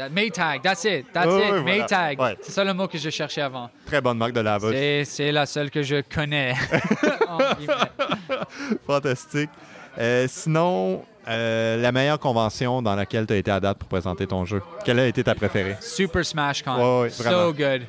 That 0.00 0.08
Maytag, 0.08 0.62
that's 0.62 0.82
it, 0.86 1.12
that's 1.12 1.26
Ouais, 1.26 1.42
it, 1.42 1.48
voilà. 1.50 1.62
Maytag. 1.62 2.18
Ouais. 2.18 2.34
C'est 2.40 2.52
ça 2.52 2.64
le 2.64 2.72
mot 2.72 2.88
que 2.88 2.96
je 2.96 3.10
cherchais 3.10 3.42
avant. 3.42 3.68
Très 3.84 4.00
bonne 4.00 4.16
marque 4.16 4.32
de 4.32 4.40
lavage. 4.40 4.72
C'est, 4.72 5.04
c'est 5.04 5.30
la 5.30 5.44
seule 5.44 5.70
que 5.70 5.82
je 5.82 6.00
connais. 6.00 6.54
Fantastique. 8.86 9.50
Euh, 9.98 10.26
sinon, 10.28 11.04
euh, 11.28 11.76
la 11.76 11.92
meilleure 11.92 12.18
convention 12.18 12.80
dans 12.80 12.94
laquelle 12.94 13.26
tu 13.26 13.34
as 13.34 13.36
été 13.36 13.50
à 13.50 13.60
date 13.60 13.76
pour 13.78 13.88
présenter 13.88 14.26
ton 14.26 14.44
jeu, 14.46 14.62
quelle 14.84 14.98
a 15.00 15.06
été 15.06 15.22
ta 15.22 15.34
préférée? 15.34 15.76
Super 15.80 16.24
Smash 16.24 16.62
Con. 16.62 17.02
Ouais, 17.02 17.08
vraiment. 17.08 17.38
so 17.38 17.52
good. 17.52 17.82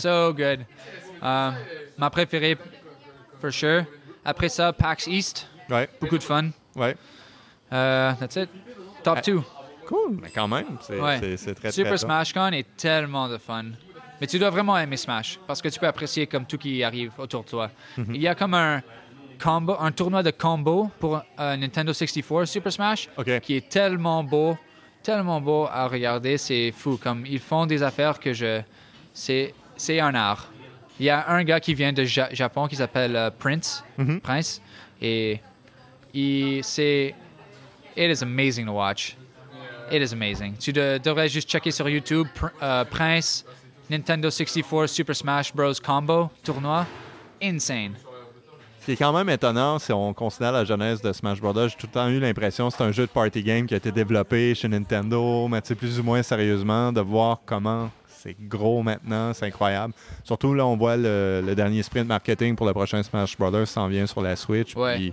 So 0.00 0.32
good. 0.34 0.60
Um, 1.22 1.54
ma 1.96 2.10
préférée, 2.10 2.56
for 3.40 3.52
sure. 3.52 3.84
Après 4.24 4.48
ça, 4.48 4.72
PAX 4.72 5.06
East. 5.06 5.46
Ouais, 5.70 5.88
Beaucoup 6.00 6.18
de 6.18 6.22
fun. 6.24 6.46
ouais. 6.76 6.96
Uh, 7.70 8.14
that's 8.18 8.34
it. 8.36 8.48
Top 9.04 9.18
Ah, 9.18 9.22
2. 9.24 9.40
Cool, 9.92 10.18
mais 10.22 10.30
quand 10.34 10.48
même, 10.48 10.78
c'est 10.80 10.98
Ouais. 11.00 11.18
très 11.18 11.70
Super 11.70 11.90
très. 11.92 11.98
Smash 11.98 12.32
Con 12.32 12.50
est 12.52 12.76
tellement 12.76 13.28
de 13.28 13.36
fun. 13.38 13.64
Mais 14.20 14.26
tu 14.26 14.38
dois 14.38 14.50
vraiment 14.50 14.78
aimer 14.78 14.96
Smash 14.96 15.38
parce 15.46 15.60
que 15.60 15.68
tu 15.68 15.78
peux 15.80 15.86
apprécier 15.86 16.26
comme 16.26 16.46
tout 16.46 16.56
qui 16.58 16.82
arrive 16.82 17.12
autour 17.18 17.42
de 17.44 17.48
toi. 17.48 17.70
Mhm. 17.98 18.14
Il 18.14 18.22
y 18.22 18.28
a 18.28 18.34
comme 18.34 18.54
un 18.54 18.80
combo, 19.42 19.74
un 19.80 19.90
tournoi 19.92 20.22
de 20.22 20.30
combo 20.30 20.90
pour 21.00 21.20
euh, 21.40 21.56
Nintendo 21.56 21.92
64 21.92 22.46
Super 22.46 22.72
Smash 22.72 23.08
qui 23.42 23.56
est 23.56 23.68
tellement 23.68 24.22
beau, 24.22 24.56
tellement 25.02 25.40
beau 25.40 25.66
à 25.70 25.88
regarder, 25.88 26.38
c'est 26.38 26.72
fou. 26.72 26.98
Comme 27.02 27.26
ils 27.26 27.40
font 27.40 27.66
des 27.66 27.82
affaires 27.82 28.18
que 28.20 28.32
je, 28.32 28.60
c'est 29.12 29.52
c'est 29.76 29.98
un 30.00 30.14
art. 30.14 30.48
Il 31.00 31.06
y 31.06 31.10
a 31.10 31.28
un 31.28 31.42
gars 31.42 31.58
qui 31.58 31.74
vient 31.74 31.92
de 31.92 32.04
Ja- 32.04 32.32
Japon 32.32 32.68
qui 32.68 32.76
s'appelle 32.76 33.16
euh, 33.16 33.30
Prince, 33.36 33.82
Mhm. 33.98 34.20
Prince, 34.20 34.62
et 35.00 35.40
il 36.14 36.62
c'est 36.62 37.14
it 37.96 38.10
is 38.18 38.22
amazing 38.22 38.66
to 38.66 38.72
watch. 38.72 39.16
It 39.92 40.00
is 40.02 40.12
amazing. 40.14 40.54
Tu 40.58 40.72
de- 40.72 40.98
devrais 40.98 41.28
juste 41.28 41.48
checker 41.50 41.70
sur 41.70 41.88
YouTube 41.88 42.26
Pr- 42.34 42.50
euh, 42.62 42.84
Prince 42.84 43.44
Nintendo 43.90 44.30
64 44.30 44.86
Super 44.88 45.14
Smash 45.14 45.52
Bros 45.54 45.72
combo 45.84 46.30
tournoi, 46.42 46.86
insane. 47.42 47.92
Ce 48.80 48.86
qui 48.86 48.92
est 48.92 48.96
quand 48.96 49.12
même 49.12 49.28
étonnant, 49.28 49.78
si 49.78 49.92
on 49.92 50.12
considère 50.12 50.50
la 50.52 50.64
jeunesse 50.64 51.00
de 51.02 51.12
Smash 51.12 51.40
Bros. 51.40 51.52
J'ai 51.68 51.76
tout 51.76 51.86
le 51.86 51.92
temps 51.92 52.08
eu 52.08 52.18
l'impression 52.18 52.68
que 52.68 52.74
c'est 52.76 52.82
un 52.82 52.90
jeu 52.90 53.04
de 53.06 53.10
party 53.12 53.42
game 53.42 53.66
qui 53.66 53.74
a 53.74 53.76
été 53.76 53.92
développé 53.92 54.54
chez 54.56 54.66
Nintendo, 54.66 55.46
mais 55.46 55.60
tu 55.60 55.68
sais, 55.68 55.74
plus 55.76 56.00
ou 56.00 56.02
moins 56.02 56.22
sérieusement, 56.22 56.90
de 56.92 57.00
voir 57.00 57.40
comment 57.46 57.90
c'est 58.08 58.34
gros 58.40 58.82
maintenant, 58.82 59.32
c'est 59.34 59.46
incroyable. 59.46 59.92
Surtout 60.24 60.54
là, 60.54 60.64
on 60.66 60.76
voit 60.76 60.96
le, 60.96 61.42
le 61.46 61.54
dernier 61.54 61.82
sprint 61.82 62.08
marketing 62.08 62.56
pour 62.56 62.66
le 62.66 62.72
prochain 62.72 63.02
Smash 63.02 63.36
Bros. 63.36 63.66
s'en 63.66 63.86
vient 63.88 64.06
sur 64.06 64.22
la 64.22 64.34
Switch. 64.36 64.74
Ouais. 64.74 64.96
puis 64.96 65.12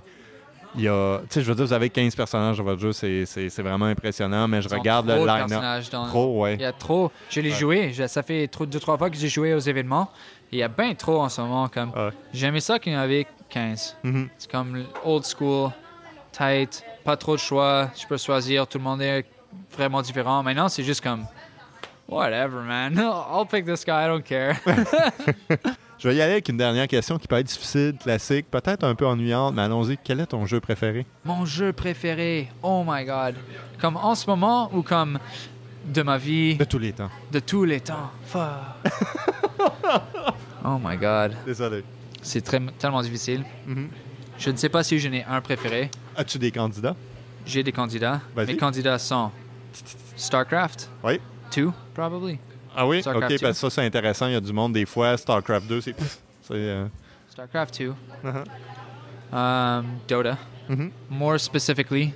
il 0.76 0.82
y 0.84 0.88
a, 0.88 1.20
tu 1.22 1.26
sais, 1.30 1.42
je 1.42 1.48
veux 1.50 1.56
dire, 1.56 1.66
vous 1.66 1.74
avez 1.74 1.90
15 1.90 2.16
personnages 2.16 2.58
dans 2.58 2.64
votre 2.64 2.80
jeu, 2.82 2.94
c'est- 2.94 3.26
c'est 3.26 3.50
c'est 3.50 3.62
vraiment 3.64 3.86
impressionnant, 3.86 4.48
mais 4.48 4.62
je 4.62 4.70
Ils 4.70 4.76
regarde 4.76 5.08
le 5.08 5.26
line-up. 5.26 5.84
Trop, 6.10 6.42
ouais. 6.42 6.56
Il 6.56 6.62
y 6.62 6.66
a 6.66 6.72
trop. 6.74 7.12
Je 7.30 7.42
l'ai 7.42 7.52
joué. 7.52 7.92
je- 7.94 8.08
ça 8.08 8.22
fait 8.24 8.48
trop, 8.48 8.66
deux, 8.66 8.80
trois 8.80 8.98
fois 8.98 9.10
que 9.10 9.18
j'ai 9.18 9.30
joué 9.30 9.54
aux 9.54 9.60
événements. 9.60 10.10
Il 10.52 10.60
y 10.60 10.64
a 10.64 10.68
bien 10.68 10.94
trop 10.96 11.22
en 11.22 11.30
ce 11.30 11.42
moment. 11.42 11.68
Comme, 11.70 11.90
Ouais. 11.92 12.10
J'aimais 12.34 12.60
ça 12.60 12.80
qu'il 12.80 12.94
y 12.94 12.96
en 12.96 13.00
avait 13.00 13.26
15. 13.50 13.96
Mhm. 14.04 14.30
C'est 14.38 14.52
comme 14.52 14.84
old 15.04 15.24
school, 15.26 15.72
tight, 16.32 16.84
pas 17.04 17.18
trop 17.18 17.34
de 17.36 17.40
choix. 17.40 17.90
Je 18.00 18.06
peux 18.08 18.18
choisir. 18.18 18.66
Tout 18.68 18.78
le 18.78 18.84
monde 18.84 19.02
est 19.02 19.26
vraiment 19.76 20.02
différent. 20.02 20.42
Maintenant, 20.44 20.70
c'est 20.70 20.84
juste 20.84 21.02
comme. 21.02 21.26
Whatever, 22.08 22.62
man. 22.66 22.94
I'll 23.32 23.46
pick 23.48 23.66
this 23.66 23.86
guy. 23.86 24.06
I 24.06 24.08
don't 24.08 24.24
care. 24.24 24.56
Je 26.00 26.08
vais 26.08 26.16
y 26.16 26.22
aller 26.22 26.32
avec 26.34 26.48
une 26.48 26.56
dernière 26.58 26.88
question 26.88 27.18
qui 27.18 27.28
peut 27.28 27.36
être 27.36 27.48
difficile, 27.48 27.94
classique, 28.02 28.46
peut-être 28.50 28.86
un 28.86 28.96
peu 28.96 29.06
ennuyante, 29.06 29.54
mais 29.54 29.64
allons-y. 29.64 29.98
Quel 30.02 30.22
est 30.22 30.28
ton 30.28 30.46
jeu 30.46 30.62
préféré? 30.62 31.06
Mon 31.26 31.46
jeu 31.46 31.74
préféré. 31.74 32.50
Oh 32.64 32.86
my 32.88 33.04
god. 33.04 33.36
Comme 33.82 33.98
en 33.98 34.16
ce 34.16 34.26
moment 34.30 34.70
ou 34.74 34.82
comme 34.82 35.20
de 35.86 36.02
ma 36.02 36.18
vie, 36.18 36.56
De 36.56 36.64
tous 36.64 36.80
les 36.80 36.94
temps. 36.94 37.10
de 37.32 37.40
tous 37.40 37.66
les 37.66 37.82
temps. 37.82 38.12
Oh 40.64 40.78
my 40.82 40.96
god. 40.98 41.34
Désolé. 41.46 41.84
C'est 42.22 42.42
très, 42.42 42.60
tellement 42.78 43.02
difficile. 43.02 43.44
Mhm. 43.66 43.90
Je 44.38 44.50
ne 44.52 44.56
sais 44.58 44.70
pas 44.70 44.84
si 44.84 45.00
j'en 45.00 45.12
ai 45.12 45.24
un 45.26 45.42
préféré. 45.42 45.90
As-tu 46.16 46.38
des 46.40 46.52
candidats? 46.52 46.96
J'ai 47.46 47.62
des 47.64 47.72
candidats. 47.74 48.22
Mes 48.38 48.56
candidats 48.56 49.00
sont 49.00 49.32
StarCraft 50.16 50.90
Oui. 51.04 51.20
2, 51.56 51.72
probably. 51.94 52.40
Ah 52.82 52.88
oui? 52.88 53.00
Ok, 53.06 53.14
2. 53.14 53.20
parce 53.20 53.38
que 53.40 53.54
ça, 53.54 53.70
c'est 53.70 53.86
intéressant. 53.86 54.28
Il 54.28 54.34
y 54.34 54.36
a 54.36 54.40
du 54.42 54.54
monde, 54.54 54.72
des 54.74 54.86
fois, 54.86 55.18
StarCraft 55.18 55.68
2, 55.68 55.82
c'est. 55.82 55.96
euh, 56.52 56.88
StarCraft 57.30 57.78
2. 57.78 57.94
uh-huh. 58.24 58.46
Um, 59.32 60.00
Dota. 60.08 60.38
Mhm. 60.70 60.92
More 61.10 61.38
specifically, 61.40 62.14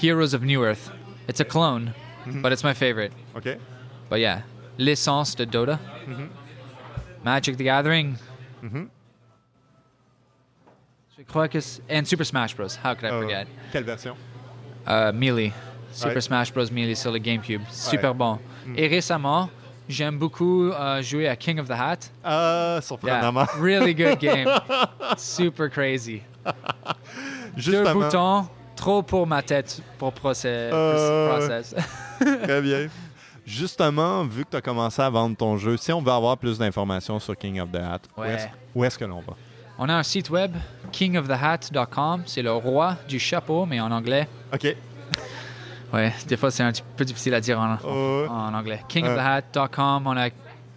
Heroes 0.00 0.32
of 0.34 0.42
New 0.42 0.62
Earth. 0.64 0.90
It's 1.28 1.40
a 1.40 1.44
clone, 1.44 1.92
Mm-hmm. 2.26 2.42
but 2.42 2.52
it's 2.52 2.62
my 2.64 2.72
favorite. 2.74 3.12
OK. 3.36 3.58
But 4.08 4.20
yeah, 4.20 4.42
l'essence 4.78 5.34
de 5.34 5.44
Dota. 5.46 5.78
Magic 7.24 7.56
the 7.56 7.64
Gathering. 7.64 8.16
Mhm. 8.62 8.88
Je 11.18 11.22
crois 11.24 11.48
que 11.48 11.60
c'est... 11.60 11.82
And 11.90 12.04
Super 12.06 12.24
Smash 12.24 12.54
Bros. 12.56 12.76
How 12.82 12.94
could 12.94 13.04
I 13.04 13.12
Euh, 13.12 13.20
forget? 13.20 13.46
quelle 13.72 13.84
version? 13.84 14.16
Euh, 14.88 15.12
Melee. 15.12 15.52
Super. 15.92 16.20
Smash 16.22 16.52
Bros. 16.52 16.70
Melee 16.72 16.94
sur 16.94 17.12
le 17.12 17.18
GameCube. 17.18 17.62
Super 17.70 18.14
bon. 18.14 18.38
Et 18.76 18.86
récemment, 18.88 19.48
j'aime 19.88 20.18
beaucoup 20.18 20.70
euh, 20.70 21.02
jouer 21.02 21.28
à 21.28 21.36
King 21.36 21.60
of 21.60 21.68
the 21.68 21.72
Hat. 21.72 21.98
Ah, 22.24 22.74
Yeah, 22.74 22.80
surprenamment. 22.80 23.46
really 23.60 23.94
good 23.94 24.18
game. 24.18 24.48
Super 25.16 25.68
crazy. 25.70 26.22
Deux 26.44 26.52
Justement. 27.56 27.92
boutons, 27.94 28.46
trop 28.76 29.02
pour 29.02 29.26
ma 29.26 29.42
tête 29.42 29.80
pour 29.98 30.12
Euh. 30.44 31.28
process. 31.28 31.74
Très 32.42 32.62
bien. 32.62 32.88
Justement, 33.46 34.24
vu 34.24 34.44
que 34.44 34.50
tu 34.52 34.56
as 34.56 34.60
commencé 34.62 35.02
à 35.02 35.10
vendre 35.10 35.36
ton 35.36 35.56
jeu, 35.58 35.76
si 35.76 35.92
on 35.92 36.00
veut 36.00 36.10
avoir 36.12 36.36
plus 36.38 36.58
d'informations 36.58 37.18
sur 37.20 37.36
King 37.36 37.60
of 37.60 37.70
the 37.70 37.76
Hat, 37.76 38.00
où 38.16 38.22
Ouais. 38.22 38.32
est-ce- 38.34 38.46
où 38.74 38.84
est-ce 38.84 38.98
que 38.98 39.04
l'on 39.04 39.20
va? 39.20 39.34
On 39.78 39.88
a 39.88 39.94
un 39.94 40.02
site 40.02 40.30
web, 40.30 40.52
kingofthehat.com. 40.92 42.22
C'est 42.26 42.42
le 42.42 42.52
roi 42.52 42.96
du 43.08 43.18
chapeau, 43.18 43.66
mais 43.66 43.80
en 43.80 43.90
anglais. 43.90 44.28
OK. 44.52 44.74
Ouais, 45.94 46.12
des 46.26 46.36
fois 46.36 46.50
c'est 46.50 46.62
un 46.62 46.72
petit 46.72 46.82
peu 46.96 47.04
difficile 47.04 47.34
à 47.34 47.40
dire 47.40 47.58
en, 47.60 47.78
Euh, 47.84 48.26
en 48.28 48.52
anglais. 48.54 48.82
Kingofthehat.com. 48.88 50.06
On 50.06 50.16
a 50.16 50.28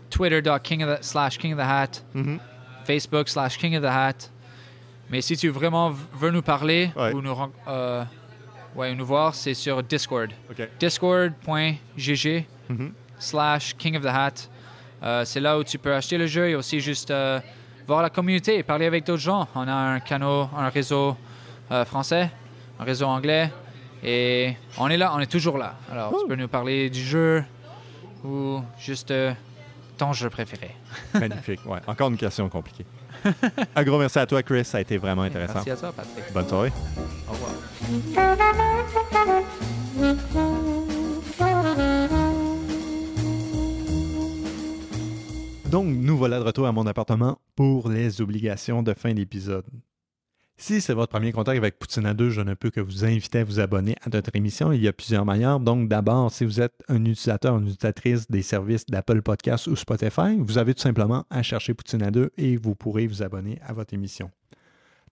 twitter.king 0.10 0.84
of 0.84 1.00
the, 1.00 1.04
slash 1.04 1.38
king 1.38 1.54
of 1.54 1.60
the 1.60 1.64
hat. 1.68 2.02
mhm. 2.14 2.40
Facebook 2.86 3.28
slash 3.28 3.58
King 3.58 3.76
of 3.76 3.82
the 3.84 3.88
Hat. 3.88 4.30
Mais 5.10 5.20
si 5.20 5.36
tu 5.36 5.50
vraiment 5.50 5.92
veux 6.14 6.32
nous 6.32 6.42
parler 6.42 6.90
Ouais. 6.96 7.12
ou 7.14 7.22
nous, 7.22 7.34
ren- 7.36 7.52
euh, 7.68 8.04
ouais, 8.78 8.96
nous 8.96 9.06
voir, 9.06 9.36
c'est 9.36 9.54
sur 9.54 9.84
Discord. 9.84 10.30
Discord.gg 10.80 12.46
Mhm. 12.70 12.94
slash 13.20 13.76
King 13.78 13.98
of 13.98 14.04
the 14.04 14.08
Hat. 14.08 14.48
Euh, 15.04 15.26
c'est 15.26 15.40
là 15.40 15.58
où 15.60 15.64
tu 15.64 15.78
peux 15.78 15.94
acheter 15.94 16.18
le 16.18 16.28
jeu 16.28 16.50
et 16.50 16.56
aussi 16.56 16.80
juste 16.80 17.12
euh, 17.12 17.40
voir 17.86 18.02
la 18.02 18.10
communauté 18.10 18.58
et 18.58 18.64
parler 18.64 18.86
avec 18.86 19.06
d'autres 19.06 19.22
gens. 19.22 19.48
On 19.56 19.68
a 19.68 19.74
un 19.74 20.00
canal, 20.00 20.48
un 20.58 20.70
réseau 20.70 21.16
euh, 21.72 21.84
français, 21.86 22.30
un 22.80 22.84
réseau 22.86 23.06
anglais 23.08 23.52
et 24.04 24.56
on 24.78 24.88
est 24.90 24.98
là, 24.98 25.14
on 25.16 25.20
est 25.20 25.32
toujours 25.32 25.58
là. 25.58 25.76
Alors 25.92 26.16
tu 26.20 26.28
peux 26.28 26.36
nous 26.36 26.48
parler 26.48 26.90
du 26.90 27.02
jeu 27.02 27.44
ou 28.24 28.62
juste 28.80 29.12
euh, 29.12 29.34
ton 29.98 30.14
jeu 30.14 30.30
préféré? 30.30 30.72
Magnifique. 31.14 31.60
Ouais. 31.66 31.80
Encore 31.88 32.10
une 32.10 32.18
question 32.18 32.48
compliquée. 32.50 32.86
Un 33.76 33.84
gros 33.84 33.98
merci 33.98 34.20
à 34.20 34.26
toi, 34.26 34.44
Chris. 34.44 34.66
Ça 34.66 34.78
a 34.78 34.82
été 34.82 34.98
vraiment 34.98 35.24
intéressant. 35.24 35.56
Merci 35.66 35.72
à 35.72 35.76
toi, 35.76 35.92
Patrick. 35.92 36.34
Bonne 36.34 36.48
soirée. 36.48 36.72
Au 37.28 37.32
revoir. 37.32 37.52
Donc, 45.70 45.88
nous 45.88 46.18
voilà 46.18 46.40
de 46.40 46.44
retour 46.46 46.66
à 46.66 46.72
mon 46.72 46.88
appartement 46.88 47.40
pour 47.56 47.90
les 47.90 48.22
obligations 48.22 48.84
de 48.84 48.94
fin 48.94 49.14
d'épisode. 49.14 49.66
Si 50.60 50.82
c'est 50.82 50.94
votre 50.94 51.12
premier 51.12 51.32
contact 51.32 51.56
avec 51.56 51.78
Poutine 51.78 52.08
à 52.08 52.16
2, 52.16 52.32
je 52.32 52.42
ne 52.42 52.56
peux 52.56 52.72
que 52.72 52.82
vous 52.82 53.06
inviter 53.06 53.40
à 53.40 53.44
vous 53.44 53.60
abonner 53.60 53.96
à 54.04 54.10
notre 54.10 54.36
émission. 54.36 54.72
Il 54.72 54.82
y 54.82 54.88
a 54.88 54.94
plusieurs 54.94 55.24
manières. 55.24 55.60
Donc, 55.60 55.88
d'abord, 55.88 56.32
si 56.32 56.46
vous 56.46 56.60
êtes 56.60 56.74
un 56.88 57.06
utilisateur, 57.06 57.58
une 57.58 57.68
utilisatrice 57.68 58.30
des 58.30 58.42
services 58.42 58.88
d'Apple 58.88 59.22
Podcasts 59.22 59.68
ou 59.68 59.76
Spotify, 59.76 60.36
vous 60.40 60.58
avez 60.58 60.74
tout 60.74 60.82
simplement 60.82 61.26
à 61.30 61.44
chercher 61.44 61.76
Poutine 61.76 62.02
à 62.02 62.10
2 62.10 62.32
et 62.40 62.58
vous 62.58 62.74
pourrez 62.74 63.06
vous 63.06 63.22
abonner 63.22 63.60
à 63.68 63.74
votre 63.74 63.94
émission. 63.94 64.32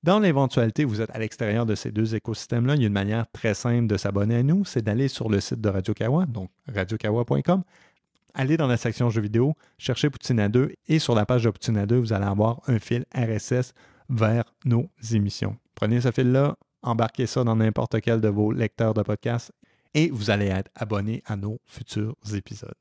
Dans 0.02 0.20
l'éventualité 0.20 0.84
vous 0.84 1.02
êtes 1.02 1.10
à 1.16 1.20
l'extérieur 1.20 1.66
de 1.66 1.74
ces 1.74 1.92
deux 1.92 2.14
écosystèmes-là, 2.14 2.76
il 2.76 2.82
y 2.82 2.84
a 2.84 2.88
une 2.88 2.94
manière 2.94 3.26
très 3.32 3.56
simple 3.56 3.88
de 3.88 3.98
s'abonner 3.98 4.36
à 4.36 4.44
nous, 4.44 4.64
c'est 4.64 4.84
d'aller 4.84 5.08
sur 5.08 5.30
le 5.30 5.40
site 5.40 5.62
de 5.62 5.70
Radio 5.70 5.96
Kawa, 5.96 6.28
donc 6.28 6.52
radiokawa.com, 6.72 7.64
allez 8.36 8.56
dans 8.56 8.68
la 8.68 8.78
section 8.78 9.10
jeux 9.10 9.22
vidéo, 9.22 9.56
cherchez 9.80 10.12
Poutine 10.12 10.40
à 10.40 10.48
2 10.48 10.74
et 10.90 11.00
sur 11.00 11.16
la 11.16 11.26
page 11.26 11.46
de 11.46 11.50
Poutine 11.50 11.78
à 11.78 11.88
2, 11.88 11.98
vous 11.98 12.14
allez 12.14 12.26
avoir 12.26 12.62
un 12.68 12.78
fil 12.78 13.06
RSS 13.16 13.74
vers 14.10 14.44
nos 14.66 14.90
émissions. 15.12 15.58
Prenez 15.76 16.02
ce 16.02 16.12
fil-là, 16.12 16.58
embarquez 16.82 17.26
ça 17.26 17.44
dans 17.44 17.56
n'importe 17.56 18.02
quel 18.02 18.22
de 18.22 18.28
vos 18.28 18.52
lecteurs 18.52 18.94
de 18.94 19.02
podcasts 19.02 19.52
et 19.94 20.10
vous 20.10 20.30
allez 20.30 20.48
être 20.48 20.70
abonné 20.76 21.22
à 21.26 21.36
nos 21.36 21.60
futurs 21.66 22.16
épisodes. 22.34 22.76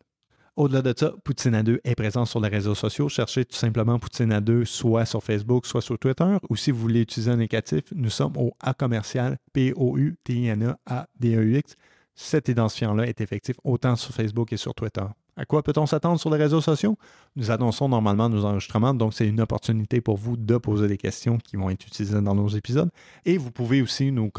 Au-delà 0.56 0.82
de 0.82 0.94
ça, 0.96 1.12
Poutine 1.24 1.56
à 1.56 1.64
2 1.64 1.80
est 1.82 1.96
présent 1.96 2.24
sur 2.24 2.40
les 2.40 2.48
réseaux 2.48 2.76
sociaux. 2.76 3.08
Cherchez 3.08 3.44
tout 3.44 3.56
simplement 3.56 3.98
Poutine 3.98 4.32
à 4.32 4.40
2 4.40 4.64
soit 4.64 5.04
sur 5.04 5.22
Facebook, 5.22 5.66
soit 5.66 5.82
sur 5.82 5.98
Twitter. 5.98 6.36
Ou 6.48 6.54
si 6.54 6.70
vous 6.70 6.78
voulez 6.78 7.00
utiliser 7.00 7.32
un 7.32 7.36
négatif, 7.36 7.82
nous 7.92 8.10
sommes 8.10 8.36
au 8.36 8.52
A 8.60 8.72
commercial 8.72 9.36
P-O-U-T-I-N-A-A-D-E-U-X 9.52 11.74
cet 12.14 12.48
identifiant-là 12.48 13.06
est 13.06 13.20
effectif 13.20 13.56
autant 13.64 13.96
sur 13.96 14.14
Facebook 14.14 14.52
et 14.52 14.56
sur 14.56 14.74
Twitter. 14.74 15.04
À 15.36 15.44
quoi 15.44 15.62
peut-on 15.62 15.86
s'attendre 15.86 16.20
sur 16.20 16.30
les 16.30 16.38
réseaux 16.38 16.60
sociaux? 16.60 16.96
Nous 17.34 17.50
annonçons 17.50 17.88
normalement 17.88 18.28
nos 18.28 18.44
enregistrements, 18.44 18.94
donc 18.94 19.14
c'est 19.14 19.26
une 19.26 19.40
opportunité 19.40 20.00
pour 20.00 20.16
vous 20.16 20.36
de 20.36 20.56
poser 20.58 20.86
des 20.86 20.96
questions 20.96 21.38
qui 21.38 21.56
vont 21.56 21.70
être 21.70 21.84
utilisées 21.86 22.20
dans 22.20 22.34
nos 22.34 22.48
épisodes. 22.48 22.90
Et 23.24 23.36
vous 23.36 23.50
pouvez 23.50 23.82
aussi 23.82 24.12
nous, 24.12 24.30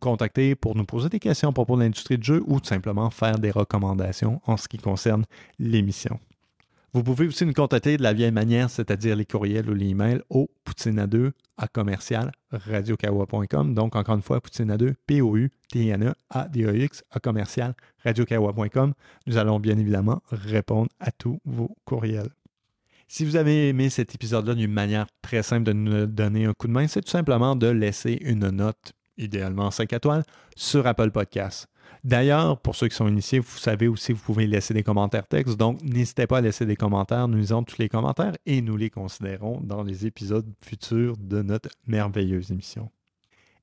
contacter 0.00 0.56
pour 0.56 0.74
nous 0.74 0.84
poser 0.84 1.08
des 1.08 1.20
questions 1.20 1.50
à 1.50 1.52
propos 1.52 1.76
de 1.76 1.82
l'industrie 1.82 2.18
de 2.18 2.24
jeu 2.24 2.42
ou 2.46 2.58
tout 2.58 2.66
simplement 2.66 3.10
faire 3.10 3.38
des 3.38 3.52
recommandations 3.52 4.40
en 4.44 4.56
ce 4.56 4.66
qui 4.66 4.78
concerne 4.78 5.24
l'émission. 5.58 6.18
Vous 6.92 7.04
pouvez 7.04 7.28
aussi 7.28 7.46
nous 7.46 7.52
contacter 7.52 7.96
de 7.96 8.02
la 8.02 8.12
vieille 8.12 8.32
manière, 8.32 8.68
c'est-à-dire 8.68 9.14
les 9.14 9.24
courriels 9.24 9.70
ou 9.70 9.74
les 9.74 9.90
emails 9.90 10.22
au 10.28 10.50
poutine2 10.66 11.30
à 11.56 11.68
commercial 11.68 12.32
radiokawa.com. 12.50 13.74
Donc, 13.74 13.94
encore 13.94 14.16
une 14.16 14.22
fois, 14.22 14.38
poutine2, 14.38 14.94
P-O-U-T-N-E-A-D-E-X 15.06 17.04
à 17.12 17.20
commercial 17.20 17.74
radiokawa.com. 18.04 18.94
Nous 19.28 19.36
allons 19.36 19.60
bien 19.60 19.78
évidemment 19.78 20.20
répondre 20.32 20.88
à 20.98 21.12
tous 21.12 21.38
vos 21.44 21.76
courriels. 21.84 22.30
Si 23.06 23.24
vous 23.24 23.36
avez 23.36 23.68
aimé 23.68 23.88
cet 23.88 24.16
épisode-là 24.16 24.56
d'une 24.56 24.72
manière 24.72 25.06
très 25.22 25.44
simple 25.44 25.62
de 25.64 25.72
nous 25.72 26.06
donner 26.06 26.46
un 26.46 26.54
coup 26.54 26.66
de 26.66 26.72
main, 26.72 26.88
c'est 26.88 27.02
tout 27.02 27.10
simplement 27.10 27.54
de 27.54 27.68
laisser 27.68 28.18
une 28.20 28.50
note, 28.50 28.94
idéalement 29.16 29.70
5 29.70 29.92
étoiles, 29.92 30.24
sur 30.56 30.88
Apple 30.88 31.12
Podcasts. 31.12 31.69
D'ailleurs, 32.02 32.58
pour 32.58 32.74
ceux 32.74 32.88
qui 32.88 32.96
sont 32.96 33.08
initiés, 33.08 33.40
vous 33.40 33.58
savez 33.58 33.86
aussi, 33.86 34.12
vous 34.12 34.22
pouvez 34.22 34.46
laisser 34.46 34.72
des 34.72 34.82
commentaires 34.82 35.26
textes. 35.26 35.56
Donc, 35.56 35.82
n'hésitez 35.82 36.26
pas 36.26 36.38
à 36.38 36.40
laisser 36.40 36.64
des 36.64 36.76
commentaires. 36.76 37.28
Nous 37.28 37.38
lisons 37.38 37.62
tous 37.62 37.78
les 37.78 37.88
commentaires 37.88 38.32
et 38.46 38.62
nous 38.62 38.76
les 38.76 38.88
considérons 38.88 39.60
dans 39.60 39.82
les 39.82 40.06
épisodes 40.06 40.46
futurs 40.62 41.16
de 41.18 41.42
notre 41.42 41.68
merveilleuse 41.86 42.50
émission. 42.50 42.90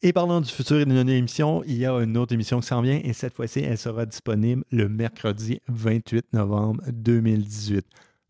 Et 0.04 0.14
parlant 0.14 0.42
du 0.42 0.52
futur 0.52 0.80
et 0.80 0.86
de 0.86 0.94
notre 0.94 1.10
émission, 1.10 1.64
il 1.66 1.78
y 1.78 1.86
a 1.88 1.94
une 1.94 2.18
autre 2.18 2.32
émission 2.34 2.60
qui 2.60 2.68
s'en 2.68 2.82
vient 2.84 3.00
et 3.04 3.14
cette 3.14 3.34
fois-ci, 3.34 3.62
elle 3.62 3.80
sera 3.80 4.06
disponible 4.06 4.64
le 4.72 4.88
mercredi 4.88 5.60
28 5.70 6.34
novembre 6.34 6.84
2018. 6.92 7.84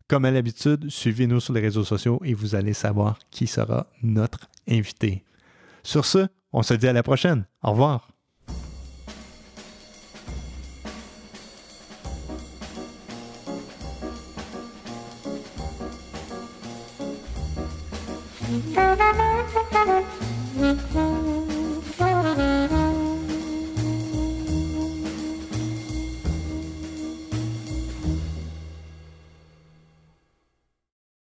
Comme 0.08 0.24
à 0.24 0.30
l'habitude, 0.30 0.88
suivez-nous 0.88 1.40
sur 1.40 1.52
les 1.52 1.60
réseaux 1.60 1.84
sociaux 1.84 2.18
et 2.24 2.32
vous 2.32 2.54
allez 2.54 2.72
savoir 2.72 3.18
qui 3.30 3.46
sera 3.46 3.86
notre 4.02 4.48
invité. 4.66 5.22
Sur 5.82 6.06
ce, 6.06 6.26
on 6.54 6.62
se 6.62 6.72
dit 6.72 6.88
à 6.88 6.94
la 6.94 7.02
prochaine. 7.02 7.44
Au 7.62 7.72
revoir. 7.72 8.08
Thank 18.60 18.76
you. 20.94 21.37